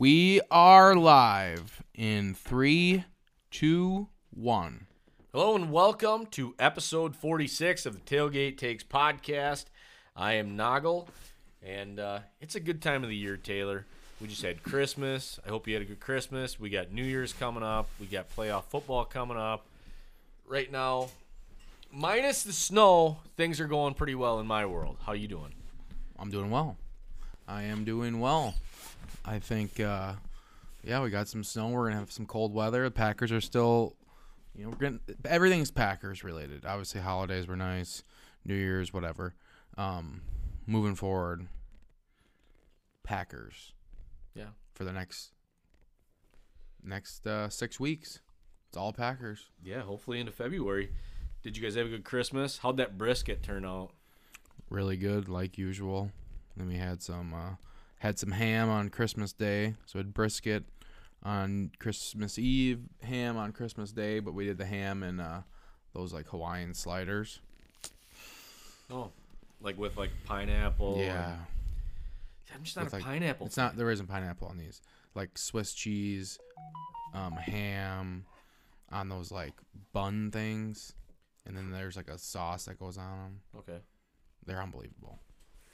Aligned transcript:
We 0.00 0.40
are 0.50 0.96
live 0.96 1.82
in 1.94 2.32
three, 2.32 3.04
two, 3.50 4.08
one. 4.30 4.86
Hello 5.30 5.54
and 5.54 5.70
welcome 5.70 6.24
to 6.28 6.54
episode 6.58 7.14
46 7.14 7.84
of 7.84 7.92
the 7.92 8.00
Tailgate 8.00 8.56
Takes 8.56 8.82
podcast. 8.82 9.66
I 10.16 10.36
am 10.36 10.56
Noggle, 10.56 11.06
and 11.62 12.00
uh, 12.00 12.20
it's 12.40 12.54
a 12.54 12.60
good 12.60 12.80
time 12.80 13.02
of 13.02 13.10
the 13.10 13.14
year, 13.14 13.36
Taylor. 13.36 13.84
We 14.22 14.28
just 14.28 14.40
had 14.40 14.62
Christmas. 14.62 15.38
I 15.44 15.50
hope 15.50 15.68
you 15.68 15.74
had 15.74 15.82
a 15.82 15.84
good 15.86 16.00
Christmas. 16.00 16.58
We 16.58 16.70
got 16.70 16.90
New 16.90 17.04
Year's 17.04 17.34
coming 17.34 17.62
up. 17.62 17.90
We 18.00 18.06
got 18.06 18.34
playoff 18.34 18.64
football 18.70 19.04
coming 19.04 19.36
up. 19.36 19.66
Right 20.48 20.72
now, 20.72 21.10
minus 21.92 22.42
the 22.42 22.54
snow, 22.54 23.18
things 23.36 23.60
are 23.60 23.68
going 23.68 23.92
pretty 23.92 24.14
well 24.14 24.40
in 24.40 24.46
my 24.46 24.64
world. 24.64 24.96
How 25.04 25.12
you 25.12 25.28
doing? 25.28 25.52
I'm 26.18 26.30
doing 26.30 26.50
well. 26.50 26.78
I 27.46 27.64
am 27.64 27.84
doing 27.84 28.18
well. 28.18 28.54
I 29.24 29.38
think, 29.38 29.78
uh, 29.80 30.14
yeah, 30.82 31.02
we 31.02 31.10
got 31.10 31.28
some 31.28 31.44
snow. 31.44 31.68
We're 31.68 31.88
gonna 31.88 32.00
have 32.00 32.12
some 32.12 32.26
cold 32.26 32.54
weather. 32.54 32.84
The 32.84 32.90
Packers 32.90 33.30
are 33.32 33.40
still, 33.40 33.96
you 34.54 34.64
know, 34.64 34.70
we're 34.70 34.76
getting 34.76 35.00
everything's 35.24 35.70
Packers 35.70 36.24
related. 36.24 36.64
Obviously, 36.64 37.00
holidays 37.00 37.46
were 37.46 37.56
nice, 37.56 38.02
New 38.44 38.54
Year's, 38.54 38.92
whatever. 38.92 39.34
Um, 39.76 40.22
moving 40.66 40.94
forward, 40.94 41.46
Packers 43.02 43.72
Yeah. 44.34 44.50
for 44.74 44.84
the 44.84 44.92
next 44.92 45.32
next 46.82 47.26
uh, 47.26 47.48
six 47.48 47.78
weeks. 47.78 48.20
It's 48.68 48.76
all 48.76 48.92
Packers. 48.92 49.46
Yeah, 49.62 49.82
hopefully 49.82 50.20
into 50.20 50.32
February. 50.32 50.92
Did 51.42 51.56
you 51.56 51.62
guys 51.62 51.74
have 51.74 51.86
a 51.86 51.90
good 51.90 52.04
Christmas? 52.04 52.58
How'd 52.58 52.76
that 52.78 52.96
brisket 52.98 53.42
turn 53.42 53.64
out? 53.64 53.92
really 54.68 54.96
good 54.96 55.28
like 55.28 55.58
usual. 55.58 56.12
Then 56.56 56.68
we 56.68 56.76
had 56.76 57.02
some 57.02 57.34
uh, 57.34 57.54
had 58.00 58.18
some 58.18 58.32
ham 58.32 58.68
on 58.68 58.88
Christmas 58.90 59.32
Day, 59.32 59.74
so 59.86 59.98
we 59.98 60.00
had 60.00 60.12
brisket 60.12 60.64
on 61.22 61.70
Christmas 61.78 62.38
Eve, 62.38 62.80
ham 63.02 63.36
on 63.36 63.52
Christmas 63.52 63.92
Day, 63.92 64.20
but 64.20 64.34
we 64.34 64.44
did 64.46 64.58
the 64.58 64.64
ham 64.66 65.02
and 65.02 65.20
uh, 65.20 65.40
those 65.94 66.12
like 66.12 66.26
Hawaiian 66.28 66.74
sliders. 66.74 67.40
Oh, 68.90 69.10
like 69.60 69.78
with 69.78 69.96
like 69.96 70.10
pineapple. 70.24 70.94
and- 70.96 71.04
yeah, 71.04 71.36
I'm 72.54 72.62
just 72.64 72.76
not 72.76 72.86
With, 72.86 72.94
a 72.94 72.96
like- 72.96 73.04
pineapple. 73.04 73.46
it's 73.46 73.56
not 73.56 73.76
there 73.76 73.90
isn't 73.90 74.06
pineapple 74.08 74.48
on 74.48 74.58
these. 74.58 74.80
Like 75.14 75.36
Swiss 75.38 75.72
cheese, 75.72 76.38
um, 77.14 77.32
ham 77.34 78.24
on 78.90 79.08
those 79.08 79.30
like 79.30 79.54
bun 79.92 80.30
things, 80.30 80.94
and 81.46 81.56
then 81.56 81.70
there's 81.70 81.96
like 81.96 82.08
a 82.08 82.18
sauce 82.18 82.64
that 82.64 82.78
goes 82.78 82.96
on 82.98 83.18
them. 83.18 83.40
Okay. 83.58 83.78
They're 84.46 84.62
unbelievable. 84.62 85.18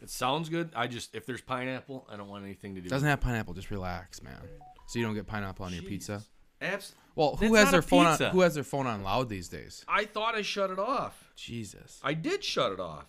It 0.02 0.10
sounds 0.10 0.48
good. 0.48 0.70
I 0.76 0.86
just 0.86 1.14
if 1.14 1.24
there's 1.26 1.40
pineapple, 1.40 2.06
I 2.10 2.16
don't 2.16 2.28
want 2.28 2.44
anything 2.44 2.74
to 2.74 2.80
do. 2.80 2.84
With 2.84 2.92
it 2.92 2.94
doesn't 2.94 3.08
have 3.08 3.20
pineapple. 3.20 3.54
Just 3.54 3.70
relax, 3.70 4.22
man. 4.22 4.40
So 4.88 4.98
you 4.98 5.04
don't 5.04 5.14
get 5.14 5.26
pineapple 5.26 5.64
on 5.66 5.72
your 5.72 5.82
pizza. 5.82 6.22
Abs- 6.60 6.94
Well, 7.14 7.36
who 7.36 7.48
That's 7.48 7.56
has 7.56 7.64
not 7.66 7.70
their 7.72 7.80
a 7.80 7.82
phone 7.82 8.06
on? 8.06 8.12
pizza. 8.12 8.30
Who 8.30 8.40
has 8.40 8.54
their 8.54 8.64
phone 8.64 8.86
on 8.86 9.02
loud 9.02 9.28
these 9.28 9.48
days? 9.48 9.84
I 9.88 10.04
thought 10.04 10.34
I 10.34 10.42
shut 10.42 10.70
it 10.70 10.78
off. 10.78 11.24
Jesus. 11.34 11.98
I 12.02 12.14
did 12.14 12.44
shut 12.44 12.72
it 12.72 12.80
off. 12.80 13.06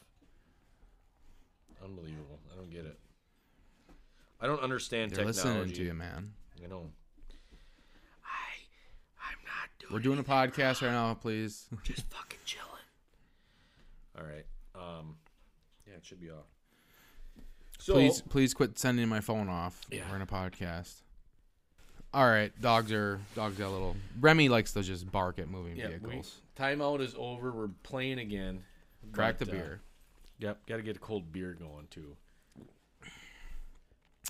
Unbelievable. 1.83 2.39
I 2.51 2.55
don't 2.55 2.69
get 2.69 2.85
it. 2.85 2.97
I 4.41 4.47
don't 4.47 4.61
understand 4.61 5.11
They're 5.11 5.25
technology. 5.25 5.49
listening 5.59 5.73
to 5.75 5.83
you, 5.83 5.93
man. 5.93 6.33
You 6.61 6.67
know. 6.67 6.89
I 8.23 9.27
I'm 9.29 9.37
not 9.45 9.69
doing. 9.79 9.93
We're 9.93 9.99
doing 9.99 10.19
a 10.19 10.23
podcast 10.23 10.81
right 10.81 10.91
now, 10.91 11.13
please. 11.13 11.67
just 11.83 12.03
fucking 12.11 12.39
chilling. 12.45 12.67
All 14.17 14.23
right. 14.25 14.45
Um. 14.75 15.15
Yeah, 15.87 15.95
it 15.95 16.05
should 16.05 16.19
be 16.21 16.29
off. 16.29 16.45
So 17.87 17.93
please, 17.93 18.21
please 18.21 18.53
quit 18.53 18.77
sending 18.77 19.07
my 19.07 19.21
phone 19.21 19.47
off. 19.47 19.79
Yeah. 19.89 20.01
We're 20.09 20.17
in 20.17 20.21
a 20.21 20.25
podcast. 20.25 21.03
All 22.13 22.27
right, 22.27 22.51
dogs 22.59 22.91
are 22.91 23.21
dogs 23.33 23.57
got 23.57 23.69
a 23.69 23.71
little. 23.71 23.95
Remy 24.19 24.49
likes 24.49 24.73
to 24.73 24.83
just 24.83 25.09
bark 25.09 25.39
at 25.39 25.47
moving 25.47 25.77
yeah, 25.77 25.87
we, 25.87 26.09
vehicles. 26.09 26.41
timeout 26.59 26.99
is 26.99 27.15
over. 27.17 27.49
We're 27.49 27.69
playing 27.83 28.19
again. 28.19 28.61
Crack 29.13 29.37
the 29.37 29.45
But, 29.45 29.53
uh, 29.53 29.57
beer. 29.57 29.81
Yep, 30.39 30.67
got 30.67 30.75
to 30.75 30.81
get 30.81 30.97
a 30.97 30.99
cold 30.99 31.31
beer 31.31 31.53
going 31.57 31.87
too. 31.89 32.17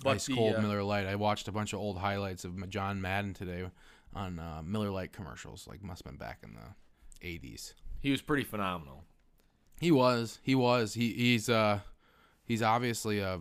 Ice 0.06 0.26
the, 0.26 0.36
cold 0.36 0.54
uh, 0.54 0.60
Miller 0.60 0.84
Lite. 0.84 1.06
I 1.06 1.16
watched 1.16 1.48
a 1.48 1.52
bunch 1.52 1.72
of 1.72 1.80
old 1.80 1.98
highlights 1.98 2.44
of 2.44 2.70
John 2.70 3.00
Madden 3.00 3.34
today 3.34 3.64
on 4.14 4.38
uh, 4.38 4.62
Miller 4.64 4.90
Lite 4.90 5.12
commercials. 5.12 5.66
Like 5.66 5.82
must 5.82 6.04
have 6.04 6.12
been 6.12 6.18
back 6.18 6.44
in 6.44 6.54
the 6.54 7.26
'80s. 7.26 7.74
He 7.98 8.12
was 8.12 8.22
pretty 8.22 8.44
phenomenal. 8.44 9.02
He 9.80 9.90
was. 9.90 10.38
He 10.44 10.54
was. 10.54 10.94
He 10.94 11.12
he's 11.12 11.50
uh 11.50 11.80
he's 12.48 12.62
obviously 12.62 13.20
a 13.20 13.38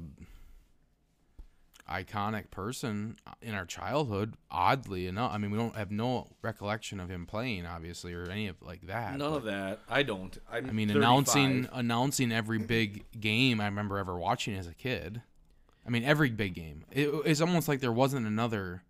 iconic 1.90 2.52
person 2.52 3.16
in 3.42 3.56
our 3.56 3.66
childhood. 3.66 4.36
Oddly 4.52 5.08
enough, 5.08 5.32
I 5.34 5.38
mean, 5.38 5.52
we 5.52 5.58
don't 5.58 5.76
have 5.76 5.90
no 5.90 6.28
recollection 6.42 7.00
of 7.00 7.10
him 7.10 7.26
playing, 7.26 7.66
obviously, 7.66 8.14
or 8.14 8.30
any 8.30 8.48
of 8.48 8.62
like 8.62 8.86
that. 8.88 9.18
None 9.18 9.34
of 9.34 9.44
that. 9.46 9.80
I 9.90 10.04
don't. 10.04 10.38
I'm 10.52 10.70
I 10.70 10.72
mean, 10.72 10.90
35. 10.90 10.96
announcing 10.96 11.70
announcing 11.72 12.32
every 12.32 12.60
big 12.60 13.06
game 13.20 13.60
I 13.62 13.66
remember 13.66 13.98
ever 13.98 14.18
watching 14.18 14.56
as 14.56 14.68
a 14.68 14.74
kid. 14.74 15.22
I 15.86 15.90
mean, 15.90 16.04
every 16.04 16.30
big 16.30 16.54
game. 16.54 16.84
It, 16.92 17.10
it's 17.26 17.40
almost 17.42 17.68
like 17.68 17.80
there 17.80 17.92
wasn't 17.92 18.28
another. 18.28 18.84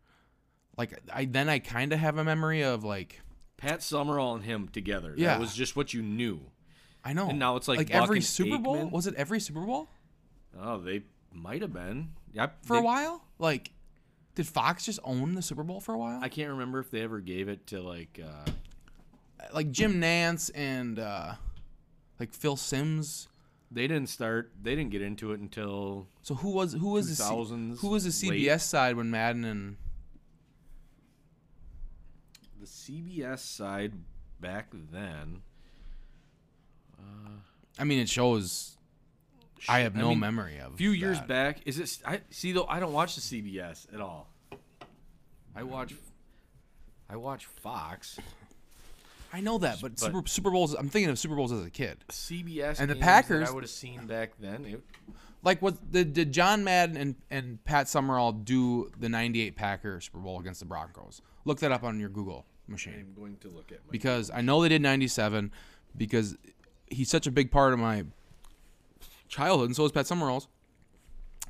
Like 0.77 0.99
I 1.13 1.25
then 1.25 1.47
I 1.47 1.59
kind 1.59 1.93
of 1.93 1.99
have 1.99 2.17
a 2.17 2.23
memory 2.23 2.63
of 2.63 2.83
like 2.83 3.21
Pat 3.57 3.83
Summerall 3.83 4.35
and 4.35 4.43
him 4.43 4.67
together. 4.67 5.13
Yeah. 5.15 5.29
That 5.29 5.39
was 5.39 5.53
just 5.53 5.75
what 5.75 5.93
you 5.93 6.01
knew. 6.01 6.41
I 7.03 7.13
know. 7.13 7.29
And 7.29 7.39
now 7.39 7.55
it's 7.55 7.67
like 7.67 7.77
like 7.77 7.91
every 7.91 8.21
Super 8.21 8.57
Bowl. 8.57 8.75
Aikman. 8.75 8.91
Was 8.91 9.07
it 9.07 9.15
every 9.15 9.39
Super 9.39 9.61
Bowl? 9.61 9.87
Oh, 10.59 10.79
they 10.79 11.03
might 11.31 11.61
have 11.61 11.73
been. 11.73 12.09
Yeah, 12.33 12.47
for 12.63 12.73
they- 12.75 12.79
a 12.79 12.83
while? 12.83 13.23
Like, 13.39 13.71
did 14.35 14.47
Fox 14.47 14.85
just 14.85 14.99
own 15.03 15.33
the 15.35 15.41
Super 15.41 15.63
Bowl 15.63 15.79
for 15.79 15.93
a 15.93 15.97
while? 15.97 16.19
I 16.21 16.29
can't 16.29 16.49
remember 16.51 16.79
if 16.79 16.89
they 16.91 17.01
ever 17.01 17.19
gave 17.19 17.47
it 17.49 17.67
to 17.67 17.81
like. 17.81 18.19
uh 18.23 18.49
like 19.53 19.71
Jim 19.71 20.01
Nantz 20.01 20.49
and 20.55 20.99
uh, 20.99 21.33
like 22.19 22.33
Phil 22.33 22.55
Simms. 22.57 23.27
They 23.71 23.87
didn't 23.87 24.09
start. 24.09 24.51
They 24.61 24.75
didn't 24.75 24.91
get 24.91 25.01
into 25.01 25.31
it 25.31 25.39
until 25.39 26.07
So 26.23 26.35
who 26.35 26.49
was 26.51 26.73
who 26.73 26.89
was 26.89 27.17
the 27.17 27.23
who 27.79 27.87
was 27.89 28.03
the 28.19 28.29
late. 28.29 28.41
CBS 28.47 28.61
side 28.61 28.95
when 28.97 29.09
Madden 29.11 29.45
and 29.45 29.77
the 32.59 32.65
CBS 32.65 33.39
side 33.39 33.93
back 34.39 34.67
then. 34.71 35.41
I 37.79 37.83
mean 37.83 37.99
it 37.99 38.09
shows 38.09 38.76
I 39.67 39.79
have 39.79 39.95
I 39.95 39.99
no 40.01 40.09
mean, 40.09 40.19
memory 40.19 40.57
of 40.59 40.73
A 40.73 40.77
few 40.77 40.91
years 40.91 41.19
back, 41.21 41.59
is 41.65 41.79
it? 41.79 41.97
I 42.05 42.21
see 42.29 42.51
though. 42.51 42.65
I 42.67 42.79
don't 42.79 42.93
watch 42.93 43.15
the 43.15 43.21
CBS 43.21 43.91
at 43.93 44.01
all. 44.01 44.29
I 45.55 45.63
watch. 45.63 45.93
I 47.09 47.15
watch 47.15 47.45
Fox. 47.45 48.19
I 49.33 49.41
know 49.41 49.57
that, 49.59 49.79
but, 49.81 49.91
but- 49.91 49.99
Super, 49.99 50.27
Super 50.27 50.51
Bowls. 50.51 50.73
I'm 50.73 50.89
thinking 50.89 51.09
of 51.09 51.19
Super 51.19 51.35
Bowls 51.35 51.51
as 51.51 51.65
a 51.65 51.69
kid. 51.69 51.97
CBS 52.09 52.79
And 52.79 52.89
the 52.89 52.95
that 52.95 53.01
Packers- 53.03 53.49
I 53.49 53.51
would 53.53 53.63
have 53.63 53.69
seen 53.69 54.05
back 54.07 54.31
then. 54.39 54.65
It, 54.65 54.83
Like, 55.43 55.61
what 55.61 55.91
did, 55.91 56.13
did 56.13 56.31
John 56.31 56.63
Madden 56.63 56.97
and, 56.97 57.15
and 57.29 57.63
Pat 57.63 57.87
Summerall 57.87 58.31
do 58.33 58.89
the 58.99 59.07
'98 59.09 59.55
Packer 59.55 59.99
Super 60.01 60.19
Bowl 60.19 60.39
against 60.39 60.59
the 60.59 60.65
Broncos? 60.65 61.21
Look 61.45 61.59
that 61.59 61.71
up 61.71 61.83
on 61.83 61.99
your 61.99 62.09
Google 62.09 62.45
machine. 62.67 62.93
I'm 62.95 63.13
going 63.13 63.37
to 63.37 63.49
look 63.49 63.71
at 63.71 63.79
my. 63.85 63.91
because 63.91 64.29
I 64.31 64.41
know 64.41 64.61
they 64.61 64.69
did 64.69 64.81
97 64.81 65.51
because 65.95 66.35
he's 66.87 67.09
such 67.09 67.27
a 67.27 67.31
big 67.31 67.51
part 67.51 67.71
of 67.73 67.79
my 67.79 68.03
childhood 69.27 69.67
and 69.67 69.75
so 69.75 69.85
is 69.85 69.91
Pat 69.91 70.07
Summerall's 70.07 70.47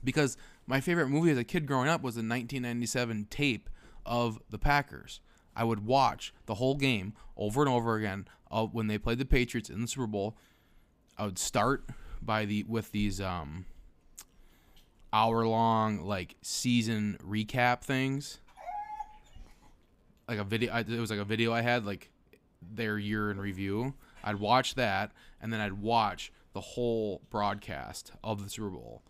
because 0.04 0.38
my 0.66 0.80
favorite 0.82 1.08
movie 1.08 1.32
as 1.32 1.38
a 1.38 1.44
kid 1.44 1.66
growing 1.66 1.88
up 1.88 2.02
was 2.02 2.16
the 2.16 2.20
1997 2.20 3.28
tape 3.30 3.70
of 4.06 4.40
the 4.50 4.58
Packers. 4.58 5.20
I 5.56 5.64
would 5.64 5.86
watch 5.86 6.34
the 6.46 6.56
whole 6.56 6.76
game 6.76 7.14
over 7.36 7.62
and 7.62 7.70
over 7.70 7.96
again 7.96 8.28
of 8.50 8.74
when 8.74 8.88
they 8.88 8.98
played 8.98 9.18
the 9.18 9.26
Patriots 9.26 9.70
in 9.70 9.82
the 9.82 9.88
Super 9.88 10.08
Bowl. 10.08 10.38
I 11.18 11.26
would 11.26 11.40
start 11.40 11.90
by 12.22 12.46
the 12.46 12.64
with 12.64 12.92
these 12.92 13.20
um 13.20 13.66
hour 15.14 15.48
long 15.48 16.02
like 16.02 16.36
season 16.42 17.18
recap 17.24 17.82
things 17.82 18.40
like 20.28 20.40
a 20.40 20.44
video. 20.44 20.74
I, 20.74 20.80
it 20.80 21.00
was 21.00 21.10
like 21.10 21.20
a 21.20 21.26
video 21.26 21.54
I 21.54 21.62
had 21.62 21.86
like 21.86 22.12
their 22.62 22.98
year 22.98 23.32
in 23.32 23.40
review. 23.40 23.94
I'd 24.24 24.36
watch 24.36 24.76
that, 24.76 25.12
and 25.42 25.52
then 25.54 25.60
I'd 25.60 25.74
watch 25.74 26.32
the 26.58 26.62
whole 26.62 27.22
broadcast 27.30 28.14
of 28.24 28.44
the 28.44 28.50
Super 28.50 28.72
Bowl, 28.72 29.04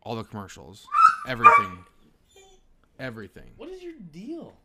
all 0.00 0.16
the 0.16 0.24
commercials, 0.24 0.86
everything, 1.28 1.84
everything. 2.98 3.50
What 3.58 3.68
is 3.68 3.82
your 3.82 3.92
deal? 4.10 4.56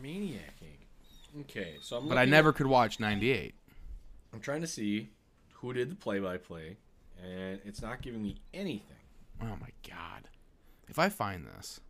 Maniacing. 0.00 0.78
Okay, 1.40 1.74
so 1.82 1.96
I'm. 1.96 2.08
But 2.08 2.18
I 2.18 2.24
never 2.24 2.50
at- 2.50 2.54
could 2.54 2.68
watch 2.68 3.00
'98. 3.00 3.52
I'm 4.32 4.38
trying 4.38 4.60
to 4.60 4.68
see 4.68 5.08
who 5.54 5.72
did 5.72 5.90
the 5.90 5.96
play-by-play, 5.96 6.76
and 7.20 7.58
it's 7.64 7.82
not 7.82 8.00
giving 8.00 8.22
me 8.22 8.36
anything. 8.54 8.96
Oh 9.42 9.56
my 9.60 9.70
god! 9.88 10.28
If 10.88 11.00
I 11.00 11.08
find 11.08 11.44
this, 11.44 11.80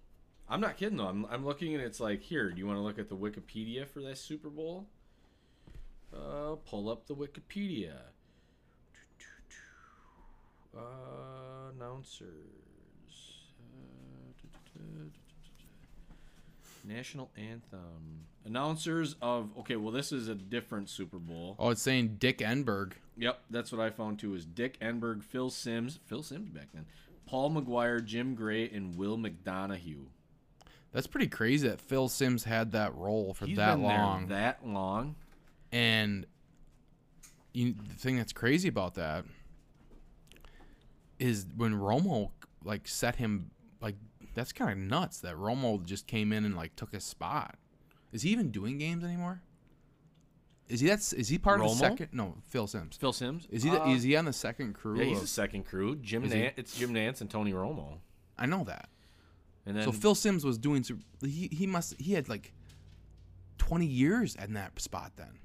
I'm 0.48 0.62
not 0.62 0.78
kidding 0.78 0.96
though. 0.96 1.08
I'm, 1.08 1.26
I'm 1.26 1.44
looking 1.44 1.74
and 1.74 1.84
it's 1.84 2.00
like, 2.00 2.22
here, 2.22 2.50
do 2.50 2.58
you 2.58 2.66
want 2.66 2.78
to 2.78 2.82
look 2.82 2.98
at 2.98 3.10
the 3.10 3.16
Wikipedia 3.16 3.86
for 3.86 4.00
this 4.00 4.22
Super 4.22 4.48
Bowl? 4.48 4.86
Uh, 6.14 6.56
pull 6.68 6.88
up 6.88 7.06
the 7.06 7.14
Wikipedia. 7.14 7.94
Uh, 10.76 10.80
announcers. 11.74 12.28
Uh, 14.78 14.80
national 16.84 17.30
anthem. 17.36 18.26
Announcers 18.44 19.16
of 19.20 19.50
okay, 19.58 19.76
well 19.76 19.92
this 19.92 20.12
is 20.12 20.28
a 20.28 20.34
different 20.34 20.88
Super 20.88 21.18
Bowl. 21.18 21.56
Oh, 21.58 21.70
it's 21.70 21.82
saying 21.82 22.16
Dick 22.18 22.38
Enberg. 22.38 22.92
Yep, 23.18 23.40
that's 23.50 23.70
what 23.72 23.80
I 23.80 23.90
found 23.90 24.18
too. 24.18 24.34
Is 24.34 24.44
Dick 24.46 24.78
Enberg, 24.80 25.22
Phil 25.22 25.50
Simms, 25.50 25.98
Phil 26.06 26.22
Simms 26.22 26.48
back 26.50 26.68
then, 26.72 26.86
Paul 27.26 27.50
Maguire, 27.50 28.00
Jim 28.00 28.34
Gray, 28.34 28.68
and 28.68 28.96
Will 28.96 29.18
McDonough. 29.18 30.06
That's 30.92 31.06
pretty 31.06 31.28
crazy 31.28 31.68
that 31.68 31.80
Phil 31.80 32.08
Simms 32.08 32.44
had 32.44 32.72
that 32.72 32.94
role 32.96 33.34
for 33.34 33.46
He's 33.46 33.56
that 33.56 33.74
been 33.74 33.82
long. 33.82 34.26
there 34.26 34.38
that 34.38 34.66
long. 34.66 35.16
And 35.72 36.26
you, 37.52 37.74
the 37.74 37.94
thing 37.94 38.16
that's 38.16 38.32
crazy 38.32 38.68
about 38.68 38.94
that 38.94 39.24
is 41.18 41.46
when 41.56 41.74
Romo 41.74 42.30
like 42.64 42.88
set 42.88 43.16
him 43.16 43.50
like 43.80 43.96
that's 44.34 44.52
kind 44.52 44.70
of 44.70 44.78
nuts 44.78 45.20
that 45.20 45.36
Romo 45.36 45.84
just 45.84 46.06
came 46.06 46.32
in 46.32 46.44
and 46.44 46.56
like 46.56 46.74
took 46.76 46.92
his 46.92 47.04
spot. 47.04 47.56
Is 48.12 48.22
he 48.22 48.30
even 48.30 48.50
doing 48.50 48.78
games 48.78 49.04
anymore? 49.04 49.42
Is 50.68 50.80
he 50.80 50.86
that's 50.86 51.12
is 51.12 51.28
he 51.28 51.38
part 51.38 51.60
of 51.60 51.68
the 51.68 51.74
second? 51.74 52.08
No, 52.12 52.36
Phil 52.48 52.66
Simms. 52.66 52.96
Phil 52.96 53.12
Simms 53.12 53.46
Is 53.50 53.64
he 53.64 53.70
the, 53.70 53.82
Uh, 53.82 53.92
is 53.92 54.04
he 54.04 54.14
on 54.16 54.24
the 54.24 54.32
second 54.32 54.74
crew? 54.74 54.98
Yeah, 54.98 55.04
he's 55.04 55.16
of- 55.16 55.22
the 55.22 55.28
second 55.28 55.64
crew. 55.64 55.96
Jim 55.96 56.22
Nantz, 56.28 56.52
it's 56.56 56.76
Jim 56.78 56.94
Nantz 56.94 57.20
and 57.20 57.28
Tony 57.28 57.52
Romo. 57.52 57.98
I 58.38 58.46
know 58.46 58.64
that. 58.64 58.88
And 59.66 59.76
then 59.76 59.84
So 59.84 59.92
Phil 59.92 60.14
Simms 60.14 60.44
was 60.44 60.58
doing 60.58 60.84
he 61.22 61.48
he 61.52 61.66
must 61.66 62.00
he 62.00 62.12
had 62.14 62.28
like 62.28 62.52
20 63.58 63.84
years 63.84 64.36
in 64.36 64.54
that 64.54 64.80
spot 64.80 65.12
then. 65.16 65.38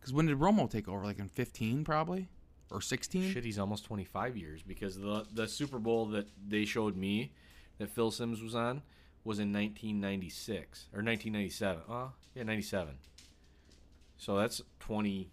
Cuz 0.00 0.12
when 0.12 0.26
did 0.26 0.38
Romo 0.38 0.70
take 0.70 0.88
over 0.88 1.04
like 1.04 1.18
in 1.18 1.28
15 1.28 1.84
probably 1.84 2.28
or 2.70 2.80
16? 2.80 3.32
Shit, 3.32 3.44
he's 3.44 3.58
almost 3.58 3.84
25 3.84 4.36
years 4.36 4.62
because 4.62 4.96
the 4.96 5.26
the 5.32 5.46
Super 5.48 5.78
Bowl 5.78 6.06
that 6.06 6.28
they 6.46 6.64
showed 6.64 6.96
me 6.96 7.32
that 7.78 7.90
Phil 7.90 8.10
Simms 8.10 8.42
was 8.42 8.54
on 8.54 8.82
was 9.24 9.38
in 9.38 9.52
1996 9.52 10.88
or 10.92 11.02
1997. 11.02 11.82
Oh, 11.88 11.94
uh, 11.94 12.08
yeah, 12.34 12.42
97. 12.42 12.94
So 14.16 14.36
that's 14.36 14.60
20. 14.80 15.30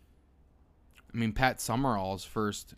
I 1.14 1.18
mean 1.18 1.32
Pat 1.34 1.60
Summerall's 1.62 2.26
first 2.26 2.74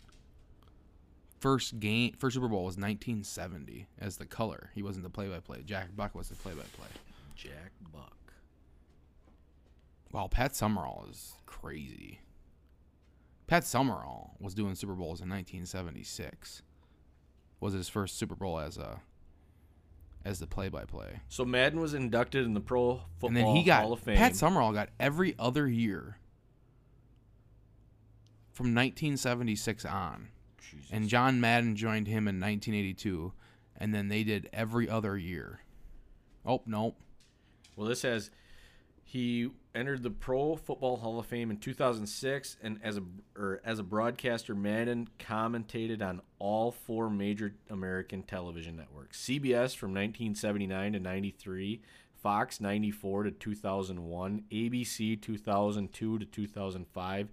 first 1.40 1.80
game 1.80 2.14
first 2.18 2.36
Super 2.36 2.48
Bowl 2.48 2.66
was 2.66 2.78
1970 2.78 3.88
as 4.00 4.18
the 4.18 4.26
color. 4.26 4.72
He 4.76 4.84
wasn't 4.84 5.04
the 5.04 5.10
play-by-play. 5.10 5.64
Jack 5.66 5.96
Buck 5.96 6.16
was 6.16 6.30
the 6.30 6.36
play-by-play. 6.36 6.88
Jack 7.36 7.72
Buck. 7.94 8.19
Wow, 10.12 10.28
Pat 10.28 10.56
Summerall 10.56 11.06
is 11.10 11.34
crazy. 11.46 12.22
Pat 13.48 13.64
Summerall 13.64 14.36
was 14.40 14.54
doing 14.54 14.76
Super 14.76 14.94
Bowls 14.94 15.22
in 15.22 15.30
1976. 15.30 16.62
Was 17.60 17.74
his 17.74 17.90
first 17.90 18.18
Super 18.18 18.36
Bowl 18.36 18.60
as 18.60 18.78
a 18.78 19.02
as 20.26 20.40
the 20.40 20.48
play-by-play. 20.48 21.22
So 21.30 21.46
Madden 21.46 21.80
was 21.80 21.94
inducted 21.94 22.46
in 22.46 22.54
the 22.54 22.60
Pro 22.60 23.02
Football 23.20 23.28
and 23.30 23.38
then 23.38 23.56
he 23.56 23.64
got 23.64 23.82
Hall 23.84 23.94
of 23.94 24.02
Fame. 24.02 24.18
Pat 24.18 24.36
Summerall 24.36 24.74
got 24.74 24.90
every 25.00 25.34
other 25.40 25.68
year 25.68 26.18
from 28.52 28.68
1976 28.76 29.86
on, 29.86 30.28
Jesus. 30.60 30.90
and 30.92 31.08
John 31.08 31.40
Madden 31.40 31.76
joined 31.78 32.08
him 32.08 32.28
in 32.28 32.40
1982, 32.40 33.32
and 33.78 33.94
then 33.96 34.10
they 34.10 34.24
did 34.24 34.50
every 34.52 34.90
other 34.90 35.18
year. 35.18 35.62
Oh 36.46 36.62
nope, 36.66 36.98
Well, 37.76 37.88
this 37.88 38.02
has 38.02 38.30
he 39.04 39.50
entered 39.80 40.04
the 40.04 40.10
Pro 40.12 40.58
Football 40.58 40.98
Hall 40.98 41.20
of 41.20 41.26
Fame 41.26 41.50
in 41.50 41.58
2006, 41.58 42.58
and 42.62 42.80
as 42.84 42.98
a 42.98 43.04
or 43.36 43.62
as 43.64 43.80
a 43.80 43.84
broadcaster, 43.84 44.54
Madden 44.54 45.08
commentated 45.18 46.02
on 46.02 46.22
all 46.38 46.72
four 46.72 47.10
major 47.10 47.54
American 47.70 48.24
television 48.24 48.76
networks: 48.76 49.20
CBS 49.20 49.76
from 49.76 49.92
1979 49.92 50.94
to 50.94 51.00
93, 51.00 51.82
Fox 52.22 52.60
94 52.60 53.24
to 53.24 53.32
2001, 53.32 54.44
ABC 54.52 55.22
2002 55.22 56.20
to 56.20 56.26
2005, 56.26 57.30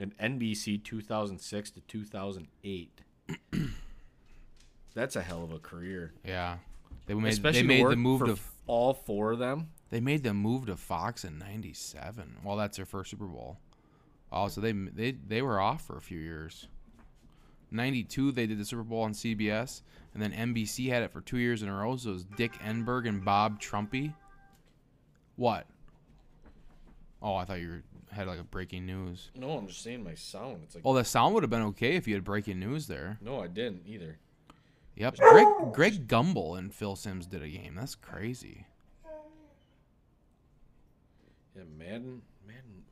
and 0.00 0.18
NBC 0.18 0.82
2006 0.82 1.70
to 1.70 1.80
2008. 1.80 3.00
That's 4.94 5.16
a 5.16 5.22
hell 5.22 5.44
of 5.44 5.52
a 5.52 5.58
career. 5.58 6.12
yeah, 6.24 6.56
they 7.06 7.14
made 7.14 7.32
Especially 7.32 7.62
they 7.62 7.66
made 7.66 7.86
the 7.86 7.96
move 7.96 8.24
to 8.24 8.38
all 8.66 8.94
four 8.94 9.32
of 9.32 9.38
them. 9.38 9.68
They 9.94 10.00
made 10.00 10.24
the 10.24 10.34
move 10.34 10.66
to 10.66 10.76
Fox 10.76 11.24
in 11.24 11.38
'97. 11.38 12.38
Well, 12.42 12.56
that's 12.56 12.78
their 12.78 12.84
first 12.84 13.10
Super 13.12 13.26
Bowl. 13.26 13.58
Oh, 14.32 14.48
so 14.48 14.60
they 14.60 14.72
they 14.72 15.12
they 15.12 15.40
were 15.40 15.60
off 15.60 15.82
for 15.86 15.96
a 15.96 16.00
few 16.00 16.18
years. 16.18 16.66
'92 17.70 18.32
they 18.32 18.48
did 18.48 18.58
the 18.58 18.64
Super 18.64 18.82
Bowl 18.82 19.02
on 19.02 19.12
CBS, 19.12 19.82
and 20.12 20.20
then 20.20 20.32
NBC 20.32 20.88
had 20.88 21.04
it 21.04 21.12
for 21.12 21.20
two 21.20 21.36
years 21.36 21.62
in 21.62 21.68
a 21.68 21.76
row. 21.76 21.96
So 21.96 22.10
it 22.10 22.12
was 22.14 22.24
Dick 22.24 22.54
Enberg 22.54 23.06
and 23.08 23.24
Bob 23.24 23.60
Trumpy. 23.60 24.12
What? 25.36 25.64
Oh, 27.22 27.36
I 27.36 27.44
thought 27.44 27.60
you 27.60 27.68
were, 27.68 27.82
had 28.10 28.26
like 28.26 28.40
a 28.40 28.42
breaking 28.42 28.86
news. 28.86 29.30
No, 29.36 29.50
I'm 29.52 29.68
just 29.68 29.84
saying 29.84 30.02
my 30.02 30.16
sound. 30.16 30.62
It's 30.64 30.74
like 30.74 30.82
Oh, 30.84 30.94
the 30.94 31.04
sound 31.04 31.34
would 31.34 31.44
have 31.44 31.50
been 31.50 31.62
okay 31.66 31.94
if 31.94 32.08
you 32.08 32.14
had 32.14 32.24
breaking 32.24 32.58
news 32.58 32.88
there. 32.88 33.16
no, 33.20 33.40
I 33.40 33.46
didn't 33.46 33.82
either. 33.86 34.18
Yep, 34.96 35.18
Greg 35.18 35.46
Greg 35.72 36.08
Gumbel 36.08 36.58
and 36.58 36.74
Phil 36.74 36.96
Simms 36.96 37.28
did 37.28 37.44
a 37.44 37.48
game. 37.48 37.76
That's 37.76 37.94
crazy. 37.94 38.66
Yeah, 41.56 41.62
Madden, 41.78 42.22
Madden. 42.46 42.84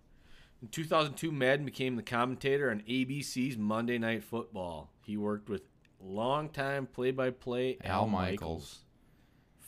In 0.60 0.68
2002, 0.68 1.32
Madden 1.32 1.66
became 1.66 1.96
the 1.96 2.02
commentator 2.02 2.70
on 2.70 2.82
ABC's 2.88 3.58
Monday 3.58 3.98
Night 3.98 4.22
Football. 4.22 4.90
He 5.04 5.16
worked 5.16 5.48
with 5.48 5.62
longtime 6.00 6.86
play-by-play 6.86 7.78
Al, 7.84 8.02
Al 8.02 8.06
Michaels. 8.06 8.30
Michaels. 8.40 8.78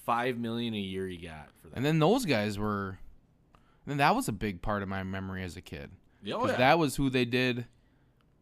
Five 0.05 0.39
million 0.39 0.75
a 0.75 0.79
year 0.79 1.07
he 1.09 1.17
got 1.17 1.49
for 1.61 1.69
that. 1.69 1.77
And 1.77 1.85
then 1.85 1.99
those 1.99 2.25
guys 2.27 2.59
were. 2.59 2.99
Then 3.87 3.97
that 3.99 4.15
was 4.15 4.29
a 4.29 4.33
big 4.33 4.63
part 4.63 4.83
of 4.83 4.89
my 4.89 5.03
memory 5.03 5.43
as 5.43 5.57
a 5.57 5.61
kid. 5.61 5.91
oh, 6.33 6.47
yeah. 6.47 6.57
that 6.57 6.79
was 6.79 6.97
who 6.97 7.11
they 7.11 7.25
did. 7.25 7.67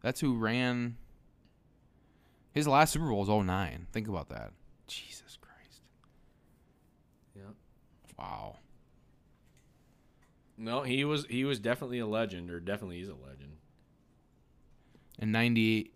That's 0.01 0.19
who 0.19 0.37
ran. 0.37 0.97
His 2.51 2.67
last 2.67 2.93
Super 2.93 3.07
Bowl 3.07 3.25
was 3.25 3.29
09. 3.29 3.87
Think 3.91 4.07
about 4.07 4.29
that. 4.29 4.51
Jesus 4.87 5.37
Christ. 5.41 5.81
yeah. 7.35 7.51
Wow. 8.19 8.57
No, 10.57 10.83
he 10.83 11.03
was 11.03 11.25
he 11.29 11.43
was 11.45 11.59
definitely 11.59 11.99
a 11.99 12.07
legend, 12.07 12.51
or 12.51 12.59
definitely 12.59 12.99
is 12.99 13.09
a 13.09 13.15
legend. 13.15 13.57
In 15.19 15.31
98. 15.31 15.93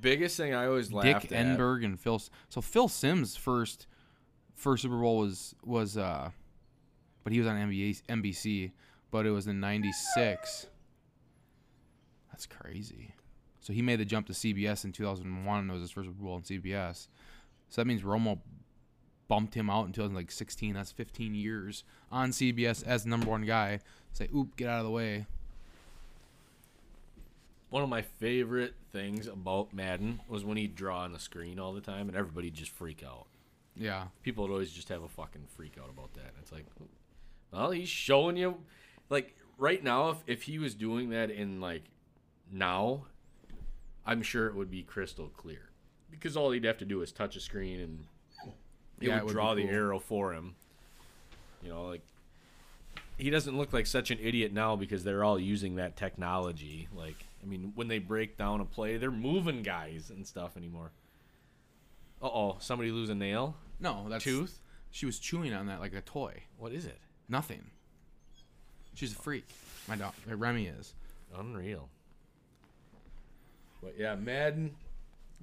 Biggest 0.00 0.36
thing 0.36 0.54
I 0.54 0.66
always 0.66 0.92
laughed 0.92 1.06
at. 1.06 1.20
Dick 1.22 1.30
Enberg 1.30 1.84
and 1.84 1.98
Phil. 1.98 2.20
So 2.48 2.60
Phil 2.60 2.88
Simms' 2.88 3.36
first 3.36 3.86
first 4.54 4.82
Super 4.82 4.98
Bowl 4.98 5.18
was 5.18 5.54
was 5.64 5.96
uh, 5.96 6.30
but 7.24 7.32
he 7.32 7.38
was 7.40 7.48
on 7.48 7.56
NBA, 7.56 8.02
NBC, 8.08 8.72
but 9.10 9.26
it 9.26 9.30
was 9.30 9.46
in 9.46 9.60
'96. 9.60 10.66
That's 12.30 12.46
crazy. 12.46 13.14
So 13.60 13.72
he 13.72 13.82
made 13.82 13.96
the 13.96 14.04
jump 14.04 14.26
to 14.26 14.32
CBS 14.32 14.84
in 14.84 14.92
2001. 14.92 15.70
It 15.70 15.72
was 15.72 15.82
his 15.82 15.90
first 15.90 16.08
Super 16.08 16.22
Bowl 16.22 16.34
on 16.34 16.42
CBS. 16.42 17.06
So 17.72 17.80
that 17.80 17.86
means 17.86 18.02
Romo 18.02 18.38
bumped 19.28 19.54
him 19.54 19.70
out 19.70 19.86
in 19.86 19.92
2016. 19.92 20.74
That's 20.74 20.92
15 20.92 21.34
years 21.34 21.84
on 22.10 22.28
CBS 22.28 22.86
as 22.86 23.06
number 23.06 23.30
one 23.30 23.46
guy. 23.46 23.80
Say, 24.12 24.28
oop, 24.36 24.56
get 24.56 24.68
out 24.68 24.80
of 24.80 24.84
the 24.84 24.90
way. 24.90 25.24
One 27.70 27.82
of 27.82 27.88
my 27.88 28.02
favorite 28.02 28.74
things 28.92 29.26
about 29.26 29.72
Madden 29.72 30.20
was 30.28 30.44
when 30.44 30.58
he'd 30.58 30.74
draw 30.74 30.98
on 30.98 31.14
the 31.14 31.18
screen 31.18 31.58
all 31.58 31.72
the 31.72 31.80
time, 31.80 32.08
and 32.08 32.16
everybody'd 32.16 32.52
just 32.52 32.70
freak 32.70 33.02
out. 33.02 33.26
Yeah. 33.74 34.08
people 34.22 34.44
would 34.44 34.52
always 34.52 34.70
just 34.70 34.90
have 34.90 35.02
a 35.02 35.08
fucking 35.08 35.46
freak 35.56 35.78
out 35.82 35.88
about 35.88 36.12
that. 36.12 36.34
It's 36.42 36.52
like, 36.52 36.66
well, 37.50 37.70
he's 37.70 37.88
showing 37.88 38.36
you, 38.36 38.58
like 39.08 39.34
right 39.56 39.82
now, 39.82 40.10
if 40.10 40.18
if 40.26 40.42
he 40.42 40.58
was 40.58 40.74
doing 40.74 41.08
that 41.08 41.30
in 41.30 41.58
like 41.58 41.84
now, 42.52 43.06
I'm 44.04 44.20
sure 44.20 44.46
it 44.46 44.54
would 44.54 44.70
be 44.70 44.82
crystal 44.82 45.28
clear 45.34 45.71
because 46.12 46.36
all 46.36 46.52
he'd 46.52 46.62
have 46.64 46.78
to 46.78 46.84
do 46.84 47.02
is 47.02 47.10
touch 47.10 47.34
a 47.34 47.40
screen 47.40 47.80
and 47.80 48.04
it 49.00 49.08
Yeah, 49.08 49.14
would 49.14 49.18
it 49.18 49.24
would 49.26 49.32
draw 49.32 49.54
the 49.54 49.62
cool. 49.62 49.70
arrow 49.74 49.98
for 49.98 50.32
him. 50.32 50.54
You 51.64 51.70
know, 51.70 51.86
like 51.86 52.02
he 53.18 53.30
doesn't 53.30 53.56
look 53.56 53.72
like 53.72 53.86
such 53.86 54.10
an 54.12 54.18
idiot 54.20 54.52
now 54.52 54.76
because 54.76 55.02
they're 55.04 55.24
all 55.24 55.38
using 55.38 55.76
that 55.76 55.96
technology. 55.96 56.88
Like, 56.94 57.24
I 57.42 57.46
mean, 57.46 57.72
when 57.74 57.88
they 57.88 57.98
break 57.98 58.36
down 58.36 58.60
a 58.60 58.64
play, 58.64 58.96
they're 58.96 59.10
moving 59.10 59.62
guys 59.62 60.10
and 60.10 60.26
stuff 60.26 60.56
anymore. 60.56 60.92
Uh 62.22 62.26
oh, 62.26 62.56
somebody 62.60 62.90
lose 62.92 63.10
a 63.10 63.14
nail? 63.14 63.56
No, 63.80 64.06
that's 64.08 64.22
Tooth? 64.24 64.60
She 64.92 65.06
was 65.06 65.18
chewing 65.18 65.52
on 65.52 65.66
that 65.66 65.80
like 65.80 65.94
a 65.94 66.00
toy. 66.02 66.42
What 66.58 66.72
is 66.72 66.84
it? 66.84 66.98
Nothing. 67.28 67.64
She's 68.94 69.12
a 69.12 69.16
freak. 69.16 69.46
My 69.88 69.96
dog, 69.96 70.12
Remy 70.28 70.66
is. 70.66 70.94
Unreal. 71.36 71.88
But 73.82 73.94
yeah, 73.98 74.14
Madden, 74.14 74.74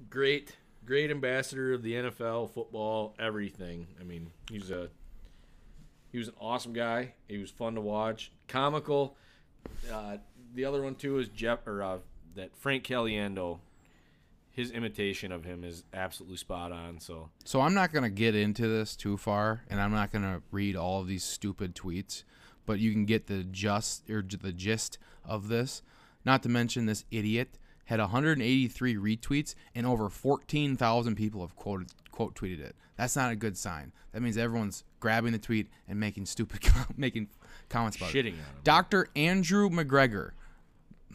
great, 0.08 0.56
great 0.84 1.10
ambassador 1.10 1.72
of 1.72 1.82
the 1.82 1.94
NFL, 1.94 2.50
football, 2.50 3.14
everything. 3.18 3.86
I 4.00 4.04
mean, 4.04 4.30
he's 4.50 4.70
a 4.70 4.88
he 6.12 6.18
was 6.18 6.28
an 6.28 6.34
awesome 6.40 6.72
guy. 6.72 7.14
He 7.28 7.38
was 7.38 7.50
fun 7.50 7.74
to 7.74 7.80
watch, 7.80 8.32
comical. 8.48 9.16
Uh, 9.92 10.16
the 10.54 10.64
other 10.64 10.82
one 10.82 10.94
too 10.94 11.18
is 11.18 11.28
Jeff 11.28 11.66
or 11.66 11.82
uh, 11.82 11.98
that 12.34 12.56
Frank 12.56 12.84
Caliendo. 12.84 13.60
his 14.50 14.72
imitation 14.72 15.30
of 15.30 15.44
him 15.44 15.62
is 15.62 15.84
absolutely 15.94 16.36
spot 16.36 16.72
on. 16.72 16.98
So 16.98 17.30
So 17.44 17.60
I'm 17.60 17.74
not 17.74 17.92
gonna 17.92 18.10
get 18.10 18.34
into 18.34 18.66
this 18.66 18.96
too 18.96 19.16
far, 19.16 19.62
and 19.70 19.80
I'm 19.80 19.92
not 19.92 20.10
gonna 20.12 20.42
read 20.50 20.74
all 20.76 21.00
of 21.00 21.06
these 21.06 21.22
stupid 21.24 21.74
tweets, 21.76 22.24
but 22.66 22.80
you 22.80 22.92
can 22.92 23.04
get 23.04 23.26
the 23.28 23.44
just 23.44 24.10
or 24.10 24.22
the 24.22 24.52
gist 24.52 24.98
of 25.24 25.48
this. 25.48 25.82
Not 26.24 26.42
to 26.42 26.48
mention 26.48 26.86
this 26.86 27.04
idiot 27.10 27.58
had 27.90 27.98
183 27.98 28.94
retweets 28.94 29.56
and 29.74 29.84
over 29.84 30.08
14,000 30.08 31.16
people 31.16 31.40
have 31.40 31.56
quoted 31.56 31.88
quote 32.12 32.36
tweeted 32.36 32.60
it. 32.60 32.76
That's 32.96 33.16
not 33.16 33.32
a 33.32 33.36
good 33.36 33.58
sign. 33.58 33.90
That 34.12 34.22
means 34.22 34.38
everyone's 34.38 34.84
grabbing 35.00 35.32
the 35.32 35.40
tweet 35.40 35.66
and 35.88 35.98
making 35.98 36.26
stupid 36.26 36.60
com- 36.62 36.94
making 36.96 37.26
comments 37.68 37.96
about 37.96 38.14
it. 38.14 38.24
shitting 38.24 38.36
him. 38.36 38.44
Dr. 38.62 39.08
Andrew 39.16 39.68
McGregor. 39.68 40.30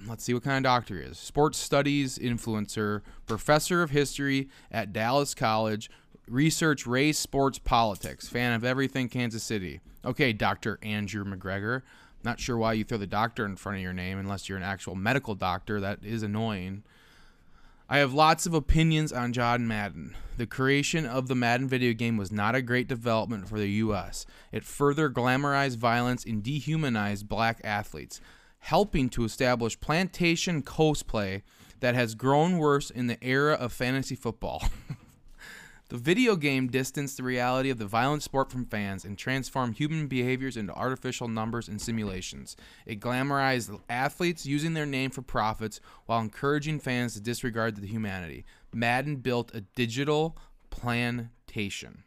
Let's 0.05 0.25
see 0.25 0.33
what 0.33 0.43
kind 0.43 0.57
of 0.57 0.69
doctor 0.69 0.99
he 0.99 1.05
is. 1.05 1.17
Sports 1.17 1.57
studies 1.57 2.19
influencer, 2.19 3.03
professor 3.25 3.81
of 3.81 3.91
history 3.91 4.49
at 4.69 4.91
Dallas 4.91 5.33
College, 5.33 5.89
research 6.27 6.85
race, 6.85 7.17
sports, 7.17 7.57
politics, 7.57 8.27
fan 8.27 8.51
of 8.51 8.65
everything 8.65 9.07
Kansas 9.07 9.43
City. 9.43 9.79
Okay, 10.03 10.33
Dr. 10.33 10.77
Andrew 10.83 11.23
McGregor. 11.23 11.83
Not 12.25 12.39
sure 12.39 12.57
why 12.57 12.73
you 12.73 12.83
throw 12.83 12.97
the 12.97 13.05
doctor 13.05 13.45
in 13.45 13.55
front 13.55 13.77
of 13.77 13.83
your 13.83 13.93
name 13.93 14.17
unless 14.17 14.49
you're 14.49 14.57
an 14.57 14.63
actual 14.63 14.95
medical 14.95 15.35
doctor. 15.35 15.79
That 15.79 15.99
is 16.03 16.23
annoying. 16.23 16.83
I 17.87 17.99
have 17.99 18.15
lots 18.15 18.47
of 18.47 18.55
opinions 18.55 19.13
on 19.13 19.31
John 19.31 19.67
Madden. 19.67 20.15
The 20.37 20.47
creation 20.47 21.05
of 21.05 21.27
the 21.27 21.35
Madden 21.35 21.67
video 21.67 21.93
game 21.93 22.17
was 22.17 22.31
not 22.31 22.55
a 22.55 22.63
great 22.63 22.87
development 22.87 23.47
for 23.47 23.59
the 23.59 23.69
U.S. 23.69 24.25
It 24.51 24.63
further 24.63 25.07
glamorized 25.07 25.77
violence 25.77 26.25
and 26.25 26.41
dehumanized 26.41 27.29
black 27.29 27.61
athletes, 27.63 28.19
helping 28.57 29.07
to 29.09 29.23
establish 29.23 29.79
plantation 29.79 30.63
cosplay 30.63 31.43
that 31.79 31.93
has 31.93 32.15
grown 32.15 32.57
worse 32.57 32.89
in 32.89 33.05
the 33.05 33.23
era 33.23 33.53
of 33.53 33.71
fantasy 33.71 34.15
football. 34.15 34.63
The 35.89 35.97
video 35.97 36.35
game 36.35 36.67
distanced 36.67 37.17
the 37.17 37.23
reality 37.23 37.69
of 37.69 37.77
the 37.77 37.85
violent 37.85 38.23
sport 38.23 38.51
from 38.51 38.65
fans 38.65 39.05
and 39.05 39.15
transformed 39.15 39.75
human 39.75 40.07
behaviors 40.07 40.57
into 40.57 40.73
artificial 40.73 41.27
numbers 41.27 41.67
and 41.67 41.79
simulations. 41.79 42.57
It 42.87 42.99
glamorized 42.99 43.79
athletes 43.87 44.47
using 44.47 44.73
their 44.73 44.87
name 44.87 45.11
for 45.11 45.21
profits 45.21 45.79
while 46.07 46.21
encouraging 46.21 46.79
fans 46.79 47.13
to 47.13 47.21
disregard 47.21 47.75
the 47.75 47.87
humanity. 47.87 48.45
Madden 48.73 49.17
built 49.17 49.53
a 49.53 49.61
digital 49.61 50.35
plantation. 50.71 52.03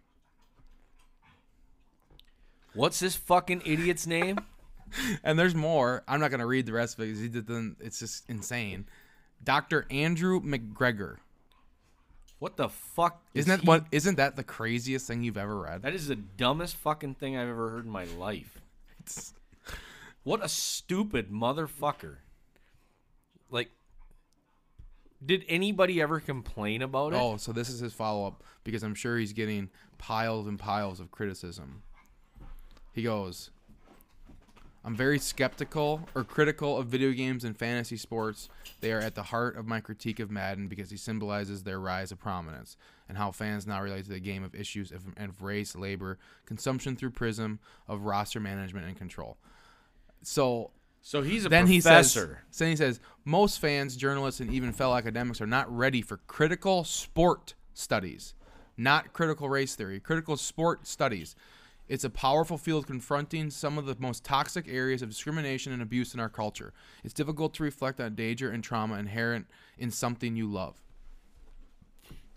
What's 2.74 2.98
this 2.98 3.14
fucking 3.16 3.62
idiot's 3.64 4.06
name? 4.06 4.38
And 5.22 5.38
there's 5.38 5.54
more. 5.54 6.02
I'm 6.08 6.18
not 6.18 6.30
going 6.30 6.40
to 6.40 6.46
read 6.46 6.64
the 6.64 6.72
rest 6.72 6.94
of 6.94 7.04
it 7.04 7.08
because 7.08 7.20
he 7.20 7.28
did 7.28 7.46
the, 7.46 7.76
it's 7.78 7.98
just 7.98 8.24
insane. 8.26 8.86
Dr. 9.44 9.86
Andrew 9.90 10.40
McGregor. 10.40 11.16
What 12.38 12.56
the 12.56 12.68
fuck? 12.68 13.22
is 13.34 13.46
Isn't 13.46 13.50
that 13.50 13.60
he- 13.62 13.66
what 13.66 13.86
isn't 13.90 14.14
that 14.16 14.36
the 14.36 14.44
craziest 14.44 15.06
thing 15.06 15.22
you've 15.22 15.36
ever 15.36 15.58
read? 15.60 15.82
That 15.82 15.94
is 15.94 16.06
the 16.08 16.16
dumbest 16.16 16.76
fucking 16.76 17.14
thing 17.16 17.36
I've 17.36 17.48
ever 17.48 17.70
heard 17.70 17.84
in 17.84 17.90
my 17.90 18.04
life. 18.04 18.60
It's- 19.00 19.34
What 20.24 20.44
a 20.44 20.48
stupid 20.48 21.30
motherfucker. 21.30 22.16
Like, 23.50 23.70
did 25.24 25.44
anybody 25.48 26.00
ever 26.00 26.20
complain 26.20 26.82
about 26.82 27.12
it? 27.12 27.16
Oh, 27.16 27.38
so 27.38 27.52
this 27.52 27.68
is 27.68 27.80
his 27.80 27.92
follow 27.94 28.26
up 28.26 28.44
because 28.62 28.82
I'm 28.82 28.94
sure 28.94 29.16
he's 29.18 29.32
getting 29.32 29.70
piles 29.96 30.46
and 30.46 30.58
piles 30.58 31.00
of 31.00 31.10
criticism. 31.10 31.82
He 32.92 33.02
goes, 33.02 33.50
I'm 34.88 34.96
very 34.96 35.18
skeptical 35.18 36.08
or 36.14 36.24
critical 36.24 36.78
of 36.78 36.86
video 36.86 37.12
games 37.12 37.44
and 37.44 37.54
fantasy 37.54 37.98
sports. 37.98 38.48
They 38.80 38.90
are 38.90 39.00
at 39.00 39.14
the 39.14 39.24
heart 39.24 39.58
of 39.58 39.66
my 39.66 39.80
critique 39.80 40.18
of 40.18 40.30
Madden 40.30 40.66
because 40.66 40.88
he 40.88 40.96
symbolizes 40.96 41.62
their 41.62 41.78
rise 41.78 42.10
of 42.10 42.18
prominence 42.18 42.78
and 43.06 43.18
how 43.18 43.30
fans 43.30 43.66
now 43.66 43.82
relate 43.82 44.04
to 44.04 44.10
the 44.10 44.18
game 44.18 44.42
of 44.42 44.54
issues 44.54 44.90
of, 44.90 45.04
of 45.18 45.42
race, 45.42 45.76
labor, 45.76 46.18
consumption 46.46 46.96
through 46.96 47.10
prism 47.10 47.58
of 47.86 48.06
roster 48.06 48.40
management 48.40 48.86
and 48.86 48.96
control. 48.96 49.36
So 50.22 50.70
So 51.02 51.20
he's 51.20 51.44
a 51.44 51.50
then 51.50 51.66
he 51.66 51.82
says, 51.82 52.14
then 52.56 52.70
he 52.70 52.76
says, 52.76 52.98
most 53.26 53.60
fans, 53.60 53.94
journalists, 53.94 54.40
and 54.40 54.50
even 54.50 54.72
fellow 54.72 54.96
academics 54.96 55.42
are 55.42 55.46
not 55.46 55.70
ready 55.70 56.00
for 56.00 56.16
critical 56.26 56.82
sport 56.84 57.52
studies, 57.74 58.32
not 58.78 59.12
critical 59.12 59.50
race 59.50 59.74
theory, 59.74 60.00
critical 60.00 60.38
sport 60.38 60.86
studies. 60.86 61.36
It's 61.88 62.04
a 62.04 62.10
powerful 62.10 62.58
field 62.58 62.86
confronting 62.86 63.50
some 63.50 63.78
of 63.78 63.86
the 63.86 63.96
most 63.98 64.24
toxic 64.24 64.66
areas 64.68 65.00
of 65.00 65.08
discrimination 65.08 65.72
and 65.72 65.80
abuse 65.80 66.12
in 66.12 66.20
our 66.20 66.28
culture. 66.28 66.72
It's 67.02 67.14
difficult 67.14 67.54
to 67.54 67.62
reflect 67.62 67.98
on 68.00 68.14
danger 68.14 68.50
and 68.50 68.62
trauma 68.62 68.98
inherent 68.98 69.46
in 69.78 69.90
something 69.90 70.36
you 70.36 70.46
love. 70.46 70.82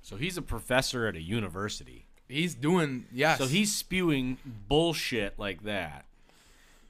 so 0.01 0.15
he's 0.15 0.37
a 0.37 0.41
professor 0.41 1.05
at 1.05 1.15
a 1.15 1.21
university. 1.21 2.05
He's 2.27 2.55
doing 2.55 3.05
yes. 3.11 3.39
So 3.39 3.45
he's 3.45 3.75
spewing 3.75 4.37
bullshit 4.45 5.37
like 5.37 5.63
that. 5.63 6.05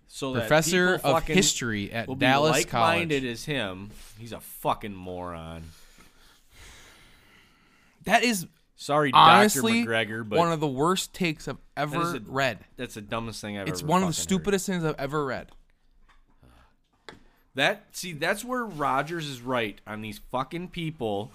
So 0.08 0.34
professor 0.34 0.98
people 0.98 1.16
of 1.16 1.24
history 1.24 1.92
at 1.92 2.08
will 2.08 2.16
Dallas 2.16 2.58
be 2.58 2.64
like-minded 2.66 3.26
as 3.26 3.46
him. 3.46 3.90
He's 4.20 4.34
a 4.34 4.40
fucking 4.40 4.94
moron. 4.94 5.64
That 8.04 8.24
is 8.24 8.46
Sorry, 8.82 9.12
honestly 9.14 9.84
Dr. 9.84 9.92
McGregor, 9.92 10.28
but 10.28 10.40
one 10.40 10.52
of 10.52 10.60
the 10.60 10.68
worst 10.68 11.14
takes 11.14 11.48
I've 11.48 11.58
ever 11.78 12.02
is 12.02 12.14
a- 12.16 12.20
read. 12.22 12.60
that's 12.78 12.96
the 12.96 13.02
dumbest 13.02 13.40
thing 13.40 13.58
I've 13.60 13.68
It's 13.68 13.82
ever. 13.82 13.86
It's 13.86 13.90
one 13.90 14.02
of 14.02 14.08
the 14.10 14.14
fucking 14.14 14.20
heard. 14.20 14.24
stupidest 14.24 14.66
things 14.66 14.84
I've 14.84 14.96
ever 15.00 15.24
read. 15.26 15.50
That 17.56 17.86
see, 17.92 18.14
that's 18.14 18.46
where 18.46 18.64
Rodgers 18.66 19.28
is 19.28 19.42
right 19.42 19.80
on 19.86 20.02
these 20.02 20.20
fucking 20.32 20.70
people 20.70 21.32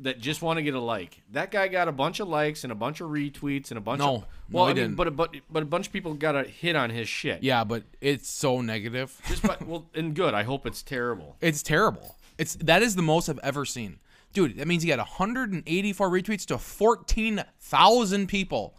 that 0.00 0.18
just 0.18 0.40
want 0.42 0.56
to 0.58 0.62
get 0.62 0.74
a 0.74 0.80
like. 0.80 1.20
That 1.32 1.50
guy 1.50 1.68
got 1.68 1.88
a 1.88 1.92
bunch 1.92 2.20
of 2.20 2.28
likes 2.28 2.64
and 2.64 2.72
a 2.72 2.76
bunch 2.76 3.00
of 3.00 3.10
retweets 3.10 3.70
and 3.70 3.78
a 3.78 3.80
bunch 3.80 3.98
No, 4.00 4.14
of 4.16 4.20
no, 4.22 4.26
well, 4.50 4.64
he 4.66 4.70
I 4.70 4.74
mean, 4.74 4.82
didn't. 4.82 4.96
but 4.96 5.06
a, 5.08 5.10
but 5.10 5.34
but 5.50 5.62
a 5.62 5.66
bunch 5.66 5.86
of 5.88 5.92
people 5.92 6.14
got 6.14 6.36
a 6.36 6.44
hit 6.44 6.74
on 6.74 6.90
his 6.90 7.08
shit. 7.08 7.42
Yeah, 7.42 7.64
but 7.64 7.82
it's 8.00 8.28
so 8.28 8.60
negative. 8.62 9.20
Just 9.28 9.42
but 9.42 9.64
well, 9.66 9.86
and 9.94 10.14
good. 10.14 10.32
I 10.34 10.42
hope 10.42 10.66
it's 10.66 10.82
terrible. 10.82 11.36
It's 11.40 11.62
terrible. 11.62 12.16
It's 12.38 12.54
that 12.56 12.82
is 12.82 12.96
the 12.96 13.02
most 13.02 13.28
I've 13.28 13.38
ever 13.42 13.64
seen. 13.66 13.98
Dude, 14.36 14.58
that 14.58 14.68
means 14.68 14.82
he 14.82 14.88
got 14.90 14.98
184 14.98 16.10
retweets 16.10 16.44
to 16.44 16.58
14,000 16.58 18.26
people. 18.26 18.74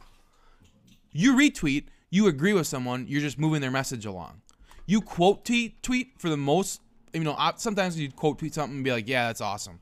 You 1.11 1.33
retweet, 1.33 1.85
you 2.11 2.27
agree 2.27 2.53
with 2.53 2.67
someone, 2.67 3.07
you're 3.07 3.21
just 3.21 3.39
moving 3.39 3.59
their 3.59 3.71
message 3.71 4.05
along. 4.05 4.43
You 4.85 5.01
quote 5.01 5.45
tweet 5.45 5.81
tweet 5.81 6.11
for 6.19 6.29
the 6.29 6.37
most, 6.37 6.81
you 7.11 7.21
know, 7.21 7.35
sometimes 7.55 7.99
you 7.99 8.11
quote 8.11 8.37
tweet 8.37 8.53
something 8.53 8.75
and 8.75 8.83
be 8.83 8.91
like, 8.91 9.07
"Yeah, 9.07 9.25
that's 9.25 9.41
awesome." 9.41 9.79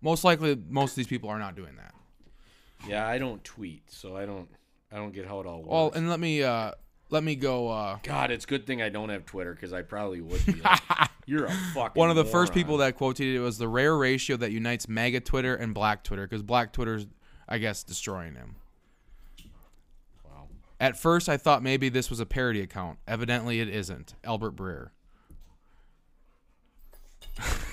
Most 0.00 0.24
likely 0.24 0.58
most 0.70 0.92
of 0.92 0.96
these 0.96 1.08
people 1.08 1.28
are 1.28 1.38
not 1.38 1.56
doing 1.56 1.76
that. 1.76 1.94
Yeah, 2.88 3.06
I 3.06 3.18
don't 3.18 3.44
tweet, 3.44 3.90
so 3.90 4.16
I 4.16 4.24
don't 4.24 4.48
I 4.90 4.96
don't 4.96 5.12
get 5.12 5.26
how 5.26 5.40
it 5.40 5.46
all 5.46 5.58
works. 5.58 5.68
Well, 5.68 5.92
and 5.94 6.08
let 6.08 6.20
me 6.20 6.42
uh 6.42 6.70
let 7.12 7.22
me 7.22 7.36
go 7.36 7.68
uh 7.68 7.98
God, 8.02 8.30
it's 8.30 8.44
a 8.44 8.48
good 8.48 8.66
thing 8.66 8.82
I 8.82 8.88
don't 8.88 9.10
have 9.10 9.24
Twitter 9.26 9.54
because 9.54 9.72
I 9.72 9.82
probably 9.82 10.20
would 10.20 10.44
be. 10.44 10.54
Like, 10.54 10.80
You're 11.26 11.44
a 11.44 11.52
fucking 11.74 12.00
one 12.00 12.10
of 12.10 12.16
the 12.16 12.24
first 12.24 12.52
people 12.52 12.78
that 12.78 12.96
quoted 12.96 13.36
it 13.36 13.40
was 13.40 13.58
the 13.58 13.68
rare 13.68 13.96
ratio 13.96 14.36
that 14.38 14.50
unites 14.50 14.88
MAGA 14.88 15.20
Twitter 15.20 15.54
and 15.54 15.72
Black 15.72 16.02
Twitter 16.02 16.26
because 16.26 16.42
Black 16.42 16.72
Twitter's, 16.72 17.06
I 17.48 17.58
guess, 17.58 17.84
destroying 17.84 18.34
him. 18.34 18.56
Wow. 20.24 20.48
At 20.80 20.98
first, 20.98 21.28
I 21.28 21.36
thought 21.36 21.62
maybe 21.62 21.88
this 21.88 22.10
was 22.10 22.18
a 22.18 22.26
parody 22.26 22.60
account. 22.60 22.98
Evidently, 23.06 23.60
it 23.60 23.68
isn't. 23.68 24.16
Albert 24.24 24.56
Breer. 24.56 24.88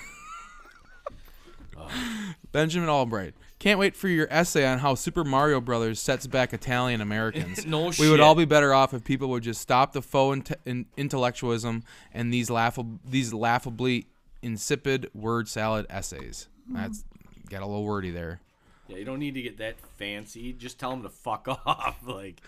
Benjamin 2.52 2.90
Albright. 2.90 3.34
Can't 3.60 3.78
wait 3.78 3.94
for 3.96 4.08
your 4.08 4.26
essay 4.32 4.66
on 4.66 4.80
how 4.80 4.96
Super 4.96 5.26
Mario 5.26 5.60
Brothers 5.60 6.00
sets 6.00 6.26
back 6.28 6.54
Italian 6.54 7.02
Americans. 7.02 7.66
No 7.68 7.92
We 8.00 8.10
would 8.10 8.22
all 8.22 8.36
be 8.36 8.46
better 8.46 8.74
off 8.74 8.94
if 8.94 9.04
people 9.04 9.28
would 9.30 9.44
just 9.44 9.60
stop 9.60 9.92
the 9.92 10.02
faux 10.02 10.40
inte- 10.40 10.56
in- 10.66 10.86
intellectualism 10.96 11.84
and 12.14 12.34
these 12.34 12.50
laughable, 12.50 13.00
these 13.06 13.34
laughably 13.34 14.08
insipid 14.42 15.10
word 15.14 15.50
salad 15.50 15.86
essays. 15.90 16.48
That's 16.70 17.04
got 17.50 17.62
a 17.62 17.66
little 17.66 17.84
wordy 17.84 18.12
there. 18.12 18.40
Yeah, 18.88 18.98
you 18.98 19.06
don't 19.06 19.20
need 19.20 19.34
to 19.34 19.42
get 19.42 19.58
that 19.58 19.76
fancy. 19.98 20.54
Just 20.54 20.80
tell 20.80 20.92
them 20.92 21.04
to 21.04 21.10
fuck 21.10 21.48
off. 21.66 21.98
Like 22.06 22.42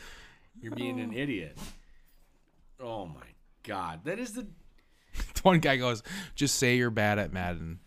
you're 0.61 0.73
being 0.75 0.99
an 1.01 1.11
idiot. 1.13 1.57
Oh 2.79 3.05
my 3.05 3.27
god, 3.63 4.05
that 4.05 4.17
is 4.17 4.33
the 4.33 4.47
One 5.43 5.59
guy 5.59 5.75
goes, 5.75 6.03
"Just 6.35 6.55
say 6.55 6.77
you're 6.77 6.89
bad 6.89 7.19
at 7.19 7.33
Madden." 7.33 7.79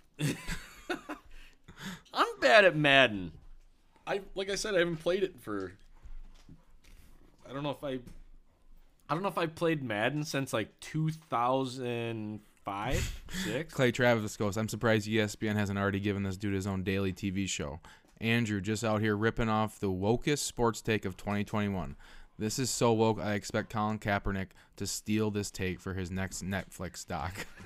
I'm 2.12 2.40
bad 2.40 2.64
at 2.64 2.76
Madden. 2.76 3.32
I 4.06 4.20
like 4.34 4.50
I 4.50 4.54
said 4.54 4.74
I 4.74 4.80
haven't 4.80 4.98
played 4.98 5.22
it 5.22 5.34
for 5.40 5.72
I 7.48 7.52
don't 7.52 7.62
know 7.62 7.70
if 7.70 7.82
I 7.82 8.00
I 9.08 9.14
don't 9.14 9.22
know 9.22 9.28
if 9.28 9.38
I 9.38 9.46
played 9.46 9.82
Madden 9.82 10.24
since 10.24 10.52
like 10.52 10.78
2005, 10.80 13.22
6. 13.44 13.74
Clay 13.74 13.92
Travis 13.92 14.36
goes, 14.36 14.56
I'm 14.56 14.68
surprised 14.68 15.08
ESPN 15.08 15.56
hasn't 15.56 15.78
already 15.78 16.00
given 16.00 16.22
this 16.22 16.38
dude 16.38 16.54
his 16.54 16.66
own 16.66 16.82
daily 16.82 17.12
TV 17.12 17.46
show. 17.48 17.80
Andrew 18.20 18.60
just 18.62 18.82
out 18.82 19.02
here 19.02 19.16
ripping 19.16 19.50
off 19.50 19.78
the 19.78 19.90
wokest 19.90 20.38
sports 20.38 20.80
take 20.80 21.04
of 21.04 21.18
2021. 21.18 21.96
This 22.38 22.58
is 22.58 22.70
so 22.70 22.92
woke, 22.92 23.20
I 23.20 23.34
expect 23.34 23.70
Colin 23.70 23.98
Kaepernick 23.98 24.48
to 24.76 24.86
steal 24.86 25.30
this 25.30 25.50
take 25.50 25.80
for 25.80 25.92
his 25.94 26.10
next 26.10 26.42
Netflix 26.42 27.06
doc. 27.06 27.46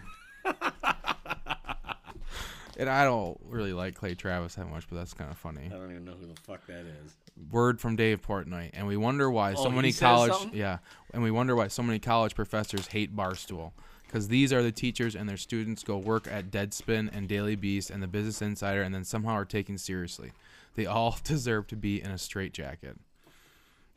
And 2.78 2.88
I 2.88 3.02
don't 3.04 3.36
really 3.44 3.72
like 3.72 3.94
Clay 3.96 4.14
Travis 4.14 4.54
that 4.54 4.70
much, 4.70 4.88
but 4.88 4.96
that's 4.96 5.12
kind 5.12 5.30
of 5.30 5.36
funny. 5.36 5.62
I 5.66 5.76
don't 5.76 5.90
even 5.90 6.04
know 6.04 6.12
who 6.20 6.26
the 6.28 6.40
fuck 6.40 6.64
that 6.68 6.84
is. 7.04 7.16
Word 7.50 7.80
from 7.80 7.96
Dave 7.96 8.22
Portnoy, 8.22 8.70
and 8.72 8.86
we 8.86 8.96
wonder 8.96 9.28
why 9.30 9.52
Oh, 9.52 9.64
so 9.64 9.70
he 9.70 9.76
many 9.76 9.90
says 9.90 10.00
college 10.00 10.32
something? 10.32 10.56
yeah, 10.58 10.78
and 11.12 11.22
we 11.22 11.30
wonder 11.32 11.56
why 11.56 11.68
so 11.68 11.82
many 11.82 11.98
college 11.98 12.34
professors 12.36 12.86
hate 12.88 13.14
Barstool. 13.16 13.72
Because 14.06 14.28
these 14.28 14.52
are 14.54 14.62
the 14.62 14.72
teachers 14.72 15.14
and 15.14 15.28
their 15.28 15.36
students 15.36 15.82
go 15.82 15.98
work 15.98 16.26
at 16.30 16.50
Deadspin 16.50 17.10
and 17.12 17.28
Daily 17.28 17.56
Beast 17.56 17.90
and 17.90 18.02
the 18.02 18.06
Business 18.06 18.40
Insider 18.40 18.80
and 18.80 18.94
then 18.94 19.04
somehow 19.04 19.32
are 19.32 19.44
taken 19.44 19.76
seriously. 19.76 20.32
They 20.76 20.86
all 20.86 21.18
deserve 21.24 21.66
to 21.66 21.76
be 21.76 22.00
in 22.00 22.10
a 22.10 22.16
straitjacket. 22.16 22.96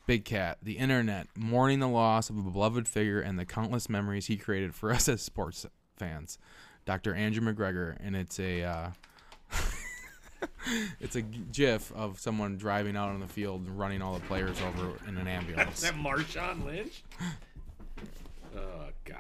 Big 0.08 0.26
Cat, 0.26 0.58
the 0.62 0.78
internet, 0.78 1.28
mourning 1.38 1.80
the 1.80 1.88
loss 1.88 2.30
of 2.30 2.38
a 2.38 2.42
beloved 2.42 2.88
figure 2.88 3.22
and 3.22 3.40
the 3.40 3.46
countless 3.46 3.88
memories 3.90 4.26
he 4.26 4.36
created 4.36 4.74
for 4.76 4.92
us 4.92 5.08
as 5.08 5.22
sports 5.22 5.66
fans. 5.96 6.38
Dr. 6.86 7.14
Andrew 7.14 7.42
McGregor, 7.54 7.96
and 8.04 8.16
it's 8.16 8.40
a 8.40 8.64
uh, 8.64 8.90
it's 11.00 11.16
a 11.16 11.22
GIF 11.22 11.92
of 11.94 12.20
someone 12.20 12.58
driving 12.58 12.96
out 12.96 13.10
on 13.10 13.20
the 13.20 13.28
field 13.28 13.66
and 13.66 13.78
running 13.78 14.02
all 14.02 14.14
the 14.14 14.20
players 14.22 14.58
over 14.62 14.94
in 15.08 15.18
an 15.18 15.28
Is 15.28 15.34
ambulance. 15.34 15.82
that 15.82 15.96
Marshawn 15.96 16.66
Lynch? 16.66 17.04
oh 18.58 18.88
God. 19.06 19.18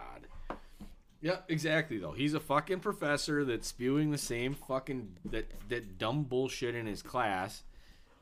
Yeah, 1.21 1.37
exactly 1.47 1.97
though. 1.99 2.13
He's 2.13 2.33
a 2.33 2.39
fucking 2.39 2.79
professor 2.79 3.45
that's 3.45 3.67
spewing 3.67 4.11
the 4.11 4.17
same 4.17 4.55
fucking 4.55 5.15
that 5.25 5.45
that 5.69 5.97
dumb 5.97 6.23
bullshit 6.23 6.73
in 6.73 6.87
his 6.87 7.01
class 7.03 7.63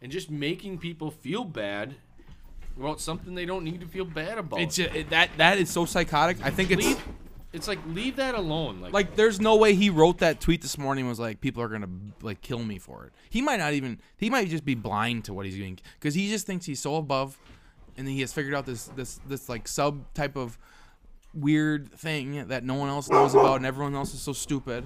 and 0.01 0.11
just 0.11 0.29
making 0.29 0.79
people 0.79 1.09
feel 1.11 1.43
bad 1.45 1.95
about 2.77 2.99
something 3.01 3.35
they 3.35 3.45
don't 3.45 3.63
need 3.63 3.81
to 3.81 3.87
feel 3.87 4.05
bad 4.05 4.37
about. 4.37 4.59
It's 4.61 4.75
ju- 4.75 4.89
it, 4.93 5.09
that 5.11 5.29
that 5.37 5.57
is 5.57 5.69
so 5.69 5.85
psychotic. 5.85 6.37
I 6.43 6.49
think 6.49 6.71
it's 6.71 6.97
it's 7.51 7.67
like 7.67 7.79
leave 7.87 8.17
that 8.17 8.35
alone. 8.35 8.79
Like, 8.81 8.93
like 8.93 9.15
there's 9.15 9.39
no 9.39 9.55
way 9.55 9.73
he 9.73 9.89
wrote 9.89 10.19
that 10.19 10.39
tweet 10.39 10.61
this 10.61 10.77
morning 10.77 11.03
and 11.03 11.09
was 11.09 11.19
like 11.19 11.41
people 11.41 11.63
are 11.63 11.67
gonna 11.67 11.89
like 12.21 12.41
kill 12.41 12.63
me 12.63 12.77
for 12.77 13.05
it. 13.05 13.13
He 13.29 13.41
might 13.41 13.57
not 13.57 13.73
even 13.73 13.99
he 14.17 14.29
might 14.29 14.49
just 14.49 14.65
be 14.65 14.75
blind 14.75 15.25
to 15.25 15.33
what 15.33 15.45
he's 15.45 15.55
doing 15.55 15.79
because 15.99 16.13
he 16.13 16.29
just 16.29 16.45
thinks 16.45 16.65
he's 16.65 16.79
so 16.79 16.97
above, 16.97 17.39
and 17.97 18.05
then 18.07 18.13
he 18.13 18.21
has 18.21 18.31
figured 18.31 18.53
out 18.53 18.65
this 18.65 18.85
this 18.95 19.19
this 19.27 19.49
like 19.49 19.67
sub 19.67 20.13
type 20.13 20.35
of 20.35 20.57
weird 21.33 21.91
thing 21.91 22.47
that 22.47 22.63
no 22.63 22.73
one 22.73 22.89
else 22.89 23.09
knows 23.09 23.33
about 23.33 23.57
and 23.57 23.65
everyone 23.65 23.95
else 23.95 24.13
is 24.13 24.21
so 24.21 24.33
stupid 24.33 24.85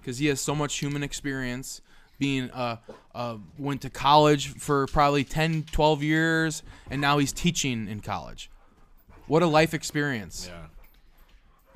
because 0.00 0.18
he 0.18 0.26
has 0.26 0.40
so 0.40 0.54
much 0.54 0.78
human 0.78 1.02
experience 1.02 1.80
being 2.18 2.50
uh, 2.50 2.76
uh 3.14 3.36
went 3.58 3.80
to 3.80 3.88
college 3.88 4.54
for 4.54 4.88
probably 4.88 5.22
10 5.22 5.66
12 5.70 6.02
years 6.02 6.64
and 6.90 7.00
now 7.00 7.18
he's 7.18 7.32
teaching 7.32 7.86
in 7.86 8.00
college 8.00 8.50
what 9.28 9.40
a 9.40 9.46
life 9.46 9.72
experience 9.72 10.50
yeah. 10.50 10.66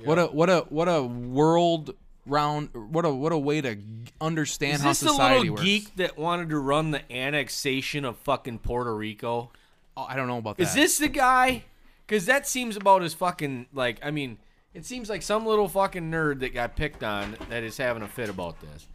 What 0.04 0.18
a 0.18 0.26
what 0.26 0.50
a 0.50 0.60
what 0.68 0.88
a 0.88 1.02
world 1.02 1.94
round 2.26 2.70
what 2.72 3.04
a 3.04 3.10
what 3.10 3.32
a 3.32 3.38
way 3.38 3.60
to 3.60 3.76
understand 4.20 4.74
Is 4.76 4.80
how 4.82 4.88
this 4.90 5.00
the 5.00 5.08
society 5.08 5.38
little 5.40 5.54
works. 5.54 5.62
geek 5.64 5.96
that 5.96 6.16
wanted 6.16 6.50
to 6.50 6.58
run 6.58 6.90
the 6.92 7.12
annexation 7.12 8.04
of 8.04 8.16
fucking 8.18 8.58
Puerto 8.60 8.94
Rico? 8.94 9.50
Oh, 9.96 10.06
I 10.08 10.16
don't 10.16 10.28
know 10.28 10.38
about 10.38 10.56
that. 10.56 10.62
Is 10.62 10.74
this 10.74 10.98
the 10.98 11.08
guy? 11.08 11.64
Because 12.06 12.26
that 12.26 12.46
seems 12.46 12.76
about 12.76 13.02
as 13.02 13.14
fucking 13.14 13.66
like. 13.72 13.98
I 14.02 14.10
mean, 14.10 14.38
it 14.74 14.84
seems 14.86 15.08
like 15.10 15.22
some 15.22 15.46
little 15.46 15.68
fucking 15.68 16.10
nerd 16.10 16.40
that 16.40 16.54
got 16.54 16.76
picked 16.76 17.02
on 17.02 17.36
that 17.48 17.62
is 17.62 17.76
having 17.76 18.02
a 18.02 18.08
fit 18.08 18.28
about 18.28 18.60
this. 18.60 18.86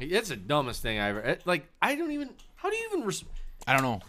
It's 0.00 0.28
the 0.28 0.36
dumbest 0.36 0.82
thing 0.82 0.98
I 0.98 1.08
ever. 1.10 1.38
Like, 1.44 1.66
I 1.80 1.94
don't 1.94 2.10
even. 2.10 2.30
How 2.56 2.70
do 2.70 2.76
you 2.76 2.88
even? 2.92 3.06
Res- 3.06 3.24
I 3.66 3.72
don't 3.72 3.82
know. 3.82 4.00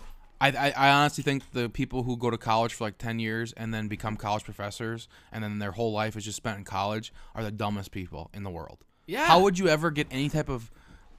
I, 0.42 0.50
I 0.50 0.74
I 0.76 0.90
honestly 0.90 1.24
think 1.24 1.52
the 1.52 1.70
people 1.70 2.04
who 2.04 2.18
go 2.18 2.30
to 2.30 2.38
college 2.38 2.74
for 2.74 2.84
like 2.84 2.98
ten 2.98 3.20
years 3.20 3.54
and 3.54 3.74
then 3.74 3.88
become 3.88 4.18
college 4.18 4.44
professors 4.44 5.08
and 5.32 5.44
then 5.44 5.60
their 5.60 5.72
whole 5.72 5.92
life 5.92 6.16
is 6.16 6.26
just 6.26 6.38
spent 6.38 6.58
in 6.58 6.64
college 6.64 7.14
are 7.34 7.44
the 7.44 7.52
dumbest 7.52 7.92
people 7.92 8.30
in 8.34 8.44
the 8.44 8.50
world. 8.50 8.84
Yeah. 9.08 9.26
How 9.28 9.40
would 9.42 9.58
you 9.60 9.68
ever 9.68 9.92
get 9.92 10.08
any 10.12 10.30
type 10.30 10.50
of 10.50 10.72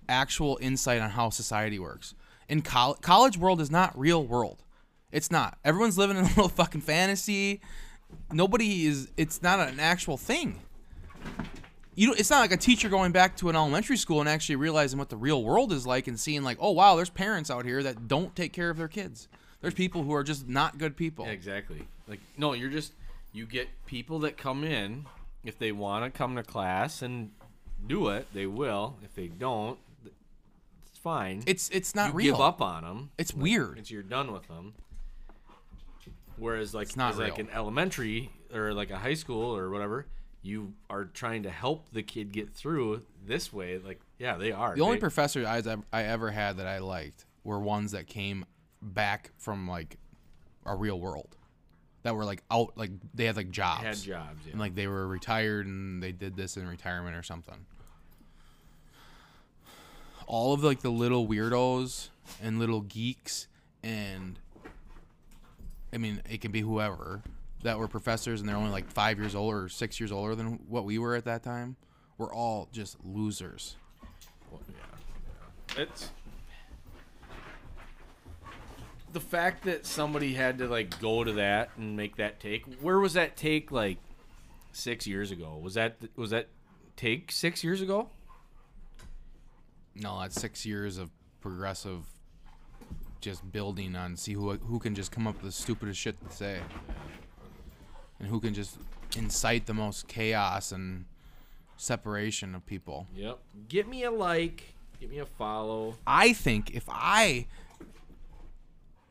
actual 0.08 0.58
insight 0.60 1.00
on 1.00 1.10
how 1.10 1.30
society 1.30 1.78
works? 1.78 2.14
In 2.48 2.62
col- 2.62 2.94
college 2.94 3.36
world 3.38 3.60
is 3.60 3.70
not 3.70 3.98
real 3.98 4.24
world. 4.24 4.62
It's 5.12 5.30
not. 5.30 5.58
Everyone's 5.64 5.96
living 5.96 6.16
in 6.16 6.24
a 6.24 6.28
little 6.28 6.48
fucking 6.60 6.82
fantasy. 6.82 7.60
Nobody 8.32 8.86
is. 8.86 9.10
It's 9.16 9.42
not 9.42 9.60
an 9.60 9.80
actual 9.80 10.16
thing. 10.16 10.62
You. 11.96 12.14
It's 12.14 12.30
not 12.30 12.38
like 12.38 12.52
a 12.52 12.56
teacher 12.56 12.88
going 12.88 13.10
back 13.10 13.36
to 13.38 13.48
an 13.48 13.56
elementary 13.56 13.96
school 13.96 14.20
and 14.20 14.28
actually 14.28 14.56
realizing 14.56 14.98
what 14.98 15.08
the 15.08 15.16
real 15.16 15.42
world 15.42 15.72
is 15.72 15.84
like 15.86 16.06
and 16.06 16.20
seeing 16.20 16.44
like, 16.44 16.58
oh 16.60 16.70
wow, 16.70 16.94
there's 16.94 17.10
parents 17.10 17.50
out 17.50 17.64
here 17.64 17.82
that 17.82 18.06
don't 18.06 18.36
take 18.36 18.52
care 18.52 18.70
of 18.70 18.76
their 18.76 18.86
kids. 18.86 19.26
There's 19.60 19.74
people 19.74 20.04
who 20.04 20.14
are 20.14 20.22
just 20.22 20.46
not 20.46 20.78
good 20.78 20.96
people. 20.96 21.24
Yeah, 21.24 21.32
exactly. 21.32 21.82
Like, 22.06 22.20
no, 22.38 22.52
you're 22.52 22.70
just. 22.70 22.92
You 23.32 23.44
get 23.44 23.68
people 23.86 24.20
that 24.20 24.36
come 24.38 24.62
in. 24.62 25.06
If 25.44 25.58
they 25.58 25.72
want 25.72 26.04
to 26.04 26.16
come 26.16 26.36
to 26.36 26.42
class 26.42 27.02
and 27.02 27.30
do 27.86 28.08
it, 28.08 28.26
they 28.32 28.46
will. 28.46 28.96
If 29.04 29.14
they 29.14 29.28
don't, 29.28 29.78
it's 30.88 30.98
fine. 30.98 31.42
It's 31.46 31.68
it's 31.70 31.94
not 31.94 32.12
you 32.12 32.16
real. 32.16 32.34
give 32.34 32.40
up 32.40 32.60
on 32.62 32.82
them. 32.82 33.10
It's 33.18 33.34
weird. 33.34 33.78
It's 33.78 33.90
you're 33.90 34.02
done 34.02 34.32
with 34.32 34.48
them. 34.48 34.74
Whereas 36.38 36.74
like 36.74 36.96
not 36.96 37.12
as 37.12 37.18
like 37.18 37.38
an 37.38 37.48
elementary 37.52 38.30
or 38.52 38.72
like 38.74 38.90
a 38.90 38.96
high 38.98 39.14
school 39.14 39.56
or 39.56 39.70
whatever, 39.70 40.06
you 40.46 40.72
are 40.88 41.04
trying 41.04 41.42
to 41.42 41.50
help 41.50 41.90
the 41.92 42.02
kid 42.02 42.32
get 42.32 42.54
through 42.54 43.02
this 43.26 43.52
way. 43.52 43.78
Like 43.78 44.00
yeah, 44.18 44.36
they 44.36 44.52
are. 44.52 44.74
The 44.74 44.82
only 44.82 44.96
They- 44.96 45.00
professors 45.00 45.44
I, 45.46 45.76
I 45.92 46.04
ever 46.04 46.30
had 46.30 46.56
that 46.58 46.66
I 46.66 46.78
liked 46.78 47.26
were 47.44 47.58
ones 47.60 47.92
that 47.92 48.06
came 48.06 48.44
back 48.80 49.32
from 49.38 49.68
like 49.68 49.98
a 50.64 50.74
real 50.74 50.98
world, 50.98 51.36
that 52.02 52.14
were 52.14 52.24
like 52.24 52.42
out, 52.50 52.72
like 52.76 52.90
they 53.14 53.24
had 53.26 53.36
like 53.36 53.50
jobs, 53.50 53.82
had 53.82 53.96
jobs. 53.96 54.40
Yeah. 54.46 54.52
and 54.52 54.60
like 54.60 54.74
they 54.74 54.86
were 54.86 55.06
retired 55.06 55.66
and 55.66 56.02
they 56.02 56.12
did 56.12 56.36
this 56.36 56.56
in 56.56 56.66
retirement 56.66 57.16
or 57.16 57.22
something. 57.22 57.66
All 60.26 60.52
of 60.52 60.64
like 60.64 60.80
the 60.80 60.90
little 60.90 61.26
weirdos 61.28 62.08
and 62.42 62.58
little 62.58 62.80
geeks 62.80 63.46
and 63.84 64.38
I 65.92 65.98
mean 65.98 66.20
it 66.28 66.40
can 66.40 66.50
be 66.50 66.60
whoever 66.62 67.22
that 67.66 67.78
were 67.78 67.88
professors 67.88 68.38
and 68.40 68.48
they're 68.48 68.56
only 68.56 68.70
like 68.70 68.88
five 68.92 69.18
years 69.18 69.34
older 69.34 69.64
or 69.64 69.68
six 69.68 69.98
years 69.98 70.12
older 70.12 70.36
than 70.36 70.60
what 70.68 70.84
we 70.84 70.98
were 70.98 71.16
at 71.16 71.24
that 71.24 71.42
time. 71.42 71.74
We're 72.16 72.32
all 72.32 72.68
just 72.72 72.96
losers. 73.04 73.76
Well, 74.50 74.60
yeah, 74.68 75.76
yeah. 75.76 75.82
It's 75.82 76.10
the 79.12 79.20
fact 79.20 79.64
that 79.64 79.84
somebody 79.84 80.32
had 80.32 80.58
to 80.58 80.68
like 80.68 81.00
go 81.00 81.24
to 81.24 81.32
that 81.32 81.70
and 81.76 81.96
make 81.96 82.16
that 82.16 82.38
take. 82.38 82.64
Where 82.80 83.00
was 83.00 83.14
that 83.14 83.36
take 83.36 83.72
like 83.72 83.98
six 84.70 85.04
years 85.04 85.32
ago? 85.32 85.58
Was 85.60 85.74
that 85.74 85.96
was 86.14 86.30
that 86.30 86.46
take 86.96 87.32
six 87.32 87.64
years 87.64 87.80
ago? 87.80 88.10
No, 89.96 90.20
that's 90.20 90.40
six 90.40 90.64
years 90.64 90.98
of 90.98 91.10
progressive, 91.40 92.04
just 93.20 93.50
building 93.50 93.96
on 93.96 94.16
see 94.16 94.34
who 94.34 94.52
who 94.52 94.78
can 94.78 94.94
just 94.94 95.10
come 95.10 95.26
up 95.26 95.34
with 95.34 95.44
the 95.44 95.52
stupidest 95.52 95.98
shit 95.98 96.16
to 96.24 96.32
say, 96.34 96.60
and 98.18 98.28
who 98.28 98.40
can 98.40 98.54
just 98.54 98.78
incite 99.16 99.66
the 99.66 99.74
most 99.74 100.08
chaos 100.08 100.72
and 100.72 101.04
separation 101.76 102.54
of 102.54 102.64
people. 102.66 103.06
Yep. 103.14 103.38
Get 103.68 103.88
me 103.88 104.04
a 104.04 104.10
like. 104.10 104.74
Give 105.00 105.10
me 105.10 105.18
a 105.18 105.26
follow. 105.26 105.94
I 106.06 106.32
think 106.32 106.74
if 106.74 106.84
I 106.88 107.46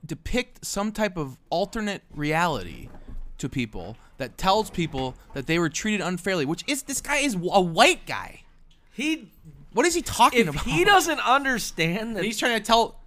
depict 0.06 0.66
some 0.66 0.92
type 0.92 1.18
of 1.18 1.38
alternate 1.50 2.04
reality 2.16 2.90
to 3.38 3.50
people 3.50 3.98
that 4.18 4.38
tells 4.38 4.70
people 4.70 5.16
that 5.34 5.46
they 5.48 5.60
were 5.60 5.70
treated 5.70 6.02
unfairly, 6.02 6.46
which 6.46 6.64
is 6.68 6.84
this 6.84 7.02
guy 7.02 7.18
is 7.18 7.36
a 7.36 7.62
white 7.62 8.06
guy. 8.06 8.44
He 8.92 9.32
What 9.74 9.86
is 9.86 9.94
he 9.94 10.02
talking 10.02 10.42
if 10.42 10.50
about? 10.50 10.66
he 10.66 10.86
doesn't 10.86 11.20
understand 11.20 12.16
that 12.16 12.24
he's 12.24 12.40
trying 12.40 12.58
to 12.58 12.64
tell 12.64 13.00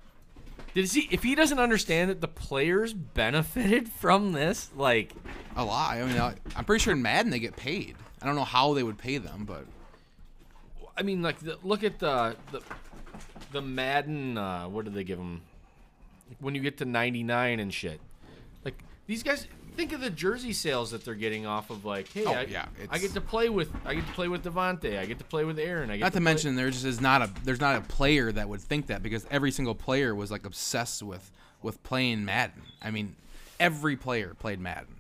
did 0.83 0.93
he 0.93 1.09
if 1.11 1.23
he 1.25 1.35
doesn't 1.35 1.59
understand 1.59 2.09
that 2.11 2.21
the 2.21 2.29
players 2.29 2.93
benefited 2.93 3.88
from 3.88 4.33
this, 4.33 4.71
like 4.77 5.12
a 5.57 5.64
lot. 5.64 5.97
I 5.97 6.05
mean, 6.05 6.19
I- 6.19 6.35
I'm 6.55 6.64
pretty 6.64 6.83
sure 6.83 6.93
in 6.93 7.03
Madden 7.03 7.31
they 7.31 7.41
get 7.41 7.57
paid. 7.57 7.97
I 8.23 8.27
don't 8.27 8.37
know 8.37 8.45
how 8.45 8.75
they 8.75 8.83
would 8.85 8.99
pay 8.99 9.19
them, 9.19 9.45
but 9.45 9.67
I 10.97 11.03
mean, 11.03 11.21
like 11.23 11.41
the, 11.41 11.59
look 11.64 11.83
at 11.83 11.99
the 11.99 12.37
the 12.53 12.61
the 13.53 13.61
Madden. 13.62 14.38
Uh, 14.38 14.69
what 14.69 14.85
did 14.85 14.95
they 14.95 15.05
give 15.05 15.19
them? 15.19 15.43
When 16.41 16.55
you 16.55 16.61
get 16.61 16.79
to 16.79 16.85
99 16.85 17.59
and 17.59 17.73
shit, 17.75 18.01
like 18.64 18.83
these 19.07 19.23
guys. 19.23 19.47
Think 19.79 19.93
of 19.93 20.01
the 20.01 20.11
jersey 20.11 20.53
sales 20.53 20.91
that 20.91 21.05
they're 21.05 21.14
getting 21.14 21.47
off 21.47 21.71
of 21.71 21.85
like, 21.85 22.12
hey, 22.12 22.25
Oh, 22.27 22.33
I, 22.33 22.43
yeah, 22.51 22.67
I 22.91 22.99
get 22.99 23.12
to 23.12 23.21
play 23.21 23.49
with 23.49 23.71
I 23.87 23.95
get 23.95 24.05
to 24.09 24.12
play 24.12 24.27
with 24.27 24.43
Davante, 24.43 24.99
I 24.99 25.07
get 25.07 25.19
to 25.19 25.25
play 25.25 25.45
with 25.45 25.57
Aaron, 25.57 25.88
I 25.88 25.99
get 25.99 26.01
not 26.01 26.07
to 26.09 26.12
play- 26.19 26.25
mention 26.25 26.57
there 26.57 26.69
just 26.71 26.85
is 26.85 27.01
not 27.01 27.23
a 27.23 27.31
there's 27.45 27.61
not 27.61 27.77
a 27.77 27.83
player 27.83 28.33
that 28.33 28.49
would 28.49 28.61
think 28.61 28.88
that 28.88 29.05
because 29.05 29.25
every 29.31 29.53
single 29.53 29.77
player 29.77 30.17
was 30.17 30.33
like 30.33 30.45
obsessed 30.45 31.01
with 31.05 31.31
with 31.62 31.81
playing 31.85 32.25
Madden. 32.25 32.62
I 32.83 32.91
mean, 32.91 33.14
every 33.61 33.95
player 33.95 34.35
played 34.37 34.59
Madden. 34.59 34.97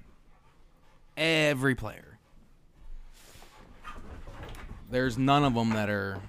Every 1.16 1.74
player. 1.74 2.16
There's 4.92 5.18
none 5.18 5.42
of 5.42 5.54
them 5.54 5.70
that 5.70 5.90
are 5.90 6.20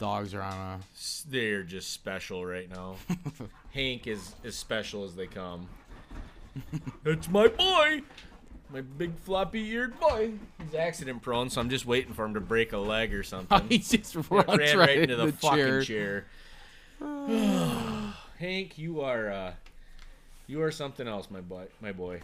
dogs 0.00 0.34
are 0.34 0.42
on 0.42 0.52
a 0.52 0.80
they're 1.28 1.62
just 1.62 1.92
special 1.92 2.44
right 2.44 2.68
now. 2.68 2.96
Hank 3.72 4.06
is 4.06 4.34
as 4.44 4.56
special 4.56 5.04
as 5.04 5.14
they 5.14 5.26
come. 5.26 5.68
It's 7.04 7.28
my 7.28 7.46
boy. 7.48 8.02
my 8.72 8.80
big 8.80 9.16
floppy 9.18 9.60
eared 9.70 9.98
boy. 10.00 10.32
He's 10.62 10.74
accident 10.74 11.22
prone, 11.22 11.48
so 11.48 11.60
I'm 11.60 11.70
just 11.70 11.86
waiting 11.86 12.12
for 12.12 12.24
him 12.24 12.34
to 12.34 12.40
break 12.40 12.72
a 12.72 12.78
leg 12.78 13.14
or 13.14 13.22
something. 13.24 13.68
he 13.68 13.78
just 13.78 14.14
Yeah, 14.14 14.22
runs 14.30 14.48
ran 14.58 14.58
right, 14.58 14.88
right 14.88 14.98
into 14.98 15.16
the, 15.16 15.32
fucking 15.32 15.58
chair. 15.58 15.82
chair. 15.82 16.26
Hank, 18.38 18.78
you 18.78 19.00
are 19.02 19.30
uh, 19.30 19.52
you 20.46 20.60
are 20.62 20.70
something 20.72 21.06
else, 21.06 21.30
my 21.30 21.40
boy. 21.40 21.66
My 21.80 21.92
boy. 21.92 22.20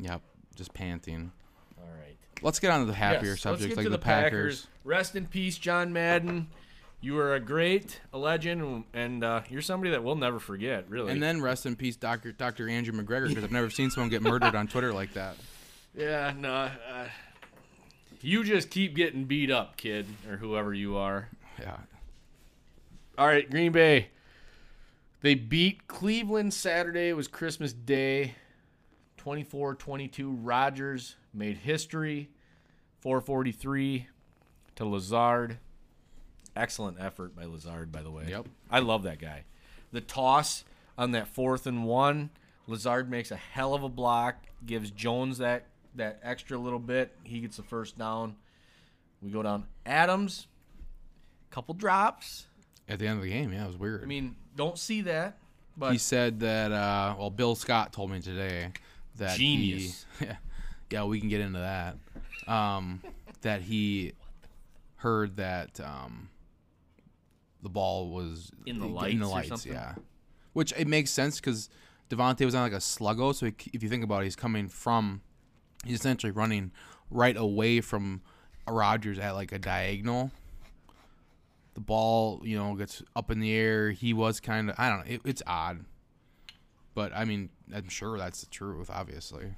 Yep, 0.00 0.20
just 0.54 0.72
panting. 0.72 1.32
All 1.78 1.88
right. 2.00 2.16
Let's 2.42 2.60
get 2.60 2.70
on 2.70 2.80
to 2.80 2.86
the 2.86 2.94
happier 2.94 3.30
Yes, 3.32 3.40
subjects 3.40 3.76
like 3.76 3.84
to 3.84 3.90
the, 3.90 3.98
Packers. 3.98 4.68
Rest 4.84 5.16
in 5.16 5.26
peace, 5.26 5.58
John 5.58 5.92
Madden. 5.92 6.46
You 7.00 7.16
are 7.18 7.34
a 7.34 7.40
great, 7.40 8.00
a 8.12 8.18
legend, 8.18 8.84
and 8.92 9.22
uh, 9.22 9.42
you're 9.48 9.62
somebody 9.62 9.92
that 9.92 10.02
we'll 10.02 10.16
never 10.16 10.40
forget. 10.40 10.88
Really. 10.90 11.12
And 11.12 11.22
then 11.22 11.40
rest 11.40 11.64
in 11.64 11.76
peace, 11.76 11.94
Doctor 11.96 12.32
Doctor 12.32 12.68
Andrew 12.68 12.92
McGregor, 12.92 13.28
because 13.28 13.44
I've 13.44 13.52
never 13.52 13.70
seen 13.70 13.90
someone 13.90 14.10
get 14.10 14.22
murdered 14.22 14.56
on 14.56 14.66
Twitter 14.66 14.92
like 14.92 15.12
that. 15.14 15.36
yeah, 15.94 16.32
no. 16.36 16.52
Uh, 16.52 17.06
you 18.20 18.42
just 18.42 18.70
keep 18.70 18.96
getting 18.96 19.24
beat 19.24 19.50
up, 19.50 19.76
kid, 19.76 20.06
or 20.28 20.36
whoever 20.36 20.74
you 20.74 20.96
are. 20.96 21.28
Yeah, 21.60 21.76
All 23.16 23.26
right, 23.26 23.48
Green 23.48 23.70
Bay. 23.72 24.08
They 25.20 25.34
beat 25.34 25.86
Cleveland 25.88 26.52
Saturday. 26.54 27.08
It 27.08 27.16
was 27.16 27.28
Christmas 27.28 27.72
Day. 27.72 28.34
24 29.18 29.74
22. 29.74 30.32
Rodgers 30.32 31.16
made 31.32 31.58
history. 31.58 32.30
443 33.00 34.08
to 34.76 34.84
Lazard. 34.84 35.58
Excellent 36.58 36.96
effort 37.00 37.36
by 37.36 37.44
Lazard, 37.44 37.92
by 37.92 38.02
the 38.02 38.10
way. 38.10 38.24
Yep. 38.28 38.48
I 38.68 38.80
love 38.80 39.04
that 39.04 39.20
guy. 39.20 39.44
The 39.92 40.00
toss 40.00 40.64
on 40.98 41.12
that 41.12 41.28
fourth 41.28 41.68
and 41.68 41.84
one, 41.84 42.30
Lazard 42.66 43.08
makes 43.08 43.30
a 43.30 43.36
hell 43.36 43.74
of 43.74 43.84
a 43.84 43.88
block, 43.88 44.44
gives 44.66 44.90
Jones 44.90 45.38
that, 45.38 45.66
that 45.94 46.18
extra 46.22 46.58
little 46.58 46.80
bit. 46.80 47.14
He 47.22 47.40
gets 47.40 47.56
the 47.56 47.62
first 47.62 47.96
down. 47.96 48.34
We 49.22 49.30
go 49.30 49.40
down. 49.42 49.66
Adams, 49.86 50.48
couple 51.50 51.74
drops. 51.74 52.46
at 52.88 52.98
the 52.98 53.06
end 53.06 53.18
of 53.18 53.24
the 53.24 53.30
game, 53.30 53.52
yeah, 53.52 53.62
it 53.64 53.68
was 53.68 53.76
weird. 53.76 54.02
I 54.02 54.06
mean, 54.06 54.34
don't 54.56 54.78
see 54.78 55.02
that, 55.02 55.38
but 55.76 55.92
he 55.92 55.98
said 55.98 56.40
that. 56.40 56.72
Uh, 56.72 57.14
well, 57.16 57.30
Bill 57.30 57.54
Scott 57.54 57.92
told 57.92 58.10
me 58.10 58.20
today 58.20 58.72
that 59.16 59.38
Genius. 59.38 60.06
He, 60.18 60.24
yeah, 60.26 60.36
yeah, 60.90 61.04
we 61.04 61.20
can 61.20 61.28
get 61.28 61.40
into 61.40 61.60
that. 61.60 61.96
Um, 62.52 63.00
that 63.42 63.62
he 63.62 64.14
heard 64.96 65.36
that 65.36 65.78
um, 65.80 66.28
the 67.62 67.68
ball 67.68 68.10
was 68.10 68.50
In 68.66 68.78
the 68.78 68.86
in 68.86 68.94
lights 68.94 69.18
the 69.18 69.26
lights, 69.26 69.66
yeah. 69.66 69.94
Which 70.52 70.72
it 70.76 70.86
makes 70.86 71.10
sense 71.10 71.40
because 71.40 71.68
Davante 72.10 72.44
was 72.44 72.54
on 72.54 72.62
like 72.62 72.72
a 72.72 72.76
sluggo, 72.76 73.34
so 73.34 73.46
he, 73.46 73.54
if 73.72 73.82
you 73.82 73.88
think 73.88 74.04
about 74.04 74.22
it, 74.22 74.24
he's 74.24 74.36
coming 74.36 74.68
from, 74.68 75.20
he's 75.84 76.00
essentially 76.00 76.32
running 76.32 76.72
right 77.10 77.36
away 77.36 77.80
from 77.80 78.22
Rodgers 78.66 79.18
at 79.18 79.32
like 79.32 79.52
a 79.52 79.58
diagonal. 79.58 80.30
The 81.74 81.80
ball, 81.80 82.40
you 82.44 82.58
know, 82.58 82.74
gets 82.74 83.02
up 83.14 83.30
in 83.30 83.40
the 83.40 83.52
air. 83.52 83.90
He 83.90 84.12
was 84.12 84.40
kind 84.40 84.70
of, 84.70 84.76
I 84.78 84.88
don't 84.88 85.06
know, 85.06 85.14
it, 85.14 85.20
it's 85.24 85.42
odd, 85.46 85.84
but 86.94 87.12
I 87.14 87.24
mean, 87.24 87.50
I'm 87.72 87.88
sure 87.88 88.18
that's 88.18 88.40
the 88.40 88.46
truth. 88.46 88.90
Obviously, 88.92 89.54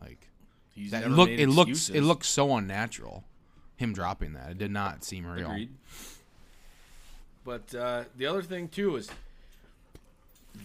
like 0.00 0.28
he's 0.70 0.92
that 0.92 1.10
look, 1.10 1.28
it 1.28 1.48
looks, 1.48 1.88
it 1.88 2.02
looks 2.02 2.28
so 2.28 2.54
unnatural. 2.56 3.24
Him 3.76 3.92
dropping 3.92 4.34
that, 4.34 4.52
it 4.52 4.58
did 4.58 4.70
not 4.70 5.02
seem 5.02 5.26
real. 5.26 5.50
Agreed. 5.50 5.70
But 7.46 7.72
uh, 7.76 8.04
the 8.16 8.26
other 8.26 8.42
thing 8.42 8.68
too 8.68 8.96
is 8.96 9.08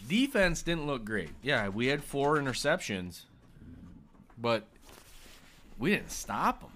defense 0.09 0.63
didn't 0.63 0.87
look 0.87 1.05
great. 1.05 1.29
Yeah, 1.43 1.69
we 1.69 1.87
had 1.87 2.03
four 2.03 2.39
interceptions, 2.39 3.21
but 4.35 4.65
we 5.77 5.91
didn't 5.91 6.09
stop 6.09 6.61
them. 6.61 6.71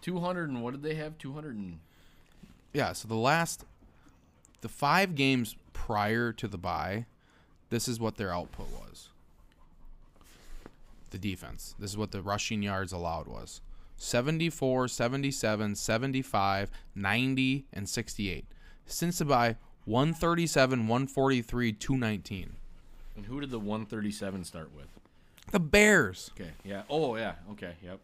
Two 0.00 0.20
hundred 0.20 0.48
and 0.48 0.62
what 0.62 0.70
did 0.70 0.84
they 0.84 0.94
have? 0.94 1.18
Two 1.18 1.32
hundred 1.32 1.56
and 1.56 1.80
Yeah, 2.72 2.92
so 2.92 3.08
the 3.08 3.16
last 3.16 3.64
the 4.60 4.68
five 4.68 5.16
games 5.16 5.56
prior 5.72 6.32
to 6.32 6.46
the 6.46 6.58
bye, 6.58 7.06
this 7.68 7.88
is 7.88 7.98
what 7.98 8.16
their 8.16 8.32
output 8.32 8.68
was. 8.70 9.08
The 11.10 11.18
defense. 11.18 11.74
This 11.80 11.90
is 11.90 11.96
what 11.96 12.12
the 12.12 12.22
rushing 12.22 12.62
yards 12.62 12.92
allowed 12.92 13.26
was. 13.26 13.60
74, 13.96 14.86
77, 14.86 15.74
75, 15.74 16.70
90, 16.94 17.64
and 17.72 17.88
68. 17.88 18.44
Since 18.88 19.18
the 19.18 19.24
bye, 19.24 19.56
137, 19.84 20.88
143, 20.88 21.72
219. 21.72 22.56
and 23.16 23.26
who 23.26 23.40
did 23.40 23.50
the 23.50 23.58
one 23.58 23.86
thirty 23.86 24.10
seven 24.10 24.44
start 24.44 24.70
with? 24.74 24.86
The 25.50 25.60
Bears. 25.60 26.30
Okay, 26.38 26.50
yeah. 26.64 26.82
Oh 26.90 27.16
yeah. 27.16 27.34
Okay, 27.52 27.72
yep. 27.82 28.00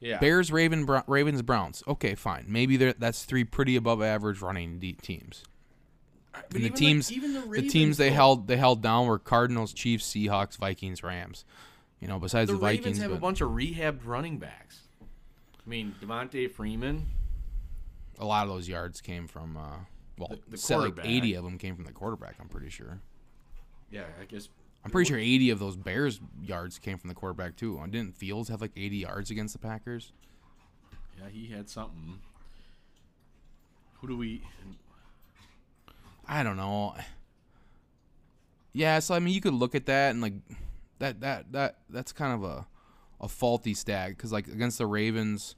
Yeah. 0.00 0.18
Bears, 0.18 0.52
Raven, 0.52 0.84
Bro- 0.84 1.02
Ravens, 1.08 1.42
Browns. 1.42 1.82
Okay, 1.88 2.14
fine. 2.14 2.44
Maybe 2.48 2.76
that's 2.76 3.24
three 3.24 3.44
pretty 3.44 3.74
above 3.76 4.00
average 4.02 4.40
running 4.40 4.78
de- 4.78 4.92
teams. 4.92 5.42
But 6.32 6.44
And 6.44 6.52
the 6.62 6.66
even 6.66 6.72
teams, 6.76 7.10
even 7.12 7.32
the, 7.34 7.40
the 7.40 7.68
teams 7.68 7.96
they 7.96 8.10
though, 8.10 8.14
held 8.14 8.46
they 8.46 8.56
held 8.56 8.80
down 8.80 9.06
were 9.06 9.18
Cardinals, 9.18 9.72
Chiefs, 9.72 10.06
Seahawks, 10.12 10.56
Vikings, 10.56 11.02
Rams. 11.02 11.44
You 12.00 12.06
know, 12.06 12.20
besides 12.20 12.48
The, 12.50 12.56
the, 12.56 12.64
Ravens 12.64 12.84
Vikings, 12.84 12.98
have 13.02 13.10
a 13.12 13.16
bunch 13.16 13.40
of 13.40 13.50
rehabbed 13.50 14.00
running 14.04 14.38
backs. 14.38 14.82
I 15.02 15.68
mean, 15.68 15.96
Devonta 16.00 16.48
Freeman. 16.50 17.06
A 18.18 18.24
lot 18.24 18.42
of 18.46 18.52
those 18.52 18.68
yards 18.68 19.00
came 19.00 19.26
from. 19.28 19.56
Uh, 19.56 19.76
well, 20.18 20.28
The- 20.28 20.50
the 20.52 20.56
said 20.56 20.76
like 20.78 20.98
eighty 21.04 21.34
of 21.34 21.44
them 21.44 21.58
came 21.58 21.76
from 21.76 21.84
the 21.84 21.92
quarterback. 21.92 22.36
I'm 22.40 22.48
pretty 22.48 22.70
sure. 22.70 23.00
Yeah, 23.90 24.04
I 24.20 24.24
guess. 24.24 24.48
I'm 24.84 24.90
pretty 24.90 25.08
sure 25.08 25.18
eighty 25.18 25.50
of 25.50 25.58
those 25.58 25.76
Bears 25.76 26.20
yards 26.42 26.78
came 26.78 26.98
from 26.98 27.08
the 27.08 27.14
quarterback 27.14 27.56
too. 27.56 27.78
And 27.78 27.92
didn't 27.92 28.16
Fields 28.16 28.48
have 28.48 28.60
like 28.60 28.72
eighty 28.76 28.98
yards 28.98 29.30
against 29.30 29.52
the 29.54 29.58
Packers? 29.58 30.12
Yeah, 31.18 31.28
he 31.28 31.46
had 31.48 31.68
something. 31.68 32.20
Who 34.00 34.08
do 34.08 34.16
we? 34.16 34.42
I 36.26 36.42
don't 36.42 36.56
know. 36.56 36.94
Yeah, 38.72 38.98
so 39.00 39.14
I 39.14 39.18
mean, 39.18 39.34
you 39.34 39.40
could 39.40 39.54
look 39.54 39.74
at 39.74 39.86
that 39.86 40.10
and 40.10 40.20
like 40.20 40.34
that 40.98 41.20
that 41.20 41.52
that 41.52 41.78
that's 41.90 42.12
kind 42.12 42.32
of 42.34 42.44
a 42.44 42.66
a 43.20 43.28
faulty 43.28 43.74
stat 43.74 44.10
because 44.10 44.30
like 44.32 44.46
against 44.46 44.78
the 44.78 44.86
Ravens, 44.86 45.56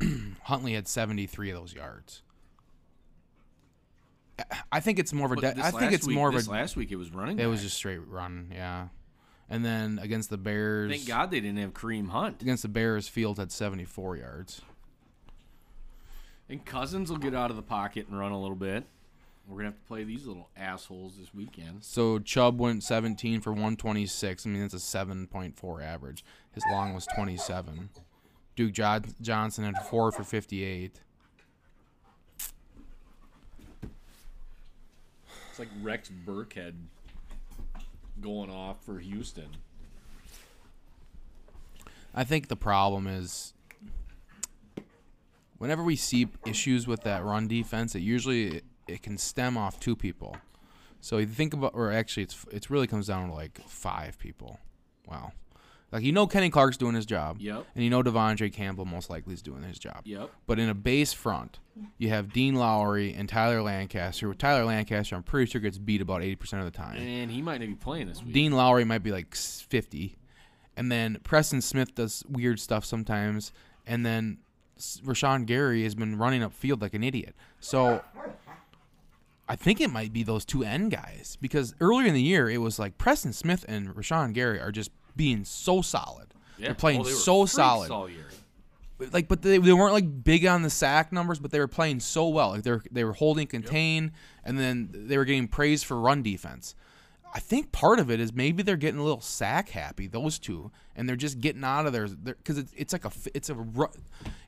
Huntley 0.44 0.74
had 0.74 0.88
73 0.88 1.50
of 1.50 1.56
those 1.58 1.74
yards. 1.74 2.22
I- 4.70 4.80
think 4.80 4.98
it's 4.98 5.12
more 5.12 5.26
of 5.26 5.32
a. 5.32 5.40
De- 5.40 5.64
I 5.64 5.70
think 5.72 5.92
it's 5.92 6.06
week- 6.06 6.14
more 6.16 6.28
of 6.28 6.34
a. 6.34 6.50
last 6.50 6.76
week 6.76 6.92
it 6.92 6.96
was 6.96 7.10
running. 7.12 7.38
It 7.40 7.46
was 7.46 7.60
just 7.62 7.76
straight 7.76 8.06
run, 8.06 8.52
yeah. 8.54 8.88
And 9.50 9.64
then 9.64 9.98
against 10.00 10.30
the 10.30 10.36
Bears, 10.36 10.90
Thank 10.90 11.06
God 11.06 11.30
they 11.30 11.40
didn't 11.40 11.58
have 11.58 11.72
Kareem 11.72 12.10
Hunt. 12.10 12.42
against 12.42 12.62
the 12.62 12.68
Bears, 12.68 13.08
Field 13.08 13.38
had 13.38 13.50
74 13.50 14.16
yards. 14.16 14.60
And 16.50 16.64
Cousins 16.64 17.10
will 17.10 17.18
get 17.18 17.34
out 17.34 17.50
of 17.50 17.56
the 17.56 17.62
pocket 17.62 18.06
and 18.08 18.18
run 18.18 18.30
a 18.32 18.40
little 18.40 18.56
bit. 18.56 18.84
We're 19.46 19.56
gonna 19.56 19.68
have 19.70 19.76
to 19.80 19.86
play 19.86 20.04
these 20.04 20.26
little 20.26 20.50
assholes 20.56 21.16
this 21.18 21.32
weekend. 21.34 21.82
So 21.82 22.18
Chubb 22.18 22.60
went 22.60 22.82
17 22.84 23.40
for 23.40 23.50
126. 23.52 24.44
I 24.44 24.48
mean, 24.50 24.60
that's 24.60 24.74
a 24.74 24.76
7.4 24.76 25.82
average. 25.82 26.22
His 26.52 26.62
long 26.70 26.92
was 26.94 27.06
27. 27.14 27.88
Duke 28.58 28.72
jo- 28.72 28.98
Johnson 29.22 29.62
had 29.62 29.86
four 29.86 30.10
for 30.10 30.24
58. 30.24 31.00
It's 35.48 35.58
like 35.60 35.68
Rex 35.80 36.10
Burkhead 36.26 36.72
going 38.20 38.50
off 38.50 38.84
for 38.84 38.98
Houston. 38.98 39.46
I 42.12 42.24
think 42.24 42.48
the 42.48 42.56
problem 42.56 43.06
is 43.06 43.54
whenever 45.58 45.84
we 45.84 45.94
see 45.94 46.26
issues 46.44 46.88
with 46.88 47.04
that 47.04 47.22
run 47.22 47.46
defense, 47.46 47.94
it 47.94 48.00
usually 48.00 48.56
it, 48.56 48.64
it 48.88 49.02
can 49.02 49.18
stem 49.18 49.56
off 49.56 49.78
two 49.78 49.94
people. 49.94 50.36
So 51.00 51.18
you 51.18 51.26
think 51.26 51.54
about, 51.54 51.76
or 51.76 51.92
actually, 51.92 52.24
it's 52.24 52.44
it's 52.50 52.70
really 52.70 52.88
comes 52.88 53.06
down 53.06 53.28
to 53.28 53.34
like 53.34 53.60
five 53.68 54.18
people. 54.18 54.58
Wow, 55.06 55.30
like 55.92 56.02
you 56.02 56.12
know 56.12 56.26
Kenny 56.26 56.50
Clark's 56.50 56.76
doing 56.76 56.94
his 56.94 57.06
job, 57.06 57.38
Yep. 57.40 57.66
and 57.74 57.84
you 57.84 57.90
know 57.90 58.02
De'Vondre 58.02 58.52
Campbell 58.52 58.84
most 58.84 59.08
likely 59.10 59.34
is 59.34 59.42
doing 59.42 59.62
his 59.62 59.78
job. 59.78 60.02
Yep. 60.04 60.30
But 60.46 60.58
in 60.58 60.68
a 60.68 60.74
base 60.74 61.12
front, 61.12 61.58
you 61.96 62.08
have 62.10 62.32
Dean 62.32 62.54
Lowry 62.54 63.14
and 63.14 63.28
Tyler 63.28 63.62
Lancaster. 63.62 64.28
With 64.28 64.38
Tyler 64.38 64.64
Lancaster, 64.64 65.14
I'm 65.16 65.22
pretty 65.22 65.50
sure 65.50 65.60
gets 65.60 65.78
beat 65.78 66.00
about 66.00 66.20
80% 66.22 66.58
of 66.58 66.64
the 66.64 66.70
time. 66.70 66.96
And 66.98 67.30
he 67.30 67.40
might 67.40 67.60
not 67.60 67.68
be 67.68 67.74
playing 67.74 68.08
this 68.08 68.22
week. 68.22 68.34
Dean 68.34 68.52
Lowry 68.52 68.84
might 68.84 69.02
be 69.02 69.12
like 69.12 69.34
50. 69.34 70.16
And 70.76 70.92
then 70.92 71.18
Preston 71.24 71.60
Smith 71.60 71.94
does 71.94 72.24
weird 72.28 72.60
stuff 72.60 72.84
sometimes. 72.84 73.52
And 73.86 74.04
then 74.04 74.38
Rashan 74.78 75.46
Gary 75.46 75.82
has 75.84 75.94
been 75.94 76.18
running 76.18 76.42
up 76.42 76.52
field 76.52 76.82
like 76.82 76.94
an 76.94 77.02
idiot. 77.02 77.34
So 77.60 78.02
I 79.48 79.56
think 79.56 79.80
it 79.80 79.90
might 79.90 80.12
be 80.12 80.22
those 80.22 80.44
two 80.44 80.62
end 80.62 80.90
guys 80.90 81.38
because 81.40 81.74
earlier 81.80 82.06
in 82.06 82.14
the 82.14 82.22
year 82.22 82.50
it 82.50 82.58
was 82.58 82.78
like 82.78 82.98
Preston 82.98 83.32
Smith 83.32 83.64
and 83.66 83.88
Rashan 83.94 84.34
Gary 84.34 84.60
are 84.60 84.70
just 84.70 84.90
being 85.18 85.44
so 85.44 85.82
solid. 85.82 86.28
Yeah. 86.56 86.68
They're 86.68 86.74
playing 86.74 87.02
Oh, 87.02 87.04
they 87.04 87.10
so 87.12 87.44
solid 87.44 87.90
all 87.90 88.08
year. 88.08 88.26
like 89.12 89.28
but 89.28 89.42
they, 89.42 89.58
they 89.58 89.72
weren't 89.74 89.92
like 89.92 90.24
big 90.24 90.46
on 90.46 90.62
the 90.62 90.70
sack 90.70 91.12
numbers 91.12 91.38
but 91.38 91.50
they 91.52 91.60
were 91.60 91.68
playing 91.68 92.00
so 92.00 92.28
well 92.28 92.50
like 92.50 92.62
they 92.62 92.70
were 92.72 92.82
they 92.90 93.04
were 93.04 93.12
holding 93.12 93.46
contain 93.46 94.10
and 94.44 94.58
then 94.58 94.88
they 94.92 95.16
were 95.16 95.24
getting 95.24 95.46
praised 95.46 95.84
for 95.84 96.00
run 96.00 96.20
defense 96.22 96.74
I 97.32 97.40
think 97.40 97.72
part 97.72 98.00
of 98.00 98.10
it 98.10 98.20
is 98.20 98.32
maybe 98.32 98.62
they're 98.62 98.76
getting 98.76 98.98
a 98.98 99.04
little 99.04 99.20
sack 99.20 99.68
happy 99.68 100.06
those 100.06 100.38
two, 100.38 100.70
and 100.96 101.06
they're 101.06 101.14
just 101.14 101.40
getting 101.40 101.62
out 101.62 101.86
of 101.86 101.92
there 101.92 102.08
because 102.08 102.56
it's, 102.56 102.72
it's 102.74 102.92
like 102.94 103.04
a 103.04 103.12
it's 103.34 103.50
a 103.50 103.56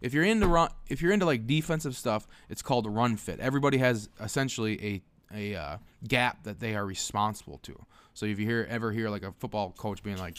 if 0.00 0.14
you're 0.14 0.24
into 0.24 0.46
run 0.46 0.70
if 0.88 1.02
you're 1.02 1.12
into 1.12 1.26
like 1.26 1.46
defensive 1.46 1.94
stuff, 1.94 2.26
it's 2.48 2.62
called 2.62 2.86
a 2.86 2.90
run 2.90 3.16
fit. 3.18 3.38
Everybody 3.38 3.76
has 3.78 4.08
essentially 4.18 4.82
a 4.82 5.02
a 5.32 5.54
uh, 5.54 5.76
gap 6.08 6.42
that 6.44 6.58
they 6.60 6.74
are 6.74 6.86
responsible 6.86 7.58
to. 7.58 7.84
So 8.20 8.26
if 8.26 8.38
you 8.38 8.44
hear 8.44 8.66
ever 8.68 8.92
hear 8.92 9.08
like 9.08 9.22
a 9.22 9.32
football 9.32 9.72
coach 9.78 10.02
being 10.02 10.18
like 10.18 10.36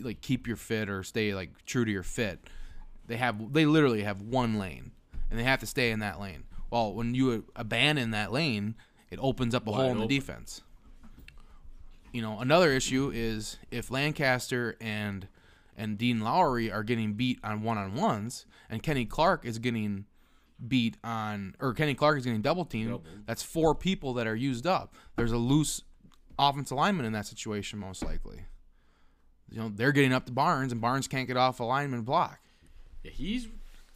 like 0.00 0.22
keep 0.22 0.46
your 0.46 0.56
fit 0.56 0.88
or 0.88 1.02
stay 1.02 1.34
like 1.34 1.50
true 1.66 1.84
to 1.84 1.90
your 1.90 2.02
fit, 2.02 2.40
they 3.08 3.18
have 3.18 3.52
they 3.52 3.66
literally 3.66 4.04
have 4.04 4.22
one 4.22 4.58
lane 4.58 4.92
and 5.30 5.38
they 5.38 5.44
have 5.44 5.60
to 5.60 5.66
stay 5.66 5.90
in 5.90 5.98
that 5.98 6.18
lane. 6.18 6.44
Well, 6.70 6.94
when 6.94 7.14
you 7.14 7.44
abandon 7.54 8.12
that 8.12 8.32
lane, 8.32 8.74
it 9.10 9.18
opens 9.20 9.54
up 9.54 9.68
a 9.68 9.72
hole 9.72 9.90
in 9.90 9.98
the 9.98 10.06
defense. 10.06 10.62
You 12.10 12.22
know, 12.22 12.38
another 12.38 12.72
issue 12.72 13.12
is 13.14 13.58
if 13.70 13.90
Lancaster 13.90 14.78
and 14.80 15.28
and 15.76 15.98
Dean 15.98 16.20
Lowry 16.20 16.72
are 16.72 16.82
getting 16.82 17.12
beat 17.12 17.38
on 17.44 17.62
one 17.62 17.76
on 17.76 17.96
ones, 17.96 18.46
and 18.70 18.82
Kenny 18.82 19.04
Clark 19.04 19.44
is 19.44 19.58
getting 19.58 20.06
beat 20.66 20.96
on, 21.04 21.54
or 21.60 21.74
Kenny 21.74 21.94
Clark 21.94 22.16
is 22.16 22.24
getting 22.24 22.40
double 22.40 22.64
teamed. 22.64 23.00
That's 23.26 23.42
four 23.42 23.74
people 23.74 24.14
that 24.14 24.26
are 24.26 24.34
used 24.34 24.66
up. 24.66 24.94
There's 25.16 25.32
a 25.32 25.36
loose 25.36 25.82
offensive 26.40 26.76
lineman 26.76 27.06
in 27.06 27.12
that 27.12 27.26
situation, 27.26 27.78
most 27.78 28.04
likely. 28.04 28.44
You 29.50 29.58
know, 29.58 29.72
they're 29.74 29.92
getting 29.92 30.12
up 30.12 30.26
to 30.26 30.32
Barnes, 30.32 30.72
and 30.72 30.80
Barnes 30.80 31.08
can't 31.08 31.26
get 31.26 31.36
off 31.36 31.60
a 31.60 31.64
lineman 31.64 32.02
block. 32.02 32.40
Yeah, 33.02 33.10
he's 33.10 33.48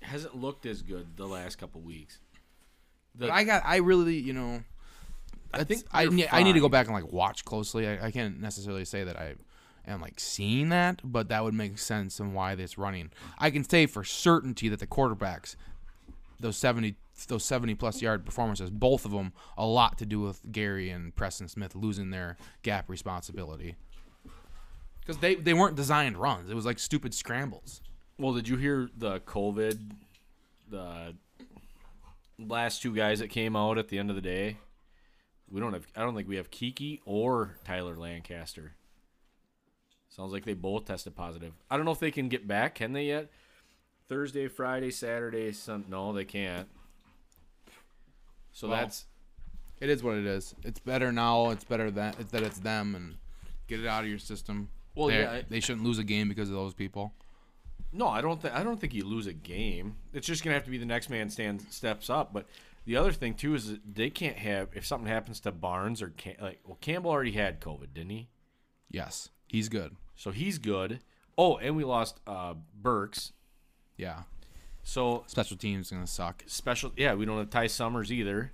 hasn't 0.03 0.37
looked 0.37 0.67
as 0.67 0.83
good 0.83 1.17
the 1.17 1.27
last 1.27 1.57
couple 1.57 1.81
weeks. 1.81 2.19
The, 3.15 3.27
But 3.27 3.31
I 3.31 3.45
got, 3.45 3.63
I 3.65 3.77
really, 3.77 4.17
you 4.17 4.33
know, 4.33 4.63
I 5.53 5.65
think 5.65 5.85
I 5.93 6.07
they're 6.07 6.29
I 6.33 6.43
need 6.43 6.55
to 6.55 6.61
go 6.61 6.69
back 6.69 6.87
and 6.87 6.95
like 6.95 7.13
watch 7.13 7.45
closely. 7.45 7.87
I, 7.87 8.07
I 8.07 8.11
can't 8.11 8.41
necessarily 8.41 8.85
say 8.85 9.05
that 9.05 9.17
I 9.19 9.35
am 9.87 10.01
like 10.01 10.19
seeing 10.19 10.71
that, 10.71 11.01
but 11.05 11.29
that 11.29 11.45
would 11.45 11.55
make 11.55 11.79
sense 11.79 12.21
on 12.21 12.35
why 12.35 12.55
this 12.55 12.77
running. 12.77 13.11
I 13.39 13.51
can 13.51 13.69
say 13.69 13.87
for 13.87 14.05
certainty 14.05 14.69
that 14.69 14.81
the 14.81 14.87
quarterbacks, 14.87 15.57
those 16.41 16.57
seventy 16.57 16.97
those 17.29 17.45
seventy 17.45 17.75
plus 17.75 18.03
yard 18.03 18.25
performances, 18.25 18.71
both 18.71 19.05
of 19.05 19.13
them, 19.13 19.33
a 19.57 19.67
lot 19.67 19.99
to 19.99 20.07
do 20.07 20.21
with 20.21 20.41
Gary 20.51 20.91
and 20.91 21.15
Preston 21.15 21.49
Smith 21.49 21.75
losing 21.75 22.11
their 22.11 22.37
gap 22.63 22.89
responsibility. 22.89 23.77
Because 25.01 25.19
they, 25.19 25.35
they 25.35 25.53
weren't 25.53 25.77
designed 25.77 26.17
runs. 26.17 26.51
It 26.51 26.55
was 26.55 26.65
like 26.65 26.79
stupid 26.79 27.13
scrambles. 27.13 27.83
Well, 28.19 28.33
did 28.33 28.49
you 28.49 28.57
hear 28.57 28.89
the 28.97 29.21
COVID? 29.21 29.79
The 30.71 31.15
last 32.39 32.83
two 32.83 32.95
guys 32.95 33.19
that 33.19 33.29
came 33.29 33.55
out 33.55 33.77
at 33.79 33.89
the 33.89 33.99
end 33.99 34.11
of 34.11 34.17
the 34.17 34.23
day. 34.23 34.57
We 35.51 35.61
don't 35.61 35.75
have. 35.75 35.87
I 35.95 36.01
don't 36.01 36.15
think 36.15 36.27
we 36.27 36.37
have 36.37 36.51
Keke 36.51 37.01
or 37.05 37.57
Tyler 37.65 37.97
Lancaster. 37.97 38.73
Sounds 40.09 40.33
like 40.33 40.45
they 40.45 40.55
both 40.55 40.87
tested 40.87 41.15
positive. 41.15 41.53
I 41.71 41.77
don't 41.77 41.85
know 41.85 41.93
if 41.93 41.99
they 41.99 42.11
can 42.11 42.29
get 42.29 42.49
back. 42.49 42.77
Can 42.77 42.93
they 42.93 43.05
yet? 43.05 43.31
Thursday, 44.09 44.49
Friday, 44.49 44.91
Saturday, 44.91 45.53
Sun. 45.53 45.85
No, 45.89 46.13
they 46.13 46.25
can't. 46.25 46.69
So 48.53 48.69
Well, 48.69 48.79
that's 48.81 49.07
It 49.81 49.91
is 49.91 50.03
what 50.03 50.17
it 50.17 50.27
is. 50.27 50.55
It's 50.63 50.79
better 50.79 51.11
now. 51.13 51.51
It's 51.51 51.65
better 51.65 51.91
that 51.93 52.31
that 52.31 52.43
it's 52.43 52.59
them 52.61 52.95
and 52.95 53.17
get 53.67 53.81
it 53.81 53.87
out 53.87 54.05
of 54.05 54.11
your 54.11 54.19
system. 54.19 54.71
Well, 54.95 55.09
They- 55.09 55.23
yeah, 55.23 55.33
I- 55.33 55.43
they 55.43 55.61
shouldn't 55.61 55.85
lose 55.85 55.99
a 55.99 56.05
game 56.05 56.29
because 56.29 56.49
of 56.49 56.55
those 56.55 56.75
people. 56.75 57.13
No, 57.93 58.09
I 58.09 58.21
don't 58.21 58.41
think 58.41 58.55
I 58.55 58.63
don't 58.63 58.81
think 58.81 58.95
you 58.95 59.05
lose 59.05 59.27
a 59.27 59.33
game. 59.33 59.97
It's 60.13 60.27
just 60.27 60.43
gonna 60.45 60.55
have 60.55 60.65
to 60.65 60.71
be 60.71 60.79
the 60.79 60.85
next 60.87 61.09
man 61.11 61.31
stands 61.31 61.75
steps 61.75 62.09
up. 62.11 62.33
But 62.33 62.47
the 62.85 62.97
other 62.97 63.13
thing 63.13 63.35
too 63.35 63.55
is 63.55 63.69
that 63.71 63.95
they 63.95 64.11
can't 64.11 64.37
have 64.39 64.69
if 64.75 64.87
something 64.87 65.09
happens 65.09 65.41
to 65.41 65.53
Barnes 65.53 66.01
or 66.03 66.11
Cam, 66.11 66.37
like 66.41 66.61
well 66.65 66.79
Campbell 66.81 67.11
already 67.11 67.33
had 67.33 67.61
COVID, 67.61 67.93
didn't 67.95 68.11
he? 68.11 68.29
Yes, 68.91 69.31
he's 69.49 69.69
good. 69.69 69.97
So 70.15 70.31
he's 70.31 70.59
good. 70.59 71.01
Oh, 71.37 71.57
and 71.57 71.77
we 71.77 71.83
lost 71.85 72.21
uh, 72.27 72.55
Burks. 72.75 73.33
Yeah, 73.97 74.23
So 74.83 75.25
special 75.27 75.57
teams 75.57 75.91
gonna 75.91 76.07
suck. 76.07 76.43
special, 76.47 76.93
yeah, 76.97 77.15
we 77.15 77.25
don't 77.25 77.39
have 77.39 77.51
Ty 77.51 77.69
Summers 77.69 78.13
either. 78.13 78.53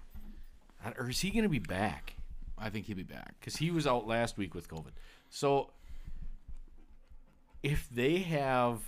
Or 0.98 1.10
is 1.10 1.20
he 1.20 1.30
gonna 1.30 1.48
be 1.48 1.58
back? 1.58 2.16
I 2.58 2.68
think 2.70 2.86
he'll 2.86 2.96
be 2.96 3.02
back. 3.02 3.34
Because 3.40 3.56
he 3.56 3.70
was 3.70 3.86
out 3.86 4.06
last 4.06 4.36
week 4.38 4.54
with 4.54 4.68
COVID. 4.68 4.92
So 5.30 5.70
if 7.62 7.88
they 7.90 8.18
have, 8.18 8.80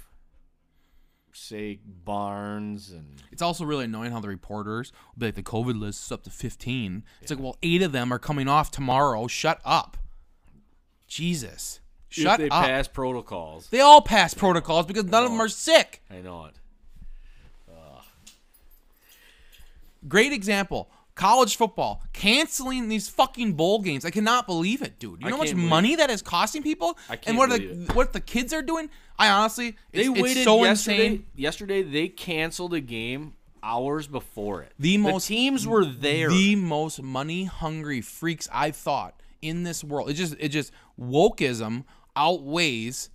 say, 1.33 1.81
Barnes 1.85 2.91
and 2.91 3.23
It's 3.31 3.43
also 3.43 3.65
really 3.65 3.85
annoying 3.87 4.13
how 4.13 4.21
the 4.21 4.29
reporters 4.29 4.93
be 5.17 5.27
like 5.27 5.35
the 5.35 5.43
COVID 5.43 5.79
list 5.79 6.05
is 6.07 6.13
up 6.13 6.23
to 6.25 6.31
15. 6.31 7.05
It's 7.21 7.31
like, 7.31 7.41
well, 7.41 7.57
eight 7.63 7.83
of 7.83 7.93
them 7.93 8.13
are 8.13 8.19
coming 8.19 8.49
off 8.49 8.71
tomorrow. 8.71 9.27
Shut 9.27 9.61
up. 9.65 9.97
Jesus. 11.07 11.81
Shut 12.13 12.41
if 12.41 12.49
they 12.49 12.49
up. 12.57 12.65
pass 12.65 12.89
protocols. 12.89 13.69
They 13.69 13.81
all 13.81 14.01
pass 14.03 14.35
protocols 14.35 14.87
because 14.87 15.05
none 15.05 15.25
of 15.25 15.31
them 15.31 15.41
are 15.41 15.49
sick. 15.49 16.03
I 16.11 16.21
know 16.21 16.47
it. 16.47 16.55
Great 20.09 20.33
example. 20.33 20.91
College 21.15 21.57
football 21.57 22.03
canceling 22.15 22.89
these 22.89 23.09
fucking 23.09 23.53
bowl 23.53 23.81
games. 23.83 24.05
I 24.05 24.11
cannot 24.11 24.47
believe 24.47 24.81
it, 24.83 24.99
dude. 24.99 25.21
You 25.21 25.27
know 25.29 25.37
how 25.37 25.43
much 25.43 25.55
money 25.55 25.95
that 25.97 26.11
is 26.11 26.23
costing 26.23 26.63
people? 26.63 26.99
I 27.09 27.17
can't 27.17 27.29
and 27.29 27.39
what 27.39 27.51
believe 27.51 27.87
the 27.89 27.93
what 27.95 28.13
the 28.15 28.21
kids 28.21 28.53
are 28.55 28.63
doing? 28.63 28.89
I 29.19 29.29
honestly, 29.29 29.77
it's, 29.93 30.07
They 30.09 30.13
it's 30.13 30.21
waited 30.21 30.45
so 30.45 30.65
yesterday. 30.65 31.07
insane. 31.07 31.27
Yesterday 31.37 31.83
they 31.83 32.09
canceled 32.09 32.73
a 32.73 32.81
game 32.81 33.35
hours 33.63 34.07
before 34.07 34.63
it. 34.63 34.73
The 34.79 34.97
most- 34.97 35.27
teams 35.29 35.67
were 35.67 35.85
there. 35.85 36.31
The 36.31 36.57
most 36.57 37.03
money 37.03 37.45
hungry 37.45 38.01
freaks 38.01 38.49
I've 38.51 38.75
thought 38.77 39.15
in 39.43 39.65
this 39.65 39.85
world. 39.85 40.09
It 40.09 40.15
just 40.15 40.35
it 40.41 40.49
just 40.49 40.73
wokeism 40.99 41.85
outweighs 42.17 43.11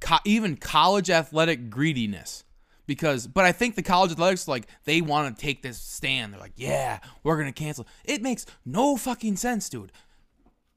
co- 0.00 0.18
even 0.24 0.56
college 0.56 1.10
athletic 1.10 1.70
greediness. 1.70 2.44
Because, 2.86 3.28
but 3.28 3.44
I 3.44 3.52
think 3.52 3.76
the 3.76 3.82
college 3.82 4.10
athletics 4.10 4.48
like 4.48 4.66
they 4.84 5.00
want 5.00 5.36
to 5.36 5.40
take 5.40 5.62
this 5.62 5.78
stand. 5.78 6.32
They're 6.32 6.40
like, 6.40 6.54
yeah, 6.56 6.98
we're 7.22 7.36
gonna 7.38 7.52
cancel. 7.52 7.86
It 8.04 8.20
makes 8.20 8.46
no 8.64 8.96
fucking 8.96 9.36
sense, 9.36 9.68
dude. 9.68 9.92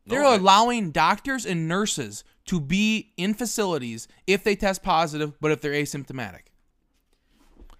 They're 0.06 0.22
allowing 0.22 0.92
doctors 0.92 1.46
and 1.46 1.68
nurses 1.68 2.24
to 2.46 2.60
be 2.60 3.14
in 3.18 3.34
facilities 3.34 4.08
if 4.28 4.44
they 4.44 4.56
test 4.56 4.84
positive, 4.84 5.40
but 5.40 5.52
if 5.52 5.62
they're 5.62 5.72
asymptomatic. 5.72 6.42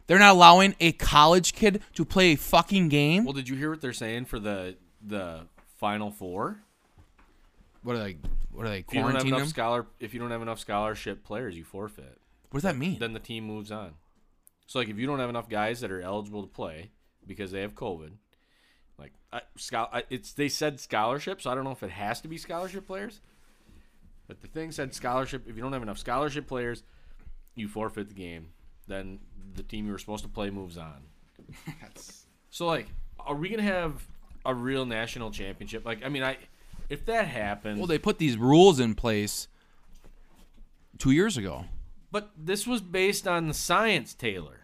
They're 0.08 0.20
not 0.20 0.32
allowing 0.32 0.76
a 0.80 0.94
college 0.94 1.54
kid 1.54 1.82
to 1.94 2.06
play 2.06 2.32
a 2.32 2.36
fucking 2.36 2.90
game. 2.90 3.26
well, 3.26 3.34
did 3.34 3.48
you 3.50 3.56
hear 3.56 3.70
what 3.70 3.82
they're 3.82 3.94
saying 3.94 4.26
for 4.26 4.40
the 4.40 4.78
the 5.06 5.42
final 5.78 6.10
four? 6.10 6.63
What 7.84 7.96
are 7.96 8.00
they? 8.04 8.18
What 8.52 8.66
are 8.66 8.70
they 8.70 8.80
If 8.80 8.94
you 8.94 9.02
don't 9.02 9.16
have 9.16 9.26
enough 9.26 9.40
them? 9.40 9.48
scholar, 9.48 9.86
if 10.00 10.14
you 10.14 10.20
don't 10.20 10.32
have 10.32 10.42
enough 10.42 10.60
scholarship 10.60 11.24
players, 11.24 11.56
you 11.56 11.64
forfeit. 11.64 12.20
What 12.50 12.62
does 12.62 12.64
that 12.64 12.78
mean? 12.78 13.00
Then 13.00 13.14
the 13.14 13.20
team 13.20 13.46
moves 13.46 13.72
on. 13.72 13.94
So 14.68 14.80
like 14.80 14.90
if 14.90 14.98
you 14.98 15.06
don't 15.08 15.20
have 15.20 15.30
enough 15.30 15.50
guys 15.50 15.82
that 15.82 15.92
are 15.92 16.02
eligible 16.02 16.42
to 16.42 16.48
play 16.48 16.92
because 17.28 17.52
they 17.52 17.62
have 17.62 17.76
COVID, 17.76 18.12
like 18.98 19.14
I, 19.32 19.42
schol- 19.58 19.90
I, 19.92 20.04
it's 20.10 20.34
they 20.34 20.50
said 20.50 20.80
scholarship, 20.80 21.42
so 21.42 21.52
I 21.52 21.56
don't 21.56 21.64
know 21.64 21.72
if 21.72 21.84
it 21.84 21.92
has 21.92 22.22
to 22.22 22.28
be 22.28 22.38
scholarship 22.38 22.88
players. 22.88 23.22
But 24.28 24.42
the 24.42 24.48
thing 24.48 24.72
said 24.72 24.94
scholarship. 24.94 25.48
If 25.48 25.56
you 25.56 25.62
don't 25.62 25.74
have 25.74 25.84
enough 25.84 25.98
scholarship 25.98 26.48
players, 26.48 26.84
you 27.56 27.68
forfeit 27.68 28.08
the 28.08 28.16
game. 28.16 28.50
Then 28.88 29.20
the 29.56 29.64
team 29.64 29.86
you 29.86 29.92
were 29.92 29.98
supposed 29.98 30.24
to 30.24 30.30
play 30.30 30.50
moves 30.50 30.78
on. 30.78 31.04
So 32.50 32.68
like, 32.68 32.86
are 33.20 33.34
we 33.36 33.50
gonna 33.50 33.64
have 33.64 34.06
a 34.46 34.54
real 34.54 34.86
national 34.86 35.32
championship? 35.32 35.86
Like, 35.86 36.06
I 36.06 36.10
mean, 36.10 36.22
I 36.22 36.38
if 36.90 37.06
that 37.06 37.28
happens, 37.28 37.78
well, 37.78 37.88
they 37.88 37.98
put 38.00 38.18
these 38.18 38.38
rules 38.38 38.80
in 38.80 38.96
place 38.96 39.48
two 40.98 41.12
years 41.12 41.38
ago. 41.38 41.66
But 42.12 42.32
this 42.38 42.68
was 42.68 42.82
based 42.82 43.28
on 43.28 43.48
the 43.48 43.54
science, 43.54 44.14
Taylor. 44.14 44.60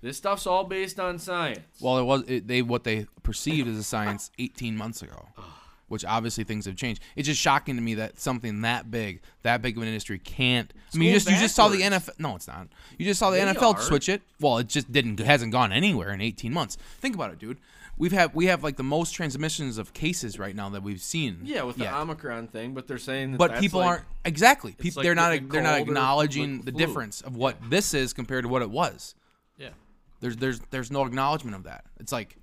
This 0.00 0.16
stuff's 0.16 0.46
all 0.46 0.64
based 0.64 0.98
on 0.98 1.18
science. 1.18 1.60
Well, 1.80 1.98
it 1.98 2.02
was 2.02 2.22
it, 2.26 2.48
they 2.48 2.60
what 2.62 2.82
they 2.84 3.06
perceived 3.22 3.68
as 3.68 3.76
a 3.76 3.84
science 3.84 4.30
18 4.38 4.76
months 4.76 5.00
ago, 5.02 5.28
which 5.86 6.04
obviously 6.04 6.42
things 6.42 6.64
have 6.66 6.74
changed. 6.74 7.00
It's 7.14 7.28
just 7.28 7.40
shocking 7.40 7.76
to 7.76 7.80
me 7.82 7.94
that 7.94 8.18
something 8.18 8.62
that 8.62 8.90
big, 8.90 9.20
that 9.42 9.62
big 9.62 9.76
of 9.76 9.82
an 9.82 9.88
industry 9.88 10.18
can't. 10.18 10.72
I 10.92 10.98
mean, 10.98 11.08
you 11.10 11.14
just 11.14 11.30
you 11.30 11.36
just 11.36 11.54
saw 11.54 11.68
the. 11.68 11.82
NFL. 11.82 12.18
No, 12.18 12.34
it's 12.34 12.48
not. 12.48 12.66
You 12.98 13.04
just 13.06 13.20
saw 13.20 13.30
the 13.30 13.36
They 13.36 13.44
NFL 13.44 13.74
are. 13.76 13.80
switch 13.80 14.08
it. 14.08 14.22
Well, 14.40 14.58
it 14.58 14.66
just 14.66 14.90
didn't 14.90 15.20
hasn't 15.20 15.52
gone 15.52 15.70
anywhere 15.72 16.10
in 16.12 16.20
18 16.20 16.52
months. 16.52 16.76
Think 17.00 17.14
about 17.14 17.30
it, 17.30 17.38
dude. 17.38 17.58
We've 17.98 18.12
had 18.12 18.34
we 18.34 18.46
have 18.46 18.64
like 18.64 18.76
the 18.76 18.82
most 18.82 19.12
transmissions 19.12 19.78
of 19.78 19.92
cases 19.92 20.38
right 20.38 20.56
now 20.56 20.70
that 20.70 20.82
we've 20.82 21.00
seen. 21.00 21.40
yeah, 21.44 21.62
with 21.62 21.76
the 21.76 21.84
yet. 21.84 21.94
Omicron 21.94 22.48
thing, 22.48 22.74
but 22.74 22.88
they're 22.88 22.98
saying 22.98 23.32
that 23.32 23.38
but 23.38 23.58
people 23.58 23.80
like- 23.80 23.88
aren't 23.88 24.04
exactly. 24.24 24.72
People 24.72 25.00
like 25.00 25.04
they're 25.04 25.14
not 25.14 25.48
they're 25.50 25.62
not 25.62 25.80
acknowledging 25.80 26.62
the 26.62 26.72
difference 26.72 27.20
of 27.20 27.36
what 27.36 27.56
this 27.68 27.94
is 27.94 28.12
compared 28.12 28.44
to 28.44 28.48
what 28.48 28.62
it 28.62 28.70
was. 28.70 29.14
Yeah. 29.58 29.70
There's 30.20 30.36
there's 30.36 30.60
there's 30.70 30.90
no 30.90 31.04
acknowledgement 31.04 31.54
of 31.56 31.64
that. 31.64 31.84
It's 32.00 32.12
like 32.12 32.36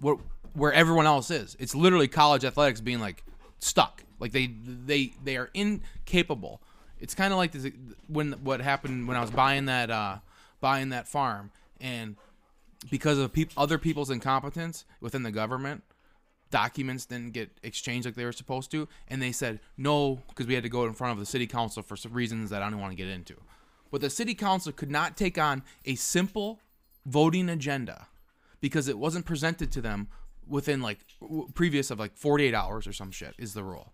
where 0.00 0.16
where 0.54 0.72
everyone 0.72 1.06
else 1.06 1.30
is. 1.30 1.56
It's 1.60 1.74
literally 1.74 2.08
college 2.08 2.44
athletics 2.44 2.80
being 2.80 3.00
like 3.00 3.24
stuck. 3.58 4.02
Like 4.18 4.32
they 4.32 4.46
they 4.64 5.12
they 5.22 5.36
are 5.36 5.50
incapable. 5.54 6.62
It's 6.98 7.14
kind 7.14 7.32
of 7.32 7.36
like 7.36 7.52
this 7.52 7.70
when 8.08 8.32
what 8.44 8.60
happened 8.60 9.08
when 9.08 9.16
I 9.16 9.20
was 9.20 9.30
buying 9.30 9.66
that 9.66 9.90
uh 9.90 10.18
buying 10.60 10.90
that 10.90 11.08
farm 11.08 11.50
and 11.80 12.16
because 12.90 13.18
of 13.18 13.32
other 13.56 13.78
people's 13.78 14.10
incompetence 14.10 14.84
within 15.00 15.22
the 15.22 15.30
government, 15.30 15.82
documents 16.50 17.06
didn't 17.06 17.32
get 17.32 17.50
exchanged 17.62 18.06
like 18.06 18.14
they 18.14 18.24
were 18.24 18.32
supposed 18.32 18.70
to, 18.70 18.88
and 19.08 19.20
they 19.20 19.32
said 19.32 19.60
no 19.76 20.22
because 20.28 20.46
we 20.46 20.54
had 20.54 20.62
to 20.62 20.68
go 20.68 20.84
in 20.84 20.92
front 20.92 21.12
of 21.12 21.18
the 21.18 21.26
city 21.26 21.46
council 21.46 21.82
for 21.82 21.96
some 21.96 22.12
reasons 22.12 22.50
that 22.50 22.62
I 22.62 22.70
don't 22.70 22.80
want 22.80 22.92
to 22.92 22.96
get 22.96 23.08
into. 23.08 23.34
But 23.90 24.00
the 24.00 24.10
city 24.10 24.34
council 24.34 24.72
could 24.72 24.90
not 24.90 25.16
take 25.16 25.38
on 25.38 25.62
a 25.84 25.94
simple 25.96 26.60
voting 27.04 27.48
agenda 27.48 28.06
because 28.60 28.88
it 28.88 28.98
wasn't 28.98 29.26
presented 29.26 29.72
to 29.72 29.80
them 29.80 30.08
within 30.48 30.80
like 30.80 30.98
w- 31.20 31.48
previous 31.54 31.90
of 31.90 31.98
like 31.98 32.16
48 32.16 32.54
hours 32.54 32.86
or 32.86 32.92
some 32.92 33.10
shit 33.10 33.34
is 33.38 33.54
the 33.54 33.64
rule. 33.64 33.92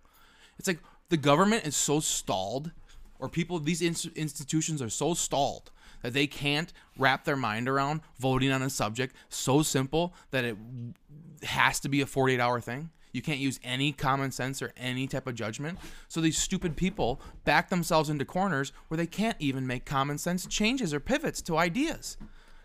It's 0.58 0.68
like 0.68 0.80
the 1.08 1.16
government 1.16 1.66
is 1.66 1.76
so 1.76 2.00
stalled, 2.00 2.70
or 3.18 3.28
people, 3.28 3.58
these 3.58 3.82
ins- 3.82 4.06
institutions 4.14 4.82
are 4.82 4.90
so 4.90 5.14
stalled 5.14 5.70
that 6.02 6.12
they 6.12 6.26
can't 6.26 6.72
wrap 6.96 7.24
their 7.24 7.36
mind 7.36 7.68
around 7.68 8.00
voting 8.18 8.50
on 8.50 8.62
a 8.62 8.70
subject 8.70 9.14
so 9.28 9.62
simple 9.62 10.14
that 10.30 10.44
it 10.44 10.56
has 11.42 11.80
to 11.80 11.88
be 11.88 12.00
a 12.00 12.06
48 12.06 12.40
hour 12.40 12.60
thing. 12.60 12.90
You 13.12 13.22
can't 13.22 13.40
use 13.40 13.58
any 13.64 13.92
common 13.92 14.30
sense 14.30 14.60
or 14.60 14.72
any 14.76 15.06
type 15.06 15.26
of 15.26 15.34
judgment. 15.34 15.78
So 16.08 16.20
these 16.20 16.38
stupid 16.38 16.76
people 16.76 17.20
back 17.44 17.70
themselves 17.70 18.10
into 18.10 18.24
corners 18.24 18.72
where 18.88 18.98
they 18.98 19.06
can't 19.06 19.36
even 19.38 19.66
make 19.66 19.84
common 19.84 20.18
sense 20.18 20.46
changes 20.46 20.92
or 20.92 21.00
pivots 21.00 21.42
to 21.42 21.56
ideas. 21.56 22.16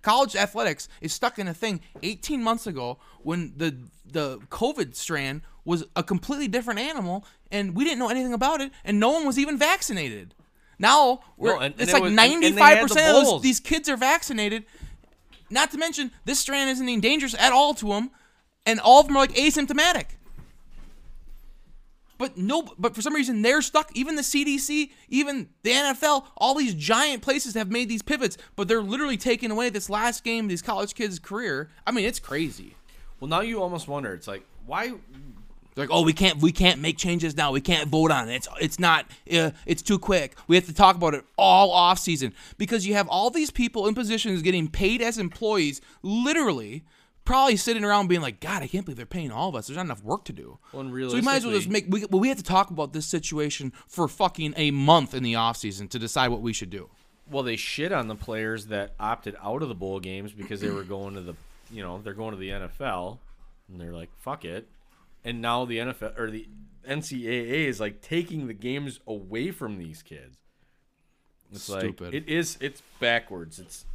College 0.01 0.35
athletics 0.35 0.89
is 0.99 1.13
stuck 1.13 1.39
in 1.39 1.47
a 1.47 1.53
thing 1.53 1.79
18 2.03 2.43
months 2.43 2.67
ago 2.67 2.99
when 3.21 3.53
the 3.55 3.77
the 4.05 4.37
COVID 4.49 4.95
strand 4.95 5.41
was 5.63 5.85
a 5.95 6.03
completely 6.03 6.47
different 6.49 6.79
animal 6.79 7.25
and 7.49 7.73
we 7.73 7.85
didn't 7.85 7.99
know 7.99 8.09
anything 8.09 8.33
about 8.33 8.59
it 8.59 8.71
and 8.83 8.99
no 8.99 9.11
one 9.11 9.25
was 9.25 9.39
even 9.39 9.57
vaccinated. 9.57 10.35
Now 10.79 11.21
we're, 11.37 11.53
No, 11.55 11.59
and- 11.59 11.75
it's 11.77 11.93
like 11.93 12.03
and- 12.03 12.15
95 12.15 12.59
had 12.59 12.77
the 12.77 12.81
percent 12.87 13.17
of 13.17 13.25
those, 13.25 13.41
these 13.41 13.59
kids 13.59 13.87
are 13.89 13.97
vaccinated. 13.97 14.65
Not 15.49 15.71
to 15.71 15.77
mention 15.77 16.11
this 16.25 16.39
strand 16.39 16.69
isn't 16.71 16.87
even 16.87 17.01
dangerous 17.01 17.35
at 17.37 17.53
all 17.53 17.73
to 17.75 17.87
them, 17.87 18.11
and 18.65 18.79
all 18.79 18.99
of 19.01 19.07
them 19.07 19.15
are 19.17 19.19
like 19.19 19.33
asymptomatic. 19.35 20.05
But 22.17 22.37
no, 22.37 22.63
but 22.77 22.95
for 22.95 23.01
some 23.01 23.13
reason 23.13 23.41
they're 23.41 23.61
stuck. 23.61 23.91
Even 23.95 24.15
the 24.15 24.21
CDC, 24.21 24.91
even 25.09 25.49
the 25.63 25.71
NFL, 25.71 26.25
all 26.37 26.53
these 26.55 26.73
giant 26.73 27.21
places 27.21 27.53
have 27.55 27.69
made 27.71 27.89
these 27.89 28.01
pivots, 28.01 28.37
but 28.55 28.67
they're 28.67 28.81
literally 28.83 29.17
taking 29.17 29.51
away 29.51 29.69
this 29.69 29.89
last 29.89 30.23
game, 30.23 30.45
of 30.45 30.49
these 30.49 30.61
college 30.61 30.93
kids' 30.95 31.19
career. 31.19 31.69
I 31.85 31.91
mean, 31.91 32.05
it's 32.05 32.19
crazy. 32.19 32.75
Well, 33.19 33.27
now 33.27 33.41
you 33.41 33.61
almost 33.61 33.87
wonder. 33.87 34.13
It's 34.13 34.27
like 34.27 34.45
why 34.65 34.93
They're 35.75 35.85
like, 35.85 35.95
oh, 35.95 36.03
we 36.03 36.13
can't, 36.13 36.41
we 36.41 36.51
can't 36.51 36.79
make 36.79 36.97
changes 36.97 37.35
now. 37.35 37.51
We 37.51 37.61
can't 37.61 37.89
vote 37.89 38.11
on 38.11 38.29
it. 38.29 38.35
It's, 38.35 38.47
it's 38.61 38.79
not, 38.79 39.05
uh, 39.31 39.51
it's 39.65 39.81
too 39.81 39.97
quick. 39.97 40.35
We 40.47 40.55
have 40.55 40.65
to 40.65 40.73
talk 40.73 40.95
about 40.95 41.13
it 41.13 41.25
all 41.37 41.71
off 41.71 41.99
season 41.99 42.33
because 42.57 42.85
you 42.85 42.93
have 42.93 43.07
all 43.07 43.29
these 43.29 43.51
people 43.51 43.87
in 43.87 43.95
positions 43.95 44.41
getting 44.41 44.67
paid 44.67 45.01
as 45.01 45.17
employees, 45.17 45.81
literally, 46.01 46.83
probably 47.25 47.55
sitting 47.57 47.83
around 47.83 48.07
being 48.07 48.21
like, 48.21 48.39
God, 48.39 48.63
I 48.63 48.67
can't 48.67 48.85
believe 48.85 48.97
they're 48.97 49.05
paying 49.05 49.31
all 49.31 49.49
of 49.49 49.55
us. 49.55 49.67
There's 49.67 49.77
not 49.77 49.85
enough 49.85 50.03
work 50.03 50.25
to 50.25 50.33
do. 50.33 50.59
Well, 50.71 50.83
so 51.09 51.15
we 51.15 51.21
might 51.21 51.37
as 51.37 51.45
well 51.45 51.55
just 51.55 51.69
make. 51.69 51.85
We, 51.87 52.05
well, 52.05 52.19
we 52.19 52.27
have 52.29 52.37
to 52.37 52.43
talk 52.43 52.69
about 52.69 52.93
this 52.93 53.05
situation 53.05 53.73
for 53.87 54.07
fucking 54.07 54.53
a 54.57 54.71
month 54.71 55.13
in 55.13 55.23
the 55.23 55.35
off 55.35 55.57
season 55.57 55.87
to 55.89 55.99
decide 55.99 56.29
what 56.29 56.41
we 56.41 56.53
should 56.53 56.69
do. 56.69 56.89
Well, 57.29 57.43
they 57.43 57.55
shit 57.55 57.91
on 57.91 58.07
the 58.07 58.15
players 58.15 58.67
that 58.67 58.93
opted 58.99 59.35
out 59.41 59.63
of 59.63 59.69
the 59.69 59.75
bowl 59.75 59.99
games 59.99 60.33
because 60.33 60.59
they 60.59 60.69
were 60.69 60.83
going 60.83 61.15
to 61.15 61.21
the, 61.21 61.35
you 61.71 61.81
know, 61.81 62.01
they're 62.03 62.13
going 62.13 62.31
to 62.31 62.37
the 62.37 62.49
NFL, 62.49 63.19
and 63.71 63.79
they're 63.79 63.93
like, 63.93 64.09
fuck 64.19 64.43
it. 64.43 64.67
And 65.25 65.41
now 65.41 65.65
the 65.65 65.77
NFL 65.77 66.17
or 66.19 66.29
the 66.29 66.47
NCAA 66.87 67.67
is 67.67 67.79
like 67.79 68.01
taking 68.01 68.47
the 68.47 68.53
games 68.53 68.99
away 69.07 69.51
from 69.51 69.77
these 69.77 70.01
kids. 70.01 70.37
It's 71.51 71.63
Stupid. 71.63 72.01
like 72.07 72.13
it 72.13 72.27
is. 72.29 72.57
It's 72.61 72.81
backwards. 72.99 73.59
It's 73.59 73.85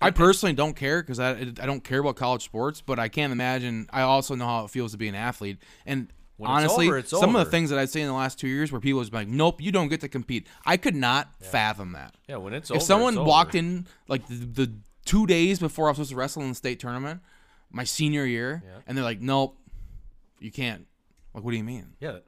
I 0.00 0.10
personally 0.10 0.52
don't 0.52 0.76
care 0.76 1.02
because 1.02 1.18
I, 1.18 1.30
I 1.32 1.44
don't 1.66 1.82
care 1.82 2.00
about 2.00 2.16
college 2.16 2.44
sports, 2.44 2.82
but 2.82 2.98
I 2.98 3.08
can't 3.08 3.32
imagine. 3.32 3.88
I 3.90 4.02
also 4.02 4.34
know 4.34 4.44
how 4.46 4.64
it 4.64 4.70
feels 4.70 4.92
to 4.92 4.98
be 4.98 5.08
an 5.08 5.14
athlete, 5.14 5.56
and 5.86 6.08
When 6.36 6.50
it's 6.50 6.56
honestly, 6.58 6.88
over, 6.88 6.98
it's 6.98 7.10
some 7.10 7.34
of 7.34 7.42
the 7.44 7.50
things 7.50 7.70
that 7.70 7.78
I've 7.78 7.88
seen 7.88 8.02
in 8.02 8.08
the 8.08 8.14
last 8.14 8.38
two 8.38 8.48
years 8.48 8.70
where 8.70 8.80
people 8.80 8.98
was 8.98 9.10
like, 9.10 9.26
"Nope, 9.28 9.62
you 9.62 9.72
don't 9.72 9.88
get 9.88 10.02
to 10.02 10.08
compete." 10.08 10.46
I 10.66 10.76
could 10.76 10.94
not 10.94 11.30
fathom 11.40 11.92
that. 11.92 12.14
yeah. 12.28 12.36
When 12.36 12.52
it's 12.52 12.70
over 12.70 12.76
if 12.76 12.82
over, 12.82 12.86
someone 12.86 13.14
it's 13.16 13.26
walked 13.26 13.50
over. 13.54 13.58
in 13.58 13.86
like 14.06 14.26
the, 14.28 14.34
the 14.66 14.72
two 15.06 15.26
days 15.26 15.58
before 15.58 15.86
I 15.86 15.90
was 15.90 15.96
supposed 15.96 16.10
to 16.10 16.16
wrestle 16.16 16.42
in 16.42 16.50
the 16.50 16.54
state 16.54 16.78
tournament, 16.78 17.22
my 17.72 17.84
senior 17.84 18.26
year, 18.26 18.62
Yeah. 18.66 18.70
and 18.86 18.98
they're 18.98 19.04
like, 19.04 19.22
"Nope, 19.22 19.56
you 20.40 20.50
can't." 20.50 20.86
Like, 21.34 21.44
what 21.44 21.50
do 21.50 21.56
you 21.56 21.64
mean? 21.64 21.92
yeah, 22.00 22.12
that, 22.12 22.22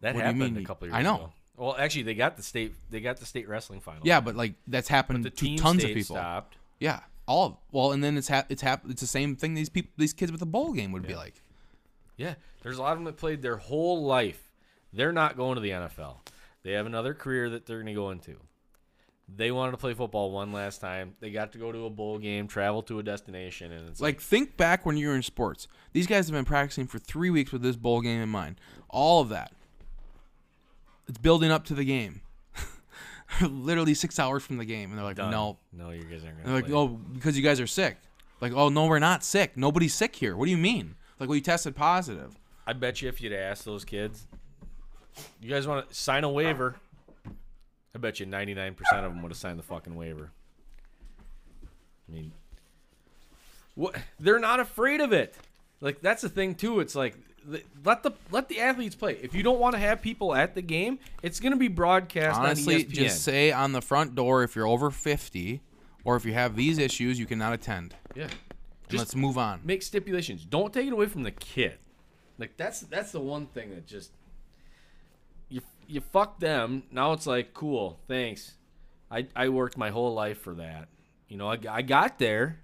What 0.00 0.12
do 0.14 0.18
you 0.18 0.24
happened 0.24 0.38
mean 0.54 0.56
a 0.64 0.66
couple 0.66 0.86
years 0.88 0.94
I 0.96 1.02
know. 1.02 1.14
ago. 1.16 1.32
Well, 1.58 1.76
actually, 1.78 2.02
they 2.04 2.14
got 2.14 2.36
the 2.36 2.42
state. 2.42 2.74
They 2.90 3.00
got 3.00 3.16
the 3.18 3.26
state 3.26 3.48
wrestling 3.48 3.80
final. 3.80 4.02
Yeah, 4.04 4.20
but 4.20 4.36
like 4.36 4.54
that's 4.66 4.88
happened 4.88 5.24
the 5.24 5.30
to 5.30 5.36
team 5.36 5.58
tons 5.58 5.76
of 5.76 5.80
state 5.90 5.94
people. 5.96 6.16
stopped. 6.16 6.56
Yeah, 6.80 7.00
all 7.26 7.46
of, 7.46 7.56
well, 7.72 7.92
and 7.92 8.04
then 8.04 8.16
it's 8.18 8.28
hap- 8.28 8.50
it's 8.50 8.62
hap- 8.62 8.84
it's 8.88 9.00
the 9.00 9.06
same 9.06 9.36
thing. 9.36 9.54
These 9.54 9.68
people, 9.70 9.90
these 9.96 10.12
kids 10.12 10.32
with 10.32 10.42
a 10.42 10.46
bowl 10.46 10.72
game 10.72 10.92
would 10.92 11.06
be 11.06 11.14
like. 11.14 11.34
Yeah, 12.18 12.34
there's 12.62 12.78
a 12.78 12.82
lot 12.82 12.92
of 12.92 12.98
them 12.98 13.04
that 13.04 13.16
played 13.18 13.42
their 13.42 13.56
whole 13.58 14.04
life. 14.04 14.50
They're 14.92 15.12
not 15.12 15.36
going 15.36 15.56
to 15.56 15.60
the 15.60 15.70
NFL. 15.70 16.16
They 16.62 16.72
have 16.72 16.86
another 16.86 17.12
career 17.12 17.50
that 17.50 17.66
they're 17.66 17.76
going 17.76 17.86
to 17.86 17.92
go 17.94 18.10
into. 18.10 18.36
They 19.28 19.50
wanted 19.50 19.72
to 19.72 19.76
play 19.78 19.92
football 19.92 20.30
one 20.30 20.52
last 20.52 20.80
time. 20.80 21.16
They 21.18 21.30
got 21.30 21.52
to 21.52 21.58
go 21.58 21.72
to 21.72 21.86
a 21.86 21.90
bowl 21.90 22.18
game, 22.18 22.46
travel 22.46 22.82
to 22.84 23.00
a 23.00 23.02
destination, 23.02 23.72
and 23.72 23.88
it's 23.88 24.00
like, 24.00 24.16
Like, 24.16 24.22
think 24.22 24.56
back 24.56 24.86
when 24.86 24.96
you 24.96 25.08
were 25.08 25.16
in 25.16 25.22
sports. 25.22 25.66
These 25.92 26.06
guys 26.06 26.26
have 26.28 26.34
been 26.34 26.44
practicing 26.44 26.86
for 26.86 26.98
three 26.98 27.30
weeks 27.30 27.50
with 27.50 27.62
this 27.62 27.74
bowl 27.74 28.00
game 28.00 28.22
in 28.22 28.28
mind. 28.28 28.60
All 28.88 29.20
of 29.20 29.28
that. 29.30 29.52
It's 31.08 31.18
building 31.18 31.50
up 31.50 31.64
to 31.66 31.74
the 31.74 31.84
game. 31.84 32.20
Literally 33.40 33.94
six 33.94 34.18
hours 34.18 34.44
from 34.44 34.58
the 34.58 34.64
game, 34.64 34.90
and 34.90 34.98
they're 34.98 35.04
like, 35.04 35.16
done. 35.16 35.30
"No." 35.30 35.58
no, 35.72 35.90
you 35.90 36.04
guys 36.04 36.22
aren't 36.24 36.44
They're 36.44 36.54
like. 36.54 36.70
"Oh, 36.70 36.88
because 36.88 37.36
you 37.36 37.42
guys 37.42 37.60
are 37.60 37.66
sick." 37.66 37.96
Like, 38.40 38.52
"Oh 38.52 38.68
no, 38.68 38.86
we're 38.86 38.98
not 38.98 39.24
sick. 39.24 39.56
Nobody's 39.56 39.94
sick 39.94 40.14
here. 40.14 40.36
What 40.36 40.44
do 40.44 40.50
you 40.52 40.56
mean?" 40.56 40.94
Like, 41.18 41.28
we 41.28 41.40
tested 41.40 41.74
positive. 41.74 42.38
I 42.66 42.72
bet 42.72 43.02
you 43.02 43.08
if 43.08 43.20
you'd 43.20 43.32
ask 43.32 43.64
those 43.64 43.84
kids, 43.84 44.26
you 45.40 45.48
guys 45.48 45.66
want 45.66 45.88
to 45.88 45.94
sign 45.94 46.24
a 46.24 46.30
waiver, 46.30 46.76
I 47.96 47.98
bet 47.98 48.20
you 48.20 48.26
99% 48.26 48.74
of 48.92 49.02
them 49.04 49.22
would 49.22 49.30
have 49.32 49.38
signed 49.38 49.58
the 49.58 49.62
fucking 49.62 49.94
waiver. 49.94 50.30
I 52.06 52.12
mean, 52.12 52.32
what? 53.74 53.96
They're 54.20 54.38
not 54.38 54.60
afraid 54.60 55.00
of 55.00 55.14
it. 55.14 55.34
Like 55.80 56.02
that's 56.02 56.20
the 56.20 56.28
thing 56.28 56.54
too. 56.56 56.80
It's 56.80 56.94
like 56.94 57.16
let 57.84 58.02
the 58.02 58.12
let 58.30 58.50
the 58.50 58.60
athletes 58.60 58.94
play. 58.94 59.18
If 59.22 59.34
you 59.34 59.42
don't 59.42 59.58
want 59.58 59.74
to 59.76 59.78
have 59.78 60.02
people 60.02 60.34
at 60.34 60.54
the 60.54 60.60
game, 60.60 60.98
it's 61.22 61.40
going 61.40 61.52
to 61.52 61.58
be 61.58 61.68
broadcast 61.68 62.38
Honestly, 62.38 62.84
just 62.84 63.24
say 63.24 63.50
on 63.50 63.72
the 63.72 63.80
front 63.80 64.14
door 64.14 64.42
if 64.42 64.54
you're 64.54 64.66
over 64.66 64.90
fifty, 64.90 65.62
or 66.04 66.16
if 66.16 66.26
you 66.26 66.34
have 66.34 66.54
these 66.54 66.76
issues, 66.76 67.18
you 67.18 67.24
cannot 67.24 67.54
attend. 67.54 67.94
yeah. 68.14 68.24
And 68.24 68.32
Just 68.90 69.00
let's 69.00 69.16
move 69.16 69.38
on. 69.38 69.60
make 69.64 69.82
stipulations. 69.82 70.44
Don't 70.44 70.72
take 70.72 70.86
it 70.86 70.92
away 70.92 71.06
from 71.06 71.22
the 71.22 71.30
kid. 71.32 71.78
Like 72.38 72.58
that's 72.58 72.80
that's 72.82 73.12
the 73.12 73.20
one 73.20 73.46
thing 73.46 73.70
that 73.70 73.86
just 73.86 74.12
you 75.88 76.00
fuck 76.00 76.40
them. 76.40 76.82
Now 76.90 77.12
it's 77.12 77.26
like 77.26 77.54
cool, 77.54 78.00
thanks. 78.08 78.54
I 79.10 79.26
I 79.34 79.48
worked 79.48 79.76
my 79.76 79.90
whole 79.90 80.14
life 80.14 80.40
for 80.40 80.54
that. 80.54 80.88
You 81.28 81.36
know, 81.36 81.48
I, 81.50 81.58
I 81.68 81.82
got 81.82 82.18
there. 82.18 82.60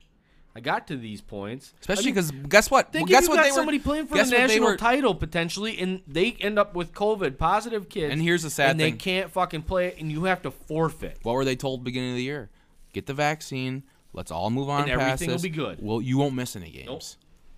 I 0.54 0.60
got 0.60 0.88
to 0.88 0.96
these 0.96 1.22
points. 1.22 1.72
Especially 1.80 2.02
I 2.02 2.06
mean, 2.06 2.14
because 2.14 2.30
guess 2.48 2.70
what? 2.70 2.92
think 2.92 3.08
guess 3.08 3.26
what 3.26 3.36
got 3.36 3.44
they 3.44 3.50
were 3.50 3.54
somebody 3.54 3.78
playing 3.78 4.06
for 4.06 4.18
the 4.18 4.24
national 4.24 4.68
were- 4.68 4.76
title 4.76 5.14
potentially, 5.14 5.78
and 5.78 6.02
they 6.06 6.32
end 6.40 6.58
up 6.58 6.74
with 6.74 6.92
COVID 6.92 7.38
positive 7.38 7.88
kids. 7.88 8.12
And 8.12 8.20
here's 8.20 8.42
the 8.42 8.50
sad 8.50 8.76
thing. 8.76 8.92
they 8.92 8.92
can't 8.92 9.30
fucking 9.30 9.62
play 9.62 9.88
it, 9.88 9.98
and 9.98 10.12
you 10.12 10.24
have 10.24 10.42
to 10.42 10.50
forfeit. 10.50 11.18
What 11.22 11.34
were 11.34 11.44
they 11.44 11.56
told 11.56 11.84
beginning 11.84 12.10
of 12.10 12.16
the 12.16 12.22
year? 12.22 12.50
Get 12.92 13.06
the 13.06 13.14
vaccine. 13.14 13.84
Let's 14.12 14.30
all 14.30 14.50
move 14.50 14.68
on 14.68 14.82
And 14.82 14.90
everything 14.90 15.30
will 15.30 15.38
be 15.40 15.48
good. 15.48 15.78
Well, 15.80 16.02
you 16.02 16.18
won't 16.18 16.34
miss 16.34 16.54
any 16.54 16.70
games. 16.70 16.86
Nope. 16.86 17.02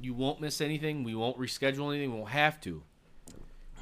You 0.01 0.15
won't 0.15 0.41
miss 0.41 0.61
anything. 0.61 1.03
We 1.03 1.17
won't 1.17 1.37
reschedule 1.37 1.93
anything. 1.93 2.13
We 2.13 2.19
won't 2.19 2.31
have 2.31 2.61
to. 2.63 2.85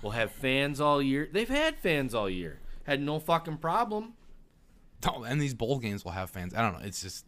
We'll 0.03 0.13
have 0.13 0.33
fans 0.33 0.81
all 0.81 1.01
year. 1.01 1.29
They've 1.31 1.49
had 1.49 1.79
fans 1.79 2.15
all 2.15 2.29
year. 2.29 2.59
Had 2.85 3.01
no 3.01 3.21
fucking 3.21 3.59
problem. 3.59 4.15
Oh, 5.07 5.23
and 5.23 5.41
these 5.41 5.55
bowl 5.55 5.79
games 5.79 6.05
will 6.05 6.13
have 6.13 6.31
fans. 6.31 6.55
I 6.55 6.63
don't 6.63 6.79
know. 6.81 6.87
It's 6.87 7.01
just 7.03 7.25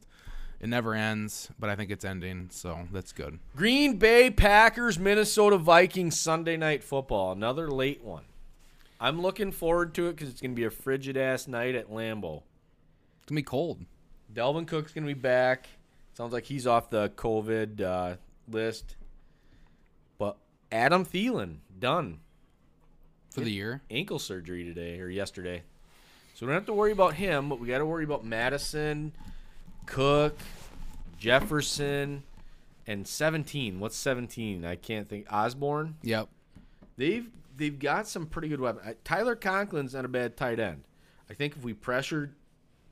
it 0.60 0.68
never 0.68 0.94
ends, 0.94 1.50
but 1.58 1.70
I 1.70 1.76
think 1.76 1.90
it's 1.90 2.04
ending, 2.04 2.48
so 2.50 2.88
that's 2.92 3.12
good. 3.12 3.38
Green 3.56 3.98
Bay 3.98 4.30
Packers, 4.30 4.98
Minnesota 4.98 5.58
Vikings 5.58 6.18
Sunday 6.18 6.56
night 6.56 6.82
football. 6.82 7.32
Another 7.32 7.70
late 7.70 8.02
one. 8.02 8.24
I'm 9.00 9.20
looking 9.20 9.52
forward 9.52 9.94
to 9.94 10.08
it 10.08 10.12
because 10.12 10.30
it's 10.30 10.40
going 10.40 10.52
to 10.52 10.56
be 10.56 10.64
a 10.64 10.70
frigid 10.70 11.16
ass 11.16 11.46
night 11.46 11.74
at 11.74 11.90
Lambeau. 11.90 12.42
It's 13.18 13.26
gonna 13.26 13.38
be 13.38 13.42
cold. 13.42 13.84
Dalvin 14.32 14.66
Cook's 14.66 14.92
going 14.92 15.06
to 15.06 15.14
be 15.14 15.20
back. 15.20 15.68
Sounds 16.14 16.32
like 16.32 16.44
he's 16.44 16.66
off 16.66 16.90
the 16.90 17.10
COVID 17.10 17.80
uh, 17.80 18.16
list. 18.48 18.96
But 20.18 20.36
Adam 20.72 21.04
Thielen, 21.04 21.58
done. 21.78 22.20
For 23.34 23.40
the 23.40 23.50
year, 23.50 23.82
ankle 23.90 24.20
surgery 24.20 24.62
today 24.64 25.00
or 25.00 25.08
yesterday. 25.08 25.62
So 26.34 26.46
we 26.46 26.50
don't 26.50 26.54
have 26.60 26.66
to 26.66 26.72
worry 26.72 26.92
about 26.92 27.14
him, 27.14 27.48
but 27.48 27.58
we 27.58 27.66
got 27.66 27.78
to 27.78 27.86
worry 27.86 28.04
about 28.04 28.24
Mattison, 28.24 29.12
Cook, 29.86 30.38
Jefferson, 31.18 32.22
and 32.86 33.06
17. 33.06 33.80
What's 33.80 33.96
17? 33.96 34.64
I 34.64 34.76
can't 34.76 35.08
think. 35.08 35.26
Osborn. 35.32 35.96
yep. 36.02 36.28
They've 36.96 37.26
they've 37.56 37.76
got 37.76 38.06
some 38.06 38.26
pretty 38.26 38.46
good 38.46 38.60
weapons. 38.60 38.96
Tyler 39.02 39.34
Conklin's 39.34 39.94
not 39.94 40.04
a 40.04 40.08
bad 40.08 40.36
tight 40.36 40.60
end. 40.60 40.84
I 41.28 41.34
think 41.34 41.56
if 41.56 41.64
we 41.64 41.72
pressured 41.72 42.34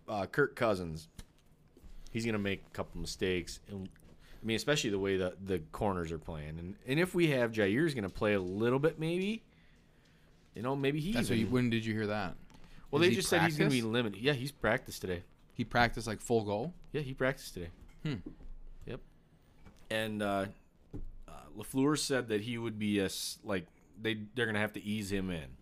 uh, 0.08 0.26
Kirk 0.26 0.56
Cousins, 0.56 1.06
he's 2.10 2.26
gonna 2.26 2.38
make 2.38 2.64
a 2.66 2.70
couple 2.70 3.00
mistakes, 3.00 3.60
and 3.68 3.88
I 4.42 4.46
mean, 4.46 4.56
especially 4.56 4.90
the 4.90 4.98
way 4.98 5.16
the 5.16 5.34
the 5.44 5.60
corners 5.70 6.10
are 6.10 6.18
playing, 6.18 6.58
and 6.58 6.74
and 6.86 6.98
if 6.98 7.14
we 7.14 7.28
have 7.28 7.54
Jair's 7.54 7.94
going 7.94 8.02
to 8.02 8.10
play 8.10 8.34
a 8.34 8.40
little 8.40 8.80
bit, 8.80 8.98
maybe. 8.98 9.44
You 10.54 10.62
know, 10.62 10.76
maybe 10.76 11.00
he. 11.00 11.12
That's 11.12 11.28
what 11.28 11.38
you, 11.38 11.46
when 11.46 11.70
did 11.70 11.84
you 11.84 11.94
hear 11.94 12.08
that? 12.08 12.34
well, 12.90 13.00
Has 13.00 13.08
they 13.08 13.10
he 13.10 13.16
just 13.16 13.28
said 13.28 13.42
he's 13.42 13.56
going 13.56 13.70
to 13.70 13.76
be 13.76 13.82
limited. 13.82 14.20
Yeah, 14.20 14.34
he's 14.34 14.52
practiced 14.52 15.00
today. 15.00 15.22
He 15.54 15.64
practiced 15.64 16.06
like 16.06 16.20
full 16.20 16.44
goal. 16.44 16.74
Yeah, 16.92 17.02
he 17.02 17.14
practiced 17.14 17.54
today. 17.54 17.68
Hmm. 18.02 18.14
Yep. 18.86 19.00
And 19.90 20.22
uh, 20.22 20.46
uh, 21.28 21.32
LaFleur 21.56 21.98
said 21.98 22.28
that 22.28 22.42
he 22.42 22.58
would 22.58 22.78
be 22.78 23.00
a 23.00 23.08
like 23.44 23.66
they 24.00 24.18
they're 24.34 24.46
gonna 24.46 24.58
have 24.58 24.72
to 24.74 24.82
ease 24.82 25.10
him 25.10 25.30
in. 25.30 25.56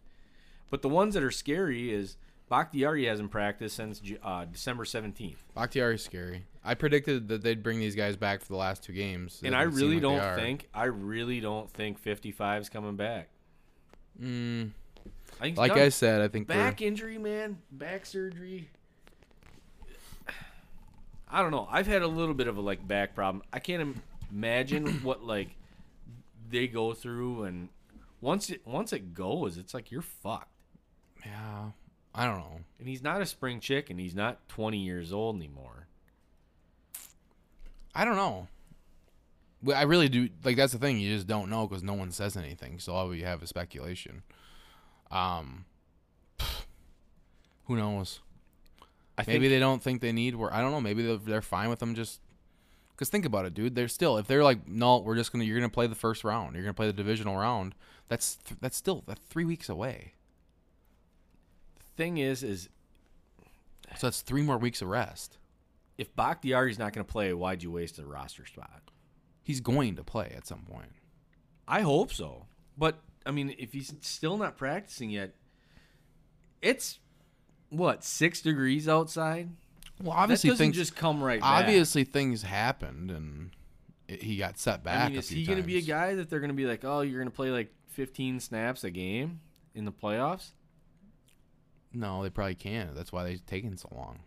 But 0.70 0.82
the 0.82 0.88
ones 0.88 1.14
that 1.14 1.22
are 1.22 1.32
scary 1.32 1.92
is 1.92 2.16
Bakhtiari 2.48 3.06
hasn't 3.06 3.30
practiced 3.30 3.76
since 3.76 4.00
uh, 4.22 4.44
December 4.44 4.84
seventeenth, 4.84 5.44
Bakhtiari's 5.54 6.02
scary. 6.02 6.44
I 6.64 6.74
predicted 6.74 7.28
that 7.28 7.42
they'd 7.42 7.62
bring 7.62 7.80
these 7.80 7.94
guys 7.94 8.16
back 8.16 8.40
for 8.40 8.48
the 8.48 8.56
last 8.56 8.82
two 8.82 8.92
games. 8.92 9.40
It 9.42 9.48
and 9.48 9.56
I 9.56 9.62
really 9.62 10.00
like 10.00 10.02
don't 10.02 10.36
think 10.36 10.68
I 10.74 10.84
really 10.84 11.40
don't 11.40 11.70
think 11.70 12.02
55's 12.02 12.68
coming 12.68 12.96
back. 12.96 13.30
Mm, 14.20 14.70
I 15.40 15.54
like. 15.56 15.72
I 15.72 15.88
said, 15.88 16.20
I 16.20 16.28
think 16.28 16.46
back 16.46 16.82
injury, 16.82 17.18
man, 17.18 17.58
back 17.72 18.04
surgery. 18.06 18.68
I 21.30 21.42
don't 21.42 21.50
know. 21.50 21.66
I've 21.70 21.86
had 21.86 22.02
a 22.02 22.06
little 22.08 22.34
bit 22.34 22.48
of 22.48 22.56
a 22.56 22.60
like 22.60 22.86
back 22.86 23.14
problem. 23.14 23.42
I 23.52 23.58
can't 23.60 23.80
im- 23.80 24.02
imagine 24.30 24.86
what 25.02 25.24
like 25.24 25.48
they 26.50 26.66
go 26.66 26.92
through, 26.92 27.44
and 27.44 27.68
once 28.20 28.50
it 28.50 28.66
once 28.66 28.92
it 28.92 29.14
goes, 29.14 29.56
it's 29.56 29.72
like 29.72 29.90
you're 29.90 30.02
fucked. 30.02 30.48
Yeah, 31.24 31.70
I 32.14 32.26
don't 32.26 32.38
know. 32.38 32.60
And 32.78 32.88
he's 32.88 33.02
not 33.02 33.20
a 33.20 33.26
spring 33.26 33.60
chicken. 33.60 33.98
He's 33.98 34.14
not 34.14 34.48
20 34.48 34.78
years 34.78 35.12
old 35.12 35.36
anymore. 35.36 35.86
I 37.94 38.04
don't 38.04 38.16
know. 38.16 38.48
Well, 39.62 39.76
I 39.76 39.82
really 39.82 40.08
do. 40.08 40.28
Like 40.44 40.56
that's 40.56 40.72
the 40.72 40.78
thing. 40.78 40.98
You 40.98 41.14
just 41.14 41.26
don't 41.26 41.50
know 41.50 41.66
because 41.66 41.82
no 41.82 41.94
one 41.94 42.12
says 42.12 42.36
anything. 42.36 42.78
So 42.78 42.94
all 42.94 43.08
we 43.08 43.22
have 43.22 43.42
is 43.42 43.48
speculation. 43.48 44.22
Um, 45.10 45.64
who 47.64 47.76
knows? 47.76 48.20
I 49.18 49.24
Maybe 49.26 49.48
they 49.48 49.58
don't 49.58 49.82
think 49.82 50.00
they 50.00 50.12
need 50.12 50.34
work. 50.36 50.52
I 50.54 50.62
don't 50.62 50.70
know. 50.70 50.80
Maybe 50.80 51.02
they're, 51.06 51.16
they're 51.18 51.42
fine 51.42 51.68
with 51.68 51.78
them 51.80 51.94
just. 51.94 52.20
Because 52.94 53.10
think 53.10 53.24
about 53.24 53.46
it, 53.46 53.54
dude. 53.54 53.74
They're 53.74 53.88
still 53.88 54.18
if 54.18 54.26
they're 54.26 54.44
like, 54.44 54.68
no, 54.68 54.98
we're 54.98 55.16
just 55.16 55.32
gonna 55.32 55.44
you're 55.44 55.58
gonna 55.58 55.70
play 55.70 55.86
the 55.86 55.94
first 55.94 56.22
round. 56.24 56.54
You're 56.54 56.64
gonna 56.64 56.74
play 56.74 56.86
the 56.86 56.92
divisional 56.92 57.36
round. 57.36 57.74
That's 58.08 58.36
th- 58.36 58.60
that's 58.60 58.76
still 58.76 59.04
that's 59.06 59.20
three 59.28 59.44
weeks 59.44 59.68
away. 59.68 60.14
thing 61.96 62.18
is, 62.18 62.42
is 62.42 62.68
So 63.96 64.06
that's 64.06 64.20
three 64.22 64.42
more 64.42 64.58
weeks 64.58 64.82
of 64.82 64.88
rest. 64.88 65.38
if 65.98 66.14
Bakhtiari's 66.16 66.78
not 66.78 66.92
going 66.92 67.04
to 67.04 67.10
play, 67.12 67.32
why'd 67.34 67.62
you 67.62 67.70
waste 67.70 67.98
a 67.98 68.04
roster 68.06 68.46
spot? 68.46 68.82
He's 69.42 69.60
going 69.60 69.96
to 69.96 70.04
play 70.04 70.32
at 70.36 70.46
some 70.46 70.62
point. 70.62 70.92
I 71.66 71.80
hope 71.82 72.12
so. 72.12 72.46
But 72.76 73.00
I 73.26 73.30
mean, 73.30 73.54
if 73.58 73.72
he's 73.72 73.92
still 74.00 74.36
not 74.36 74.56
practicing 74.56 75.10
yet, 75.10 75.34
it's 76.62 76.98
what 77.68 78.04
six 78.04 78.40
degrees 78.42 78.88
outside. 78.88 79.50
Well, 80.02 80.16
obviously 80.16 80.54
things 80.56 80.76
just 80.76 80.96
come 80.96 81.22
right 81.22 81.40
back. 81.40 81.60
obviously 81.64 82.04
things 82.04 82.42
happened 82.42 83.10
and 83.10 83.50
it, 84.08 84.22
he 84.22 84.36
got 84.36 84.58
set 84.58 84.82
back. 84.82 85.06
I 85.06 85.08
mean, 85.10 85.18
is 85.18 85.28
he 85.28 85.44
going 85.44 85.60
to 85.60 85.66
be 85.66 85.78
a 85.78 85.82
guy 85.82 86.14
that 86.14 86.30
they're 86.30 86.40
going 86.40 86.48
to 86.48 86.54
be 86.54 86.66
like, 86.66 86.84
oh, 86.84 87.02
you're 87.02 87.20
going 87.20 87.30
to 87.30 87.36
play 87.36 87.50
like 87.50 87.72
15 87.88 88.40
snaps 88.40 88.82
a 88.82 88.90
game 88.90 89.40
in 89.74 89.84
the 89.84 89.92
playoffs? 89.92 90.50
No, 91.92 92.22
they 92.22 92.30
probably 92.30 92.54
can't. 92.54 92.94
That's 92.94 93.12
why 93.12 93.24
they've 93.24 93.44
taken 93.44 93.76
so 93.76 93.88
long. 93.92 94.20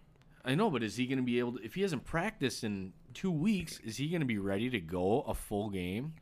I 0.45 0.55
know, 0.55 0.69
but 0.69 0.83
is 0.83 0.97
he 0.97 1.05
going 1.05 1.17
to 1.19 1.23
be 1.23 1.39
able 1.39 1.53
to? 1.53 1.63
If 1.63 1.75
he 1.75 1.81
hasn't 1.81 2.03
practiced 2.03 2.63
in 2.63 2.93
two 3.13 3.31
weeks, 3.31 3.79
is 3.79 3.97
he 3.97 4.09
going 4.09 4.21
to 4.21 4.27
be 4.27 4.37
ready 4.37 4.69
to 4.69 4.79
go 4.79 5.21
a 5.21 5.33
full 5.33 5.69
game? 5.69 6.13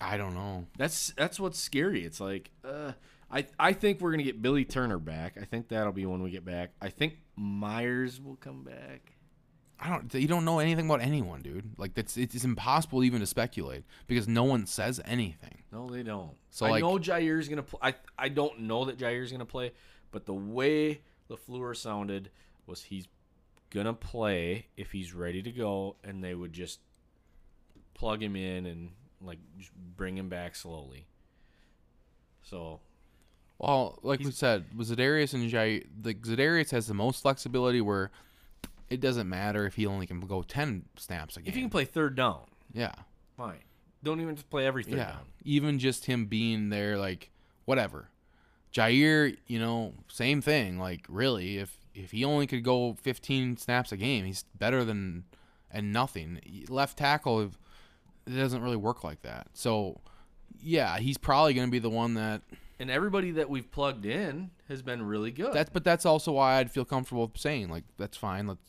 I 0.00 0.16
don't 0.16 0.34
know. 0.34 0.66
That's 0.76 1.12
that's 1.16 1.38
what's 1.38 1.58
scary. 1.58 2.04
It's 2.04 2.20
like, 2.20 2.50
uh, 2.64 2.92
I 3.30 3.46
I 3.58 3.72
think 3.72 4.00
we're 4.00 4.10
gonna 4.10 4.24
get 4.24 4.42
Billy 4.42 4.64
Turner 4.64 4.98
back. 4.98 5.36
I 5.40 5.44
think 5.44 5.68
that'll 5.68 5.92
be 5.92 6.06
when 6.06 6.22
we 6.22 6.30
get 6.30 6.44
back. 6.44 6.72
I 6.80 6.88
think 6.88 7.18
Myers 7.36 8.20
will 8.20 8.36
come 8.36 8.64
back. 8.64 9.12
I 9.78 9.88
don't. 9.90 10.12
You 10.14 10.28
don't 10.28 10.44
know 10.44 10.58
anything 10.58 10.86
about 10.86 11.02
anyone, 11.02 11.42
dude. 11.42 11.78
Like 11.78 11.94
that's 11.94 12.16
it's 12.16 12.44
impossible 12.44 13.04
even 13.04 13.20
to 13.20 13.26
speculate 13.26 13.84
because 14.08 14.26
no 14.26 14.44
one 14.44 14.66
says 14.66 15.00
anything. 15.04 15.62
No, 15.70 15.88
they 15.88 16.02
don't. 16.02 16.32
So, 16.50 16.66
I 16.66 16.70
like- 16.70 16.82
know 16.82 16.98
Jair's 16.98 17.48
gonna 17.48 17.62
play. 17.62 17.80
I 17.82 17.94
I 18.18 18.28
don't 18.28 18.60
know 18.60 18.86
that 18.86 19.00
Jair's 19.00 19.30
gonna 19.30 19.46
play, 19.46 19.72
but 20.10 20.26
the 20.26 20.34
way 20.34 21.02
LaFleur 21.30 21.76
sounded 21.76 22.30
was 22.66 22.82
he's 22.84 23.08
gonna 23.70 23.94
play 23.94 24.66
if 24.76 24.92
he's 24.92 25.14
ready 25.14 25.42
to 25.42 25.50
go, 25.50 25.96
and 26.04 26.22
they 26.22 26.34
would 26.34 26.52
just 26.52 26.80
plug 27.94 28.22
him 28.22 28.36
in 28.36 28.66
and 28.66 28.90
like 29.20 29.38
just 29.58 29.72
bring 29.96 30.16
him 30.16 30.28
back 30.28 30.54
slowly. 30.54 31.06
So 32.42 32.80
Well, 33.58 33.98
like 34.02 34.20
we 34.20 34.30
said, 34.30 34.64
with 34.76 34.88
Za'Darius 34.88 35.34
and 35.34 35.50
Jair, 35.50 35.86
the 36.00 36.14
Za'Darius 36.14 36.70
has 36.70 36.86
the 36.86 36.94
most 36.94 37.22
flexibility 37.22 37.80
where 37.80 38.10
it 38.90 39.00
doesn't 39.00 39.28
matter 39.28 39.66
if 39.66 39.74
he 39.74 39.86
only 39.86 40.06
can 40.06 40.20
go 40.20 40.42
ten 40.42 40.84
snaps 40.96 41.36
a 41.36 41.40
game. 41.40 41.48
if 41.48 41.56
you 41.56 41.62
can 41.62 41.70
play 41.70 41.84
third 41.84 42.14
down, 42.16 42.42
yeah, 42.72 42.92
fine. 43.36 43.60
Don't 44.02 44.20
even 44.20 44.34
to 44.34 44.44
play 44.44 44.66
every 44.66 44.82
third 44.82 44.96
yeah. 44.96 45.12
down. 45.12 45.26
Even 45.44 45.78
just 45.78 46.06
him 46.06 46.26
being 46.26 46.70
there, 46.70 46.98
like 46.98 47.30
whatever. 47.64 48.08
Jair, 48.72 49.36
you 49.46 49.58
know, 49.58 49.92
same 50.08 50.40
thing. 50.40 50.78
Like 50.78 51.04
really, 51.08 51.58
if 51.58 51.78
if 51.94 52.10
he 52.10 52.24
only 52.24 52.46
could 52.46 52.64
go 52.64 52.94
15 53.02 53.56
snaps 53.58 53.92
a 53.92 53.96
game, 53.96 54.24
he's 54.24 54.44
better 54.58 54.84
than 54.84 55.24
and 55.70 55.92
nothing. 55.92 56.40
Left 56.68 56.96
tackle, 56.98 57.40
it 57.40 57.50
doesn't 58.34 58.62
really 58.62 58.76
work 58.76 59.04
like 59.04 59.22
that. 59.22 59.48
So, 59.54 60.00
yeah, 60.60 60.98
he's 60.98 61.18
probably 61.18 61.54
going 61.54 61.66
to 61.66 61.70
be 61.70 61.78
the 61.78 61.90
one 61.90 62.14
that 62.14 62.42
And 62.78 62.90
everybody 62.90 63.32
that 63.32 63.48
we've 63.48 63.70
plugged 63.70 64.06
in 64.06 64.50
has 64.68 64.82
been 64.82 65.02
really 65.02 65.30
good. 65.30 65.52
That's 65.52 65.70
but 65.70 65.84
that's 65.84 66.06
also 66.06 66.32
why 66.32 66.56
I'd 66.56 66.70
feel 66.70 66.84
comfortable 66.84 67.30
saying 67.36 67.68
like 67.68 67.84
that's 67.98 68.16
fine. 68.16 68.46
Let's 68.46 68.64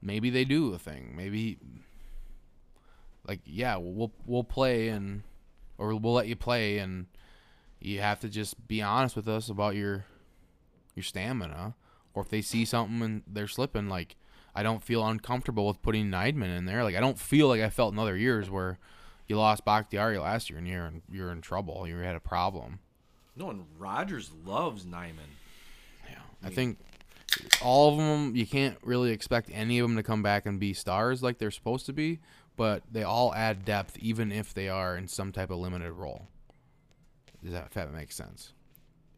maybe 0.00 0.30
they 0.30 0.44
do 0.44 0.72
a 0.74 0.78
thing. 0.78 1.14
Maybe 1.16 1.58
like 3.26 3.40
yeah, 3.44 3.76
we'll 3.76 4.12
we'll 4.26 4.44
play 4.44 4.88
and 4.88 5.22
or 5.78 5.94
we'll 5.94 6.12
let 6.12 6.26
you 6.28 6.36
play 6.36 6.78
and 6.78 7.06
you 7.84 8.00
have 8.00 8.20
to 8.20 8.28
just 8.28 8.66
be 8.68 8.82
honest 8.82 9.16
with 9.16 9.28
us 9.28 9.48
about 9.48 9.74
your 9.74 10.04
your 10.94 11.02
stamina. 11.02 11.74
Or 12.14 12.22
if 12.22 12.28
they 12.28 12.42
see 12.42 12.64
something 12.66 13.00
and 13.00 13.22
they're 13.26 13.48
slipping, 13.48 13.88
like 13.88 14.16
I 14.54 14.62
don't 14.62 14.82
feel 14.82 15.06
uncomfortable 15.06 15.66
with 15.66 15.80
putting 15.82 16.10
Nijman 16.10 16.56
in 16.56 16.66
there. 16.66 16.84
Like 16.84 16.96
I 16.96 17.00
don't 17.00 17.18
feel 17.18 17.48
like 17.48 17.62
I 17.62 17.70
felt 17.70 17.92
in 17.92 17.98
other 17.98 18.16
years 18.16 18.50
where 18.50 18.78
you 19.26 19.36
lost 19.36 19.64
Bakhtiari 19.64 20.18
last 20.18 20.50
year 20.50 20.58
and 20.58 20.68
you're 20.68 20.86
in, 20.86 21.02
you're 21.10 21.32
in 21.32 21.40
trouble. 21.40 21.86
You 21.88 21.96
had 21.98 22.16
a 22.16 22.20
problem. 22.20 22.80
no, 23.34 23.48
and 23.50 23.64
Rodgers 23.78 24.30
loves 24.44 24.84
Nijman. 24.84 25.32
Yeah, 26.10 26.18
I 26.44 26.50
think 26.50 26.78
all 27.62 27.90
of 27.92 27.96
them 27.96 28.36
you 28.36 28.46
can't 28.46 28.76
really 28.82 29.10
expect 29.10 29.48
any 29.52 29.78
of 29.78 29.88
them 29.88 29.96
to 29.96 30.02
come 30.02 30.22
back 30.22 30.44
and 30.44 30.60
be 30.60 30.74
stars 30.74 31.22
like 31.22 31.38
they're 31.38 31.50
supposed 31.50 31.86
to 31.86 31.94
be, 31.94 32.20
but 32.56 32.82
they 32.92 33.02
all 33.02 33.32
add 33.34 33.64
depth 33.64 33.96
even 33.98 34.30
if 34.30 34.52
they 34.52 34.68
are 34.68 34.98
in 34.98 35.08
some 35.08 35.32
type 35.32 35.50
of 35.50 35.58
limited 35.58 35.92
role. 35.92 36.28
Does 37.42 37.52
that 37.52 37.66
if 37.66 37.74
that 37.74 37.92
makes 37.92 38.14
sense? 38.14 38.52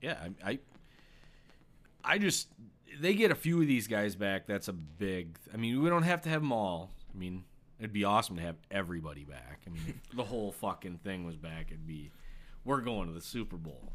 Yeah, 0.00 0.16
I, 0.44 0.50
I, 0.50 0.58
I 2.04 2.18
just 2.18 2.48
they 3.00 3.14
get 3.14 3.30
a 3.30 3.34
few 3.34 3.60
of 3.60 3.66
these 3.66 3.86
guys 3.86 4.14
back. 4.16 4.46
That's 4.46 4.68
a 4.68 4.72
big. 4.72 5.36
I 5.52 5.56
mean, 5.56 5.82
we 5.82 5.88
don't 5.90 6.02
have 6.02 6.22
to 6.22 6.28
have 6.28 6.42
them 6.42 6.52
all. 6.52 6.90
I 7.14 7.18
mean, 7.18 7.44
it'd 7.78 7.92
be 7.92 8.04
awesome 8.04 8.36
to 8.36 8.42
have 8.42 8.56
everybody 8.70 9.24
back. 9.24 9.60
I 9.66 9.70
mean, 9.70 9.82
if 10.10 10.10
the 10.16 10.24
whole 10.24 10.52
fucking 10.52 10.98
thing 11.04 11.24
was 11.24 11.36
back. 11.36 11.66
It'd 11.68 11.86
be, 11.86 12.10
we're 12.64 12.80
going 12.80 13.08
to 13.08 13.14
the 13.14 13.20
Super 13.20 13.56
Bowl. 13.56 13.92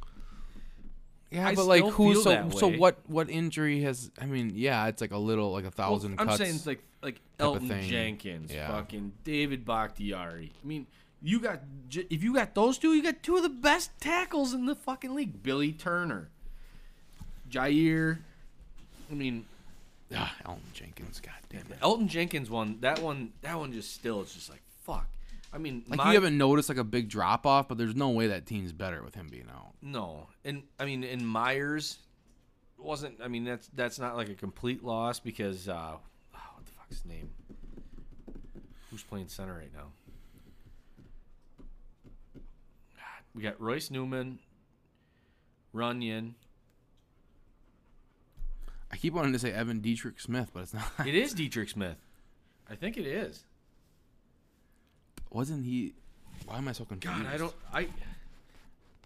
Yeah, 1.32 1.48
I 1.48 1.54
but 1.56 1.66
like 1.66 1.84
who? 1.86 2.16
So 2.16 2.50
so 2.50 2.70
what? 2.72 2.98
What 3.08 3.30
injury 3.30 3.82
has? 3.82 4.10
I 4.20 4.26
mean, 4.26 4.52
yeah, 4.56 4.88
it's 4.88 5.00
like 5.02 5.12
a 5.12 5.18
little 5.18 5.52
like 5.52 5.64
a 5.64 5.72
Well, 5.78 5.90
thousand 5.90 6.16
I'm 6.20 6.26
cuts. 6.28 6.40
saying 6.40 6.56
it's 6.56 6.66
like 6.66 6.84
like 7.04 7.22
Elgton. 7.38 7.84
Jenkins, 7.88 8.52
Yeah. 8.52 8.68
fucking 8.68 9.12
David 9.24 9.64
Bakhtiari. 9.64 10.52
I 10.62 10.68
mean, 10.68 10.88
you 11.22 11.40
got 11.40 11.60
if 11.92 12.24
you 12.24 12.34
got 12.34 12.56
those 12.56 12.78
two, 12.78 12.94
you 12.94 13.04
got 13.04 13.22
two 13.24 13.38
of 13.38 13.44
the 13.44 13.50
best 13.50 13.92
tackles 14.00 14.54
in 14.54 14.66
the 14.66 14.76
fucking 14.76 15.14
league. 15.16 15.42
Billy 15.44 15.72
Turner, 15.72 16.30
Jair. 17.50 18.20
I 19.12 19.14
mean, 19.16 19.46
ah, 20.16 20.34
Elgton 20.46 20.74
Jenkins. 20.74 21.20
God 21.20 21.34
damn 21.50 21.62
it! 21.72 21.80
Elgton 21.82 22.08
Jenkins 22.08 22.50
one. 22.50 22.78
That 22.82 23.00
one. 23.02 23.32
That 23.42 23.58
one 23.58 23.74
just 23.74 23.94
still. 23.94 24.22
It's 24.22 24.34
just 24.34 24.50
like 24.50 24.62
fuck. 24.84 25.08
I 25.52 25.58
mean, 25.58 25.84
Like 25.88 25.98
my- 25.98 26.10
you 26.10 26.14
haven't 26.14 26.38
noticed 26.38 26.70
like 26.70 26.78
a 26.78 26.84
big 26.84 27.10
drop 27.10 27.48
off, 27.48 27.68
but 27.68 27.78
there's 27.80 27.96
no 27.96 28.10
way 28.12 28.28
that 28.28 28.46
team's 28.46 28.72
better 28.72 29.02
with 29.04 29.16
him 29.16 29.28
being 29.32 29.48
out. 29.52 29.72
No, 29.82 30.28
and 30.46 30.62
I 30.80 30.86
mean, 30.86 31.04
in 31.04 31.26
Myers 31.26 31.98
wasn't. 32.78 33.20
I 33.22 33.28
mean, 33.28 33.46
that's 33.46 33.68
that's 33.74 33.98
not 33.98 34.16
like 34.16 34.30
a 34.30 34.36
complete 34.36 34.84
loss 34.84 35.20
because 35.20 35.68
uh, 35.68 35.74
oh, 35.74 36.00
what 36.56 36.66
the 36.66 36.72
fuck's 36.74 36.98
his 37.02 37.06
name? 37.06 37.30
Who's 38.92 39.02
playing 39.04 39.28
center 39.28 39.54
right 39.56 39.74
now? 39.74 39.88
God, 42.96 43.19
We 43.36 43.44
got 43.44 43.60
Royce 43.62 43.92
Newman, 43.92 44.40
Runyan. 45.74 46.34
I 48.92 48.98
keep 48.98 49.14
wanting 49.14 49.34
to 49.34 49.40
say 49.40 49.52
Evan 49.52 49.82
Dietrich 49.82 50.20
Smith, 50.20 50.50
but 50.54 50.64
it's 50.64 50.74
not. 50.74 50.92
It 51.06 51.16
is 51.16 51.34
Dietrich 51.34 51.70
Smith. 51.70 51.98
I 52.70 52.76
think 52.76 52.98
it 52.98 53.06
is. 53.06 53.44
Wasn't 55.30 55.64
he? 55.64 55.94
Why 56.46 56.58
am 56.58 56.68
I 56.68 56.72
so 56.72 56.86
confused? 56.86 57.24
God, 57.24 57.34
I 57.34 57.38
don't. 57.38 57.54
I. 57.72 57.88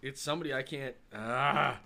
It's 0.02 0.20
somebody 0.20 0.54
I 0.54 0.62
can't. 0.62 0.94
Ah. 1.14 1.78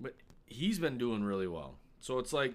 But 0.00 0.14
he's 0.46 0.78
been 0.78 0.98
doing 0.98 1.24
really 1.24 1.48
well. 1.48 1.74
So 2.00 2.18
it's 2.18 2.32
like, 2.32 2.54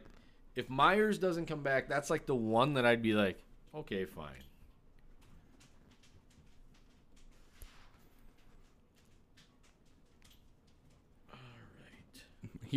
if 0.56 0.70
Myers 0.70 1.18
doesn't 1.18 1.46
come 1.46 1.62
back, 1.64 1.88
that's 1.88 2.10
like 2.10 2.26
the 2.26 2.36
one 2.36 2.74
that 2.74 2.86
I'd 2.86 3.02
be 3.02 3.14
like, 3.14 3.40
okay, 3.76 4.06
fine. 4.06 4.44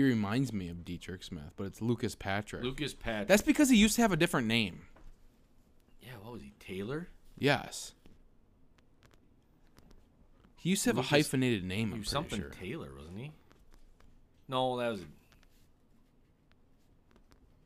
He 0.00 0.04
reminds 0.04 0.50
me 0.50 0.70
of 0.70 0.82
Dietrich 0.82 1.22
Smith, 1.22 1.52
but 1.56 1.64
it's 1.64 1.82
Lucas 1.82 2.14
Patrick. 2.14 2.62
Lucas 2.64 2.94
Patrick. 2.94 3.28
That's 3.28 3.42
because 3.42 3.68
he 3.68 3.76
used 3.76 3.96
to 3.96 4.00
have 4.00 4.12
a 4.12 4.16
different 4.16 4.46
name. 4.46 4.80
yeah. 6.00 6.12
What 6.22 6.32
was 6.32 6.40
he? 6.40 6.54
Taylor. 6.58 7.08
Yes. 7.38 7.92
He 10.56 10.70
used 10.70 10.84
to 10.84 10.88
have 10.88 10.96
Lucas- 10.96 11.12
a 11.12 11.14
hyphenated 11.16 11.64
name. 11.64 11.92
He 11.92 11.98
was 11.98 12.08
something 12.08 12.40
sure. 12.40 12.48
Taylor, 12.48 12.88
wasn't 12.96 13.18
he? 13.18 13.32
No, 14.48 14.78
that 14.78 14.88
was. 14.92 15.00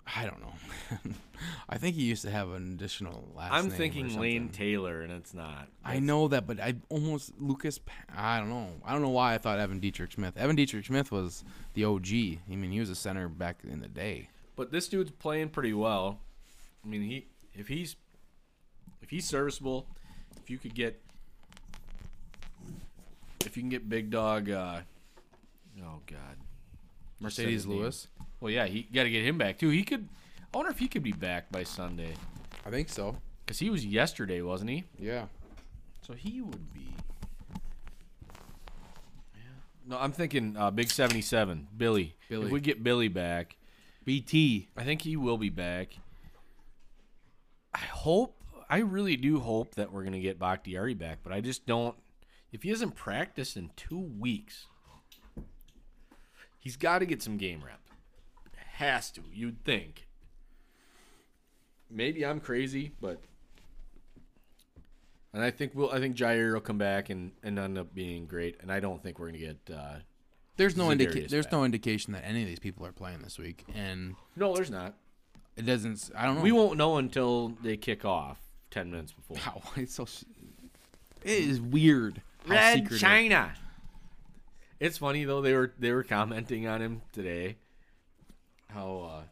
I 0.06 0.24
don't 0.24 0.40
know. 0.40 1.14
I 1.68 1.78
think 1.78 1.96
he 1.96 2.02
used 2.02 2.22
to 2.22 2.30
have 2.30 2.50
an 2.50 2.74
additional 2.74 3.28
last 3.34 3.52
name. 3.52 3.64
I'm 3.64 3.70
thinking 3.70 4.18
Lane. 4.18 4.48
Taylor, 4.50 5.02
and 5.02 5.12
it's 5.12 5.34
not. 5.34 5.68
I 5.84 5.98
know 5.98 6.28
that, 6.28 6.46
but 6.46 6.60
I 6.60 6.74
almost 6.88 7.32
Lucas. 7.38 7.80
I 8.14 8.38
don't 8.38 8.50
know. 8.50 8.68
I 8.84 8.92
don't 8.92 9.02
know 9.02 9.08
why 9.08 9.34
I 9.34 9.38
thought 9.38 9.58
Evan 9.58 9.80
Dietrich 9.80 10.12
Smith. 10.12 10.36
Evan 10.36 10.56
Dietrich 10.56 10.86
Smith 10.86 11.10
was 11.10 11.44
the 11.74 11.84
OG. 11.84 12.06
I 12.08 12.38
mean, 12.56 12.70
he 12.70 12.80
was 12.80 12.90
a 12.90 12.94
center 12.94 13.28
back 13.28 13.60
in 13.64 13.80
the 13.80 13.88
day. 13.88 14.28
But 14.56 14.70
this 14.70 14.88
dude's 14.88 15.10
playing 15.10 15.48
pretty 15.48 15.72
well. 15.72 16.20
I 16.84 16.88
mean, 16.88 17.02
he 17.02 17.26
if 17.54 17.68
he's 17.68 17.96
if 19.02 19.10
he's 19.10 19.26
serviceable, 19.26 19.86
if 20.42 20.50
you 20.50 20.58
could 20.58 20.74
get 20.74 21.00
if 23.44 23.56
you 23.56 23.62
can 23.62 23.70
get 23.70 23.88
big 23.88 24.10
dog 24.10 24.50
uh 24.50 24.80
oh 25.82 26.00
god. 26.06 26.36
Marcedes 27.22 27.50
his 27.50 27.66
name. 27.66 27.92
Lewis. 28.44 28.56
Well, 28.56 28.66
yeah, 28.66 28.66
he 28.66 28.82
got 28.82 29.04
to 29.04 29.10
get 29.10 29.24
him 29.24 29.38
back 29.38 29.58
too. 29.58 29.70
He 29.70 29.82
could 29.82 30.08
I 30.52 30.56
wonder 30.56 30.70
if 30.70 30.78
he 30.78 30.88
could 30.88 31.02
be 31.02 31.12
back 31.12 31.50
by 31.50 31.64
Sunday 31.64 32.14
I 32.64 32.70
think 32.70 32.88
so. 32.88 33.16
cuz 33.46 33.58
he 33.58 33.70
was 33.70 33.84
yesterday, 33.84 34.40
wasn't 34.40 34.70
he? 34.70 34.84
Yeah. 34.98 35.26
So 36.02 36.12
he 36.12 36.40
would 36.40 36.72
be 36.72 36.94
Yeah. 39.34 39.40
No, 39.86 39.98
I'm 39.98 40.12
thinking 40.12 40.56
uh, 40.56 40.70
Big 40.70 40.90
77, 40.90 41.68
Billy. 41.76 42.14
Billy. 42.28 42.46
If 42.46 42.52
we 42.52 42.60
get 42.60 42.82
Billy 42.82 43.08
back, 43.08 43.56
BT. 44.04 44.68
I 44.76 44.84
think 44.84 45.02
he 45.02 45.16
will 45.16 45.38
be 45.38 45.50
back. 45.50 45.96
I 47.72 47.78
hope, 47.78 48.36
I 48.70 48.78
really 48.78 49.16
do 49.16 49.40
hope 49.40 49.74
that 49.74 49.92
we're 49.92 50.02
going 50.02 50.12
to 50.12 50.20
get 50.20 50.38
Bakhtiari 50.38 50.94
back, 50.94 51.18
but 51.22 51.32
I 51.32 51.40
just 51.40 51.66
don't. 51.66 51.96
If 52.52 52.62
he 52.62 52.70
hasn't 52.70 52.94
practiced 52.94 53.56
in 53.56 53.70
two 53.74 53.98
weeks, 53.98 54.66
he's 56.60 56.76
got 56.76 57.00
to 57.00 57.06
get 57.06 57.20
some 57.20 57.36
game 57.36 57.64
rep. 57.64 57.80
Has 58.78 59.10
to, 59.12 59.22
you'd 59.32 59.62
think. 59.64 60.06
Maybe 61.90 62.24
I'm 62.26 62.40
crazy, 62.40 62.92
but. 63.00 63.20
And 65.32 65.42
I 65.42 65.50
think 65.50 65.72
we'll. 65.74 65.90
I 65.90 65.98
think 66.00 66.16
Jair 66.16 66.52
will 66.54 66.60
come 66.60 66.78
back 66.78 67.10
and, 67.10 67.32
and 67.42 67.58
end 67.58 67.76
up 67.78 67.94
being 67.94 68.26
great. 68.26 68.56
And 68.60 68.70
I 68.72 68.80
don't 68.80 69.02
think 69.02 69.18
we're 69.18 69.26
gonna 69.26 69.38
get. 69.38 69.56
Uh, 69.72 69.96
There's 70.56 70.76
no 70.76 70.84
Za'Darius 70.86 70.90
indica- 70.92 71.28
There's 71.28 71.46
back. 71.46 71.52
no 71.52 71.64
indication 71.64 72.12
that 72.14 72.24
any 72.24 72.42
of 72.42 72.48
these 72.48 72.58
people 72.60 72.86
are 72.86 72.92
playing 72.92 73.20
this 73.22 73.38
week, 73.38 73.64
and 73.74 74.14
no, 74.36 74.54
there's 74.54 74.70
not. 74.70 74.94
it 75.56 75.66
doesn't. 75.66 76.10
I 76.16 76.26
don't 76.26 76.36
know. 76.36 76.42
We 76.42 76.52
won't 76.52 76.76
know 76.78 76.96
until 76.98 77.48
they 77.62 77.76
kick 77.76 78.04
off 78.04 78.38
ten 78.70 78.90
minutes 78.90 79.12
before. 79.12 79.36
Wow, 79.36 79.62
it's 79.76 79.94
so. 79.94 80.06
It 81.24 81.30
is 81.30 81.60
weird. 81.60 82.22
how 82.48 82.74
secretive- 82.74 83.00
China. 83.00 83.54
It's 84.80 84.98
funny 84.98 85.24
though 85.24 85.40
they 85.42 85.54
were 85.54 85.72
they 85.78 85.92
were 85.92 86.02
commenting 86.04 86.66
on 86.66 86.80
him 86.82 87.02
today. 87.12 87.56
How 88.74 89.10
uh, 89.10 89.22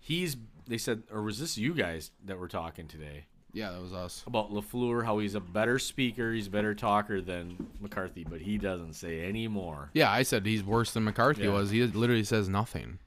he's 0.00 0.36
they 0.66 0.78
said 0.78 1.02
or 1.12 1.22
was 1.22 1.38
this 1.38 1.56
you 1.58 1.74
guys 1.74 2.10
that 2.24 2.38
were 2.38 2.48
talking 2.48 2.86
today 2.88 3.26
Yeah, 3.52 3.70
that 3.70 3.80
was 3.80 3.92
us. 3.92 4.24
about 4.26 4.52
LaFleur? 4.52 5.04
How 5.04 5.18
he's 5.18 5.34
a 5.34 5.40
better 5.40 5.78
speaker, 5.78 6.32
he's 6.32 6.46
a 6.48 6.50
better 6.50 6.74
talker 6.74 7.20
than 7.20 7.68
McCarthy, 7.80 8.24
but 8.28 8.40
he 8.40 8.58
doesn't 8.58 8.94
say 8.94 9.20
any 9.24 9.46
more. 9.48 9.90
Yeah, 9.94 10.10
I 10.10 10.22
said 10.22 10.44
he's 10.46 10.64
worse 10.64 10.92
than 10.92 11.04
McCarthy 11.04 11.44
Yeah. 11.44 11.50
was. 11.52 11.70
He 11.70 11.82
literally 11.84 12.24
says 12.24 12.48
nothing. 12.48 12.98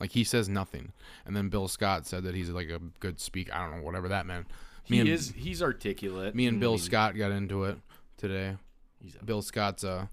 Like 0.00 0.10
he 0.10 0.24
says 0.24 0.48
nothing. 0.48 0.92
And 1.24 1.34
then 1.36 1.48
Bill 1.48 1.68
Scott 1.68 2.06
said 2.06 2.24
that 2.24 2.34
he's 2.34 2.50
like 2.50 2.68
a 2.68 2.80
good 3.00 3.20
speaker. 3.20 3.52
I 3.54 3.62
don't 3.66 3.78
know, 3.78 3.82
whatever 3.84 4.08
that 4.08 4.26
meant. 4.26 4.46
Me 4.88 4.96
He 4.96 5.00
and 5.00 5.08
is 5.08 5.32
he's 5.36 5.62
articulate. 5.62 6.34
me 6.34 6.46
and 6.46 6.60
Bill 6.60 6.72
mean, 6.72 6.80
Scott 6.80 7.16
got 7.16 7.30
into 7.30 7.64
it 7.64 7.78
today. 8.18 8.56
He's 9.00 9.16
a 9.20 9.24
Bill 9.24 9.40
Scott's 9.40 9.82
uh 9.84 10.06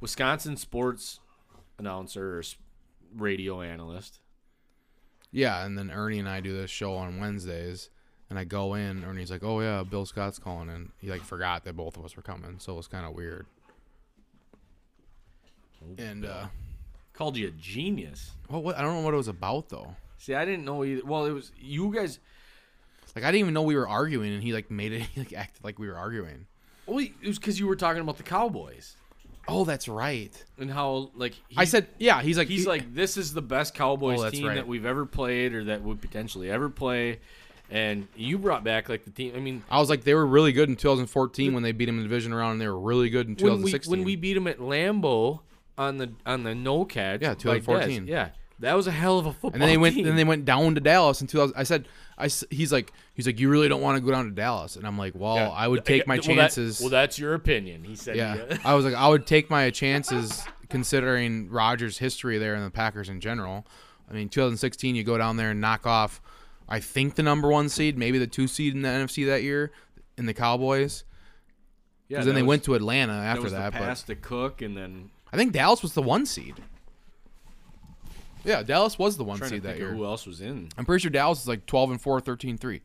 Wisconsin 0.00 0.56
sports 0.56 1.20
announcer 1.78 2.36
or 2.36 2.40
s- 2.40 2.56
radio 3.16 3.60
analyst. 3.62 4.18
yeah, 5.30 5.64
and 5.64 5.76
then 5.78 5.90
Ernie 5.90 6.18
and 6.18 6.28
I 6.28 6.40
do 6.40 6.52
this 6.56 6.70
show 6.70 6.94
on 6.94 7.20
Wednesdays 7.20 7.90
and 8.30 8.38
I 8.38 8.44
go 8.44 8.74
in, 8.74 9.04
Ernie's 9.04 9.30
like, 9.30 9.42
Oh 9.42 9.60
yeah, 9.60 9.82
Bill 9.82 10.04
Scott's 10.06 10.38
calling 10.38 10.68
in. 10.68 10.92
He 10.98 11.08
like 11.08 11.22
forgot 11.22 11.64
that 11.64 11.76
both 11.76 11.96
of 11.96 12.04
us 12.04 12.16
were 12.16 12.22
coming, 12.22 12.56
so 12.58 12.72
it 12.74 12.76
was 12.76 12.88
kinda 12.88 13.10
weird. 13.10 13.46
And 15.96 16.24
uh 16.24 16.46
Called 17.12 17.36
you 17.36 17.48
a 17.48 17.50
genius. 17.50 18.30
well, 18.48 18.62
what 18.62 18.76
I 18.78 18.82
don't 18.82 18.94
know 18.94 19.00
what 19.00 19.14
it 19.14 19.16
was 19.16 19.28
about 19.28 19.68
though. 19.70 19.96
See, 20.18 20.34
I 20.34 20.44
didn't 20.44 20.64
know 20.64 20.84
either. 20.84 21.02
Well, 21.04 21.24
it 21.26 21.32
was 21.32 21.50
you 21.58 21.92
guys. 21.92 22.18
Like 23.16 23.24
I 23.24 23.28
didn't 23.32 23.40
even 23.40 23.54
know 23.54 23.62
we 23.62 23.74
were 23.74 23.88
arguing, 23.88 24.32
and 24.34 24.42
he 24.42 24.52
like 24.52 24.70
made 24.70 24.92
it 24.92 25.00
he 25.14 25.20
like 25.20 25.32
acted 25.32 25.64
like 25.64 25.78
we 25.78 25.88
were 25.88 25.96
arguing. 25.96 26.46
Well, 26.86 26.98
it 26.98 27.12
was 27.26 27.38
because 27.38 27.58
you 27.58 27.66
were 27.66 27.76
talking 27.76 28.00
about 28.00 28.16
the 28.18 28.22
Cowboys 28.22 28.94
Oh, 29.48 29.64
that's 29.64 29.88
right. 29.88 30.30
and 30.58 30.70
how 30.70 31.10
like 31.14 31.34
he, 31.48 31.56
I 31.56 31.64
said, 31.64 31.88
yeah. 31.98 32.20
He's 32.22 32.36
like, 32.38 32.48
he's 32.48 32.62
he- 32.62 32.68
like 32.68 32.94
this 32.94 33.16
is 33.16 33.32
the 33.32 33.42
best 33.42 33.74
Cowboys 33.74 34.20
Oh, 34.20 34.30
team 34.30 34.46
right. 34.46 34.54
that 34.56 34.66
we've 34.66 34.84
ever 34.86 35.06
played 35.06 35.54
or 35.54 35.64
that 35.64 35.82
would 35.82 36.00
potentially 36.00 36.50
ever 36.50 36.68
play, 36.68 37.18
and 37.70 38.06
you 38.16 38.38
brought 38.38 38.62
back 38.64 38.88
like 38.88 39.04
the 39.04 39.10
team. 39.10 39.32
I 39.36 39.40
mean, 39.40 39.62
I 39.70 39.78
was 39.80 39.88
like, 39.90 40.04
they 40.04 40.14
were 40.14 40.26
really 40.26 40.52
good 40.52 40.68
in 40.68 40.76
2014 40.76 41.54
when 41.54 41.62
they 41.62 41.72
beat 41.72 41.88
him 41.88 41.96
in 41.96 42.02
the 42.02 42.08
division 42.08 42.32
round, 42.34 42.52
and 42.52 42.60
they 42.60 42.68
were 42.68 42.78
really 42.78 43.10
good 43.10 43.26
in 43.26 43.34
when 43.34 43.62
we 43.62 43.70
2016. 43.72 43.90
when 43.90 44.04
we 44.04 44.16
beat 44.16 44.34
them 44.34 44.46
at 44.46 44.58
Lambeau 44.58 45.40
on 45.76 45.96
the 45.98 46.12
on 46.26 46.42
the 46.44 46.54
no 46.54 46.84
catch, 46.84 47.22
Yeah, 47.22 47.34
2014. 47.34 48.04
Dez, 48.04 48.08
yeah, 48.08 48.28
that 48.60 48.74
was 48.74 48.86
a 48.86 48.90
hell 48.90 49.18
of 49.18 49.26
a 49.26 49.32
football. 49.32 49.52
and 49.52 49.62
then 49.62 49.68
they 49.68 49.76
went, 49.76 49.94
team. 49.94 50.04
then 50.06 50.16
they 50.16 50.24
went 50.24 50.44
down 50.44 50.74
to 50.74 50.80
Dallas 50.80 51.20
in 51.20 51.26
2000. 51.26 51.54
I 51.56 51.62
said, 51.62 51.86
I 52.16 52.28
he's 52.50 52.72
like, 52.72 52.92
he's 53.14 53.26
like, 53.26 53.38
you 53.38 53.48
really 53.48 53.68
don't 53.68 53.80
want 53.82 53.96
to 53.96 54.00
go 54.04 54.10
down 54.10 54.24
to 54.24 54.30
Dallas, 54.32 54.76
and 54.76 54.86
I'm 54.86 54.98
like, 54.98 55.12
well, 55.16 55.36
Yeah. 55.36 55.48
I 55.50 55.68
would 55.68 55.84
take 55.84 56.06
my 56.06 56.14
Well, 56.16 56.22
that- 56.22 56.34
chances. 56.36 56.80
Well, 56.80 56.90
that's 56.90 57.18
your 57.18 57.34
opinion. 57.34 57.84
He 57.84 57.94
said, 57.96 58.16
yeah, 58.16 58.58
I 58.64 58.74
was 58.74 58.84
like, 58.84 58.94
I 58.94 59.08
would 59.08 59.26
take 59.26 59.48
my 59.50 59.70
chances 59.82 60.44
considering 60.68 61.48
Rodgers' 61.50 61.98
history 61.98 62.38
there 62.38 62.54
and 62.54 62.64
the 62.64 62.70
Packers 62.70 63.08
in 63.08 63.20
general. 63.20 63.66
I 64.10 64.14
mean, 64.14 64.28
2016, 64.28 64.94
you 64.96 65.04
go 65.04 65.18
down 65.18 65.36
there 65.36 65.50
and 65.50 65.60
knock 65.60 65.86
off, 65.86 66.20
I 66.68 66.80
think 66.80 67.14
the 67.14 67.22
number 67.22 67.48
one 67.48 67.68
seed, 67.68 67.96
maybe 67.96 68.18
the 68.18 68.26
two 68.26 68.46
seed 68.46 68.74
in 68.74 68.82
the 68.82 68.88
NFC 68.88 69.26
that 69.26 69.42
year, 69.42 69.70
in 70.16 70.26
the 70.26 70.34
Cowboys. 70.34 71.04
yeah. 72.08 72.16
Because 72.16 72.26
then 72.26 72.34
they 72.34 72.42
was- 72.42 72.48
went 72.48 72.64
to 72.64 72.74
Atlanta 72.74 73.12
that 73.12 73.24
after 73.24 73.42
was 73.42 73.52
that. 73.52 73.72
the 73.72 73.78
but 73.78 73.86
pass 73.86 74.02
to 74.02 74.14
Cook, 74.14 74.62
and 74.62 74.76
then 74.76 75.10
I 75.32 75.36
think 75.36 75.52
Dallas 75.52 75.82
was 75.82 75.92
the 75.94 76.02
one 76.02 76.26
seed. 76.26 76.56
Yeah, 78.44 78.62
Dallas 78.62 78.98
was 78.98 79.16
the 79.16 79.24
one 79.24 79.42
seed 79.42 79.62
that 79.64 79.78
year. 79.78 79.92
who 79.92 80.04
else 80.04 80.26
was 80.26 80.40
in. 80.40 80.68
I'm 80.78 80.84
pretty 80.84 81.02
sure 81.02 81.10
Dallas 81.10 81.40
is 81.40 81.48
like 81.48 81.66
12 81.66 81.90
and 81.92 82.00
4, 82.00 82.20
13 82.20 82.56
3. 82.58 82.80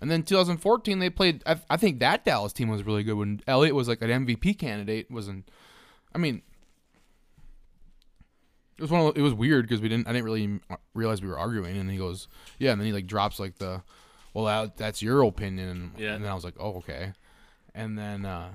And 0.00 0.10
then 0.10 0.22
2014 0.22 0.98
they 0.98 1.10
played 1.10 1.42
I, 1.46 1.60
I 1.68 1.76
think 1.76 2.00
that 2.00 2.24
Dallas 2.24 2.52
team 2.54 2.68
was 2.68 2.82
really 2.84 3.02
good 3.02 3.14
when 3.14 3.40
Elliott 3.46 3.74
was 3.74 3.86
like 3.88 4.00
an 4.02 4.08
MVP 4.26 4.58
candidate 4.58 5.10
wasn't 5.10 5.50
I 6.14 6.18
mean 6.18 6.40
it 8.78 8.82
was 8.82 8.90
one 8.90 9.02
of, 9.08 9.16
it 9.16 9.20
was 9.20 9.34
weird 9.34 9.66
because 9.66 9.80
we 9.82 9.88
didn't 9.90 10.08
I 10.08 10.12
didn't 10.12 10.24
really 10.24 10.60
realize 10.94 11.20
we 11.20 11.28
were 11.28 11.38
arguing 11.38 11.76
and 11.76 11.90
he 11.90 11.98
goes 11.98 12.28
yeah 12.58 12.72
and 12.72 12.80
then 12.80 12.86
he 12.86 12.92
like 12.94 13.06
drops 13.06 13.38
like 13.38 13.58
the 13.58 13.82
well 14.32 14.46
that, 14.46 14.76
that's 14.78 15.02
your 15.02 15.22
opinion 15.22 15.92
Yeah. 15.98 16.14
and 16.14 16.24
then 16.24 16.30
I 16.30 16.34
was 16.34 16.44
like 16.44 16.56
oh 16.58 16.76
okay 16.78 17.12
and 17.74 17.98
then 17.98 18.24
uh 18.24 18.48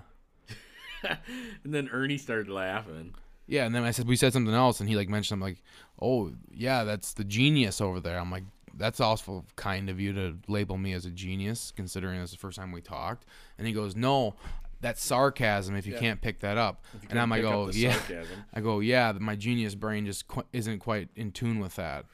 And 1.64 1.72
then 1.74 1.90
Ernie 1.92 2.18
started 2.18 2.50
laughing. 2.50 3.14
Yeah, 3.46 3.66
and 3.68 3.76
then 3.76 3.84
I 3.84 3.92
said 3.92 4.08
we 4.08 4.16
said 4.16 4.34
something 4.34 4.54
else, 4.56 4.80
and 4.80 4.90
he 4.90 4.96
like 4.96 5.08
mentioned 5.08 5.38
I'm 5.38 5.42
like, 5.48 5.62
oh 6.02 6.32
yeah, 6.52 6.84
that's 6.84 7.14
the 7.14 7.24
genius 7.24 7.80
over 7.82 8.00
there. 8.00 8.18
I'm 8.20 8.32
like, 8.32 8.44
that's 8.78 9.00
also 9.00 9.46
kind 9.56 9.90
of 9.90 10.00
you 10.00 10.12
to 10.14 10.38
label 10.48 10.78
me 10.78 10.94
as 10.94 11.06
a 11.06 11.10
genius, 11.12 11.72
considering 11.76 12.20
it's 12.20 12.32
the 12.32 12.38
first 12.38 12.58
time 12.58 12.72
we 12.72 12.82
talked. 12.82 13.26
And 13.58 13.66
he 13.66 13.72
goes, 13.74 13.96
no, 13.96 14.36
that's 14.82 15.04
sarcasm 15.04 15.76
if 15.76 15.86
you 15.88 15.94
Yeah. 15.94 16.00
can't 16.00 16.22
pick 16.22 16.40
that 16.42 16.58
up. 16.58 16.84
And 17.10 17.18
I'm 17.20 17.30
like, 17.30 17.44
oh 17.46 17.70
yeah, 17.74 17.94
sarcasm. 17.94 18.44
I 18.54 18.60
go 18.60 18.80
yeah, 18.82 19.14
my 19.20 19.36
genius 19.36 19.76
brain 19.76 20.06
just 20.06 20.28
qu- 20.28 20.44
isn't 20.52 20.80
quite 20.80 21.10
in 21.16 21.32
tune 21.32 21.60
with 21.60 21.76
that. 21.78 22.06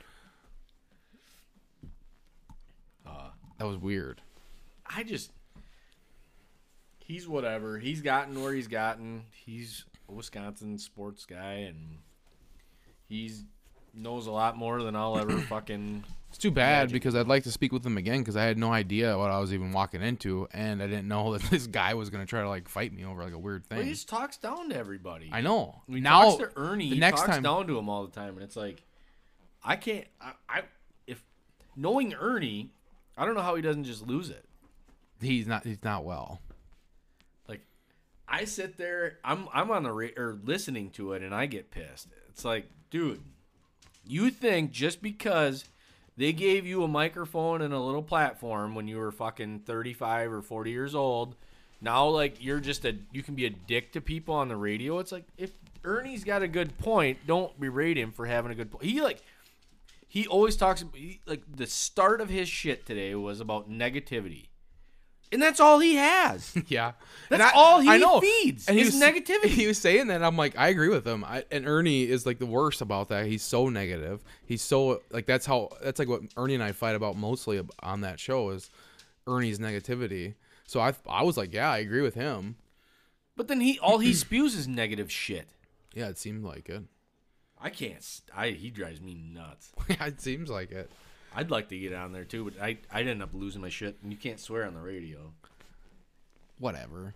Uh, 3.06 3.30
That 3.58 3.66
was 3.68 3.78
weird. 3.78 4.22
I 4.86 5.04
just 5.04 5.32
he's 7.00 7.28
whatever. 7.28 7.80
He's 7.80 8.02
gotten 8.02 8.42
where 8.42 8.54
he's 8.54 8.68
gotten. 8.68 9.24
He's 9.46 9.86
a 10.08 10.12
Wisconsin 10.14 10.78
sports 10.78 11.26
guy 11.26 11.54
and 11.68 11.98
he's 13.08 13.44
knows 13.94 14.28
a 14.28 14.32
lot 14.32 14.58
more 14.58 14.82
than 14.84 14.96
I'll 14.96 15.18
ever 15.18 15.38
fucking. 15.50 16.04
It's 16.30 16.38
too 16.38 16.50
bad 16.52 16.84
Imagine. 16.84 16.94
because 16.94 17.16
I'd 17.16 17.28
like 17.28 17.44
to 17.44 17.52
speak 17.52 17.74
with 17.74 17.86
him 17.86 17.98
again 17.98 18.20
because 18.20 18.38
I 18.38 18.44
had 18.46 18.58
no 18.58 18.72
idea 18.72 19.18
what 19.18 19.32
I 19.32 19.40
was 19.40 19.54
even 19.54 19.74
walking 19.74 20.02
into, 20.02 20.48
and 20.54 20.82
I 20.82 20.88
didn't 20.88 21.08
know 21.10 21.34
that 21.38 21.42
this 21.52 21.68
guy 21.68 21.94
was 21.94 22.10
gonna 22.10 22.26
try 22.26 22.42
to 22.42 22.48
like 22.50 22.70
fight 22.70 22.94
me 22.94 23.04
over 23.04 23.22
like 23.24 23.34
a 23.34 23.38
weird 23.38 23.64
Well, 23.70 23.80
thing. 23.80 23.88
he 23.88 23.94
just 23.94 24.08
talks 24.08 24.38
down 24.38 24.70
to 24.70 24.76
everybody. 24.78 25.30
I 25.34 25.42
know. 25.42 25.82
He 25.88 26.00
now 26.00 26.22
talks 26.22 26.38
to 26.38 26.52
Ernie, 26.56 26.88
the 26.90 26.96
he 26.96 27.00
next 27.02 27.22
talks 27.22 27.34
time- 27.34 27.44
down 27.44 27.68
to 27.68 27.78
him 27.78 27.90
all 27.90 28.06
the 28.06 28.12
time, 28.12 28.36
and 28.36 28.44
it's 28.44 28.56
like, 28.56 28.82
I 29.64 29.76
can't. 29.76 30.06
I, 30.22 30.32
I 30.48 30.62
if 31.06 31.22
knowing 31.76 32.14
Ernie, 32.14 32.72
I 33.18 33.26
don't 33.26 33.36
know 33.36 33.42
how 33.42 33.56
he 33.56 33.62
doesn't 33.62 33.84
just 33.84 34.08
lose 34.08 34.30
it. 34.30 34.46
he's 35.22 35.48
not 35.48 35.66
he's 35.66 35.84
not 35.84 36.06
well. 36.06 36.40
Like, 37.50 37.60
I 38.26 38.46
sit 38.46 38.78
there, 38.78 39.18
I'm 39.26 39.50
I'm 39.54 39.70
on 39.70 39.84
the 39.84 39.92
ra- 39.92 40.08
or 40.16 40.40
listening 40.46 40.92
to 40.92 41.12
it, 41.12 41.24
and 41.24 41.36
I 41.36 41.46
get 41.46 41.72
pissed. 41.72 42.08
It's 42.30 42.46
like, 42.46 42.70
dude, 42.90 43.22
you 44.12 44.30
think 44.30 44.72
just 44.72 45.02
because 45.02 45.64
they 46.18 46.34
gave 46.34 46.66
you 46.66 46.84
a 46.84 46.88
microphone 46.88 47.62
and 47.62 47.74
a 47.74 47.80
little 47.80 48.04
platform 48.04 48.76
when 48.76 48.88
you 48.88 48.98
were 48.98 49.12
fucking 49.12 49.60
35 49.60 50.34
or 50.34 50.42
40 50.42 50.70
years 50.70 50.94
old, 50.94 51.36
now 51.80 52.08
like 52.08 52.44
you're 52.44 52.60
just 52.60 52.84
a 52.84 52.98
you 53.14 53.24
can 53.24 53.36
be 53.36 53.46
a 53.46 53.50
dick 53.50 53.94
to 53.94 54.02
people 54.02 54.36
on 54.36 54.50
the 54.50 54.56
radio. 54.58 55.00
It's 55.00 55.14
like 55.14 55.24
if 55.38 55.52
Ernie's 55.86 56.26
got 56.26 56.44
a 56.44 56.48
good 56.48 56.78
point, 56.78 57.20
don't 57.26 57.58
berate 57.58 57.98
him 57.98 58.12
for 58.12 58.26
having 58.26 58.52
a 58.52 58.56
good 58.56 58.70
point. 58.70 58.84
He 58.84 59.02
like 59.02 59.24
he 60.10 60.28
always 60.28 60.58
talks 60.58 60.84
like 61.26 61.44
the 61.56 61.66
start 61.66 62.20
of 62.20 62.30
his 62.30 62.50
shit 62.50 62.86
today 62.86 63.16
was 63.16 63.40
about 63.40 63.72
negativity. 63.72 64.48
And 65.32 65.42
that's 65.42 65.60
all 65.62 65.80
he 65.80 65.96
has. 65.96 66.54
Yeah, 66.68 66.92
That's 67.30 67.42
I- 67.44 67.52
all 67.56 67.80
he 67.80 67.88
I 67.90 67.98
know. 67.98 68.20
feeds 68.20 68.68
And 68.68 68.78
he 68.78 68.84
is 68.84 68.94
was, 68.94 69.02
negativity. 69.02 69.46
He 69.46 69.66
was 69.68 69.78
saying 69.78 70.08
that. 70.08 70.22
I'm 70.24 70.36
like, 70.36 70.58
I 70.58 70.68
agree 70.68 70.90
with 70.90 71.06
him. 71.08 71.24
I, 71.24 71.46
and 71.52 71.66
Ernie 71.68 72.04
is 72.04 72.26
like 72.26 72.38
the 72.40 72.46
worst 72.46 72.82
about 72.82 73.08
that. 73.10 73.26
He's 73.28 73.42
so 73.44 73.70
negative. 73.70 74.22
He's 74.46 74.62
so 74.62 75.02
like 75.12 75.26
that's 75.26 75.46
how 75.46 75.70
that's 75.82 76.00
like 76.00 76.10
what 76.10 76.22
Ernie 76.36 76.56
and 76.56 76.64
I 76.64 76.74
fight 76.74 76.96
about 76.96 77.16
mostly 77.16 77.62
on 77.82 78.02
that 78.02 78.20
show 78.20 78.50
is 78.50 78.70
Ernie's 79.26 79.60
negativity. 79.60 80.36
So 80.68 80.80
I 80.82 80.94
I 81.10 81.24
was 81.24 81.38
like, 81.38 81.54
yeah, 81.54 81.72
I 81.72 81.78
agree 81.78 82.02
with 82.02 82.16
him. 82.16 82.56
But 83.38 83.48
then 83.48 83.62
he 83.62 83.80
all 83.80 84.00
he 84.00 84.14
spews 84.26 84.54
is 84.56 84.68
negative 84.68 85.10
shit. 85.12 85.48
Yeah, 85.94 86.10
it 86.10 86.18
seemed 86.18 86.44
like 86.44 86.68
it. 86.70 86.84
I 87.62 87.70
can't. 87.70 88.06
I 88.36 88.50
he 88.50 88.70
drives 88.70 89.00
me 89.02 89.14
nuts. 89.14 89.72
yeah, 89.88 90.06
it 90.08 90.20
seems 90.20 90.50
like 90.50 90.72
it. 90.72 90.92
I'd 91.34 91.52
like 91.52 91.70
to 91.70 91.78
get 91.78 91.94
on 91.94 92.12
there 92.12 92.26
too, 92.26 92.46
but 92.46 92.62
I 92.62 92.78
I'd 92.92 93.08
end 93.08 93.24
up 93.24 93.34
losing 93.34 93.62
my 93.62 93.70
shit. 93.70 93.98
And 94.04 94.12
you 94.12 94.18
can't 94.18 94.40
swear 94.40 94.66
on 94.66 94.74
the 94.74 94.82
radio. 94.82 95.34
Whatever. 96.60 97.14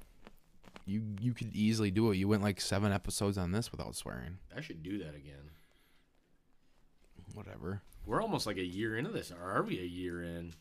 You 0.85 1.01
you 1.19 1.33
could 1.33 1.55
easily 1.55 1.91
do 1.91 2.11
it. 2.11 2.17
You 2.17 2.27
went 2.27 2.43
like 2.43 2.61
seven 2.61 2.91
episodes 2.91 3.37
on 3.37 3.51
this 3.51 3.71
without 3.71 3.95
swearing. 3.95 4.37
I 4.55 4.61
should 4.61 4.83
do 4.83 4.99
that 4.99 5.15
again. 5.15 5.51
Whatever. 7.33 7.81
We're 8.05 8.21
almost 8.21 8.45
like 8.45 8.57
a 8.57 8.63
year 8.63 8.97
into 8.97 9.11
this. 9.11 9.31
Or 9.31 9.51
are 9.51 9.63
we 9.63 9.79
a 9.79 9.83
year 9.83 10.23
in? 10.23 10.53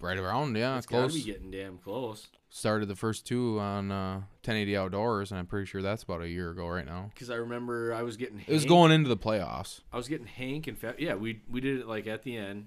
Right 0.00 0.18
around, 0.18 0.56
yeah, 0.56 0.78
It's 0.78 0.86
gotta 0.86 1.12
be 1.12 1.22
getting 1.22 1.50
damn 1.50 1.78
close. 1.78 2.28
Started 2.54 2.84
the 2.86 2.96
first 2.96 3.26
two 3.26 3.58
on 3.58 3.90
uh, 3.90 4.16
1080 4.44 4.76
Outdoors, 4.76 5.30
and 5.30 5.40
I'm 5.40 5.46
pretty 5.46 5.64
sure 5.64 5.80
that's 5.80 6.02
about 6.02 6.20
a 6.20 6.28
year 6.28 6.50
ago 6.50 6.68
right 6.68 6.84
now. 6.84 7.10
Because 7.14 7.30
I 7.30 7.36
remember 7.36 7.94
I 7.94 8.02
was 8.02 8.18
getting. 8.18 8.40
It 8.46 8.52
was 8.52 8.66
going 8.66 8.92
into 8.92 9.08
the 9.08 9.16
playoffs. 9.16 9.80
I 9.90 9.96
was 9.96 10.06
getting 10.06 10.26
Hank 10.26 10.66
and 10.66 10.76
yeah, 10.98 11.14
we 11.14 11.40
we 11.50 11.62
did 11.62 11.80
it 11.80 11.86
like 11.88 12.06
at 12.06 12.24
the 12.24 12.36
end, 12.36 12.66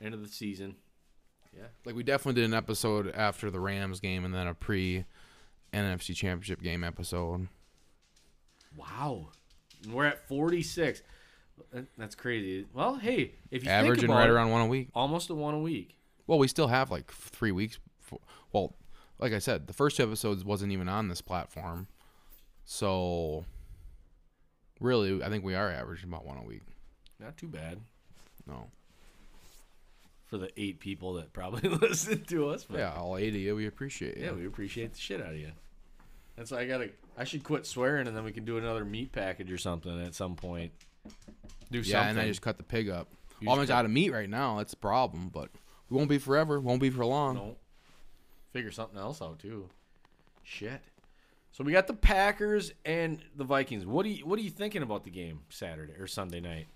end 0.00 0.14
of 0.14 0.22
the 0.22 0.28
season. 0.28 0.76
Yeah. 1.52 1.64
Like 1.84 1.96
we 1.96 2.04
definitely 2.04 2.40
did 2.40 2.48
an 2.48 2.54
episode 2.54 3.12
after 3.12 3.50
the 3.50 3.58
Rams 3.58 3.98
game, 3.98 4.24
and 4.24 4.32
then 4.32 4.46
a 4.46 4.54
pre 4.54 5.04
NFC 5.74 6.14
Championship 6.14 6.62
game 6.62 6.84
episode. 6.84 7.48
Wow. 8.76 9.30
And 9.82 9.92
we're 9.94 10.06
at 10.06 10.28
46. 10.28 11.02
That- 11.72 11.86
That's 11.98 12.14
crazy. 12.14 12.66
Well, 12.72 12.94
hey, 12.94 13.32
if 13.50 13.64
you 13.64 13.70
Averaging 13.70 14.02
think 14.02 14.10
about 14.10 14.18
right 14.20 14.28
it, 14.28 14.32
around 14.32 14.50
one 14.50 14.62
a 14.62 14.66
week. 14.66 14.90
almost 14.94 15.28
a 15.30 15.34
one 15.34 15.54
a 15.54 15.58
week. 15.58 15.96
Well, 16.28 16.38
we 16.38 16.46
still 16.46 16.68
have 16.68 16.90
like 16.92 17.10
three 17.10 17.50
weeks. 17.50 17.80
For, 18.10 18.18
well, 18.52 18.74
like 19.18 19.32
I 19.32 19.38
said, 19.38 19.66
the 19.66 19.72
first 19.72 19.96
two 19.96 20.02
episodes 20.02 20.44
wasn't 20.44 20.72
even 20.72 20.88
on 20.88 21.08
this 21.08 21.20
platform, 21.20 21.86
so 22.64 23.44
really, 24.80 25.22
I 25.22 25.28
think 25.28 25.44
we 25.44 25.54
are 25.54 25.70
averaging 25.70 26.08
about 26.08 26.26
one 26.26 26.38
a 26.38 26.42
week. 26.42 26.62
Not 27.18 27.36
too 27.36 27.48
bad 27.48 27.78
No, 28.46 28.68
for 30.26 30.38
the 30.38 30.50
eight 30.56 30.80
people 30.80 31.14
that 31.14 31.32
probably 31.32 31.68
listen 31.82 32.24
to 32.24 32.48
us. 32.48 32.64
But 32.68 32.78
yeah, 32.78 32.94
all 32.94 33.16
eighty, 33.16 33.38
of 33.38 33.42
you, 33.42 33.56
we 33.56 33.66
appreciate 33.66 34.16
it. 34.16 34.24
yeah, 34.24 34.32
we 34.32 34.46
appreciate 34.46 34.92
the 34.94 35.00
shit 35.00 35.20
out 35.20 35.32
of 35.32 35.38
you. 35.38 35.52
That's 36.36 36.50
why 36.50 36.60
I 36.60 36.66
gotta. 36.66 36.90
I 37.18 37.24
should 37.24 37.44
quit 37.44 37.66
swearing, 37.66 38.06
and 38.06 38.16
then 38.16 38.24
we 38.24 38.32
can 38.32 38.44
do 38.44 38.56
another 38.56 38.84
meat 38.84 39.12
package 39.12 39.52
or 39.52 39.58
something 39.58 40.00
at 40.02 40.14
some 40.14 40.36
point. 40.36 40.72
Do 41.70 41.80
yeah, 41.80 42.00
something. 42.00 42.10
and 42.10 42.20
I 42.20 42.28
just 42.28 42.42
cut 42.42 42.56
the 42.56 42.64
pig 42.64 42.88
up. 42.88 43.08
You 43.40 43.48
Well, 43.48 43.60
I'm 43.60 43.70
out 43.70 43.84
of 43.84 43.90
meat 43.90 44.10
right 44.10 44.28
now. 44.28 44.58
That's 44.58 44.72
the 44.72 44.78
problem, 44.78 45.30
but 45.32 45.50
we 45.88 45.96
won't 45.96 46.08
be 46.08 46.18
forever. 46.18 46.60
Won't 46.60 46.80
be 46.80 46.90
for 46.90 47.04
long. 47.04 47.34
No. 47.34 47.56
Figure 48.52 48.70
something 48.70 48.98
else 48.98 49.22
out 49.22 49.38
too. 49.38 49.68
Shit. 50.42 50.80
So 51.52 51.64
we 51.64 51.72
got 51.72 51.86
the 51.86 51.94
Packers 51.94 52.72
and 52.84 53.20
the 53.36 53.44
Vikings. 53.44 53.84
What 53.86 54.04
do 54.04 54.10
you 54.10 54.26
what 54.26 54.38
are 54.38 54.42
you 54.42 54.50
thinking 54.50 54.82
about 54.82 55.04
the 55.04 55.10
game 55.10 55.40
Saturday 55.48 55.94
or 55.98 56.06
Sunday 56.06 56.40
night? 56.40 56.66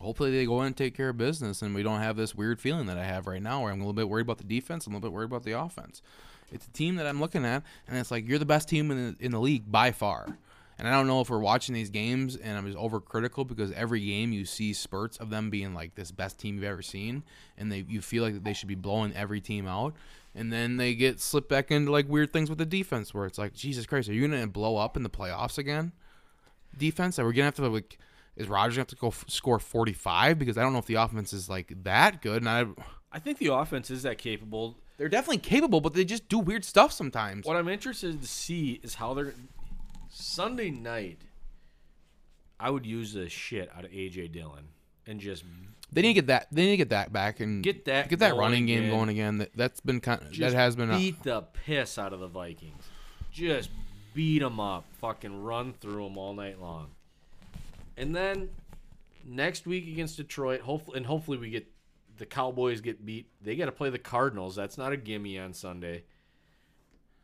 Hopefully 0.00 0.32
they 0.32 0.44
go 0.44 0.60
in 0.62 0.68
and 0.68 0.76
take 0.76 0.96
care 0.96 1.10
of 1.10 1.16
business, 1.16 1.62
and 1.62 1.74
we 1.74 1.82
don't 1.82 2.00
have 2.00 2.16
this 2.16 2.34
weird 2.34 2.60
feeling 2.60 2.86
that 2.86 2.98
I 2.98 3.04
have 3.04 3.28
right 3.28 3.42
now, 3.42 3.62
where 3.62 3.72
I'm 3.72 3.78
a 3.78 3.84
little 3.84 3.92
bit 3.92 4.08
worried 4.08 4.22
about 4.22 4.38
the 4.38 4.44
defense, 4.44 4.86
I'm 4.86 4.92
a 4.92 4.96
little 4.96 5.08
bit 5.08 5.14
worried 5.14 5.26
about 5.26 5.44
the 5.44 5.52
offense. 5.52 6.02
It's 6.50 6.66
a 6.66 6.70
team 6.70 6.96
that 6.96 7.06
I'm 7.06 7.20
looking 7.20 7.44
at, 7.44 7.62
and 7.86 7.96
it's 7.96 8.10
like 8.10 8.28
you're 8.28 8.40
the 8.40 8.44
best 8.44 8.68
team 8.68 8.90
in 8.90 9.16
the, 9.18 9.24
in 9.24 9.30
the 9.30 9.40
league 9.40 9.70
by 9.70 9.92
far. 9.92 10.36
And 10.78 10.88
I 10.88 10.90
don't 10.90 11.06
know 11.06 11.20
if 11.20 11.30
we're 11.30 11.38
watching 11.38 11.74
these 11.74 11.90
games 11.90 12.36
and 12.36 12.58
I'm 12.58 12.66
just 12.66 12.76
overcritical 12.78 13.46
because 13.46 13.70
every 13.72 14.04
game 14.04 14.32
you 14.32 14.44
see 14.44 14.72
spurts 14.72 15.16
of 15.18 15.30
them 15.30 15.48
being 15.48 15.72
like 15.72 15.94
this 15.94 16.10
best 16.10 16.38
team 16.38 16.56
you've 16.56 16.64
ever 16.64 16.82
seen, 16.82 17.22
and 17.56 17.70
they 17.70 17.84
you 17.88 18.00
feel 18.00 18.24
like 18.24 18.42
they 18.42 18.52
should 18.52 18.68
be 18.68 18.74
blowing 18.74 19.12
every 19.14 19.40
team 19.40 19.68
out, 19.68 19.94
and 20.34 20.52
then 20.52 20.76
they 20.76 20.94
get 20.94 21.20
slipped 21.20 21.48
back 21.48 21.70
into 21.70 21.92
like 21.92 22.08
weird 22.08 22.32
things 22.32 22.48
with 22.48 22.58
the 22.58 22.66
defense 22.66 23.14
where 23.14 23.24
it's 23.26 23.38
like 23.38 23.52
Jesus 23.54 23.86
Christ, 23.86 24.08
are 24.08 24.12
you 24.12 24.26
gonna 24.26 24.46
blow 24.48 24.76
up 24.76 24.96
in 24.96 25.04
the 25.04 25.10
playoffs 25.10 25.58
again? 25.58 25.92
Defense, 26.76 27.18
are 27.20 27.26
we 27.26 27.34
gonna 27.34 27.44
have 27.44 27.54
to 27.56 27.68
like? 27.68 27.98
Is 28.36 28.48
Rodgers 28.48 28.74
gonna 28.74 28.80
have 28.80 28.88
to 28.88 28.96
go 28.96 29.08
f- 29.08 29.24
score 29.28 29.60
45 29.60 30.40
because 30.40 30.58
I 30.58 30.62
don't 30.62 30.72
know 30.72 30.80
if 30.80 30.86
the 30.86 30.94
offense 30.94 31.32
is 31.32 31.48
like 31.48 31.72
that 31.84 32.20
good, 32.20 32.42
and 32.42 32.48
I 32.48 32.66
I 33.12 33.20
think 33.20 33.38
the 33.38 33.52
offense 33.54 33.92
is 33.92 34.02
that 34.02 34.18
capable. 34.18 34.76
they're 34.96 35.08
definitely 35.08 35.38
capable, 35.38 35.80
but 35.80 35.94
they 35.94 36.04
just 36.04 36.28
do 36.28 36.40
weird 36.40 36.64
stuff 36.64 36.90
sometimes. 36.90 37.46
What 37.46 37.56
I'm 37.56 37.68
interested 37.68 38.20
to 38.20 38.26
see 38.26 38.80
is 38.82 38.94
how 38.96 39.14
they're 39.14 39.34
Sunday 40.14 40.70
night. 40.70 41.18
I 42.60 42.70
would 42.70 42.86
use 42.86 43.12
the 43.12 43.28
shit 43.28 43.68
out 43.76 43.84
of 43.84 43.90
AJ 43.90 44.32
Dillon 44.32 44.68
and 45.06 45.20
just 45.20 45.44
They 45.92 46.02
need 46.02 46.08
to 46.08 46.14
get 46.14 46.26
that. 46.28 46.46
They 46.52 46.62
need 46.64 46.70
to 46.72 46.76
get 46.76 46.90
that 46.90 47.12
back 47.12 47.40
and 47.40 47.62
Get 47.64 47.84
that 47.86 48.08
get 48.08 48.20
that 48.20 48.36
running 48.36 48.66
game 48.66 48.84
again. 48.84 48.90
going 48.90 49.08
again. 49.08 49.38
That 49.38 49.50
that's 49.54 49.80
been 49.80 50.00
kind. 50.00 50.20
That 50.38 50.52
has 50.52 50.76
been. 50.76 50.90
A, 50.90 50.96
beat 50.96 51.22
the 51.24 51.42
piss 51.42 51.98
out 51.98 52.12
of 52.12 52.20
the 52.20 52.28
Vikings. 52.28 52.82
Just 53.32 53.70
beat 54.14 54.38
them 54.38 54.60
up, 54.60 54.84
fucking 55.00 55.42
run 55.42 55.72
through 55.72 56.04
them 56.04 56.16
all 56.16 56.32
night 56.32 56.60
long. 56.60 56.88
And 57.96 58.14
then 58.14 58.50
next 59.26 59.66
week 59.66 59.88
against 59.88 60.16
Detroit, 60.16 60.60
hopefully, 60.60 60.96
and 60.98 61.06
hopefully 61.06 61.38
we 61.38 61.50
get 61.50 61.66
the 62.18 62.26
Cowboys 62.26 62.80
get 62.80 63.04
beat. 63.04 63.26
They 63.42 63.56
got 63.56 63.66
to 63.66 63.72
play 63.72 63.90
the 63.90 63.98
Cardinals. 63.98 64.54
That's 64.54 64.78
not 64.78 64.92
a 64.92 64.96
gimme 64.96 65.38
on 65.40 65.52
Sunday. 65.52 66.04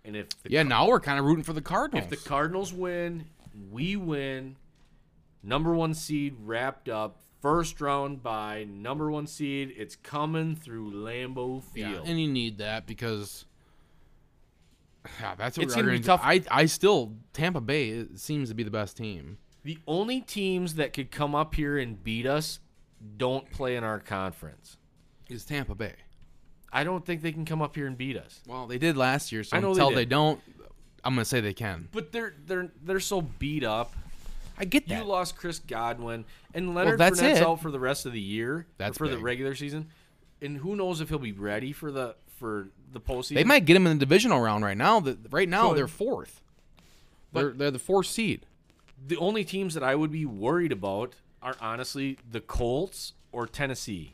And 0.04 0.16
if 0.16 0.28
the 0.42 0.50
yeah, 0.50 0.62
now 0.62 0.88
we're 0.88 1.00
kind 1.00 1.18
of 1.18 1.24
rooting 1.24 1.44
for 1.44 1.52
the 1.52 1.60
Cardinals. 1.60 2.04
if 2.04 2.10
the 2.10 2.28
Cardinals 2.28 2.72
win, 2.72 3.26
we 3.70 3.96
win. 3.96 4.56
Number 5.42 5.74
one 5.74 5.94
seed 5.94 6.36
wrapped 6.42 6.88
up. 6.88 7.20
First 7.40 7.80
round 7.80 8.22
by 8.22 8.64
number 8.64 9.10
one 9.10 9.26
seed. 9.26 9.72
It's 9.76 9.96
coming 9.96 10.54
through 10.54 10.92
Lambeau 10.92 11.62
yeah, 11.74 11.92
Field. 11.92 12.08
and 12.08 12.20
you 12.20 12.28
need 12.28 12.58
that 12.58 12.86
because. 12.86 13.46
Yeah, 15.20 15.34
that's 15.38 15.56
what 15.56 15.64
It's 15.64 15.76
we're 15.76 15.82
gonna 15.82 15.98
be 15.98 16.00
tough. 16.00 16.20
I 16.22 16.42
I 16.50 16.66
still 16.66 17.14
Tampa 17.32 17.60
Bay 17.60 18.06
seems 18.16 18.50
to 18.50 18.54
be 18.54 18.62
the 18.62 18.70
best 18.70 18.96
team. 18.96 19.38
The 19.62 19.78
only 19.86 20.20
teams 20.20 20.74
that 20.74 20.92
could 20.92 21.10
come 21.10 21.34
up 21.34 21.54
here 21.54 21.78
and 21.78 22.02
beat 22.02 22.26
us 22.26 22.60
don't 23.16 23.50
play 23.50 23.76
in 23.76 23.84
our 23.84 23.98
conference. 23.98 24.76
Is 25.28 25.44
Tampa 25.44 25.74
Bay? 25.74 25.94
I 26.72 26.84
don't 26.84 27.04
think 27.04 27.22
they 27.22 27.32
can 27.32 27.44
come 27.44 27.62
up 27.62 27.74
here 27.74 27.86
and 27.86 27.96
beat 27.98 28.16
us. 28.16 28.40
Well, 28.46 28.66
they 28.66 28.78
did 28.78 28.96
last 28.96 29.32
year, 29.32 29.42
so 29.44 29.56
I 29.56 29.60
know 29.60 29.68
they 29.74 29.80
until 29.80 29.88
did. 29.90 29.98
they, 29.98 30.04
don't, 30.04 30.40
I'm 31.04 31.14
gonna 31.14 31.24
say 31.24 31.40
they 31.40 31.54
can. 31.54 31.88
But 31.92 32.12
they're 32.12 32.34
they're 32.46 32.70
they're 32.82 33.00
so 33.00 33.22
beat 33.22 33.64
up. 33.64 33.94
I 34.58 34.64
get 34.66 34.86
that. 34.88 34.98
You 34.98 35.04
lost 35.04 35.36
Chris 35.36 35.58
Godwin 35.58 36.26
and 36.54 36.74
Leonard 36.74 36.98
that's 36.98 37.18
Fournette's 37.20 37.40
it. 37.40 37.46
out 37.46 37.62
for 37.62 37.70
the 37.70 37.80
rest 37.80 38.04
of 38.06 38.12
the 38.12 38.20
year. 38.20 38.66
That's 38.76 38.98
for 38.98 39.08
the 39.08 39.18
regular 39.18 39.54
season. 39.54 39.88
And 40.42 40.58
who 40.58 40.76
knows 40.76 41.00
if 41.00 41.08
he'll 41.08 41.18
be 41.18 41.32
ready 41.32 41.72
for 41.72 41.90
the 41.90 42.14
for 42.38 42.68
the 42.92 43.00
postseason. 43.00 43.34
they 43.34 43.44
might 43.44 43.64
get 43.64 43.76
him 43.76 43.86
in 43.86 43.98
the 43.98 44.04
divisional 44.04 44.40
round 44.40 44.64
right 44.64 44.76
now. 44.76 45.00
The, 45.00 45.18
right 45.30 45.48
now 45.48 45.68
Could. 45.68 45.78
they're 45.78 45.88
fourth. 45.88 46.42
They're 47.32 47.50
they're 47.50 47.70
the 47.70 47.78
fourth 47.78 48.06
seed. 48.06 48.44
the 49.06 49.16
only 49.16 49.44
teams 49.44 49.74
that 49.74 49.82
I 49.82 49.94
would 49.94 50.10
be 50.12 50.26
worried 50.26 50.72
about 50.72 51.14
are 51.42 51.56
honestly 51.60 52.18
the 52.30 52.40
Colts 52.40 53.14
or 53.32 53.46
Tennessee. 53.46 54.12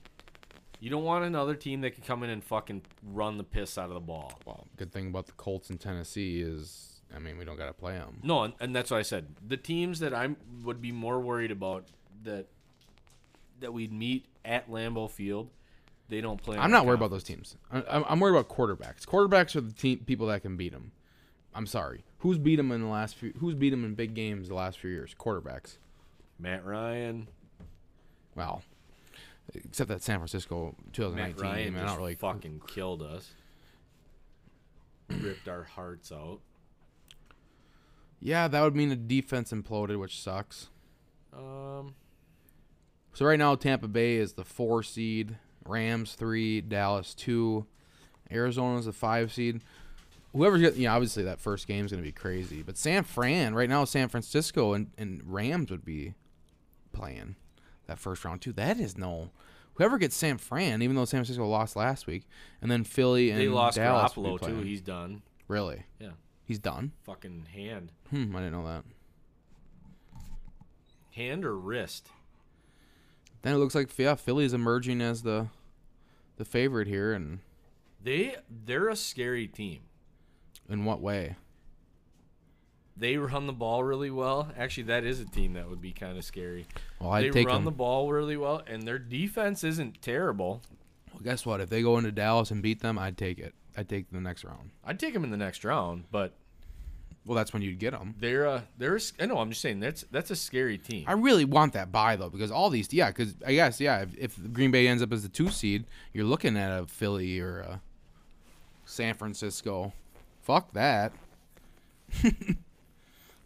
You 0.80 0.90
don't 0.90 1.04
want 1.04 1.24
another 1.24 1.54
team 1.54 1.80
that 1.82 1.92
can 1.92 2.04
come 2.04 2.22
in 2.22 2.30
and 2.30 2.44
fucking 2.44 2.82
run 3.02 3.38
the 3.38 3.44
piss 3.44 3.78
out 3.78 3.88
of 3.88 3.94
the 3.94 4.00
ball. 4.00 4.32
Well, 4.44 4.66
good 4.76 4.92
thing 4.92 5.08
about 5.08 5.26
the 5.26 5.32
Colts 5.32 5.70
in 5.70 5.78
Tennessee 5.78 6.40
is 6.40 7.00
I 7.14 7.18
mean, 7.18 7.38
we 7.38 7.44
don't 7.44 7.56
got 7.56 7.66
to 7.66 7.72
play 7.72 7.92
them. 7.94 8.18
No, 8.22 8.42
and, 8.42 8.54
and 8.60 8.74
that's 8.74 8.90
what 8.90 8.98
I 8.98 9.02
said. 9.02 9.26
The 9.46 9.56
teams 9.56 10.00
that 10.00 10.12
I 10.12 10.30
would 10.64 10.82
be 10.82 10.92
more 10.92 11.20
worried 11.20 11.50
about 11.50 11.86
that 12.24 12.46
that 13.60 13.72
we'd 13.72 13.92
meet 13.92 14.26
at 14.44 14.70
Lambeau 14.70 15.10
Field, 15.10 15.48
they 16.08 16.20
don't 16.20 16.42
play. 16.42 16.58
I'm 16.58 16.70
not 16.70 16.84
worried 16.84 16.96
about 16.98 17.10
those 17.10 17.24
teams. 17.24 17.56
I- 17.72 17.84
I'm, 17.88 18.04
I'm 18.08 18.20
worried 18.20 18.38
about 18.38 18.48
quarterbacks. 18.48 19.06
Quarterbacks 19.06 19.56
are 19.56 19.62
the 19.62 19.72
team, 19.72 20.00
people 20.00 20.26
that 20.26 20.42
can 20.42 20.56
beat 20.56 20.72
them. 20.72 20.92
I'm 21.54 21.66
sorry. 21.66 22.04
Who's 22.18 22.36
beat 22.38 22.56
them 22.56 22.70
in 22.70 22.82
the 22.82 22.88
last 22.88 23.14
few? 23.16 23.32
Who's 23.38 23.54
beat 23.54 23.70
them 23.70 23.84
in 23.84 23.94
big 23.94 24.12
games 24.14 24.48
the 24.48 24.54
last 24.54 24.78
few 24.78 24.90
years? 24.90 25.14
Quarterbacks. 25.18 25.78
Matt 26.38 26.66
Ryan. 26.66 27.28
Well, 28.34 28.62
except 29.54 29.88
that 29.88 30.02
San 30.02 30.18
Francisco 30.18 30.74
2019 30.92 31.14
Matt 31.14 31.40
Ryan 31.52 31.74
game. 31.74 31.82
I 31.82 31.86
don't 31.86 31.98
really. 31.98 32.14
fucking 32.14 32.62
killed 32.66 33.02
us. 33.02 33.30
Ripped 35.08 35.46
our 35.48 35.62
hearts 35.62 36.10
out. 36.10 36.40
Yeah, 38.20 38.48
that 38.48 38.62
would 38.62 38.74
mean 38.74 38.88
the 38.88 38.96
defense 38.96 39.52
imploded, 39.52 40.00
which 40.00 40.20
sucks. 40.20 40.68
Um, 41.36 41.94
So 43.12 43.24
right 43.26 43.38
now, 43.38 43.54
Tampa 43.54 43.88
Bay 43.88 44.16
is 44.16 44.32
the 44.32 44.44
four 44.44 44.82
seed, 44.82 45.36
Rams 45.66 46.14
three, 46.14 46.60
Dallas 46.60 47.14
two, 47.14 47.66
Arizona's 48.30 48.86
the 48.86 48.92
five 48.92 49.32
seed. 49.32 49.60
Whoever's 50.32 50.60
getting, 50.60 50.82
yeah, 50.82 50.94
obviously 50.94 51.22
that 51.24 51.40
first 51.40 51.66
game 51.66 51.84
is 51.86 51.92
going 51.92 52.02
to 52.02 52.06
be 52.06 52.12
crazy. 52.12 52.62
But 52.62 52.76
San 52.76 53.04
Fran, 53.04 53.54
right 53.54 53.68
now, 53.70 53.84
San 53.84 54.08
Francisco 54.08 54.74
and, 54.74 54.90
and 54.98 55.22
Rams 55.24 55.70
would 55.70 55.84
be 55.84 56.14
playing 56.92 57.36
that 57.86 57.98
first 57.98 58.24
round 58.24 58.40
too. 58.42 58.52
That 58.52 58.78
is 58.78 58.96
no. 58.98 59.30
Whoever 59.74 59.98
gets 59.98 60.16
San 60.16 60.38
Fran, 60.38 60.80
even 60.82 60.96
though 60.96 61.04
San 61.04 61.18
Francisco 61.18 61.46
lost 61.46 61.76
last 61.76 62.06
week, 62.06 62.26
and 62.62 62.70
then 62.70 62.82
Philly 62.84 63.30
and 63.30 63.38
they 63.40 63.48
lost 63.48 63.76
Dallas 63.76 64.12
Garoppolo 64.14 64.40
too. 64.40 64.60
He's 64.62 64.80
done. 64.80 65.22
really, 65.48 65.84
Yeah, 66.00 66.12
he's 66.44 66.58
done. 66.58 66.92
fucking 67.04 67.46
hand, 67.52 67.92
Hmm, 68.10 68.34
I 68.34 68.40
didn't 68.40 68.52
know 68.52 68.64
that. 68.66 68.84
hand 71.12 71.44
or 71.44 71.56
wrist. 71.58 72.08
Then 73.42 73.54
it 73.54 73.58
looks 73.58 73.74
like 73.74 73.96
yeah, 73.98 74.14
Philly's 74.14 74.52
emerging 74.52 75.00
as 75.00 75.22
the 75.22 75.48
the 76.36 76.44
favorite 76.44 76.88
here, 76.88 77.12
and 77.12 77.40
They 78.02 78.36
they're 78.50 78.88
a 78.88 78.96
scary 78.96 79.46
team. 79.46 79.80
in 80.68 80.84
what 80.84 81.00
way? 81.00 81.36
They 82.98 83.16
run 83.18 83.46
the 83.46 83.52
ball 83.52 83.84
really 83.84 84.10
well. 84.10 84.50
Actually, 84.56 84.84
that 84.84 85.04
is 85.04 85.20
a 85.20 85.26
team 85.26 85.52
that 85.52 85.68
would 85.68 85.80
be 85.82 85.92
kind 85.92 86.16
of 86.16 86.24
scary. 86.24 86.66
Well, 86.98 87.10
I'd 87.10 87.32
they 87.32 87.44
run 87.44 87.56
them. 87.56 87.64
the 87.64 87.70
ball 87.70 88.10
really 88.10 88.36
well, 88.38 88.62
and 88.66 88.82
their 88.84 88.98
defense 88.98 89.62
isn't 89.64 90.00
terrible. 90.00 90.62
Well, 91.12 91.22
guess 91.22 91.44
what? 91.44 91.60
If 91.60 91.68
they 91.68 91.82
go 91.82 91.98
into 91.98 92.10
Dallas 92.12 92.50
and 92.50 92.62
beat 92.62 92.80
them, 92.80 92.98
I'd 92.98 93.18
take 93.18 93.38
it. 93.38 93.54
I'd 93.76 93.88
take 93.88 94.10
the 94.10 94.20
next 94.20 94.44
round. 94.44 94.70
I'd 94.84 94.98
take 94.98 95.12
them 95.12 95.24
in 95.24 95.30
the 95.30 95.36
next 95.36 95.62
round, 95.64 96.04
but 96.10 96.32
Well, 97.26 97.36
that's 97.36 97.52
when 97.52 97.60
you'd 97.60 97.78
get 97.78 97.90
them. 97.92 98.14
they're 98.18 98.46
uh, 98.48 98.60
they're. 98.78 98.96
a- 98.96 99.00
I 99.22 99.26
know. 99.26 99.38
I'm 99.38 99.50
just 99.50 99.60
saying 99.60 99.80
that's 99.80 100.04
that's 100.10 100.30
a 100.30 100.36
scary 100.36 100.78
team. 100.78 101.04
I 101.06 101.12
really 101.12 101.44
want 101.44 101.74
that 101.74 101.92
buy 101.92 102.16
though, 102.16 102.30
because 102.30 102.50
all 102.50 102.70
these, 102.70 102.90
yeah, 102.94 103.08
because 103.10 103.34
I 103.46 103.52
guess, 103.52 103.78
yeah, 103.78 104.00
if, 104.02 104.16
if 104.16 104.52
Green 104.54 104.70
Bay 104.70 104.88
ends 104.88 105.02
up 105.02 105.12
as 105.12 105.22
the 105.22 105.28
two 105.28 105.50
seed, 105.50 105.84
you're 106.14 106.24
looking 106.24 106.56
at 106.56 106.70
a 106.80 106.86
Philly 106.86 107.38
or 107.40 107.58
a 107.60 107.80
San 108.86 109.14
Francisco. 109.14 109.92
Fuck 110.40 110.72
that. 110.72 111.12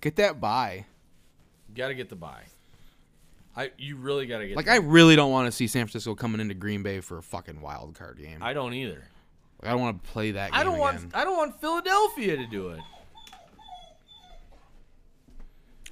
get 0.00 0.16
that 0.16 0.40
buy. 0.40 0.86
Got 1.74 1.88
to 1.88 1.94
get 1.94 2.08
the 2.08 2.16
buy. 2.16 2.42
I 3.56 3.72
you 3.78 3.96
really 3.96 4.26
got 4.26 4.38
to 4.38 4.48
get. 4.48 4.56
Like 4.56 4.66
the 4.66 4.72
I 4.72 4.76
really 4.76 5.16
don't 5.16 5.30
want 5.30 5.46
to 5.46 5.52
see 5.52 5.66
San 5.66 5.86
Francisco 5.86 6.14
coming 6.14 6.40
into 6.40 6.54
Green 6.54 6.82
Bay 6.82 7.00
for 7.00 7.18
a 7.18 7.22
fucking 7.22 7.60
wild 7.60 7.94
card 7.94 8.18
game. 8.18 8.38
I, 8.42 8.52
don't 8.52 8.74
either. 8.74 9.04
like, 9.60 9.68
I 9.68 9.72
don't 9.72 9.80
want 9.80 10.02
to 10.02 10.10
play 10.10 10.32
that. 10.32 10.52
Game 10.52 10.60
I 10.60 10.64
don't 10.64 10.74
again. 10.74 10.80
want. 10.80 11.14
I 11.14 11.24
don't 11.24 11.36
want 11.36 11.60
Philadelphia 11.60 12.36
to 12.36 12.46
do 12.46 12.68
it. 12.70 12.80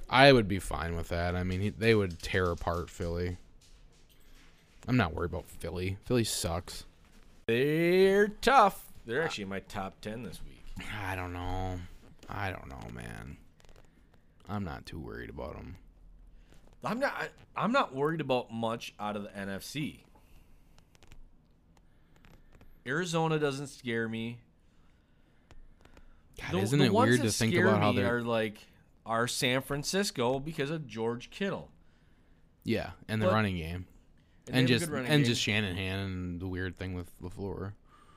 I 0.09 0.31
would 0.31 0.47
be 0.47 0.57
fine 0.59 0.95
with 0.95 1.09
that. 1.09 1.35
I 1.35 1.43
mean, 1.43 1.61
he, 1.61 1.69
they 1.69 1.93
would 1.93 2.19
tear 2.19 2.45
apart 2.45 2.89
Philly. 2.89 3.37
I'm 4.87 4.97
not 4.97 5.13
worried 5.13 5.29
about 5.31 5.47
Philly. 5.47 5.97
Philly 6.05 6.23
sucks. 6.23 6.85
They're 7.45 8.29
tough. 8.29 8.85
They're 9.05 9.21
actually 9.21 9.43
in 9.43 9.49
my 9.49 9.59
top 9.59 10.01
ten 10.01 10.23
this 10.23 10.39
week. 10.43 10.85
I 11.03 11.15
don't 11.15 11.33
know. 11.33 11.79
I 12.27 12.49
don't 12.49 12.67
know, 12.69 12.89
man. 12.93 13.37
I'm 14.49 14.63
not 14.63 14.85
too 14.85 14.99
worried 14.99 15.29
about 15.29 15.55
them. 15.55 15.75
I'm 16.83 16.99
not. 16.99 17.13
I, 17.13 17.27
I'm 17.55 17.71
not 17.71 17.93
worried 17.93 18.21
about 18.21 18.51
much 18.51 18.93
out 18.99 19.15
of 19.15 19.23
the 19.23 19.29
NFC. 19.29 19.99
Arizona 22.87 23.37
doesn't 23.39 23.67
scare 23.67 24.07
me. 24.07 24.39
God, 26.41 26.53
The- 26.53 26.59
isn't 26.59 26.79
the 26.79 26.85
it 26.85 26.93
weird 26.93 27.21
to 27.21 27.31
think 27.31 27.53
about 27.55 27.81
how 27.81 27.91
they're 27.91 28.21
like 28.21 28.65
are 29.05 29.27
San 29.27 29.61
Francisco 29.61 30.39
because 30.39 30.69
of 30.69 30.87
George 30.87 31.29
Kittle 31.31 31.69
yeah, 32.63 32.91
and 33.07 33.21
the 33.21 33.25
but- 33.27 33.33
running 33.33 33.57
game, 33.57 33.85
and, 34.47 34.55
they 34.55 34.59
and 34.59 34.67
just 34.67 34.87
and 34.87 35.07
game. 35.07 35.23
just 35.25 35.41
Shanahan 35.41 35.99
and 35.99 36.39
the 36.39 36.47
weird 36.47 36.77
thing 36.77 36.93
with 36.93 37.07
LaFleur. 37.21 37.73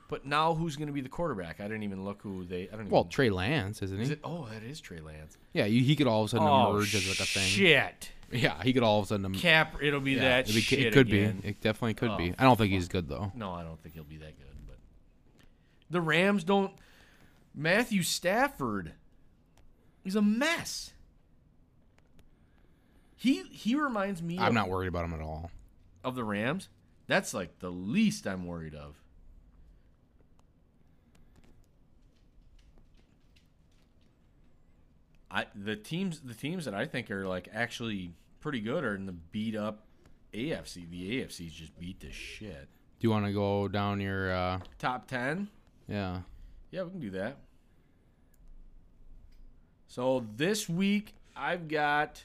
But 0.09 0.25
now 0.25 0.53
who's 0.53 0.75
going 0.75 0.87
to 0.87 0.93
be 0.93 1.01
the 1.01 1.09
quarterback? 1.09 1.59
I 1.59 1.63
didn't 1.63 1.83
even 1.83 2.03
look 2.05 2.21
who 2.21 2.43
they. 2.45 2.69
I 2.71 2.75
don't. 2.75 2.89
Well, 2.89 3.01
even, 3.01 3.11
Trey 3.11 3.29
Lance, 3.29 3.81
isn't 3.81 3.97
he? 3.97 4.03
is 4.03 4.09
it? 4.11 4.19
Oh, 4.23 4.47
that 4.51 4.61
is 4.63 4.79
Trey 4.79 4.99
Lance. 4.99 5.37
yeah, 5.53 5.65
you, 5.65 5.81
he 5.81 5.95
could 5.95 6.07
all 6.07 6.21
of 6.21 6.27
a 6.27 6.29
sudden 6.29 6.47
oh 6.47 6.71
emerge 6.71 6.93
as 6.95 7.07
like 7.07 7.19
a 7.19 7.23
thing. 7.25 7.43
shit! 7.47 8.11
Yeah, 8.31 8.61
he 8.63 8.73
could 8.73 8.83
all 8.83 8.99
of 8.99 9.05
a 9.05 9.07
sudden. 9.07 9.33
Cap, 9.33 9.75
it'll 9.81 9.99
be 10.01 10.13
yeah, 10.13 10.21
that 10.21 10.47
be- 10.47 10.59
shit 10.61 10.79
It 10.79 10.93
could 10.93 11.07
again. 11.07 11.39
be. 11.41 11.49
It 11.49 11.61
definitely 11.61 11.93
could 11.95 12.11
Oh, 12.11 12.17
be. 12.17 12.33
I 12.37 12.43
don't 12.43 12.57
think 12.57 12.71
he's 12.71 12.87
good 12.87 13.07
though. 13.07 13.31
No, 13.35 13.51
I 13.51 13.63
don't 13.63 13.81
think 13.81 13.95
he'll 13.95 14.03
be 14.03 14.17
that 14.17 14.37
good. 14.37 14.67
But 14.67 14.77
the 15.89 16.01
Rams 16.01 16.43
don't. 16.43 16.73
Matthew 17.55 18.01
Stafford, 18.03 18.93
he's 20.03 20.15
a 20.15 20.21
mess. 20.21 20.93
He 23.15 23.43
he 23.43 23.75
reminds 23.75 24.21
me. 24.21 24.37
I'm 24.37 24.47
of, 24.49 24.53
not 24.53 24.69
worried 24.69 24.87
about 24.87 25.05
him 25.05 25.13
at 25.13 25.21
all. 25.21 25.49
of 26.03 26.15
the 26.15 26.23
Rams. 26.23 26.69
That's 27.07 27.33
like 27.33 27.59
the 27.59 27.69
least 27.69 28.27
I'm 28.27 28.45
worried 28.45 28.75
of. 28.75 28.95
I 35.33 35.47
the 35.55 35.75
teams 35.75 36.21
the 36.21 36.35
teams 36.35 36.65
that 36.65 36.75
I 36.75 36.85
think 36.85 37.09
are 37.09 37.27
like 37.27 37.49
actually 37.51 38.11
pretty 38.39 38.61
good 38.61 38.83
are 38.83 38.95
in 38.95 39.07
the 39.07 39.13
beat 39.13 39.55
up 39.55 39.87
AFC. 40.33 40.89
The 40.89 41.21
AFC's 41.21 41.53
just 41.53 41.77
beat 41.79 41.99
to 42.01 42.11
shit. 42.11 42.67
Do 42.99 43.07
you 43.07 43.09
want 43.09 43.25
to 43.25 43.33
go 43.33 43.67
down 43.67 43.99
your? 43.99 44.31
uh 44.31 44.59
Top 44.77 45.07
ten. 45.07 45.49
Yeah. 45.87 46.19
Yeah, 46.71 46.83
we 46.83 46.91
can 46.91 46.99
do 46.99 47.09
that. 47.11 47.37
So 49.87 50.25
this 50.35 50.69
week 50.69 51.15
I've 51.35 51.67
got 51.67 52.23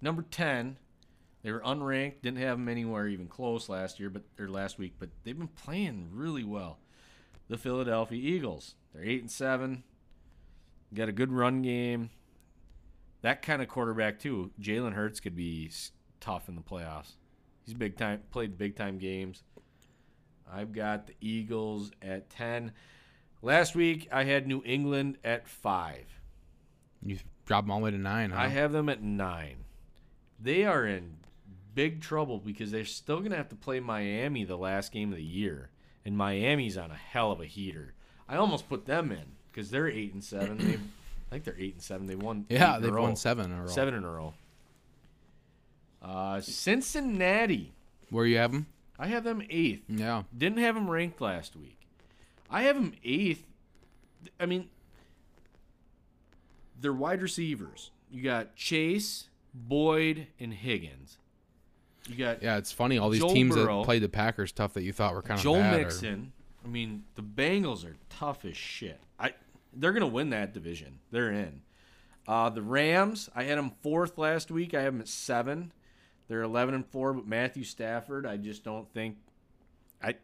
number 0.00 0.22
ten. 0.30 0.76
They 1.42 1.50
were 1.50 1.60
unranked, 1.60 2.22
didn't 2.22 2.38
have 2.38 2.56
them 2.58 2.68
anywhere 2.68 3.08
even 3.08 3.26
close 3.26 3.68
last 3.68 3.98
year, 3.98 4.10
but 4.10 4.22
or 4.38 4.48
last 4.48 4.78
week, 4.78 4.94
but 4.98 5.08
they've 5.24 5.36
been 5.36 5.48
playing 5.48 6.10
really 6.12 6.44
well. 6.44 6.78
The 7.48 7.56
Philadelphia 7.56 8.18
Eagles. 8.18 8.74
They're 8.92 9.04
eight 9.04 9.22
and 9.22 9.30
seven. 9.30 9.82
Got 10.94 11.08
a 11.08 11.12
good 11.12 11.32
run 11.32 11.62
game. 11.62 12.10
That 13.22 13.42
kind 13.42 13.62
of 13.62 13.68
quarterback 13.68 14.18
too. 14.18 14.50
Jalen 14.60 14.92
Hurts 14.92 15.20
could 15.20 15.36
be 15.36 15.70
tough 16.20 16.48
in 16.48 16.56
the 16.56 16.62
playoffs. 16.62 17.12
He's 17.64 17.74
big 17.74 17.96
time 17.96 18.20
played 18.30 18.58
big 18.58 18.76
time 18.76 18.98
games. 18.98 19.42
I've 20.52 20.72
got 20.72 21.06
the 21.06 21.14
Eagles 21.20 21.92
at 22.02 22.28
ten. 22.28 22.72
Last 23.40 23.74
week 23.74 24.08
I 24.12 24.24
had 24.24 24.46
New 24.46 24.62
England 24.64 25.18
at 25.24 25.48
five. 25.48 26.20
You 27.04 27.18
drop 27.46 27.64
them 27.64 27.70
all 27.70 27.78
the 27.78 27.84
way 27.84 27.90
to 27.92 27.98
nine. 27.98 28.30
Huh? 28.30 28.40
I 28.40 28.48
have 28.48 28.72
them 28.72 28.88
at 28.88 29.02
nine. 29.02 29.64
They 30.40 30.64
are 30.64 30.84
in 30.84 31.16
big 31.74 32.00
trouble 32.00 32.38
because 32.38 32.70
they're 32.70 32.84
still 32.84 33.18
going 33.18 33.30
to 33.30 33.36
have 33.36 33.48
to 33.48 33.56
play 33.56 33.80
Miami 33.80 34.44
the 34.44 34.58
last 34.58 34.92
game 34.92 35.10
of 35.10 35.16
the 35.16 35.24
year, 35.24 35.70
and 36.04 36.16
Miami's 36.16 36.76
on 36.76 36.90
a 36.90 36.96
hell 36.96 37.32
of 37.32 37.40
a 37.40 37.46
heater. 37.46 37.94
I 38.28 38.36
almost 38.36 38.68
put 38.68 38.86
them 38.86 39.12
in 39.12 39.36
because 39.50 39.70
they're 39.70 39.88
eight 39.88 40.12
and 40.12 40.22
seven. 40.22 40.92
I 41.32 41.36
think 41.36 41.44
they're 41.44 41.56
eight 41.58 41.72
and 41.72 41.82
seven. 41.82 42.06
They 42.06 42.14
won. 42.14 42.44
yeah, 42.50 42.74
eight 42.74 42.76
in 42.76 42.84
a 42.84 42.86
they've 42.88 42.94
won 42.94 43.16
seven 43.16 43.46
in 43.46 43.58
a 43.58 43.62
row. 43.62 43.66
Seven 43.66 43.94
in 43.94 44.04
a 44.04 44.10
row. 44.10 44.34
Uh, 46.02 46.42
Cincinnati. 46.42 47.72
Where 48.10 48.26
you 48.26 48.36
have 48.36 48.52
them? 48.52 48.66
I 48.98 49.06
have 49.06 49.24
them 49.24 49.42
eighth. 49.48 49.84
Yeah. 49.88 50.24
Didn't 50.36 50.58
have 50.58 50.74
them 50.74 50.90
ranked 50.90 51.22
last 51.22 51.56
week. 51.56 51.78
I 52.50 52.64
have 52.64 52.76
them 52.76 52.92
eighth. 53.02 53.44
I 54.38 54.44
mean, 54.44 54.68
they're 56.78 56.92
wide 56.92 57.22
receivers. 57.22 57.92
You 58.10 58.22
got 58.22 58.54
Chase, 58.54 59.30
Boyd, 59.54 60.26
and 60.38 60.52
Higgins. 60.52 61.16
You 62.08 62.16
got 62.16 62.42
Yeah, 62.42 62.58
it's 62.58 62.72
funny. 62.72 62.98
All 62.98 63.08
these 63.08 63.22
Joe 63.22 63.32
teams 63.32 63.54
Burrow. 63.54 63.78
that 63.78 63.84
played 63.86 64.02
the 64.02 64.10
Packers 64.10 64.52
tough 64.52 64.74
that 64.74 64.82
you 64.82 64.92
thought 64.92 65.14
were 65.14 65.22
kind 65.22 65.38
of 65.38 65.42
Joel 65.42 65.60
bad. 65.60 65.78
Mixon. 65.78 66.32
I 66.62 66.68
mean, 66.68 67.04
the 67.14 67.22
Bengals 67.22 67.86
are 67.86 67.96
tough 68.10 68.44
as 68.44 68.54
shit. 68.54 69.00
They're 69.74 69.92
gonna 69.92 70.06
win 70.06 70.30
that 70.30 70.52
division. 70.52 70.98
They're 71.10 71.32
in. 71.32 71.62
Uh, 72.28 72.50
the 72.50 72.62
Rams. 72.62 73.28
I 73.34 73.44
had 73.44 73.58
them 73.58 73.72
fourth 73.82 74.16
last 74.18 74.50
week. 74.50 74.74
I 74.74 74.82
have 74.82 74.92
them 74.92 75.00
at 75.00 75.08
seven. 75.08 75.72
They're 76.28 76.42
eleven 76.42 76.74
and 76.74 76.86
four, 76.86 77.12
but 77.12 77.26
Matthew 77.26 77.64
Stafford. 77.64 78.26
I 78.26 78.36
just 78.36 78.62
don't 78.64 78.88
think. 78.92 79.16
I 80.02 80.14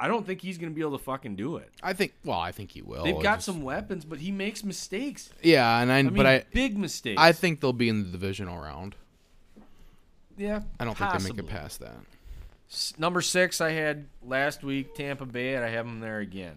I 0.00 0.08
don't 0.08 0.26
think 0.26 0.40
he's 0.40 0.58
going 0.58 0.72
to 0.72 0.74
be 0.74 0.80
able 0.80 0.96
to 0.98 1.04
fucking 1.04 1.36
do 1.36 1.56
it. 1.58 1.70
I 1.82 1.92
think. 1.92 2.14
Well, 2.24 2.38
I 2.40 2.50
think 2.52 2.70
he 2.72 2.82
will. 2.82 3.04
They've 3.04 3.22
got 3.22 3.36
just- 3.36 3.46
some 3.46 3.62
weapons, 3.62 4.04
but 4.04 4.18
he 4.18 4.30
makes 4.32 4.64
mistakes. 4.64 5.30
Yeah, 5.42 5.78
and 5.80 5.92
I, 5.92 5.98
I 5.98 6.02
mean, 6.02 6.14
but 6.14 6.26
I 6.26 6.44
big 6.52 6.76
mistakes. 6.78 7.20
I 7.20 7.32
think 7.32 7.60
they'll 7.60 7.72
be 7.72 7.88
in 7.88 8.02
the 8.04 8.10
divisional 8.10 8.58
round. 8.60 8.96
yeah, 10.36 10.62
I 10.80 10.84
don't 10.84 10.96
think 10.96 11.10
they 11.10 11.14
possibly. 11.18 11.42
make 11.42 11.50
it 11.50 11.54
past 11.54 11.80
that. 11.80 11.96
S- 12.70 12.94
Number 12.98 13.20
six, 13.20 13.60
I 13.60 13.70
had 13.72 14.06
last 14.24 14.64
week 14.64 14.94
Tampa 14.94 15.26
Bay, 15.26 15.54
and 15.54 15.64
I 15.64 15.68
have 15.68 15.84
them 15.86 16.00
there 16.00 16.18
again. 16.20 16.56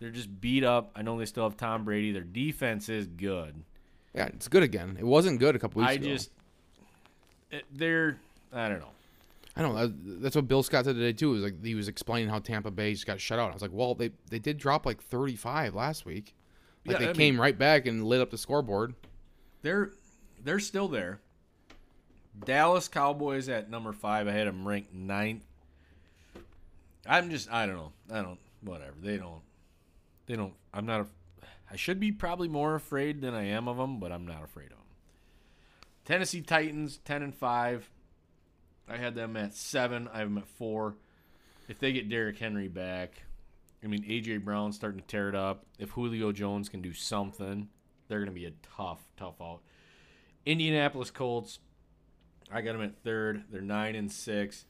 They're 0.00 0.10
just 0.10 0.40
beat 0.40 0.64
up. 0.64 0.90
I 0.96 1.02
know 1.02 1.18
they 1.18 1.26
still 1.26 1.44
have 1.44 1.56
Tom 1.56 1.84
Brady. 1.84 2.10
Their 2.12 2.22
defense 2.24 2.88
is 2.88 3.06
good. 3.06 3.54
Yeah, 4.14 4.26
it's 4.26 4.48
good 4.48 4.62
again. 4.62 4.96
It 4.98 5.04
wasn't 5.04 5.38
good 5.38 5.54
a 5.54 5.58
couple 5.58 5.80
weeks 5.82 5.90
I 5.90 5.94
ago. 5.94 6.06
I 6.06 6.10
just, 6.10 6.30
it- 7.50 7.64
they're, 7.72 8.16
I 8.52 8.68
don't 8.68 8.80
know. 8.80 8.88
I 9.56 9.62
know 9.62 9.74
that- 9.74 10.22
that's 10.22 10.34
what 10.36 10.48
Bill 10.48 10.62
Scott 10.62 10.86
said 10.86 10.94
today 10.94 11.12
too. 11.12 11.30
It 11.30 11.34
Was 11.34 11.42
like 11.42 11.64
he 11.64 11.74
was 11.74 11.88
explaining 11.88 12.28
how 12.30 12.38
Tampa 12.38 12.70
Bay 12.70 12.92
just 12.92 13.06
got 13.06 13.20
shut 13.20 13.38
out. 13.38 13.50
I 13.50 13.52
was 13.52 13.62
like, 13.62 13.72
well, 13.74 13.94
they 13.94 14.10
they 14.30 14.38
did 14.38 14.56
drop 14.58 14.86
like 14.86 15.02
35 15.02 15.74
last 15.74 16.06
week. 16.06 16.34
Like 16.86 16.94
Yeah, 16.94 16.98
they 16.98 17.04
I 17.04 17.08
mean- 17.08 17.16
came 17.16 17.40
right 17.40 17.56
back 17.58 17.86
and 17.86 18.04
lit 18.04 18.20
up 18.22 18.30
the 18.30 18.38
scoreboard. 18.38 18.94
They're, 19.62 19.90
they're 20.42 20.60
still 20.60 20.88
there. 20.88 21.20
Dallas 22.46 22.88
Cowboys 22.88 23.48
at 23.50 23.68
number 23.68 23.92
five. 23.92 24.26
I 24.26 24.32
had 24.32 24.46
them 24.46 24.66
ranked 24.66 24.94
ninth. 24.94 25.44
I'm 27.06 27.28
just, 27.30 27.50
I 27.52 27.66
don't 27.66 27.76
know. 27.76 27.92
I 28.10 28.22
don't, 28.22 28.38
whatever. 28.62 28.94
They 29.02 29.18
don't, 29.18 29.40
they 30.30 30.36
don't, 30.36 30.54
I'm 30.72 30.86
not, 30.86 31.00
a, 31.00 31.06
I 31.70 31.76
should 31.76 31.98
be 31.98 32.12
probably 32.12 32.46
more 32.46 32.76
afraid 32.76 33.20
than 33.20 33.34
I 33.34 33.46
am 33.46 33.66
of 33.66 33.76
them, 33.76 33.98
but 33.98 34.12
I'm 34.12 34.26
not 34.26 34.44
afraid 34.44 34.66
of 34.66 34.76
them. 34.76 34.78
Tennessee 36.04 36.40
Titans, 36.40 36.98
10 37.04 37.22
and 37.22 37.34
5. 37.34 37.90
I 38.88 38.96
had 38.96 39.16
them 39.16 39.36
at 39.36 39.54
7. 39.54 40.08
I 40.12 40.18
have 40.18 40.28
them 40.28 40.38
at 40.38 40.46
4. 40.46 40.94
If 41.68 41.80
they 41.80 41.92
get 41.92 42.08
Derrick 42.08 42.38
Henry 42.38 42.68
back, 42.68 43.22
I 43.82 43.88
mean, 43.88 44.04
A.J. 44.06 44.38
Brown's 44.38 44.76
starting 44.76 45.00
to 45.00 45.06
tear 45.06 45.28
it 45.28 45.34
up. 45.34 45.64
If 45.80 45.90
Julio 45.90 46.30
Jones 46.30 46.68
can 46.68 46.80
do 46.80 46.92
something, 46.92 47.68
they're 48.06 48.18
going 48.18 48.28
to 48.28 48.32
be 48.32 48.46
a 48.46 48.52
tough, 48.76 49.00
tough 49.16 49.40
out. 49.40 49.60
Indianapolis 50.46 51.10
Colts, 51.10 51.58
I 52.52 52.60
got 52.60 52.72
them 52.72 52.82
at 52.82 53.02
third. 53.02 53.44
They're 53.50 53.60
9 53.60 53.96
and 53.96 54.12
6. 54.12 54.64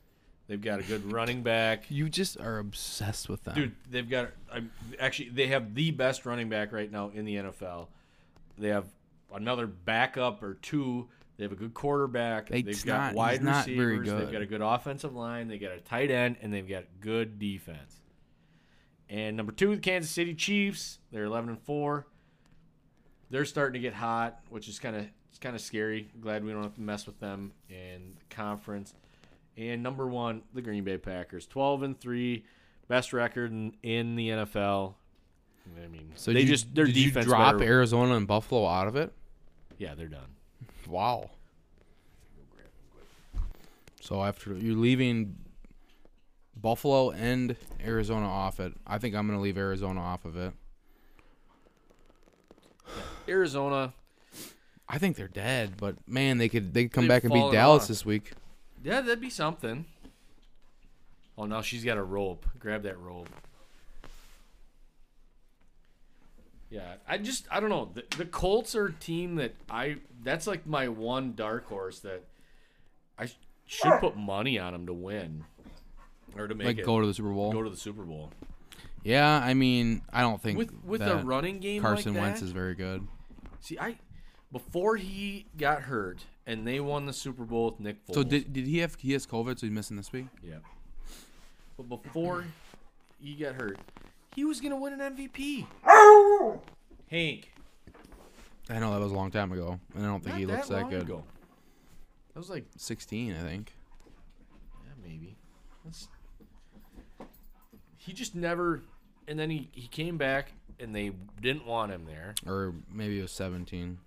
They've 0.51 0.61
got 0.61 0.81
a 0.81 0.83
good 0.83 1.13
running 1.13 1.45
back. 1.45 1.85
You 1.93 2.09
just 2.09 2.37
are 2.41 2.59
obsessed 2.59 3.29
with 3.29 3.45
them, 3.45 3.55
Dude, 3.55 3.75
they've 3.89 4.11
got 4.11 4.31
I'm, 4.53 4.73
actually 4.99 5.29
they 5.29 5.47
have 5.47 5.77
the 5.77 5.93
best 5.93 6.27
running 6.27 6.49
back 6.49 6.73
right 6.73 6.91
now 6.91 7.13
in 7.15 7.25
the 7.25 7.37
NFL. 7.37 7.87
They 8.59 8.71
have 8.71 8.87
another 9.33 9.69
backup 9.69 10.43
or 10.43 10.55
two. 10.55 11.07
They 11.37 11.45
have 11.45 11.53
a 11.53 11.57
good 11.57 11.73
quarterback. 11.73 12.49
They- 12.49 12.63
They've 12.63 12.85
got 12.85 12.99
not- 12.99 13.15
wide 13.15 13.31
he's 13.35 13.41
not 13.43 13.65
very 13.65 14.01
receivers. 14.01 14.23
They've 14.25 14.33
got 14.33 14.43
a 14.43 14.47
good 14.47 14.61
offensive 14.61 15.15
line. 15.15 15.47
They 15.47 15.57
got 15.57 15.71
a 15.71 15.79
tight 15.79 16.11
end, 16.11 16.39
and 16.43 16.53
they've 16.53 16.69
got 16.69 16.83
good 16.99 17.39
defense. 17.39 18.01
And 19.09 19.37
number 19.37 19.53
two, 19.53 19.77
the 19.77 19.81
Kansas 19.81 20.11
City 20.11 20.35
Chiefs. 20.35 20.99
They're 21.13 21.27
eleven 21.27 21.51
and 21.51 21.61
four. 21.63 22.09
They're 23.31 23.45
starting 23.45 23.75
to 23.75 23.79
get 23.89 23.95
hot, 23.95 24.41
which 24.49 24.67
is 24.67 24.81
kind 24.81 24.97
of 24.97 25.07
it's 25.29 25.39
kind 25.39 25.55
of 25.55 25.63
scary. 25.63 26.11
Glad 26.21 26.45
we 26.45 26.51
don't 26.51 26.65
have 26.65 26.75
to 26.75 26.81
mess 26.81 27.07
with 27.07 27.21
them 27.21 27.53
in 27.69 28.17
the 28.19 28.35
conference. 28.35 28.95
And 29.61 29.83
number 29.83 30.07
one, 30.07 30.41
the 30.55 30.63
Green 30.63 30.85
Bay 30.85 30.97
Packers, 30.97 31.47
twelve 31.47 31.83
and 31.83 31.99
three, 32.01 32.45
best 32.89 33.13
record 33.13 33.53
in, 33.53 33.75
in 33.83 34.17
the 34.17 34.31
NFL. 34.31 34.95
I 35.85 35.87
mean, 35.87 36.13
So 36.15 36.33
they 36.33 36.41
you- 36.41 36.47
just 36.47 36.75
their 36.75 36.87
did 36.87 36.95
defense 36.95 37.27
you 37.27 37.31
drop 37.33 37.59
better- 37.59 37.65
Arizona 37.71 38.15
and 38.17 38.27
Buffalo 38.27 38.67
out 38.67 38.89
of 38.89 38.97
it. 38.97 39.13
Yeah, 39.77 39.95
they're 39.95 40.09
done. 40.09 40.31
Wow. 40.89 41.31
So 44.01 44.25
after 44.25 44.55
you're 44.57 44.75
leaving 44.77 45.37
Buffalo 46.57 47.11
and 47.11 47.55
Arizona 47.85 48.27
off 48.29 48.59
it, 48.61 48.73
I 48.87 48.97
think 48.99 49.15
I'm 49.15 49.27
gonna 49.29 49.41
leave 49.41 49.59
Arizona 49.59 50.01
off 50.01 50.25
of 50.25 50.37
it. 50.39 50.53
Arizona, 53.29 53.93
I 54.89 54.99
think 54.99 55.17
they're 55.17 55.29
dead, 55.29 55.75
but 55.77 55.97
man, 56.09 56.39
they 56.39 56.49
could 56.49 56.73
they 56.75 56.85
could 56.85 56.93
come 56.93 57.09
back 57.09 57.25
and 57.25 57.33
beat 57.33 57.53
Dallas 57.53 57.87
this 57.87 58.05
week. 58.07 58.33
Yeah, 58.83 59.01
that'd 59.01 59.21
be 59.21 59.31
something. 59.31 59.85
Oh, 61.39 61.47
now 61.47 61.63
she's 61.63 61.85
got 61.85 61.97
a 61.97 62.03
rope. 62.03 62.47
Grab 62.59 62.83
that 62.83 62.99
rope. 62.99 63.29
Yeah, 66.71 66.95
I 67.09 67.19
just 67.19 67.47
I 67.51 67.59
don't 67.61 67.71
know. 67.71 67.91
The, 67.95 68.05
the 68.17 68.25
Colts 68.25 68.75
are 68.77 68.87
a 68.87 68.93
team 68.93 69.37
that 69.37 69.55
I 69.69 69.97
that's 70.23 70.47
like 70.47 70.67
my 70.67 70.89
one 70.89 71.35
dark 71.35 71.67
horse 71.67 71.99
that 72.01 72.23
I 73.19 73.27
sh- 73.27 73.37
should 73.67 73.99
put 74.01 74.17
money 74.17 74.59
on 74.59 74.73
them 74.73 74.87
to 74.87 74.93
win 74.95 75.45
or 76.37 76.47
to 76.47 76.55
make 76.55 76.67
Like 76.69 76.79
it 76.79 76.87
go 76.87 77.01
to 77.01 77.07
the 77.07 77.15
Super 77.15 77.31
Bowl. 77.31 77.53
go 77.53 77.63
to 77.65 77.71
the 77.71 77.77
Super 77.77 78.05
Bowl. 78.05 78.31
yeah, 79.03 79.41
I 79.43 79.55
mean, 79.55 80.03
I 80.13 80.21
don't 80.21 80.41
think 80.41 80.59
With 80.59 80.73
with 80.85 81.01
that 81.01 81.19
the 81.23 81.25
running 81.27 81.59
game 81.59 81.83
Carson 81.83 82.15
like 82.15 82.23
Wentz 82.23 82.43
is 82.43 82.53
very 82.53 82.77
good. 82.77 83.05
See, 83.61 83.77
I 83.77 83.97
before 84.53 84.97
he 84.97 85.47
got 85.57 85.83
hurt 85.83 86.21
and 86.51 86.67
they 86.67 86.81
won 86.81 87.07
the 87.07 87.13
Super 87.13 87.45
Bowl 87.45 87.71
with 87.71 87.81
Nick 87.81 88.05
Foles. 88.07 88.15
So 88.15 88.23
did 88.25 88.53
did 88.53 88.67
he 88.67 88.79
have 88.79 88.97
he 88.97 89.13
has 89.13 89.25
COVID? 89.25 89.59
So 89.59 89.67
he's 89.67 89.75
missing 89.75 89.97
this 89.97 90.13
week. 90.13 90.27
yeah. 90.43 90.57
But 91.77 92.03
before 92.03 92.45
he 93.21 93.35
got 93.35 93.55
hurt, 93.55 93.79
he 94.35 94.45
was 94.45 94.61
gonna 94.61 94.77
win 94.77 95.01
an 95.01 95.17
MVP. 95.17 95.67
Hank, 97.11 97.53
I 98.69 98.79
know 98.79 98.93
that 98.93 99.01
was 99.01 99.13
a 99.13 99.15
long 99.15 99.31
time 99.31 99.53
ago, 99.53 99.79
and 99.95 100.05
I 100.05 100.09
don't 100.09 100.23
think 100.23 100.35
not 100.35 100.41
he 100.41 100.47
looks 100.47 100.69
that, 100.69 100.83
long 100.83 100.91
good. 100.91 101.03
Ago. 101.03 101.25
That 102.35 102.39
was 102.39 102.51
like 102.51 102.65
16, 102.77 103.35
I 103.35 103.43
think. 103.43 103.73
yeah, 104.85 104.93
maybe. 105.03 105.37
That's, 105.85 106.09
he 107.97 108.13
just 108.13 108.35
never. 108.35 108.83
And 109.27 109.39
then 109.39 109.51
he 109.51 109.69
he 109.73 109.87
came 109.87 110.17
back 110.19 110.53
and 110.81 110.95
they 110.95 111.13
didn't 111.41 111.67
want 111.67 111.93
him 111.93 112.07
there. 112.07 112.35
Or 112.47 112.75
maybe 112.93 113.19
it 113.19 113.23
was 113.23 113.33
17. 113.33 113.99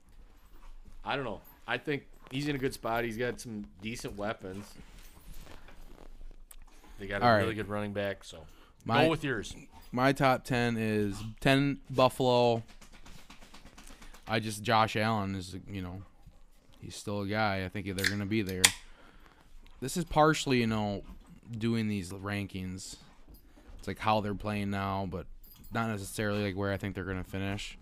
I 1.06 1.16
don't 1.16 1.26
know. 1.26 1.42
I 1.68 1.78
think 1.78 2.04
he's 2.32 2.48
in 2.48 2.56
a 2.56 2.60
good 2.60 2.74
spot. 2.74 3.04
He's 3.04 3.18
got 3.18 3.40
some 3.40 3.66
decent 3.82 4.18
weapons. 4.18 4.66
They 7.00 7.08
got 7.08 7.22
a 7.22 7.26
All 7.26 7.38
really 7.38 7.56
good 7.56 7.68
running 7.70 7.94
back. 7.94 8.24
So 8.24 8.40
My 8.86 9.06
go 9.06 9.10
with 9.10 9.24
yours. 9.24 9.56
my 9.92 10.12
top 10.12 10.44
10 10.44 10.78
is 10.78 11.16
10 11.42 11.80
Buffalo. 11.90 12.64
I 14.28 14.40
just 14.40 14.64
Josh 14.64 14.96
Allen 14.96 15.36
is 15.36 15.56
you 15.70 15.82
know 15.82 16.02
he's 16.80 16.96
still 16.96 17.22
a 17.22 17.28
guy. 17.28 17.66
I 17.66 17.70
think 17.70 17.86
they're 17.96 18.10
gonna 18.10 18.26
be 18.26 18.42
there. 18.42 18.64
This 19.82 19.98
is 19.98 20.06
partially 20.06 20.60
you 20.60 20.68
know 20.68 21.04
doing 21.58 21.88
these 21.88 22.12
rankings. 22.12 22.96
It's 23.80 23.88
like 23.88 24.00
how 24.00 24.22
they're 24.22 24.34
playing 24.34 24.70
now, 24.70 25.08
but 25.12 25.26
not 25.74 25.90
necessarily 25.90 26.44
like 26.44 26.56
where 26.56 26.72
I 26.72 26.78
think 26.78 26.96
they're 26.96 27.04
gonna 27.04 27.24
finish. 27.26 27.78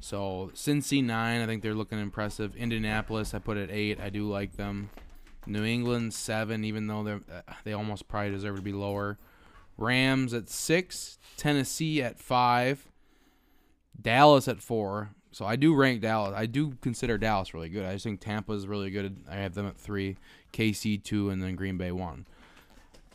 So 0.00 0.50
Cincy 0.54 1.02
nine, 1.02 1.40
I 1.40 1.46
think 1.46 1.62
they're 1.62 1.74
looking 1.74 1.98
impressive. 1.98 2.54
Indianapolis, 2.56 3.34
I 3.34 3.38
put 3.38 3.56
at 3.56 3.70
eight. 3.70 4.00
I 4.00 4.10
do 4.10 4.28
like 4.28 4.56
them. 4.56 4.90
New 5.46 5.64
England 5.64 6.14
seven, 6.14 6.64
even 6.64 6.86
though 6.86 7.02
they 7.02 7.12
uh, 7.12 7.42
they 7.64 7.72
almost 7.72 8.08
probably 8.08 8.30
deserve 8.30 8.56
to 8.56 8.62
be 8.62 8.72
lower. 8.72 9.18
Rams 9.76 10.32
at 10.32 10.48
six, 10.48 11.18
Tennessee 11.36 12.02
at 12.02 12.18
five, 12.18 12.90
Dallas 14.00 14.48
at 14.48 14.62
four. 14.62 15.10
So 15.32 15.44
I 15.44 15.56
do 15.56 15.74
rank 15.74 16.00
Dallas. 16.00 16.32
I 16.36 16.46
do 16.46 16.76
consider 16.80 17.18
Dallas 17.18 17.54
really 17.54 17.68
good. 17.68 17.84
I 17.84 17.94
just 17.94 18.04
think 18.04 18.20
Tampa 18.20 18.52
is 18.52 18.68
really 18.68 18.90
good. 18.90 19.24
I 19.28 19.36
have 19.36 19.54
them 19.54 19.66
at 19.66 19.76
three, 19.76 20.16
KC 20.52 21.02
two, 21.02 21.30
and 21.30 21.42
then 21.42 21.56
Green 21.56 21.76
Bay 21.76 21.90
one. 21.90 22.26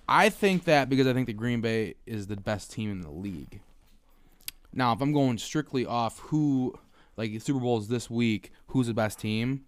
I 0.07 0.29
think 0.29 0.65
that 0.65 0.89
because 0.89 1.07
I 1.07 1.13
think 1.13 1.27
the 1.27 1.33
Green 1.33 1.61
Bay 1.61 1.95
is 2.05 2.27
the 2.27 2.35
best 2.35 2.71
team 2.71 2.91
in 2.91 3.01
the 3.01 3.11
league. 3.11 3.61
Now, 4.73 4.93
if 4.93 5.01
I'm 5.01 5.13
going 5.13 5.37
strictly 5.37 5.85
off 5.85 6.19
who, 6.19 6.77
like 7.17 7.41
Super 7.41 7.59
Bowls 7.59 7.87
this 7.87 8.09
week, 8.09 8.51
who's 8.67 8.87
the 8.87 8.93
best 8.93 9.19
team? 9.19 9.65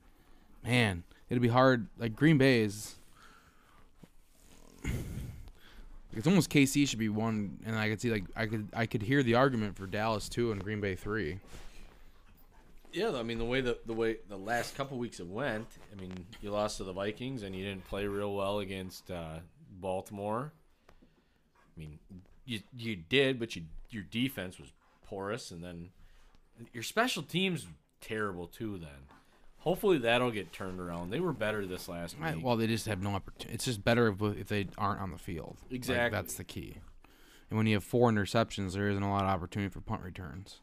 Man, 0.64 1.04
it'd 1.30 1.42
be 1.42 1.48
hard. 1.48 1.88
Like 1.98 2.16
Green 2.16 2.38
Bay 2.38 2.62
is. 2.62 2.96
It's 6.14 6.28
almost 6.28 6.50
KC 6.50 6.90
should 6.90 7.00
be 7.00 7.08
one, 7.08 7.60
and 7.66 7.74
I 7.74 7.88
could 7.88 8.02
see 8.02 8.12
like 8.12 8.26
I 8.36 8.46
could 8.46 8.68
I 8.74 8.86
could 8.86 9.02
hear 9.02 9.24
the 9.24 9.36
argument 9.36 9.78
for 9.78 9.88
Dallas 9.88 10.28
two 10.28 10.52
and 10.52 10.62
Green 10.62 10.82
Bay 10.82 10.94
three. 10.94 11.40
Yeah, 12.92 13.16
I 13.16 13.24
mean 13.24 13.38
the 13.38 13.46
way 13.46 13.62
the 13.62 13.78
the 13.86 13.94
way 13.94 14.18
the 14.28 14.36
last 14.36 14.76
couple 14.76 14.98
weeks 14.98 15.22
it 15.22 15.28
went. 15.28 15.68
I 15.90 16.02
mean, 16.02 16.12
you 16.42 16.52
lost 16.52 16.76
to 16.78 16.84
the 16.84 16.92
Vikings 16.92 17.44
and 17.44 17.56
you 17.56 17.64
didn't 17.64 17.86
play 17.86 18.08
real 18.08 18.36
well 18.36 18.60
against 18.60 19.10
uh, 19.10 19.40
Baltimore. 19.80 20.52
I 20.90 21.80
mean, 21.80 21.98
you 22.46 22.60
you 22.76 22.98
did, 22.98 23.40
but 23.40 23.56
you 23.56 23.64
your 23.90 24.04
defense 24.04 24.60
was 24.60 24.74
porous, 25.12 25.52
and 25.52 25.62
then 25.64 25.90
your 26.74 26.84
special 26.84 27.22
teams 27.22 27.68
terrible 28.00 28.48
too. 28.48 28.78
Then, 28.78 29.08
hopefully 29.60 29.98
that'll 29.98 30.32
get 30.32 30.54
turned 30.54 30.80
around. 30.80 31.10
They 31.12 31.20
were 31.20 31.34
better 31.34 31.66
this 31.66 31.88
last 31.90 32.16
week. 32.20 32.36
well, 32.42 32.56
they 32.56 32.68
just 32.68 32.86
have 32.88 33.02
no 33.04 33.12
opportunity. 33.12 33.54
It's 33.54 33.66
just 33.66 33.84
better 33.84 34.08
if, 34.08 34.22
if 34.22 34.48
they 34.48 34.68
aren't 34.78 35.02
on 35.02 35.12
the 35.12 35.18
field. 35.18 35.58
Like, 35.66 35.74
Exactly. 35.76 36.16
that's 36.18 36.36
the 36.36 36.44
key. 36.46 36.78
And 37.50 37.58
when 37.58 37.68
you 37.68 37.76
have 37.76 37.84
four 37.84 38.10
interceptions, 38.10 38.72
there 38.74 38.88
isn't 38.90 39.04
a 39.04 39.12
lot 39.12 39.24
of 39.26 39.30
opportunity 39.30 39.70
for 39.70 39.82
punt 39.82 40.02
returns. 40.04 40.62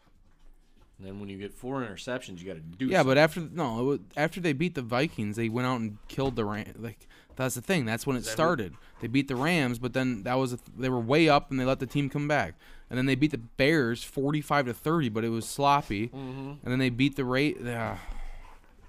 And 0.99 1.07
then 1.07 1.21
when 1.21 1.29
you 1.29 1.37
get 1.39 1.53
four 1.55 1.83
interceptions, 1.83 2.41
you 2.41 2.47
got 2.47 2.55
to 2.55 2.61
do. 2.61 2.87
Yeah, 2.87 2.99
something. 2.99 3.11
but 3.11 3.19
after 3.19 3.41
no, 3.53 3.79
it 3.79 3.85
wa- 3.85 4.05
after 4.17 4.41
they 4.41 4.53
beat 4.55 4.75
the 4.75 4.83
Vikings, 4.83 5.37
they 5.37 5.49
went 5.51 5.67
out 5.69 5.81
and 5.81 5.99
killed 6.09 6.35
the. 6.37 6.45
Like 6.45 7.07
that's 7.45 7.55
the 7.55 7.63
thing. 7.63 7.85
That's 7.85 8.07
when 8.07 8.17
it 8.17 8.21
that 8.21 8.31
who- 8.31 8.35
started. 8.35 8.75
They 9.01 9.07
beat 9.07 9.29
the 9.29 9.37
Rams, 9.37 9.79
but 9.79 9.93
then 9.93 10.25
that 10.25 10.35
was 10.35 10.53
a 10.53 10.57
th- 10.57 10.77
they 10.77 10.89
were 10.89 10.99
way 11.01 11.29
up 11.29 11.51
and 11.51 11.59
they 11.61 11.65
let 11.65 11.79
the 11.79 11.87
team 11.87 12.11
come 12.11 12.27
back. 12.29 12.55
And 12.91 12.99
then 12.99 13.07
they 13.07 13.15
beat 13.15 13.31
the 13.31 13.39
Bears 13.39 14.03
forty-five 14.03 14.67
to 14.67 14.75
thirty, 14.75 15.09
but 15.09 15.25
it 15.25 15.29
was 15.29 15.47
sloppy. 15.47 16.09
Mhm. 16.09 16.59
And 16.63 16.73
then 16.73 16.79
they 16.79 16.91
beat 16.91 17.15
the 17.17 17.25
rate. 17.25 17.65
Uh, 17.65 17.95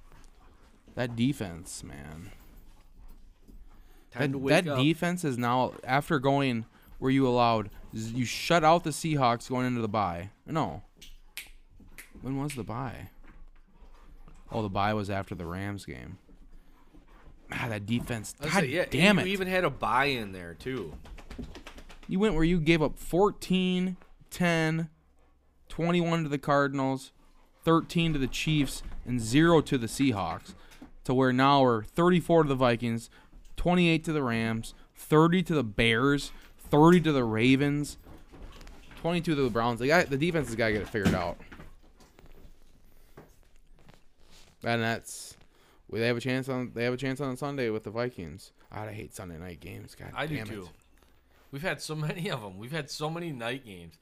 that 0.96 1.16
defense, 1.16 1.84
man. 1.84 2.32
Time 4.12 4.32
That, 4.48 4.66
that 4.66 4.78
defense 4.78 5.24
is 5.24 5.38
now 5.38 5.74
after 5.84 6.18
going 6.20 6.66
where 6.98 7.12
you 7.12 7.28
allowed 7.28 7.70
you 7.94 8.26
shut 8.26 8.64
out 8.64 8.84
the 8.84 8.90
Seahawks 8.90 9.48
going 9.50 9.66
into 9.68 9.82
the 9.82 9.88
bye. 9.88 10.30
No. 10.48 10.82
When 12.22 12.40
was 12.42 12.56
the 12.56 12.64
bye? 12.64 13.10
Oh, 14.52 14.62
the 14.64 14.70
bye 14.70 14.94
was 14.96 15.10
after 15.10 15.36
the 15.36 15.46
Rams 15.46 15.86
game. 15.86 16.18
Ah, 17.52 17.68
that 17.70 17.86
defense. 17.86 18.36
God 18.40 18.52
say, 18.52 18.68
yeah, 18.68 18.86
damn 18.90 19.18
you 19.18 19.26
it. 19.26 19.28
even 19.30 19.48
had 19.48 19.64
a 19.64 19.70
buy 19.70 20.06
in 20.06 20.32
there 20.32 20.54
too. 20.54 20.94
You 22.08 22.20
went 22.20 22.36
where 22.36 22.44
you 22.44 22.60
gave 22.60 22.82
up 22.82 22.98
14, 22.98 23.98
10, 24.30 24.90
21 25.68 26.24
to 26.24 26.30
the 26.30 26.38
Cardinals, 26.38 27.12
13 27.64 28.14
to 28.14 28.20
the 28.20 28.28
Chiefs, 28.28 28.84
and 29.06 29.20
0 29.20 29.62
to 29.62 29.78
the 29.78 29.88
Seahawks. 29.88 30.54
To 31.06 31.14
where 31.14 31.34
now 31.34 31.64
we're 31.64 31.84
34 31.84 32.44
to 32.44 32.50
the 32.50 32.56
Vikings, 32.56 33.10
28 33.58 34.04
to 34.04 34.14
the 34.14 34.22
Rams, 34.24 34.74
30 34.96 35.44
to 35.44 35.56
the 35.56 35.64
Bears, 35.64 36.32
30 36.70 37.02
to 37.02 37.12
the 37.12 37.24
Ravens, 37.24 37.98
22 39.02 39.36
to 39.36 39.42
the 39.42 39.50
Browns. 39.50 39.80
They 39.80 39.88
got, 39.88 40.10
the 40.10 40.18
defense 40.18 40.48
has 40.48 40.56
got 40.56 40.68
to 40.68 40.74
get 40.74 40.82
it 40.82 40.90
figured 40.90 41.16
out. 41.16 41.38
And 44.64 44.82
that's 44.82 45.29
well, 45.90 46.02
they 46.02 46.08
have 46.08 46.18
a 46.18 46.22
chance 46.22 46.48
on 46.50 46.72
they 46.74 46.84
have 46.84 46.94
a 46.94 46.98
chance 46.98 47.20
on 47.22 47.36
Sunday 47.38 47.70
with 47.70 47.84
the 47.84 47.90
Vikings. 47.92 48.52
God, 48.74 48.88
I 48.88 48.94
hate 48.94 49.14
Sunday 49.14 49.38
night 49.38 49.60
games. 49.60 49.96
God 49.96 50.12
I 50.16 50.28
do 50.28 50.36
damn 50.38 50.48
too. 50.48 50.62
it. 50.64 50.70
We've 51.52 51.62
had 51.62 51.82
so 51.82 51.96
many 52.08 52.30
of 52.30 52.42
them. 52.42 52.58
We've 52.58 52.72
had 52.72 52.90
so 52.90 53.10
many 53.10 53.32
night 53.32 53.66
games. 53.66 53.96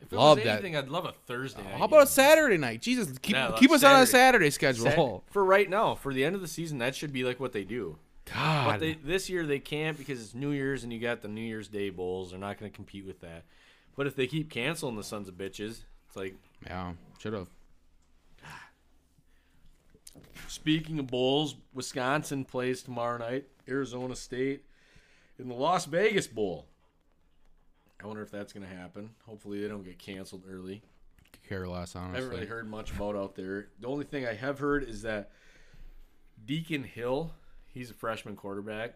If 0.00 0.12
it 0.12 0.16
Love 0.16 0.36
was 0.38 0.44
that. 0.44 0.52
anything, 0.52 0.76
I'd 0.76 0.88
love 0.88 1.06
a 1.06 1.12
Thursday 1.26 1.60
uh, 1.60 1.64
night. 1.64 1.74
How 1.78 1.84
about 1.86 1.96
a 1.96 2.00
game. 2.04 2.06
Saturday 2.06 2.56
night? 2.56 2.80
Jesus, 2.82 3.18
keep 3.18 3.34
Yeah, 3.34 3.52
keep 3.58 3.70
us 3.72 3.82
on 3.82 4.00
a 4.00 4.06
Saturday. 4.06 4.50
Saturday 4.50 4.74
Sat- 4.74 4.76
schedule. 4.76 5.24
for 5.30 5.44
right 5.44 5.68
now, 5.68 5.96
for 5.96 6.14
the 6.14 6.24
end 6.24 6.36
of 6.36 6.40
the 6.40 6.46
season, 6.46 6.78
that 6.78 6.94
should 6.94 7.12
be 7.12 7.24
like 7.24 7.40
what 7.40 7.52
they 7.52 7.64
do. 7.64 7.98
But 8.26 8.34
God, 8.34 8.80
they, 8.80 8.92
this 8.92 9.28
year 9.30 9.44
they 9.46 9.58
can't 9.58 9.96
because 9.98 10.22
it's 10.22 10.34
New 10.34 10.50
Year's 10.50 10.84
and 10.84 10.92
you 10.92 11.00
got 11.00 11.22
the 11.22 11.28
New 11.28 11.40
Year's 11.40 11.66
Day 11.66 11.88
bowls. 11.90 12.30
They're 12.30 12.38
not 12.38 12.58
going 12.60 12.70
to 12.70 12.76
compete 12.76 13.06
with 13.06 13.20
that. 13.22 13.44
But 13.96 14.06
if 14.06 14.14
they 14.14 14.26
keep 14.28 14.50
canceling 14.50 14.94
the 14.96 15.02
sons 15.02 15.28
of 15.28 15.34
bitches, 15.34 15.80
it's 16.06 16.14
like 16.16 16.34
yeah, 16.64 16.92
should 17.18 17.32
have. 17.32 17.48
Speaking 20.48 20.98
of 20.98 21.06
bowls, 21.06 21.56
Wisconsin 21.74 22.44
plays 22.44 22.82
tomorrow 22.82 23.18
night. 23.18 23.46
Arizona 23.68 24.16
State 24.16 24.64
in 25.38 25.48
the 25.48 25.54
Las 25.54 25.84
Vegas 25.84 26.26
Bowl. 26.26 26.66
I 28.02 28.06
wonder 28.06 28.22
if 28.22 28.30
that's 28.30 28.52
going 28.52 28.66
to 28.66 28.74
happen. 28.74 29.10
Hopefully, 29.26 29.60
they 29.60 29.68
don't 29.68 29.84
get 29.84 29.98
canceled 29.98 30.44
early. 30.50 30.82
Care 31.48 31.66
less, 31.66 31.96
honestly. 31.96 32.18
I 32.18 32.20
haven't 32.20 32.30
really 32.30 32.46
heard 32.46 32.68
much 32.68 32.92
about 32.92 33.16
out 33.16 33.34
there. 33.34 33.68
The 33.80 33.88
only 33.88 34.04
thing 34.04 34.26
I 34.26 34.34
have 34.34 34.58
heard 34.58 34.84
is 34.84 35.02
that 35.02 35.30
Deacon 36.44 36.84
Hill, 36.84 37.32
he's 37.72 37.90
a 37.90 37.94
freshman 37.94 38.36
quarterback. 38.36 38.94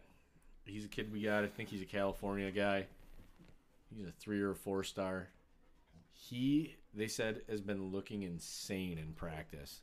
He's 0.64 0.84
a 0.84 0.88
kid 0.88 1.12
we 1.12 1.22
got. 1.22 1.44
I 1.44 1.48
think 1.48 1.70
he's 1.70 1.82
a 1.82 1.86
California 1.86 2.50
guy. 2.50 2.86
He's 3.94 4.06
a 4.06 4.12
three 4.12 4.40
or 4.40 4.54
four 4.54 4.84
star. 4.84 5.28
He, 6.12 6.76
they 6.94 7.08
said, 7.08 7.42
has 7.48 7.60
been 7.60 7.90
looking 7.90 8.22
insane 8.22 8.98
in 8.98 9.12
practice. 9.14 9.80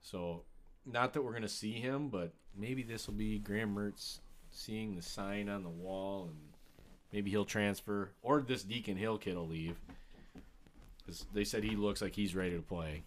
So, 0.00 0.42
not 0.86 1.12
that 1.12 1.22
we're 1.22 1.32
going 1.32 1.42
to 1.42 1.48
see 1.48 1.72
him, 1.72 2.08
but 2.08 2.32
maybe 2.56 2.82
this 2.82 3.06
will 3.06 3.14
be 3.14 3.38
Graham 3.38 3.74
Mertz 3.74 4.20
seeing 4.50 4.96
the 4.96 5.02
sign 5.02 5.48
on 5.48 5.62
the 5.62 5.68
wall 5.68 6.28
and 6.28 6.38
maybe 7.12 7.30
he'll 7.30 7.44
transfer. 7.44 8.10
Or 8.22 8.42
this 8.42 8.62
Deacon 8.62 8.96
Hill 8.96 9.18
kid 9.18 9.36
will 9.36 9.48
leave. 9.48 9.76
Cuz 11.06 11.26
they 11.32 11.44
said 11.44 11.64
he 11.64 11.76
looks 11.76 12.02
like 12.02 12.14
he's 12.14 12.34
ready 12.34 12.56
to 12.56 12.62
play. 12.62 13.02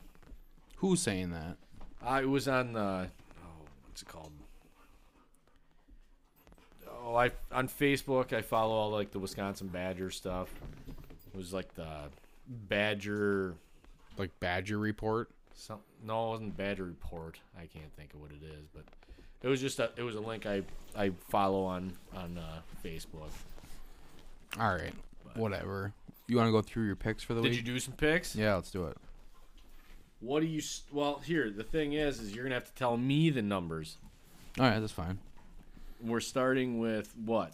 Who's 0.77 1.01
saying 1.01 1.31
that? 1.31 1.57
Uh, 2.01 2.19
it 2.21 2.25
was 2.25 2.47
on 2.47 2.73
the 2.73 3.09
oh, 3.43 3.65
what's 3.87 4.01
it 4.01 4.07
called? 4.07 4.31
Oh, 6.89 7.15
I 7.15 7.31
on 7.51 7.67
Facebook 7.67 8.33
I 8.33 8.41
follow 8.41 8.73
all 8.73 8.89
like 8.89 9.11
the 9.11 9.19
Wisconsin 9.19 9.67
Badger 9.67 10.09
stuff. 10.09 10.53
It 11.33 11.37
was 11.37 11.53
like 11.53 11.73
the 11.75 12.09
Badger. 12.47 13.55
Like 14.17 14.39
Badger 14.39 14.77
Report? 14.77 15.31
Some, 15.55 15.79
no, 16.03 16.27
it 16.27 16.29
wasn't 16.31 16.57
Badger 16.57 16.85
Report. 16.85 17.39
I 17.57 17.65
can't 17.67 17.91
think 17.95 18.13
of 18.13 18.21
what 18.21 18.31
it 18.31 18.43
is, 18.43 18.67
but 18.73 18.83
it 19.41 19.47
was 19.47 19.61
just 19.61 19.79
a 19.79 19.91
it 19.95 20.03
was 20.03 20.15
a 20.15 20.19
link 20.19 20.45
I 20.45 20.63
I 20.95 21.11
follow 21.29 21.63
on 21.63 21.93
on 22.15 22.37
uh, 22.37 22.61
Facebook. 22.83 23.29
All 24.59 24.73
right, 24.73 24.93
whatever. 25.35 25.93
You 26.27 26.37
want 26.37 26.47
to 26.47 26.51
go 26.51 26.61
through 26.61 26.85
your 26.85 26.95
picks 26.95 27.23
for 27.23 27.33
the 27.33 27.41
Did 27.41 27.49
week? 27.49 27.59
Did 27.59 27.67
you 27.67 27.73
do 27.73 27.79
some 27.79 27.93
picks? 27.93 28.35
yeah, 28.35 28.55
let's 28.55 28.71
do 28.71 28.85
it. 28.85 28.97
What 30.19 30.39
do 30.39 30.45
you? 30.47 30.61
Well, 30.91 31.21
here 31.23 31.49
the 31.49 31.63
thing 31.63 31.93
is, 31.93 32.19
is 32.19 32.33
you're 32.33 32.45
gonna 32.45 32.55
have 32.55 32.65
to 32.65 32.73
tell 32.73 32.97
me 32.97 33.29
the 33.29 33.41
numbers. 33.41 33.97
All 34.59 34.65
right, 34.65 34.79
that's 34.79 34.93
fine. 34.93 35.19
We're 36.01 36.19
starting 36.19 36.79
with 36.79 37.13
what? 37.25 37.53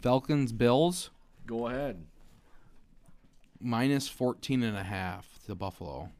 Falcons 0.00 0.52
Bills 0.52 1.10
Go 1.46 1.66
ahead. 1.68 2.04
minus 3.60 4.08
14 4.08 4.62
and 4.62 4.76
a 4.76 4.82
half 4.82 5.26
to 5.46 5.54
Buffalo. 5.54 6.10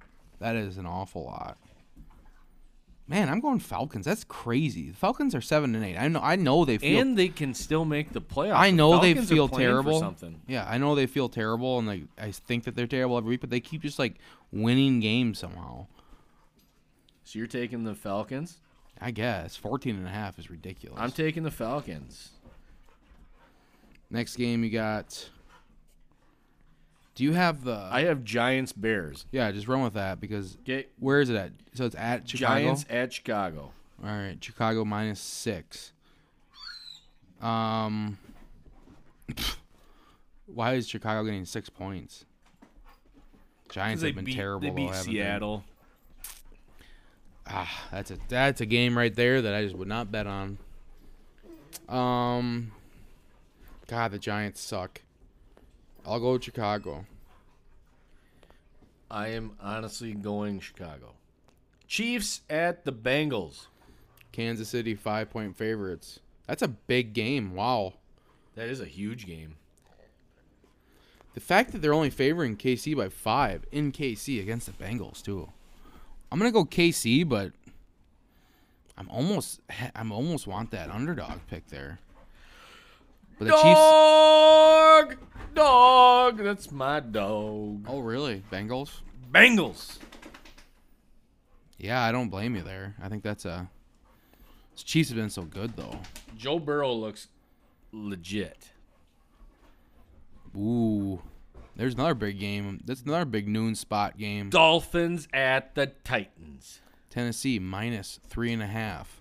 That 0.41 0.57
is 0.57 0.77
an 0.79 0.87
awful 0.87 1.25
lot. 1.25 1.59
Man, 3.07 3.29
I'm 3.29 3.41
going 3.41 3.59
Falcons. 3.59 4.07
That's 4.07 4.23
crazy. 4.23 4.91
The 4.91 4.97
Falcons 4.97 5.35
are 5.35 5.41
7 5.41 5.75
and 5.75 5.85
8. 5.85 5.97
I 5.97 6.07
know 6.09 6.21
I 6.23 6.37
know 6.37 6.65
they 6.65 6.79
feel 6.79 7.01
and 7.01 7.19
they 7.19 7.29
can 7.29 7.55
still 7.55 7.85
make 7.85 8.13
the 8.13 8.21
playoffs. 8.21 8.55
I 8.55 8.71
The 8.71 8.77
know 8.77 9.01
they 9.01 9.15
Falcons 9.15 9.31
are 9.33 9.35
feel 9.35 9.49
terrible. 9.49 9.99
something. 9.99 10.41
Yeah, 10.47 10.65
I 10.69 10.79
know 10.79 10.95
they 10.95 11.07
feel 11.07 11.29
terrible, 11.29 11.79
and 11.79 11.89
like 11.89 12.03
I 12.19 12.31
think 12.31 12.65
that 12.65 12.77
they're 12.77 12.87
terrible 12.87 13.19
every 13.19 13.31
week, 13.31 13.41
but 13.41 13.51
they 13.51 13.59
keep 13.61 13.83
just 13.83 13.99
like 13.99 14.17
winning 14.53 15.01
games 15.01 15.41
somehow. 15.41 15.89
So 17.25 17.39
you're 17.39 17.49
taking 17.49 17.83
the 17.85 17.95
Falcons. 17.97 18.59
I 19.01 19.11
guess 19.11 19.57
14 19.57 19.97
and 19.97 20.07
a 20.07 20.11
half 20.11 20.39
is 20.39 20.49
ridiculous. 20.51 20.99
I'm 21.01 21.11
taking 21.11 21.43
the 21.43 21.51
Falcons. 21.51 22.31
Next 24.09 24.37
game 24.37 24.63
you 24.63 24.71
got. 24.71 25.29
Do 27.21 27.27
you 27.27 27.35
have 27.35 27.65
the? 27.65 27.87
I 27.93 28.05
have 28.05 28.25
Giants 28.25 28.73
Bears. 28.73 29.27
yeah, 29.31 29.53
just 29.53 29.69
run 29.69 29.83
with 29.83 29.93
that 29.93 30.23
because 30.23 30.57
Okay. 30.63 30.87
where 30.99 31.21
is 31.21 31.29
it 31.29 31.37
at? 31.37 31.53
So 31.75 31.85
it's 31.85 31.95
at 31.95 32.27
Chicago. 32.27 32.61
Giants 32.63 32.87
at 32.89 33.13
Chicago. 33.13 33.73
All 34.03 34.09
right, 34.09 34.43
Chicago 34.43 34.87
minus 34.87 35.21
six. 35.21 35.93
Um, 37.43 38.17
why 40.47 40.73
is 40.77 40.89
Chicago 40.89 41.23
getting 41.25 41.45
six 41.45 41.69
points? 41.69 42.25
Giants 43.69 44.03
have 44.03 44.15
been 44.15 44.25
terrible. 44.25 44.61
They 44.63 44.69
though, 44.71 44.75
beat 44.77 44.89
haven't 44.89 45.13
they? 45.13 45.19
Seattle. 45.19 45.65
Ah, 47.47 47.85
that's 47.93 48.11
a 48.13 48.19
that's 48.29 48.63
a 48.63 48.67
game 48.67 48.97
right 48.97 49.15
there 49.15 49.43
that 49.43 49.53
I 49.53 49.63
just 49.63 49.77
would 49.77 49.89
not 49.89 50.11
bet 50.11 50.27
on. 50.27 50.57
Um, 51.87 52.73
God, 53.89 54.11
the 54.11 54.19
Giants 54.19 54.63
suck. 54.63 55.03
I'll 56.07 56.21
go 56.21 56.33
with 56.33 56.45
Chicago. 56.45 57.05
I 59.11 59.29
am 59.29 59.53
honestly 59.61 60.13
going 60.13 60.61
Chicago. 60.61 61.15
Chiefs 61.87 62.43
at 62.49 62.85
the 62.85 62.93
Bengals. 62.93 63.67
Kansas 64.33 64.69
City 64.69 64.95
five 64.95 65.31
point 65.31 65.57
favorites. 65.57 66.21
That's 66.47 66.63
a 66.63 66.69
big 66.69 67.13
game. 67.13 67.55
Wow. 67.55 67.95
That 68.55 68.69
is 68.69 68.81
a 68.81 68.87
huge 68.87 69.27
game. 69.27 69.57
The 71.35 71.41
fact 71.41 71.73
that 71.73 71.83
they're 71.83 71.95
only 71.95 72.11
favoring 72.11 72.57
KC 72.57 72.97
by 72.97 73.09
five 73.09 73.65
in 73.71 73.93
KC 73.93 74.41
against 74.41 74.67
the 74.67 74.73
Bengals 74.73 75.23
too. 75.23 75.49
I'm 76.31 76.39
gonna 76.39 76.53
go 76.53 76.65
KC, 76.65 77.29
but 77.29 77.53
I'm 78.97 79.09
almost 79.09 79.61
I'm 79.95 80.13
almost 80.13 80.47
want 80.47 80.71
that 80.71 80.91
underdog 80.91 81.41
pick 81.49 81.69
there. 81.69 81.99
But 83.41 83.47
the 83.47 83.53
Chiefs. 83.53 83.65
Dog, 83.65 85.17
dog. 85.55 86.37
That's 86.37 86.71
my 86.71 87.01
dog. 87.01 87.87
Oh 87.89 88.01
really? 88.01 88.43
Bengals? 88.53 89.01
Bengals. 89.33 89.99
Yeah, 91.79 92.03
I 92.03 92.13
don't 92.13 92.29
blame 92.29 92.55
you 92.55 92.61
there. 92.61 92.95
I 93.03 93.09
think 93.09 93.23
that's 93.23 93.47
a. 93.47 93.71
The 94.77 94.83
Chiefs 94.83 95.09
have 95.09 95.17
been 95.17 95.31
so 95.31 95.45
good 95.45 95.75
though. 95.75 95.99
Joe 96.37 96.59
Burrow 96.59 96.93
looks 96.93 97.29
legit. 97.93 98.73
Ooh, 100.55 101.23
there's 101.77 101.95
another 101.95 102.15
big 102.15 102.39
game. 102.39 102.83
That's 102.85 103.01
another 103.01 103.25
big 103.25 103.49
noon 103.49 103.75
spot 103.75 104.19
game. 104.19 104.51
Dolphins 104.51 105.29
at 105.33 105.75
the 105.75 105.87
Titans. 106.05 106.81
Tennessee 107.09 107.59
minus 107.59 108.21
three 108.29 108.53
and 108.53 108.63
a 108.63 108.67
half. 108.67 109.20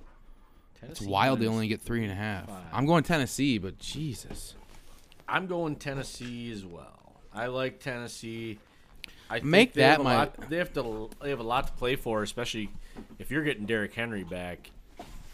It's 0.82 1.00
Tennessee 1.00 1.08
wild 1.12 1.40
they 1.40 1.48
only 1.48 1.68
get 1.68 1.82
three 1.82 2.04
and 2.04 2.12
a 2.12 2.16
half. 2.16 2.48
five. 2.48 2.64
I'm 2.72 2.86
going 2.86 3.04
Tennessee, 3.04 3.58
but 3.58 3.78
Jesus. 3.80 4.56
I'm 5.28 5.46
going 5.48 5.76
Tennessee 5.76 6.52
as 6.52 6.66
well. 6.66 7.14
I 7.34 7.48
like 7.48 7.80
Tennessee. 7.80 8.58
I 9.30 9.36
think 9.36 9.46
Make 9.46 9.74
that 9.74 10.02
my- 10.02 10.16
lot- 10.16 10.50
they 10.50 10.58
have 10.58 10.74
to. 10.74 11.10
They 11.22 11.30
have 11.30 11.40
a 11.40 11.44
lot 11.44 11.68
to 11.68 11.74
play 11.74 11.96
for, 11.96 12.24
especially 12.24 12.70
if 13.20 13.30
you're 13.30 13.44
getting 13.44 13.66
Derrick 13.66 13.94
Henry 13.94 14.24
back. 14.24 14.72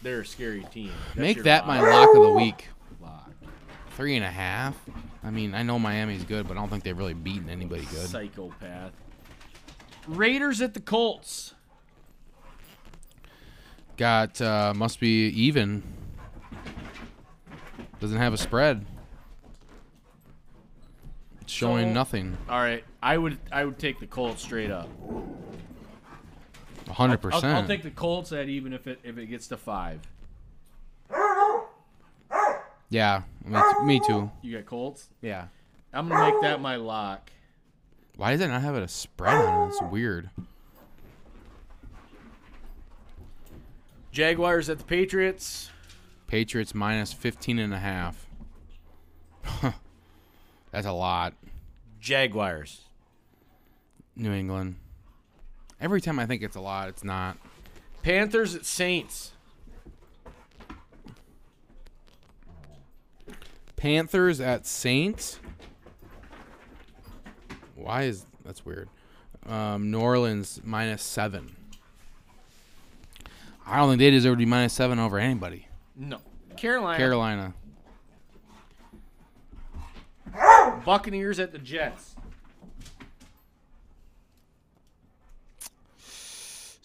They're 0.02 0.20
a 0.20 0.26
scary 0.26 0.64
team. 0.72 0.92
That's 1.08 1.16
Make 1.18 1.36
your 1.36 1.44
that 1.44 1.66
my 1.66 1.80
lock. 1.80 2.08
lock 2.08 2.16
of 2.16 2.22
the 2.22 2.30
week. 2.32 2.68
Lock. 3.00 3.30
Three 3.96 4.14
and 4.16 4.24
a 4.24 4.30
half. 4.30 4.76
I 5.24 5.30
mean, 5.30 5.54
I 5.54 5.62
know 5.62 5.78
Miami's 5.78 6.24
good, 6.24 6.46
but 6.46 6.56
I 6.58 6.60
don't 6.60 6.68
think 6.68 6.84
they've 6.84 6.96
really 6.96 7.14
beaten 7.14 7.48
anybody 7.48 7.82
good. 7.86 8.06
Psychopath. 8.08 8.92
Raiders 10.06 10.60
at 10.60 10.74
the 10.74 10.80
Colts. 10.80 11.54
Got 13.96 14.40
uh, 14.40 14.72
must 14.76 15.00
be 15.00 15.28
even. 15.28 15.82
Doesn't 18.00 18.18
have 18.18 18.34
a 18.34 18.36
spread. 18.36 18.84
It's 21.40 21.52
showing 21.52 21.88
So- 21.88 21.92
nothing. 21.94 22.36
All 22.48 22.58
right, 22.60 22.84
I 23.02 23.16
would 23.16 23.38
I 23.50 23.64
would 23.64 23.78
take 23.78 23.98
the 24.00 24.06
Colts 24.06 24.42
straight 24.42 24.70
up. 24.70 24.88
hundred 26.90 27.20
I'll, 27.24 27.32
I'll 27.34 27.40
percent. 27.40 27.68
take 27.68 27.82
the 27.82 27.90
Colts 27.90 28.32
at 28.32 28.48
even 28.48 28.72
if 28.72 28.86
it 28.86 29.00
if 29.02 29.16
it 29.16 29.26
gets 29.26 29.46
to 29.48 29.56
five. 29.56 30.00
Yeah, 32.88 33.22
me, 33.44 33.58
me 33.84 34.00
too. 34.06 34.30
You 34.42 34.56
got 34.58 34.66
Colts. 34.66 35.08
Yeah. 35.20 35.46
I'm 35.92 36.08
gonna 36.08 36.30
make 36.30 36.40
that 36.42 36.60
my 36.60 36.76
lock. 36.76 37.30
Why 38.16 38.32
does 38.32 38.40
it 38.40 38.48
not 38.48 38.62
have 38.62 38.76
a 38.76 38.86
spread 38.88 39.34
on 39.34 39.68
it? 39.68 39.72
It's 39.72 39.82
weird. 39.90 40.30
Jaguars 44.16 44.70
at 44.70 44.78
the 44.78 44.84
Patriots. 44.84 45.68
Patriots 46.26 46.74
minus 46.74 47.12
15 47.12 47.58
and 47.58 47.74
a 47.74 47.78
half. 47.78 48.26
That's 50.70 50.86
a 50.86 50.92
lot. 50.92 51.34
Jaguars. 52.00 52.80
New 54.16 54.32
England. 54.32 54.76
Every 55.82 56.00
time 56.00 56.18
I 56.18 56.24
think 56.24 56.40
it's 56.40 56.56
a 56.56 56.62
lot, 56.62 56.88
it's 56.88 57.04
not. 57.04 57.36
Panthers 58.02 58.54
at 58.54 58.64
Saints. 58.64 59.32
Panthers 63.76 64.40
at 64.40 64.66
Saints. 64.66 65.40
Why 67.74 68.04
is 68.04 68.24
that's 68.46 68.64
weird? 68.64 68.88
Um, 69.44 69.90
New 69.90 70.00
Orleans 70.00 70.62
minus 70.64 71.02
seven. 71.02 71.54
I 73.66 73.78
don't 73.78 73.88
think 73.90 73.98
they 73.98 74.10
deserve 74.10 74.34
to 74.34 74.36
be 74.38 74.46
minus 74.46 74.72
seven 74.72 74.98
over 74.98 75.18
anybody. 75.18 75.66
No. 75.96 76.18
Carolina. 76.56 76.96
Carolina. 76.96 77.54
Buccaneers 80.84 81.40
at 81.40 81.52
the 81.52 81.58
Jets. 81.58 82.14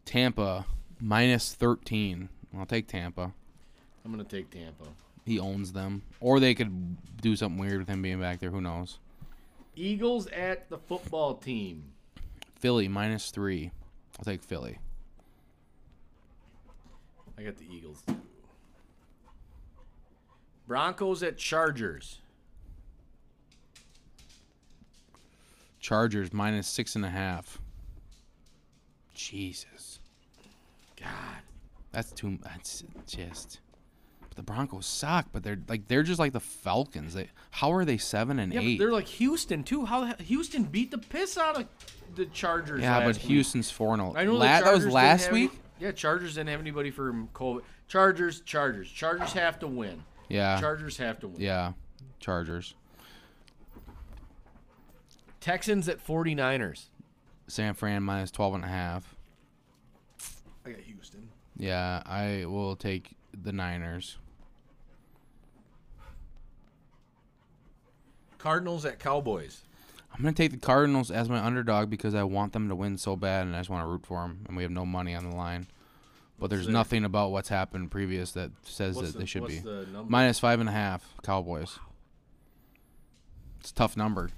Tampa 0.06 0.66
minus 1.00 1.54
13. 1.54 2.30
I'll 2.58 2.66
take 2.66 2.88
Tampa. 2.88 3.32
I'm 4.04 4.12
gonna 4.12 4.24
take 4.24 4.50
Tampa. 4.50 4.86
He 5.26 5.40
owns 5.40 5.72
them. 5.74 6.02
Or 6.20 6.40
they 6.40 6.56
could 6.56 6.98
do 7.22 7.36
something 7.36 7.60
weird 7.60 7.80
with 7.80 7.88
him 7.88 8.02
being 8.02 8.20
back 8.20 8.40
there. 8.40 8.50
Who 8.50 8.60
knows? 8.60 8.98
Eagles 9.76 10.28
at 10.28 10.70
the 10.70 10.78
football 10.80 11.36
team. 11.36 11.84
Philly 12.56 12.88
minus 12.88 13.30
three. 13.30 13.72
I'll 14.18 14.26
take 14.26 14.44
Philly. 14.44 14.80
I 17.42 17.46
got 17.46 17.58
the 17.58 17.66
Eagles. 17.74 18.04
too. 18.08 18.16
Broncos 20.68 21.24
at 21.24 21.38
Chargers. 21.38 22.20
Chargers 25.80 26.32
minus 26.32 26.68
six 26.68 26.96
and 26.96 27.04
a 27.04 27.10
half. 27.10 27.60
Jesus. 29.16 30.00
God. 31.00 31.10
That's 31.92 32.12
too. 32.12 32.38
That's 32.44 32.84
just. 33.08 33.60
But 34.22 34.36
the 34.38 34.44
Broncos 34.44 34.86
suck. 34.86 35.26
But 35.34 35.42
they're 35.44 35.60
like 35.68 35.88
they're 35.88 36.04
just 36.04 36.20
like 36.20 36.34
the 36.34 36.40
Falcons. 36.40 37.16
They, 37.16 37.30
how 37.50 37.74
are 37.74 37.84
they 37.84 37.98
seven 37.98 38.38
and 38.38 38.54
Yeah, 38.54 38.62
eight? 38.62 38.78
they're 38.78 38.92
like 38.92 39.08
Houston 39.08 39.64
too. 39.64 39.86
How 39.86 40.14
Houston 40.18 40.64
beat 40.64 40.92
the 40.92 41.00
piss 41.00 41.38
out 41.40 41.58
of 41.60 41.68
the 42.16 42.28
Chargers. 42.28 42.82
yeah, 42.82 43.00
but 43.00 43.16
week. 43.16 43.18
Houston's 43.24 43.72
four 43.72 43.94
and 43.94 44.02
I 44.16 44.26
know 44.26 44.34
the 44.34 44.38
La- 44.38 44.62
that 44.62 44.74
was 44.74 44.86
last 44.86 45.32
week. 45.32 45.52
Yeah, 45.82 45.92
Chargers 45.92 46.36
didn't 46.36 46.50
have 46.50 46.60
anybody 46.60 46.92
from 46.92 47.28
COVID. 47.34 47.64
Chargers, 47.88 48.42
Chargers, 48.42 48.90
Chargers 48.90 49.34
have 49.34 49.60
to 49.60 49.68
win. 49.68 50.04
Yeah, 50.30 50.60
Chargers 50.60 50.98
have 50.98 51.20
to 51.22 51.28
win. 51.28 51.42
yeah, 51.42 51.74
Chargers. 52.20 52.76
Texans 55.40 55.90
at 55.90 56.06
49ers. 56.06 56.86
San 57.48 57.74
Fran 57.74 58.04
minus 58.04 58.30
12 58.30 58.56
and 58.56 58.64
a 58.64 58.68
half. 58.68 59.16
I 60.66 60.70
got 60.70 60.80
Houston. 60.82 61.28
Yeah, 61.58 62.04
I 62.06 62.46
will 62.46 62.76
take 62.76 63.16
the 63.44 63.52
Niners. 63.52 64.18
Cardinals 68.38 68.86
at 68.86 69.00
Cowboys. 69.00 69.64
I'm 70.22 70.26
gonna 70.26 70.36
take 70.36 70.52
the 70.52 70.58
Cardinals 70.58 71.10
as 71.10 71.30
my 71.30 71.44
underdog 71.44 71.90
because 71.90 72.14
I 72.14 72.22
want 72.22 72.54
them 72.54 72.70
to 72.70 72.76
win 72.76 73.00
so 73.00 73.16
bad, 73.16 73.48
and 73.48 73.56
I 73.56 73.60
just 73.60 73.72
want 73.72 73.84
to 73.84 73.88
root 73.90 74.06
for 74.06 74.22
them. 74.22 74.46
And 74.48 74.56
we 74.56 74.62
have 74.62 74.72
no 74.72 74.86
money 74.86 75.16
on 75.16 75.28
the 75.28 75.36
line, 75.36 75.66
but 76.38 76.52
there's 76.52 76.68
nothing 76.68 77.04
about 77.06 77.32
what's 77.32 77.50
happened 77.50 77.90
previous 77.90 78.32
that 78.34 78.52
says 78.62 78.96
What's 78.98 79.08
that 79.08 79.14
the- 79.14 79.20
they 79.22 79.26
should 79.26 79.42
what's 79.42 79.56
be 79.56 79.60
the 79.62 79.88
number? 79.92 80.12
minus 80.12 80.38
five 80.38 80.60
and 80.60 80.70
a 80.70 80.72
half. 80.74 81.16
Cowboys. 81.24 81.80
It's 83.62 83.72
a 83.72 83.74
tough 83.74 83.98
number. 83.98 84.30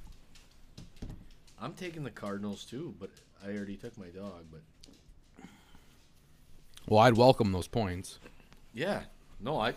I'm 1.59 1.73
taking 1.73 2.05
the 2.05 2.11
Cardinals 2.11 2.63
too, 2.63 2.95
but 2.97 3.09
I 3.45 3.49
already 3.49 3.75
took 3.75 3.97
my 3.97 4.07
dog. 4.07 4.45
But 4.49 4.61
Well, 6.87 7.01
I'd 7.01 7.17
welcome 7.17 7.51
those 7.51 7.67
points. 7.67 8.19
yeah, 8.73 9.03
no, 9.41 9.59
I. 9.59 9.73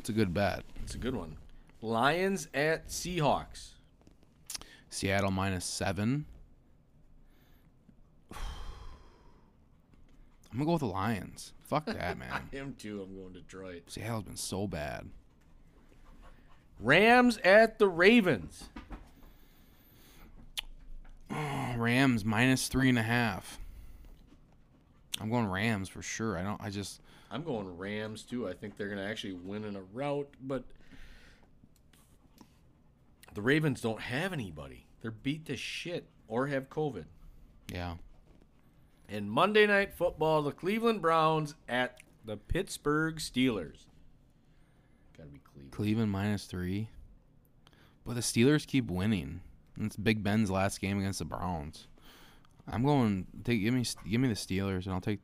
It's 0.00 0.08
a 0.08 0.12
good 0.12 0.34
bet. 0.34 0.64
It's 0.82 0.96
a 0.96 0.98
good 0.98 1.14
one. 1.14 1.36
Lions 1.80 2.48
at 2.52 2.88
Seahawks. 2.88 3.74
Seattle 4.90 5.30
minus 5.30 5.64
seven. 5.64 6.26
I'm 8.32 8.38
gonna 10.52 10.64
go 10.64 10.72
with 10.72 10.80
the 10.80 10.86
Lions. 10.86 11.52
Fuck 11.62 11.86
that, 11.86 12.18
man. 12.18 12.48
Him 12.50 12.74
too. 12.78 13.02
I'm 13.02 13.14
going 13.14 13.34
to 13.34 13.40
Detroit. 13.40 13.82
Seattle's 13.88 14.24
been 14.24 14.36
so 14.36 14.66
bad. 14.66 15.08
Rams 16.78 17.38
at 17.38 17.78
the 17.78 17.88
Ravens. 17.88 18.68
Oh, 21.30 21.74
Rams 21.76 22.24
minus 22.24 22.68
three 22.68 22.88
and 22.88 22.98
a 22.98 23.02
half. 23.02 23.58
I'm 25.20 25.30
going 25.30 25.46
Rams 25.46 25.88
for 25.88 26.02
sure. 26.02 26.38
I 26.38 26.42
don't. 26.42 26.60
I 26.60 26.70
just. 26.70 27.00
I'm 27.30 27.42
going 27.42 27.76
Rams 27.76 28.22
too. 28.22 28.48
I 28.48 28.52
think 28.52 28.76
they're 28.76 28.88
going 28.88 29.00
to 29.00 29.06
actually 29.06 29.32
win 29.32 29.64
in 29.64 29.74
a 29.76 29.82
rout, 29.92 30.28
but 30.42 30.62
the 33.36 33.42
Ravens 33.42 33.82
don't 33.82 34.00
have 34.00 34.32
anybody. 34.32 34.86
They're 35.02 35.10
beat 35.10 35.44
to 35.44 35.58
shit 35.58 36.08
or 36.26 36.46
have 36.46 36.70
COVID. 36.70 37.04
Yeah. 37.70 37.96
And 39.10 39.30
Monday 39.30 39.66
Night 39.66 39.92
Football, 39.92 40.40
the 40.40 40.52
Cleveland 40.52 41.02
Browns 41.02 41.54
at 41.68 41.98
the 42.24 42.38
Pittsburgh 42.38 43.16
Steelers. 43.16 43.84
Gotta 45.18 45.28
be 45.28 45.40
Cleveland. 45.40 45.70
Cleveland 45.70 46.10
minus 46.10 46.46
three. 46.46 46.88
But 48.06 48.14
the 48.14 48.22
Steelers 48.22 48.66
keep 48.66 48.90
winning. 48.90 49.42
And 49.76 49.84
It's 49.84 49.96
Big 49.96 50.24
Ben's 50.24 50.50
last 50.50 50.80
game 50.80 50.98
against 50.98 51.18
the 51.18 51.26
Browns. 51.26 51.88
I'm 52.66 52.84
going. 52.84 53.26
Take 53.44 53.60
give 53.60 53.74
me 53.74 53.84
give 54.08 54.20
me 54.20 54.28
the 54.28 54.34
Steelers, 54.34 54.86
and 54.86 54.94
I'll 54.94 55.00
take. 55.02 55.20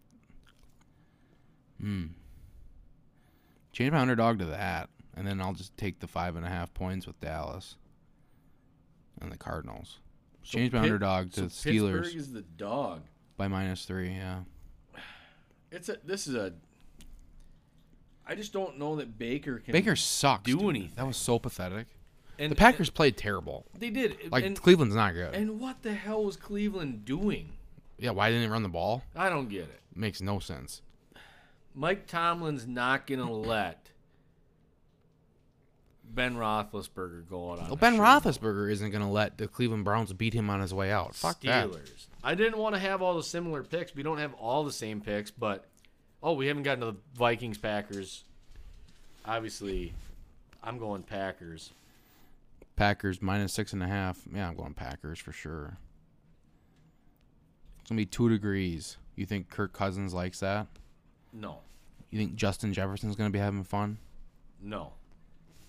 Hmm. 1.80 2.08
Change 3.72 3.90
my 3.92 4.00
underdog 4.00 4.38
to 4.40 4.44
that, 4.44 4.90
and 5.16 5.26
then 5.26 5.40
I'll 5.40 5.54
just 5.54 5.74
take 5.78 6.00
the 6.00 6.06
five 6.06 6.36
and 6.36 6.44
a 6.44 6.50
half 6.50 6.74
points 6.74 7.06
with 7.06 7.18
Dallas. 7.18 7.76
And 9.22 9.30
the 9.32 9.36
Cardinals. 9.38 9.98
So 10.42 10.58
Change 10.58 10.72
my 10.72 10.80
Pitt- 10.80 10.90
underdog 10.90 11.30
to 11.32 11.34
so 11.34 11.42
the 11.42 11.48
Steelers 11.78 12.02
Pittsburgh 12.02 12.16
is 12.16 12.32
the 12.32 12.42
dog. 12.42 13.02
by 13.36 13.46
minus 13.48 13.84
three. 13.84 14.10
Yeah. 14.10 14.40
It's 15.70 15.88
a. 15.88 15.96
This 16.04 16.26
is 16.26 16.34
a. 16.34 16.52
I 18.26 18.34
just 18.34 18.52
don't 18.52 18.78
know 18.78 18.96
that 18.96 19.18
Baker 19.18 19.58
can. 19.58 19.72
Baker 19.72 19.96
sucks. 19.96 20.42
do 20.44 20.58
dude. 20.58 20.68
anything. 20.70 20.92
That 20.96 21.06
was 21.06 21.16
so 21.16 21.38
pathetic. 21.38 21.86
and, 22.38 22.50
The 22.50 22.56
Packers 22.56 22.90
played 22.90 23.16
terrible. 23.16 23.66
They 23.78 23.90
did. 23.90 24.16
Like 24.30 24.44
and, 24.44 24.60
Cleveland's 24.60 24.94
not 24.94 25.14
good. 25.14 25.34
and 25.34 25.60
what 25.60 25.82
the 25.82 25.94
hell 25.94 26.24
was 26.24 26.36
Cleveland 26.36 27.04
doing? 27.04 27.52
yeah, 27.98 28.10
why 28.10 28.30
didn't 28.30 28.44
it 28.44 28.52
run 28.52 28.62
the 28.64 28.68
ball? 28.68 29.02
I 29.14 29.28
don't 29.28 29.48
get 29.48 29.62
it. 29.62 29.80
Makes 29.94 30.20
no 30.20 30.40
sense. 30.40 30.82
Mike 31.74 32.06
Tomlin's 32.06 32.66
not 32.66 33.06
gonna 33.06 33.30
let 33.30 33.91
Ben 36.14 36.36
Roethlisberger 36.36 37.28
go 37.28 37.52
out 37.52 37.58
on. 37.60 37.66
Well, 37.68 37.76
Ben. 37.76 37.96
Roethlisberger 37.96 38.70
isn't 38.70 38.90
going 38.90 39.02
to 39.02 39.08
let 39.10 39.38
the 39.38 39.48
Cleveland 39.48 39.84
Browns 39.84 40.12
beat 40.12 40.34
him 40.34 40.50
on 40.50 40.60
his 40.60 40.74
way 40.74 40.92
out. 40.92 41.14
Fuck 41.14 41.40
that. 41.42 41.68
Steelers. 41.68 42.06
I 42.22 42.34
didn't 42.34 42.58
want 42.58 42.74
to 42.74 42.80
have 42.80 43.00
all 43.02 43.16
the 43.16 43.22
similar 43.22 43.62
picks. 43.62 43.94
We 43.94 44.02
don't 44.02 44.18
have 44.18 44.34
all 44.34 44.64
the 44.64 44.72
same 44.72 45.00
picks, 45.00 45.30
but 45.30 45.64
oh, 46.22 46.34
we 46.34 46.46
haven't 46.46 46.62
gotten 46.64 46.80
to 46.80 46.86
the 46.92 46.98
Vikings 47.14 47.58
Packers. 47.58 48.24
Obviously, 49.24 49.92
I'm 50.62 50.78
going 50.78 51.02
Packers. 51.02 51.70
Packers 52.76 53.20
minus 53.22 53.52
six 53.52 53.72
and 53.72 53.82
a 53.82 53.86
half. 53.88 54.20
Yeah, 54.34 54.48
I'm 54.48 54.56
going 54.56 54.74
Packers 54.74 55.18
for 55.18 55.32
sure. 55.32 55.76
It's 57.80 57.88
gonna 57.88 57.98
be 58.00 58.06
two 58.06 58.28
degrees. 58.28 58.96
You 59.16 59.26
think 59.26 59.48
Kirk 59.50 59.72
Cousins 59.72 60.14
likes 60.14 60.40
that? 60.40 60.66
No, 61.32 61.58
You 62.10 62.18
think 62.18 62.34
Justin 62.34 62.72
Jefferson's 62.72 63.16
gonna 63.16 63.30
be 63.30 63.38
having 63.38 63.64
fun? 63.64 63.98
no. 64.60 64.92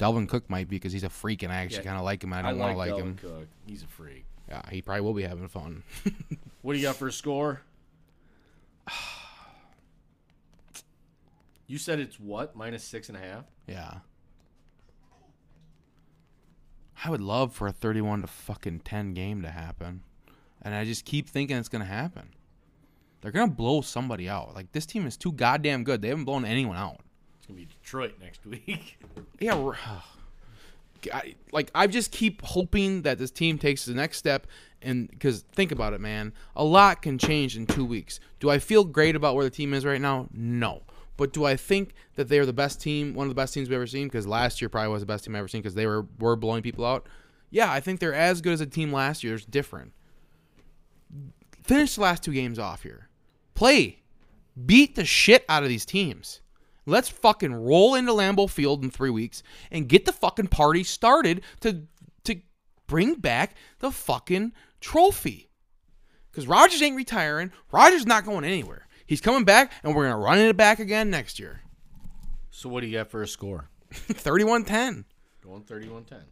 Dalvin 0.04 0.28
Cook 0.28 0.50
might 0.50 0.68
be 0.70 0.76
because 0.76 0.92
he's 0.92 1.04
a 1.04 1.10
freak 1.10 1.44
and 1.44 1.52
I 1.54 1.58
actually 1.58 1.78
Yeah. 1.78 1.84
kind 1.84 1.98
of 1.98 2.04
like 2.04 2.24
him. 2.24 2.34
I 2.34 2.42
don't 2.42 2.58
want 2.58 2.74
to 2.74 2.78
like, 2.78 2.92
Dalvin 2.92 2.98
him. 3.02 3.16
Cook. 3.18 3.48
He's 3.66 3.84
a 3.84 3.88
freak. 3.88 4.26
Yeah, 4.50 4.62
he 4.70 4.82
probably 4.82 5.02
will 5.02 5.14
be 5.14 5.24
having 5.24 5.48
fun. 5.48 5.84
What 6.62 6.74
do 6.74 6.80
you 6.80 6.86
got 6.86 6.96
for 6.96 7.08
a 7.08 7.12
score? 7.12 7.62
You 11.68 11.78
said 11.78 12.00
it's 12.00 12.20
what 12.20 12.56
minus 12.56 12.84
six 12.84 13.10
and 13.10 13.18
a 13.18 13.22
half. 13.22 13.46
yeah. 13.68 14.00
I 17.06 17.10
would 17.10 17.20
love 17.22 17.52
for 17.52 17.68
a 17.68 17.74
31 17.74 18.22
to 18.22 18.28
fucking 18.28 18.80
10 18.82 19.14
game 19.14 19.42
to 19.42 19.50
happen. 19.50 20.04
And 20.62 20.74
I 20.74 20.86
just 20.86 21.04
keep 21.04 21.28
thinking 21.28 21.58
it's 21.58 21.68
going 21.68 21.82
to 21.84 21.86
happen. 21.92 22.30
They're 23.20 23.32
going 23.34 23.50
to 23.50 23.54
blow 23.56 23.82
somebody 23.82 24.30
out. 24.30 24.56
Like, 24.56 24.72
this 24.72 24.86
team 24.86 25.06
is 25.06 25.18
too 25.18 25.34
goddamn 25.34 25.84
good. 25.84 26.02
They 26.02 26.08
haven't 26.08 26.24
blown 26.24 26.46
anyone 26.46 26.78
out. 26.78 27.02
It's 27.44 27.50
gonna 27.50 27.60
be 27.60 27.66
Detroit 27.66 28.14
next 28.22 28.46
week. 28.46 28.98
Yeah, 29.40 29.74
I, 31.14 31.36
like 31.52 31.70
I 31.76 31.88
just 31.88 32.14
keep 32.14 32.42
hoping 32.42 33.02
that 33.02 33.18
this 33.18 33.32
team 33.32 33.58
takes 33.58 33.84
the 33.84 33.94
next 33.94 34.18
step, 34.18 34.48
and 34.82 35.10
because 35.10 35.42
think 35.52 35.74
about 35.74 35.92
it, 35.92 36.00
man, 36.00 36.32
a 36.56 36.64
lot 36.64 37.02
can 37.02 37.18
change 37.18 37.58
in 37.58 37.68
two 37.68 37.84
weeks. 37.84 38.22
Do 38.40 38.50
I 38.50 38.60
feel 38.60 38.86
great 38.86 39.18
about 39.18 39.36
where 39.36 39.44
the 39.44 39.50
team 39.50 39.74
is 39.74 39.84
right 39.84 40.00
now? 40.00 40.30
No, 40.32 40.84
but 41.18 41.34
do 41.34 41.44
I 41.44 41.58
think 41.58 41.96
that 42.16 42.30
they 42.30 42.40
are 42.40 42.46
the 42.46 42.54
best 42.54 42.80
team, 42.80 43.14
one 43.14 43.28
of 43.28 43.30
the 43.30 43.36
best 43.36 43.54
teams 43.54 43.68
we've 43.68 43.76
ever 43.76 43.88
seen? 43.88 44.08
Because 44.08 44.26
last 44.26 44.62
year 44.62 44.70
probably 44.70 44.94
was 44.94 45.02
the 45.02 45.06
best 45.06 45.26
team 45.26 45.36
I've 45.36 45.40
ever 45.40 45.50
seen 45.50 45.62
because 45.62 45.76
they 45.76 45.86
were 45.86 46.06
were 46.20 46.38
blowing 46.38 46.64
people 46.64 46.86
out. 46.86 47.10
Yeah, 47.50 47.70
I 47.70 47.82
think 47.82 48.00
they're 48.00 48.14
as 48.14 48.40
good 48.40 48.54
as 48.54 48.62
a 48.62 48.66
team 48.66 48.94
last 48.94 49.22
year. 49.22 49.36
It's 49.36 49.44
different. 49.44 49.92
Finish 51.62 51.96
the 51.96 52.02
last 52.02 52.24
two 52.24 52.32
games 52.32 52.58
off 52.58 52.84
here. 52.84 53.10
Play, 53.54 54.00
beat 54.66 54.96
the 54.96 55.04
shit 55.04 55.44
out 55.50 55.64
of 55.64 55.68
these 55.68 55.86
teams. 55.86 56.40
Let's 56.86 57.10
fucking 57.10 57.54
roll 57.54 57.96
into 57.96 58.12
Lambeau 58.12 58.50
Field 58.50 58.84
in 58.84 58.92
three 58.92 59.10
weeks 59.10 59.42
and 59.72 59.88
get 59.88 60.06
the 60.06 60.12
fucking 60.12 60.48
party 60.48 60.84
started 60.84 61.42
to 61.62 61.84
to 62.26 62.36
bring 62.88 63.16
back 63.16 63.56
the 63.80 63.92
fucking 63.92 64.54
trophy. 64.82 65.50
Because 66.32 66.48
Rodgers 66.48 66.82
ain't 66.82 66.98
retiring. 66.98 67.52
Rodgers 67.72 68.06
not 68.06 68.26
going 68.26 68.44
anywhere. 68.44 68.88
He's 69.06 69.22
coming 69.22 69.44
back, 69.46 69.72
and 69.84 69.96
we're 69.96 70.06
gonna 70.06 70.18
run 70.18 70.40
it 70.40 70.58
back 70.58 70.80
again 70.80 71.10
next 71.10 71.40
year. 71.40 71.62
so 72.50 72.70
what 72.70 72.82
do 72.82 72.88
you 72.88 72.98
got 72.98 73.10
for 73.10 73.22
a 73.22 73.28
score? 73.28 73.70
31-10. 73.94 75.06
Going 75.44 75.62
31-10. 75.64 76.24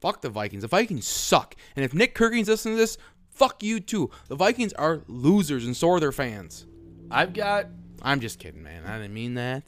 Fuck 0.00 0.20
the 0.20 0.28
Vikings. 0.28 0.62
The 0.62 0.68
Vikings 0.68 1.06
suck. 1.06 1.54
And 1.76 1.84
if 1.84 1.94
Nick 1.94 2.14
Kirking's 2.14 2.48
listening 2.48 2.74
to 2.74 2.80
this, 2.80 2.98
fuck 3.30 3.62
you 3.62 3.78
too. 3.78 4.10
The 4.28 4.34
Vikings 4.34 4.72
are 4.72 5.02
losers, 5.06 5.64
and 5.64 5.76
so 5.76 5.90
are 5.90 6.00
their 6.00 6.12
fans. 6.12 6.66
I've 7.10 7.32
got 7.32 7.66
I'm 8.02 8.20
just 8.20 8.38
kidding, 8.38 8.62
man. 8.62 8.84
I 8.86 8.98
didn't 8.98 9.14
mean 9.14 9.34
that. 9.34 9.64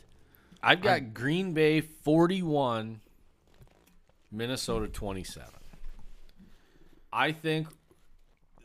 I've 0.62 0.80
got 0.82 1.14
Green 1.14 1.52
Bay 1.52 1.80
41, 1.80 3.00
Minnesota 4.32 4.88
27. 4.88 5.48
I 7.12 7.32
think 7.32 7.68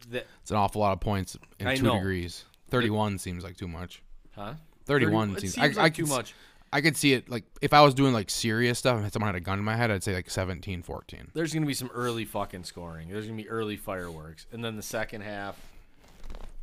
that 0.09 0.25
It's 0.41 0.51
an 0.51 0.57
awful 0.57 0.81
lot 0.81 0.93
of 0.93 0.99
points 0.99 1.37
in 1.59 1.67
I 1.67 1.75
two 1.75 1.83
know. 1.83 1.95
degrees. 1.95 2.45
31 2.69 3.19
seems 3.19 3.43
like 3.43 3.57
too 3.57 3.67
much. 3.67 4.01
huh? 4.35 4.53
31 4.85 5.31
it 5.35 5.41
seems, 5.41 5.53
seems 5.55 5.77
I, 5.77 5.81
like 5.81 5.91
I 5.93 5.95
too 5.95 6.03
could, 6.03 6.09
much. 6.09 6.33
I 6.71 6.81
could 6.81 6.97
see 6.97 7.13
it 7.13 7.29
like 7.29 7.43
if 7.61 7.73
I 7.73 7.81
was 7.81 7.93
doing 7.93 8.13
like 8.13 8.29
serious 8.29 8.79
stuff 8.79 8.97
and 8.99 9.11
someone 9.13 9.27
had 9.27 9.35
a 9.35 9.39
gun 9.43 9.59
in 9.59 9.65
my 9.65 9.75
head, 9.75 9.91
I'd 9.91 10.03
say 10.03 10.13
like 10.15 10.29
17, 10.29 10.81
14. 10.83 11.31
There's 11.33 11.53
going 11.53 11.61
to 11.63 11.67
be 11.67 11.73
some 11.75 11.91
early 11.93 12.25
fucking 12.25 12.63
scoring. 12.63 13.09
There's 13.09 13.25
going 13.25 13.37
to 13.37 13.43
be 13.43 13.49
early 13.49 13.75
fireworks. 13.75 14.45
And 14.51 14.63
then 14.63 14.75
the 14.77 14.81
second 14.83 15.21
half 15.21 15.55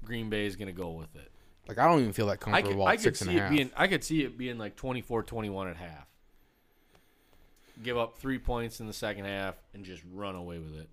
Green 0.05 0.29
Bay 0.31 0.47
is 0.47 0.57
going 0.57 0.69
to 0.69 0.73
go 0.81 0.91
with 0.91 1.15
it. 1.15 1.31
Like 1.69 1.79
I 1.79 1.87
don't 1.87 2.01
even 2.01 2.13
feel 2.13 2.27
that 2.27 2.33
I 2.33 2.37
comfortable 2.37 2.85
could, 2.85 2.91
I 2.91 2.97
could 2.97 3.03
six 3.03 3.21
and 3.23 3.31
see 3.31 3.39
a 3.39 3.47
it 3.47 3.51
being 3.51 3.71
I 3.77 3.87
could 3.89 4.05
see 4.05 4.23
it 4.23 4.39
being 4.39 4.59
like 4.59 4.77
24-21 4.77 5.71
at 5.71 5.77
half. 5.77 6.07
Give 7.83 7.99
up 7.99 8.19
3 8.19 8.39
points 8.39 8.81
in 8.81 8.87
the 8.87 8.93
second 8.93 9.25
half 9.27 9.57
and 9.75 9.85
just 9.85 10.03
run 10.13 10.35
away 10.35 10.59
with 10.59 10.77
it. 10.77 10.89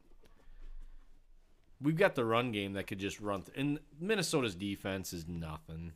We've 1.82 1.98
got 1.98 2.16
the 2.16 2.26
run 2.26 2.52
game 2.52 2.74
that 2.74 2.88
could 2.88 3.00
just 3.00 3.20
run 3.20 3.44
th- 3.44 3.58
and 3.58 3.80
Minnesota's 4.00 4.56
defense 4.56 5.14
is 5.14 5.28
nothing. 5.28 5.94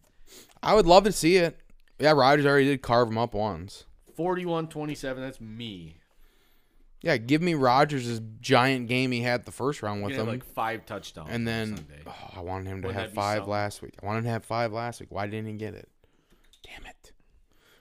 I 0.61 0.73
would 0.75 0.85
love 0.85 1.05
to 1.05 1.11
see 1.11 1.37
it. 1.37 1.59
Yeah, 1.99 2.11
Rodgers 2.11 2.45
already 2.45 2.65
did 2.65 2.81
carve 2.81 3.07
them 3.07 3.17
up 3.17 3.33
once. 3.33 3.85
41-27, 4.17 5.15
that's 5.17 5.39
me. 5.41 5.97
Yeah, 7.01 7.17
give 7.17 7.41
me 7.41 7.53
Rodgers' 7.53 8.19
giant 8.41 8.87
game 8.87 9.11
he 9.11 9.21
had 9.21 9.45
the 9.45 9.51
first 9.51 9.83
round 9.83 10.03
with 10.03 10.13
him. 10.15 10.25
like 10.27 10.43
5 10.43 10.85
touchdowns 10.85 11.29
and 11.31 11.47
then 11.47 11.75
Sunday. 11.77 12.01
oh, 12.07 12.29
I 12.35 12.41
wanted 12.41 12.67
him 12.69 12.81
to 12.81 12.87
Wouldn't 12.87 13.01
have 13.01 13.11
be 13.11 13.15
five 13.15 13.37
something? 13.37 13.51
last 13.51 13.81
week. 13.81 13.93
I 14.01 14.05
wanted 14.05 14.19
him 14.19 14.23
to 14.25 14.29
have 14.31 14.45
five 14.45 14.73
last 14.73 14.99
week. 14.99 15.09
Why 15.11 15.27
didn't 15.27 15.47
he 15.47 15.53
get 15.53 15.73
it? 15.75 15.87
Damn 16.63 16.85
it. 16.87 17.11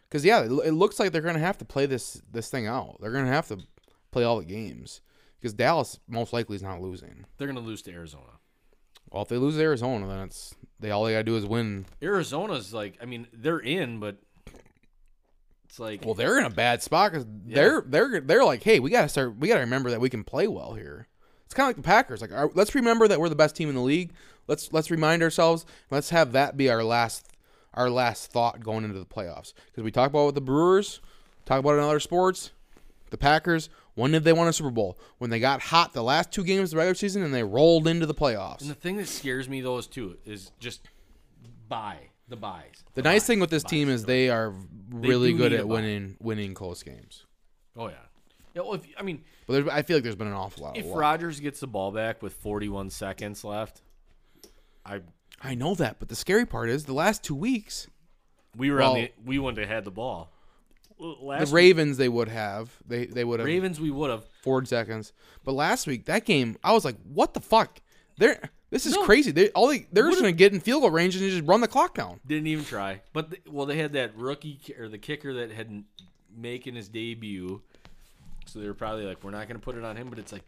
Because 0.08 0.24
yeah, 0.24 0.42
it, 0.44 0.50
it 0.66 0.72
looks 0.72 1.00
like 1.00 1.12
they're 1.12 1.22
gonna 1.22 1.38
have 1.38 1.58
to 1.58 1.64
play 1.64 1.86
this 1.86 2.20
this 2.30 2.50
thing 2.50 2.66
out. 2.66 2.98
They're 3.00 3.10
gonna 3.10 3.26
have 3.26 3.48
to 3.48 3.58
play 4.12 4.22
all 4.24 4.38
the 4.38 4.44
games 4.44 5.00
because 5.40 5.54
Dallas 5.54 5.98
most 6.08 6.32
likely 6.32 6.56
is 6.56 6.62
not 6.62 6.80
losing. 6.80 7.24
They're 7.38 7.46
going 7.48 7.58
to 7.58 7.62
lose 7.62 7.82
to 7.82 7.92
Arizona. 7.92 8.38
Well, 9.10 9.22
if 9.22 9.28
they 9.28 9.36
lose 9.36 9.56
to 9.56 9.62
Arizona, 9.62 10.06
then 10.06 10.18
it's 10.20 10.54
they 10.80 10.90
all 10.90 11.04
they 11.04 11.12
gotta 11.12 11.24
do 11.24 11.36
is 11.36 11.44
win. 11.46 11.86
Arizona's 12.02 12.72
like, 12.74 12.98
I 13.00 13.04
mean, 13.06 13.26
they're 13.32 13.58
in, 13.58 13.98
but 14.00 14.16
it's 15.76 15.80
like, 15.80 16.06
Well, 16.06 16.14
they're 16.14 16.38
in 16.38 16.46
a 16.46 16.50
bad 16.50 16.82
spot 16.82 17.12
because 17.12 17.26
they're 17.44 17.82
they're 17.86 18.20
they're 18.22 18.44
like, 18.44 18.62
hey, 18.62 18.80
we 18.80 18.88
gotta 18.88 19.10
start. 19.10 19.36
We 19.36 19.48
gotta 19.48 19.60
remember 19.60 19.90
that 19.90 20.00
we 20.00 20.08
can 20.08 20.24
play 20.24 20.48
well 20.48 20.72
here. 20.72 21.06
It's 21.44 21.52
kind 21.52 21.66
of 21.66 21.68
like 21.68 21.76
the 21.76 21.86
Packers. 21.86 22.22
Like, 22.22 22.32
our, 22.32 22.50
let's 22.54 22.74
remember 22.74 23.06
that 23.06 23.20
we're 23.20 23.28
the 23.28 23.36
best 23.36 23.54
team 23.54 23.68
in 23.68 23.74
the 23.74 23.82
league. 23.82 24.12
Let's 24.48 24.72
let's 24.72 24.90
remind 24.90 25.22
ourselves. 25.22 25.66
Let's 25.90 26.08
have 26.10 26.32
that 26.32 26.56
be 26.56 26.70
our 26.70 26.82
last 26.82 27.28
our 27.74 27.90
last 27.90 28.32
thought 28.32 28.60
going 28.60 28.84
into 28.84 28.98
the 28.98 29.04
playoffs. 29.04 29.52
Because 29.66 29.84
we 29.84 29.90
talk 29.90 30.08
about 30.08 30.24
with 30.26 30.34
the 30.34 30.40
Brewers, 30.40 31.00
talk 31.44 31.60
about 31.60 31.74
it 31.74 31.78
in 31.78 31.84
other 31.84 32.00
sports. 32.00 32.52
The 33.10 33.18
Packers. 33.18 33.68
When 33.94 34.12
did 34.12 34.24
they 34.24 34.32
win 34.32 34.48
a 34.48 34.52
Super 34.54 34.70
Bowl? 34.70 34.98
When 35.18 35.28
they 35.28 35.40
got 35.40 35.60
hot 35.60 35.92
the 35.92 36.02
last 36.02 36.32
two 36.32 36.42
games 36.42 36.64
of 36.64 36.70
the 36.70 36.76
regular 36.78 36.94
season 36.94 37.22
and 37.22 37.34
they 37.34 37.44
rolled 37.44 37.86
into 37.86 38.06
the 38.06 38.14
playoffs. 38.14 38.62
and 38.62 38.70
the 38.70 38.74
thing 38.74 38.96
that 38.96 39.08
scares 39.08 39.46
me 39.46 39.60
though 39.60 39.76
is 39.76 39.86
too 39.86 40.16
is 40.24 40.52
just 40.58 40.88
buy 41.68 41.96
the 42.28 42.36
buys. 42.36 42.84
The 42.94 43.02
nice 43.02 43.22
buys, 43.22 43.26
thing 43.26 43.40
with 43.40 43.50
this 43.50 43.62
team 43.62 43.88
is 43.88 44.04
they 44.04 44.30
are 44.30 44.52
really 44.90 45.32
do 45.32 45.38
good 45.38 45.52
at 45.52 45.66
winning 45.68 46.16
winning 46.20 46.54
close 46.54 46.82
games. 46.82 47.24
Oh 47.76 47.88
yeah, 47.88 47.94
yeah. 48.54 48.62
Well, 48.62 48.74
if 48.74 48.86
I 48.98 49.02
mean, 49.02 49.22
But 49.46 49.52
there's, 49.54 49.68
I 49.68 49.82
feel 49.82 49.96
like 49.96 50.04
there's 50.04 50.16
been 50.16 50.26
an 50.28 50.32
awful 50.32 50.64
lot. 50.64 50.76
if 50.76 50.86
luck. 50.86 51.20
Gets 51.40 51.60
the 51.60 51.66
ball 51.66 51.92
back 51.92 52.22
with 52.22 52.32
41 52.34 52.90
seconds 52.90 53.44
left, 53.44 53.82
I 54.84 55.00
I 55.42 55.54
know 55.54 55.74
that, 55.74 55.98
but 55.98 56.08
the 56.08 56.16
scary 56.16 56.46
part 56.46 56.68
is 56.70 56.84
the 56.86 56.94
last 56.94 57.22
two 57.22 57.34
weeks, 57.34 57.88
we 58.56 58.70
were 58.70 58.78
Well- 58.78 58.92
on 58.92 59.00
the 59.02 59.12
we 59.24 59.38
wouldn't 59.38 59.58
have 59.58 59.68
had 59.68 59.84
the 59.84 59.90
ball. 59.90 60.30
Last 60.98 61.50
the 61.50 61.54
Ravens 61.54 61.98
they 61.98 62.08
would 62.08 62.28
have 62.28 62.70
they 62.86 63.04
they 63.04 63.22
would 63.22 63.38
have 63.40 63.46
Ravens 63.46 63.78
we 63.78 63.90
would 63.90 64.08
have. 64.10 64.24
four 64.42 64.64
seconds, 64.64 65.12
but 65.44 65.52
last 65.52 65.86
week 65.86 66.06
that 66.06 66.24
game 66.24 66.56
I 66.64 66.72
was 66.72 66.84
like, 66.86 66.96
what 67.04 67.34
the 67.34 67.40
fuck? 67.40 67.80
They're 68.16 68.40
this 68.76 68.86
is 68.86 68.94
No. 68.94 69.04
crazy. 69.04 69.30
They 69.30 69.48
all 69.50 69.68
they 69.68 69.86
they're 69.92 70.08
just 70.10 70.20
gonna 70.20 70.32
get 70.32 70.52
in 70.52 70.60
field 70.60 70.82
goal 70.82 70.90
range 70.90 71.16
and 71.16 71.24
just 71.30 71.46
run 71.46 71.60
the 71.62 71.68
clock 71.68 71.94
down. 71.94 72.20
Didn't 72.26 72.46
even 72.48 72.64
try. 72.64 73.00
But 73.12 73.30
the, 73.30 73.38
well, 73.50 73.64
they 73.66 73.76
had 73.78 73.92
that 73.94 74.16
rookie 74.16 74.60
or 74.78 74.88
the 74.88 74.98
kicker 74.98 75.32
that 75.34 75.50
had 75.50 75.68
n- 75.68 75.84
making 76.36 76.74
his 76.74 76.88
debut, 76.88 77.62
so 78.44 78.58
they 78.60 78.66
were 78.66 78.74
probably 78.74 79.04
like, 79.04 79.24
"We're 79.24 79.30
not 79.30 79.48
going 79.48 79.58
to 79.58 79.64
put 79.64 79.76
it 79.76 79.84
on 79.84 79.96
him." 79.96 80.10
But 80.10 80.18
it's 80.18 80.32
like 80.32 80.44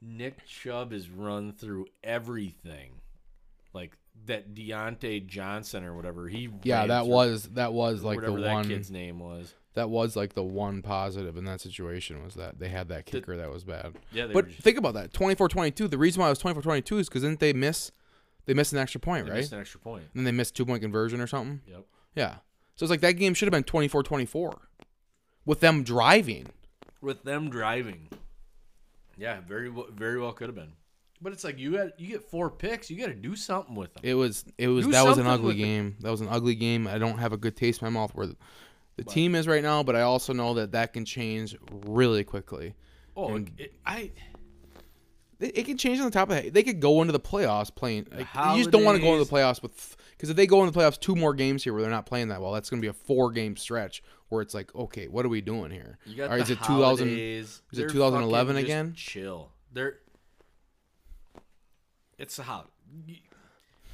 Nick 0.00 0.46
Chubb 0.46 0.92
has 0.92 1.08
run 1.10 1.52
through 1.52 1.86
everything, 2.04 2.92
like 3.72 3.96
that 4.26 4.54
Deontay 4.54 5.26
Johnson 5.26 5.84
or 5.84 5.94
whatever. 5.94 6.28
He 6.28 6.48
Yeah, 6.62 6.86
that 6.86 7.02
through 7.04 7.12
was 7.12 7.42
that 7.54 7.72
was 7.72 8.02
like 8.02 8.16
whatever 8.16 8.36
the 8.36 8.44
that 8.44 8.52
one 8.52 8.68
kid's 8.68 8.90
name 8.90 9.18
was. 9.18 9.52
That 9.76 9.90
was 9.90 10.16
like 10.16 10.32
the 10.32 10.42
one 10.42 10.80
positive 10.80 11.36
in 11.36 11.44
that 11.44 11.60
situation 11.60 12.24
was 12.24 12.34
that 12.34 12.58
they 12.58 12.70
had 12.70 12.88
that 12.88 13.04
kicker 13.04 13.36
that 13.36 13.50
was 13.52 13.62
bad. 13.62 13.94
Yeah, 14.10 14.26
they 14.26 14.32
But 14.32 14.48
just, 14.48 14.62
think 14.62 14.78
about 14.78 14.94
that 14.94 15.12
24-22. 15.12 15.90
The 15.90 15.98
reason 15.98 16.20
why 16.20 16.26
it 16.26 16.30
was 16.30 16.42
24-22 16.42 16.98
is 17.00 17.08
because 17.08 17.22
didn't 17.22 17.40
they 17.40 17.52
miss 17.52 17.92
they 18.46 18.54
missed 18.54 18.72
an 18.72 18.78
extra 18.78 19.00
point, 19.00 19.26
they 19.26 19.32
right? 19.32 19.38
missed 19.38 19.52
an 19.52 19.60
extra 19.60 19.78
point. 19.78 20.04
And 20.14 20.20
then 20.20 20.24
they 20.24 20.32
missed 20.32 20.56
two 20.56 20.64
point 20.64 20.80
conversion 20.80 21.20
or 21.20 21.26
something. 21.26 21.60
Yep. 21.68 21.84
Yeah. 22.14 22.34
So 22.76 22.84
it's 22.84 22.90
like 22.90 23.02
that 23.02 23.12
game 23.12 23.34
should 23.34 23.52
have 23.52 23.52
been 23.52 23.64
24-24 23.64 24.56
with 25.44 25.60
them 25.60 25.82
driving. 25.82 26.46
With 27.02 27.22
them 27.24 27.50
driving. 27.50 28.08
Yeah, 29.18 29.40
very 29.46 29.68
well, 29.68 29.86
very 29.94 30.18
well 30.18 30.32
could 30.32 30.48
have 30.48 30.56
been. 30.56 30.72
But 31.20 31.32
it's 31.32 31.44
like 31.44 31.58
you 31.58 31.76
had 31.76 31.92
you 31.98 32.08
get 32.08 32.22
four 32.22 32.50
picks, 32.50 32.90
you 32.90 32.98
got 32.98 33.06
to 33.06 33.14
do 33.14 33.36
something 33.36 33.74
with 33.74 33.92
them. 33.94 34.02
It 34.04 34.14
was 34.14 34.44
it 34.58 34.68
was 34.68 34.86
Do 34.86 34.92
that 34.92 35.04
was 35.04 35.18
an 35.18 35.26
ugly 35.26 35.54
game. 35.54 35.96
That 36.00 36.10
was 36.10 36.20
an 36.20 36.28
ugly 36.28 36.54
game. 36.54 36.86
I 36.86 36.98
don't 36.98 37.18
have 37.18 37.32
a 37.32 37.38
good 37.38 37.56
taste 37.56 37.80
in 37.82 37.86
my 37.86 37.90
mouth 37.90 38.14
where 38.14 38.28
the, 38.96 39.04
the 39.04 39.10
team 39.10 39.34
is 39.34 39.46
right 39.46 39.62
now, 39.62 39.82
but 39.82 39.94
I 39.94 40.02
also 40.02 40.32
know 40.32 40.54
that 40.54 40.72
that 40.72 40.92
can 40.92 41.04
change 41.04 41.56
really 41.70 42.24
quickly. 42.24 42.74
oh, 43.16 43.36
it, 43.58 43.74
I 43.84 44.10
It, 45.38 45.58
it 45.58 45.66
can 45.66 45.76
change 45.76 45.98
on 45.98 46.06
the 46.06 46.10
top 46.10 46.30
of 46.30 46.36
that. 46.36 46.54
They 46.54 46.62
could 46.62 46.80
go 46.80 47.02
into 47.02 47.12
the 47.12 47.20
playoffs 47.20 47.74
playing. 47.74 48.06
Like, 48.10 48.26
you 48.34 48.58
just 48.58 48.70
don't 48.70 48.84
want 48.84 48.96
to 48.96 49.02
go 49.02 49.12
into 49.12 49.24
the 49.24 49.30
playoffs 49.30 49.62
with 49.62 49.96
because 50.12 50.30
if 50.30 50.36
they 50.36 50.46
go 50.46 50.62
into 50.64 50.72
the 50.72 50.80
playoffs 50.80 50.98
two 50.98 51.14
more 51.14 51.34
games 51.34 51.62
here 51.62 51.74
where 51.74 51.82
they're 51.82 51.90
not 51.90 52.06
playing 52.06 52.28
that 52.28 52.40
well, 52.40 52.52
that's 52.52 52.70
going 52.70 52.80
to 52.80 52.84
be 52.84 52.88
a 52.88 52.94
four 52.94 53.30
game 53.30 53.56
stretch 53.56 54.02
where 54.30 54.40
it's 54.40 54.54
like, 54.54 54.74
okay, 54.74 55.08
what 55.08 55.26
are 55.26 55.28
we 55.28 55.40
doing 55.42 55.70
here? 55.70 55.98
You 56.06 56.16
got 56.16 56.30
All 56.30 56.36
right, 56.36 56.38
the 56.38 56.42
is 56.44 56.50
it 56.50 56.64
2000? 56.64 57.06
holidays. 57.06 57.62
is 57.72 57.78
it 57.78 57.82
They're 57.82 57.88
2011 57.88 58.56
just 58.56 58.64
again? 58.64 58.94
Chill. 58.96 59.52
They're. 59.72 59.98
It's 62.18 62.38
a 62.38 62.44
holiday. 62.44 62.70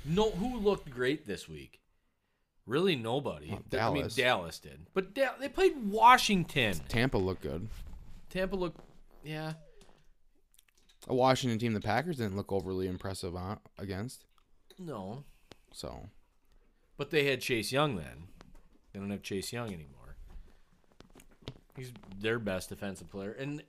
No, 0.04 0.30
who 0.30 0.58
looked 0.58 0.90
great 0.90 1.26
this 1.26 1.48
week? 1.48 1.80
Really, 2.66 2.94
nobody. 2.96 3.48
Well, 3.48 3.56
I 3.56 3.92
mean, 3.92 4.02
Dallas. 4.02 4.14
Dallas 4.14 4.58
did, 4.58 4.86
but 4.94 5.14
da- 5.14 5.36
they 5.40 5.48
played 5.48 5.74
Washington. 5.90 6.74
Tampa 6.88 7.18
looked 7.18 7.42
good. 7.42 7.68
Tampa 8.30 8.54
looked, 8.56 8.80
yeah. 9.24 9.54
A 11.08 11.14
Washington 11.14 11.58
team 11.58 11.72
the 11.72 11.80
Packers 11.80 12.18
didn't 12.18 12.36
look 12.36 12.52
overly 12.52 12.86
impressive 12.86 13.34
on, 13.34 13.58
against. 13.78 14.24
No, 14.78 15.24
So 15.72 16.06
but 16.96 17.10
they 17.10 17.24
had 17.24 17.40
Chase 17.40 17.72
Young 17.72 17.96
then. 17.96 18.28
They 18.92 19.00
don't 19.00 19.10
have 19.10 19.22
Chase 19.22 19.52
Young 19.52 19.68
anymore. 19.68 20.16
He's 21.76 21.92
their 22.20 22.38
best 22.38 22.68
defensive 22.68 23.10
player, 23.10 23.32
and 23.32 23.62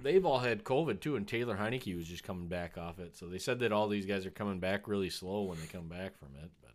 they've 0.00 0.24
all 0.24 0.38
had 0.38 0.62
COVID 0.64 1.00
too. 1.00 1.16
And 1.16 1.26
Taylor 1.26 1.56
Heinicke 1.56 1.96
was 1.96 2.06
just 2.06 2.22
coming 2.22 2.46
back 2.48 2.78
off 2.78 2.98
it, 2.98 3.16
so 3.16 3.26
they 3.26 3.38
said 3.38 3.58
that 3.60 3.72
all 3.72 3.88
these 3.88 4.06
guys 4.06 4.24
are 4.26 4.30
coming 4.30 4.60
back 4.60 4.86
really 4.86 5.10
slow 5.10 5.42
when 5.42 5.58
they 5.60 5.66
come 5.66 5.88
back 5.88 6.16
from 6.18 6.28
it. 6.42 6.50
But 6.62 6.65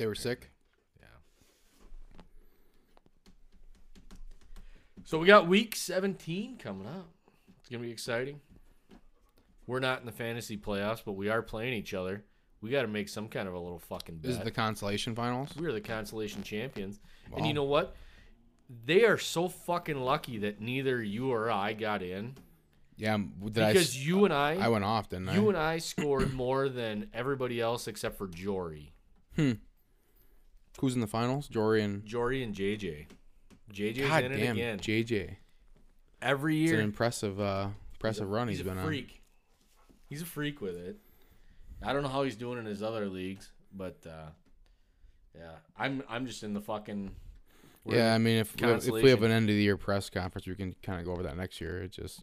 they 0.00 0.06
were 0.06 0.14
sick. 0.14 0.50
Yeah. 0.98 1.06
So 5.04 5.18
we 5.18 5.26
got 5.26 5.46
week 5.46 5.76
17 5.76 6.56
coming 6.56 6.86
up. 6.86 7.06
It's 7.60 7.68
going 7.68 7.82
to 7.82 7.86
be 7.86 7.92
exciting. 7.92 8.40
We're 9.66 9.80
not 9.80 10.00
in 10.00 10.06
the 10.06 10.12
fantasy 10.12 10.56
playoffs, 10.56 11.02
but 11.04 11.12
we 11.12 11.28
are 11.28 11.42
playing 11.42 11.74
each 11.74 11.92
other. 11.92 12.24
We 12.62 12.70
got 12.70 12.82
to 12.82 12.88
make 12.88 13.10
some 13.10 13.28
kind 13.28 13.46
of 13.46 13.52
a 13.52 13.58
little 13.58 13.78
fucking 13.78 14.16
bet. 14.16 14.22
This 14.22 14.38
is 14.38 14.42
the 14.42 14.50
consolation 14.50 15.14
finals. 15.14 15.50
we 15.54 15.66
are 15.66 15.72
the 15.72 15.82
consolation 15.82 16.42
champions. 16.42 16.98
And 17.36 17.46
you 17.46 17.52
know 17.52 17.64
what? 17.64 17.94
They 18.86 19.04
are 19.04 19.18
so 19.18 19.48
fucking 19.50 20.00
lucky 20.00 20.38
that 20.38 20.62
neither 20.62 21.02
you 21.02 21.30
or 21.30 21.50
I 21.50 21.74
got 21.74 22.02
in 22.02 22.36
Yeah, 22.96 23.16
I? 23.16 23.18
because 23.42 23.76
s- 23.90 23.96
you 23.96 24.24
and 24.24 24.32
I, 24.32 24.54
I 24.56 24.68
went 24.68 24.84
off, 24.84 25.10
didn't 25.10 25.28
I? 25.28 25.34
you 25.34 25.48
and 25.50 25.58
I 25.58 25.76
scored 25.78 26.32
more 26.32 26.68
than 26.70 27.08
everybody 27.12 27.60
else 27.60 27.86
except 27.86 28.16
for 28.16 28.28
Jory. 28.28 28.94
Hmm. 29.36 29.52
Who's 30.78 30.94
in 30.94 31.00
the 31.00 31.06
finals? 31.06 31.48
Jory 31.48 31.82
and 31.82 32.04
Jory 32.04 32.42
and 32.42 32.54
JJ. 32.54 33.06
JJ's 33.72 34.08
God 34.08 34.24
in 34.24 34.32
it 34.32 34.50
again. 34.50 34.78
JJ. 34.78 35.36
Every 36.22 36.56
year. 36.56 36.74
It's 36.74 36.78
an 36.78 36.84
impressive, 36.84 37.40
uh, 37.40 37.68
impressive 37.94 38.28
run 38.28 38.48
he's 38.48 38.58
he's 38.58 38.66
a 38.66 38.70
been 38.70 38.78
on. 38.78 38.84
freak. 38.84 39.22
He's 40.08 40.22
a 40.22 40.26
freak 40.26 40.60
with 40.60 40.76
it. 40.76 40.96
I 41.82 41.92
don't 41.92 42.02
know 42.02 42.08
how 42.08 42.24
he's 42.24 42.36
doing 42.36 42.58
in 42.58 42.66
his 42.66 42.82
other 42.82 43.06
leagues, 43.06 43.50
but 43.72 43.96
uh, 44.06 44.30
yeah, 45.36 45.52
I'm 45.78 46.02
I'm 46.08 46.26
just 46.26 46.42
in 46.42 46.52
the 46.52 46.60
fucking. 46.60 47.14
Yeah, 47.86 48.14
I 48.14 48.18
mean, 48.18 48.36
if 48.36 48.54
we, 48.60 48.68
have, 48.68 48.86
if 48.86 48.92
we 48.92 49.08
have 49.08 49.22
an 49.22 49.30
end 49.30 49.48
of 49.48 49.56
the 49.56 49.62
year 49.62 49.78
press 49.78 50.10
conference, 50.10 50.46
we 50.46 50.54
can 50.54 50.74
kind 50.82 51.00
of 51.00 51.06
go 51.06 51.12
over 51.12 51.22
that 51.22 51.36
next 51.36 51.62
year. 51.62 51.82
It 51.82 51.92
just 51.92 52.22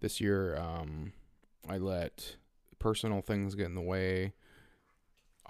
this 0.00 0.20
year, 0.20 0.56
um, 0.56 1.12
I 1.68 1.78
let 1.78 2.36
personal 2.78 3.20
things 3.20 3.56
get 3.56 3.66
in 3.66 3.74
the 3.74 3.80
way. 3.80 4.32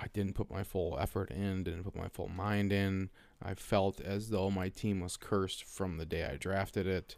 I 0.02 0.06
didn't 0.12 0.34
put 0.34 0.50
my 0.50 0.64
full 0.64 0.98
effort 0.98 1.30
in, 1.30 1.62
didn't 1.62 1.84
put 1.84 1.94
my 1.94 2.08
full 2.08 2.28
mind 2.28 2.72
in. 2.72 3.10
I 3.40 3.54
felt 3.54 4.00
as 4.00 4.30
though 4.30 4.50
my 4.50 4.68
team 4.68 5.00
was 5.00 5.16
cursed 5.16 5.64
from 5.64 5.96
the 5.96 6.04
day 6.04 6.24
I 6.24 6.36
drafted 6.36 6.86
it. 6.88 7.16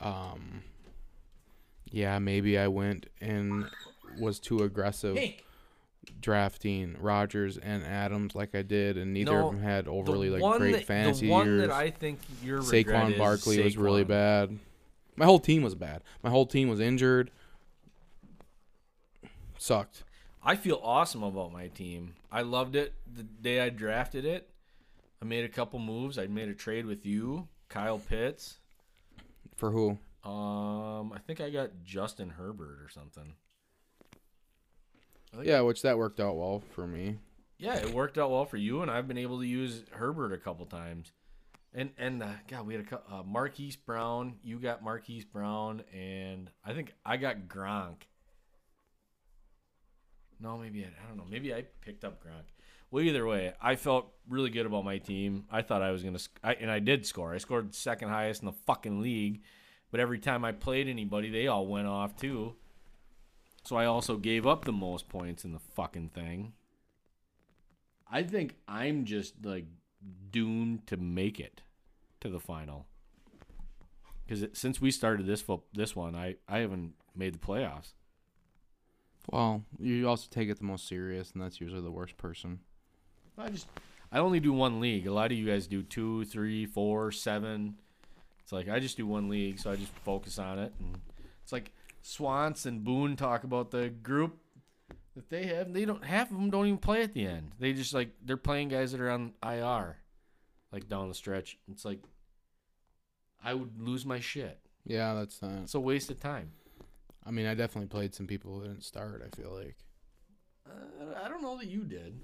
Um, 0.00 0.62
yeah, 1.90 2.18
maybe 2.20 2.56
I 2.58 2.68
went 2.68 3.06
and 3.20 3.66
was 4.20 4.38
too 4.38 4.62
aggressive 4.62 5.18
drafting 6.20 6.96
Rodgers 7.00 7.58
and 7.58 7.84
Adams 7.84 8.34
like 8.34 8.54
I 8.54 8.62
did, 8.62 8.96
and 8.96 9.12
neither 9.12 9.32
No, 9.32 9.48
of 9.48 9.54
them 9.54 9.62
had 9.62 9.88
overly 9.88 10.30
like 10.30 10.58
great 10.58 10.72
that, 10.72 10.84
fantasy 10.84 11.26
the 11.26 11.32
one 11.32 11.46
years. 11.46 11.60
that 11.68 11.70
I 11.70 11.90
think 11.90 12.20
your 12.42 12.60
Saquon 12.60 13.18
Barkley 13.18 13.62
was 13.62 13.76
really 13.76 14.04
bad. 14.04 14.58
My 15.16 15.24
whole 15.24 15.40
team 15.40 15.62
was 15.62 15.74
bad. 15.74 16.02
My 16.22 16.30
whole 16.30 16.46
team 16.46 16.68
was 16.68 16.80
injured. 16.80 17.30
Sucked. 19.58 20.04
I 20.42 20.56
feel 20.56 20.80
awesome 20.82 21.22
about 21.22 21.52
my 21.52 21.68
team. 21.68 22.14
I 22.32 22.42
loved 22.42 22.76
it 22.76 22.94
the 23.12 23.22
day 23.22 23.60
I 23.60 23.68
drafted 23.68 24.24
it. 24.24 24.48
I 25.20 25.26
made 25.26 25.44
a 25.44 25.48
couple 25.48 25.78
moves. 25.78 26.18
I 26.18 26.26
made 26.26 26.48
a 26.48 26.54
trade 26.54 26.86
with 26.86 27.04
you, 27.04 27.48
Kyle 27.68 27.98
Pitts. 27.98 28.58
For 29.56 29.70
who? 29.70 29.98
Um, 30.24 31.12
I 31.12 31.18
think 31.26 31.40
I 31.40 31.50
got 31.50 31.70
Justin 31.84 32.30
Herbert 32.30 32.78
or 32.82 32.88
something. 32.88 33.34
Yeah, 35.42 35.60
which 35.60 35.82
that 35.82 35.98
worked 35.98 36.20
out 36.20 36.36
well 36.36 36.62
for 36.74 36.86
me. 36.86 37.18
Yeah, 37.58 37.76
it 37.76 37.92
worked 37.92 38.16
out 38.16 38.30
well 38.30 38.46
for 38.46 38.56
you, 38.56 38.80
and 38.80 38.90
I've 38.90 39.06
been 39.06 39.18
able 39.18 39.38
to 39.40 39.46
use 39.46 39.84
Herbert 39.90 40.32
a 40.32 40.38
couple 40.38 40.64
times. 40.66 41.12
And 41.74 41.90
and 41.98 42.22
uh, 42.22 42.28
God, 42.48 42.66
we 42.66 42.74
had 42.74 42.86
a 42.90 43.14
uh, 43.14 43.22
Marquise 43.22 43.76
Brown. 43.76 44.36
You 44.42 44.58
got 44.58 44.82
Marquise 44.82 45.24
Brown, 45.24 45.82
and 45.94 46.50
I 46.64 46.72
think 46.72 46.94
I 47.04 47.16
got 47.16 47.48
Gronk. 47.48 48.02
No, 50.40 50.56
maybe 50.56 50.84
I, 50.84 50.88
I 50.88 51.08
don't 51.08 51.16
know. 51.18 51.26
Maybe 51.30 51.54
I 51.54 51.64
picked 51.82 52.04
up 52.04 52.22
Gronk. 52.24 52.44
Well, 52.90 53.04
either 53.04 53.26
way, 53.26 53.52
I 53.60 53.76
felt 53.76 54.10
really 54.28 54.50
good 54.50 54.66
about 54.66 54.84
my 54.84 54.98
team. 54.98 55.44
I 55.50 55.62
thought 55.62 55.82
I 55.82 55.90
was 55.92 56.02
gonna, 56.02 56.18
sc- 56.18 56.40
I, 56.42 56.54
and 56.54 56.70
I 56.70 56.78
did 56.80 57.06
score. 57.06 57.32
I 57.34 57.38
scored 57.38 57.74
second 57.74 58.08
highest 58.08 58.42
in 58.42 58.46
the 58.46 58.52
fucking 58.66 59.00
league. 59.00 59.42
But 59.90 60.00
every 60.00 60.18
time 60.18 60.44
I 60.44 60.52
played 60.52 60.88
anybody, 60.88 61.30
they 61.30 61.46
all 61.46 61.66
went 61.66 61.86
off 61.86 62.16
too. 62.16 62.54
So 63.64 63.76
I 63.76 63.84
also 63.86 64.16
gave 64.16 64.46
up 64.46 64.64
the 64.64 64.72
most 64.72 65.08
points 65.08 65.44
in 65.44 65.52
the 65.52 65.58
fucking 65.58 66.10
thing. 66.10 66.52
I 68.10 68.22
think 68.22 68.56
I'm 68.66 69.04
just 69.04 69.34
like 69.44 69.66
doomed 70.30 70.86
to 70.88 70.96
make 70.96 71.38
it 71.38 71.62
to 72.20 72.28
the 72.28 72.40
final. 72.40 72.86
Because 74.26 74.46
since 74.52 74.80
we 74.80 74.90
started 74.90 75.26
this 75.26 75.42
fo- 75.42 75.64
this 75.72 75.94
one, 75.94 76.14
I 76.14 76.36
I 76.48 76.58
haven't 76.58 76.94
made 77.14 77.34
the 77.34 77.38
playoffs. 77.38 77.92
Well, 79.30 79.62
you 79.78 80.08
also 80.08 80.26
take 80.28 80.48
it 80.48 80.58
the 80.58 80.64
most 80.64 80.88
serious, 80.88 81.30
and 81.32 81.42
that's 81.42 81.60
usually 81.60 81.82
the 81.82 81.90
worst 81.90 82.16
person. 82.16 82.58
I 83.38 83.48
just 83.48 83.68
I 84.12 84.18
only 84.18 84.40
do 84.40 84.52
one 84.52 84.80
league. 84.80 85.06
A 85.06 85.12
lot 85.12 85.30
of 85.30 85.38
you 85.38 85.46
guys 85.46 85.66
do 85.66 85.82
two, 85.82 86.24
three, 86.24 86.66
four, 86.66 87.12
seven. 87.12 87.76
It's 88.42 88.52
like 88.52 88.68
I 88.68 88.80
just 88.80 88.96
do 88.96 89.06
one 89.06 89.28
league, 89.28 89.60
so 89.60 89.70
I 89.70 89.76
just 89.76 89.92
focus 90.04 90.38
on 90.38 90.58
it. 90.58 90.72
And 90.80 90.98
it's 91.42 91.52
like 91.52 91.70
Swans 92.02 92.66
and 92.66 92.82
Boone 92.82 93.14
talk 93.14 93.44
about 93.44 93.70
the 93.70 93.88
group 93.88 94.36
that 95.14 95.30
they 95.30 95.46
have. 95.46 95.72
They 95.72 95.84
don't 95.84 96.04
half 96.04 96.30
of 96.30 96.36
them 96.36 96.50
don't 96.50 96.66
even 96.66 96.78
play 96.78 97.02
at 97.02 97.14
the 97.14 97.24
end. 97.24 97.52
They 97.60 97.72
just 97.72 97.94
like 97.94 98.10
they're 98.24 98.36
playing 98.36 98.68
guys 98.68 98.90
that 98.90 99.00
are 99.00 99.10
on 99.10 99.34
IR, 99.44 99.96
like 100.72 100.88
down 100.88 101.08
the 101.08 101.14
stretch. 101.14 101.56
It's 101.70 101.84
like 101.84 102.00
I 103.42 103.54
would 103.54 103.80
lose 103.80 104.04
my 104.04 104.18
shit. 104.18 104.58
Yeah, 104.84 105.14
that's 105.14 105.40
not. 105.40 105.62
It's 105.62 105.74
a 105.74 105.80
waste 105.80 106.10
of 106.10 106.18
time. 106.18 106.50
I 107.30 107.32
mean, 107.32 107.46
I 107.46 107.54
definitely 107.54 107.86
played 107.86 108.12
some 108.12 108.26
people 108.26 108.52
who 108.58 108.62
didn't 108.66 108.82
start. 108.82 109.22
I 109.24 109.36
feel 109.36 109.52
like 109.54 109.76
Uh, 110.68 111.14
I 111.22 111.28
don't 111.28 111.42
know 111.42 111.56
that 111.58 111.68
you 111.68 111.84
did. 111.84 112.18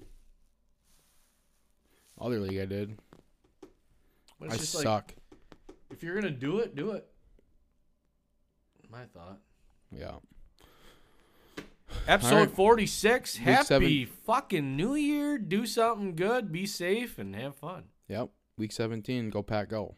other 2.19 2.39
league 2.41 2.59
I 2.59 2.65
did. 2.65 2.97
But 4.37 4.47
it's 4.47 4.55
I 4.55 4.57
just 4.57 4.75
like 4.75 4.83
suck. 4.83 5.15
if 5.91 6.03
you're 6.03 6.15
gonna 6.15 6.29
do 6.29 6.59
it, 6.59 6.75
do 6.75 6.91
it. 6.91 7.07
My 8.91 9.05
thought. 9.05 9.39
yeah. 9.91 10.15
Episode 12.05 12.35
right. 12.35 12.51
46. 12.51 13.37
Week 13.37 13.45
Happy 13.45 13.65
seven. 13.65 14.05
fucking 14.25 14.75
New 14.75 14.95
Year. 14.95 15.37
Do 15.37 15.65
something 15.65 16.15
good. 16.15 16.51
Be 16.51 16.65
safe 16.65 17.17
and 17.17 17.33
have 17.33 17.55
fun. 17.55 17.85
Yep. 18.09 18.29
Week 18.57 18.71
17. 18.73 19.29
Go 19.29 19.41
Pack. 19.41 19.69
Go. 19.69 19.95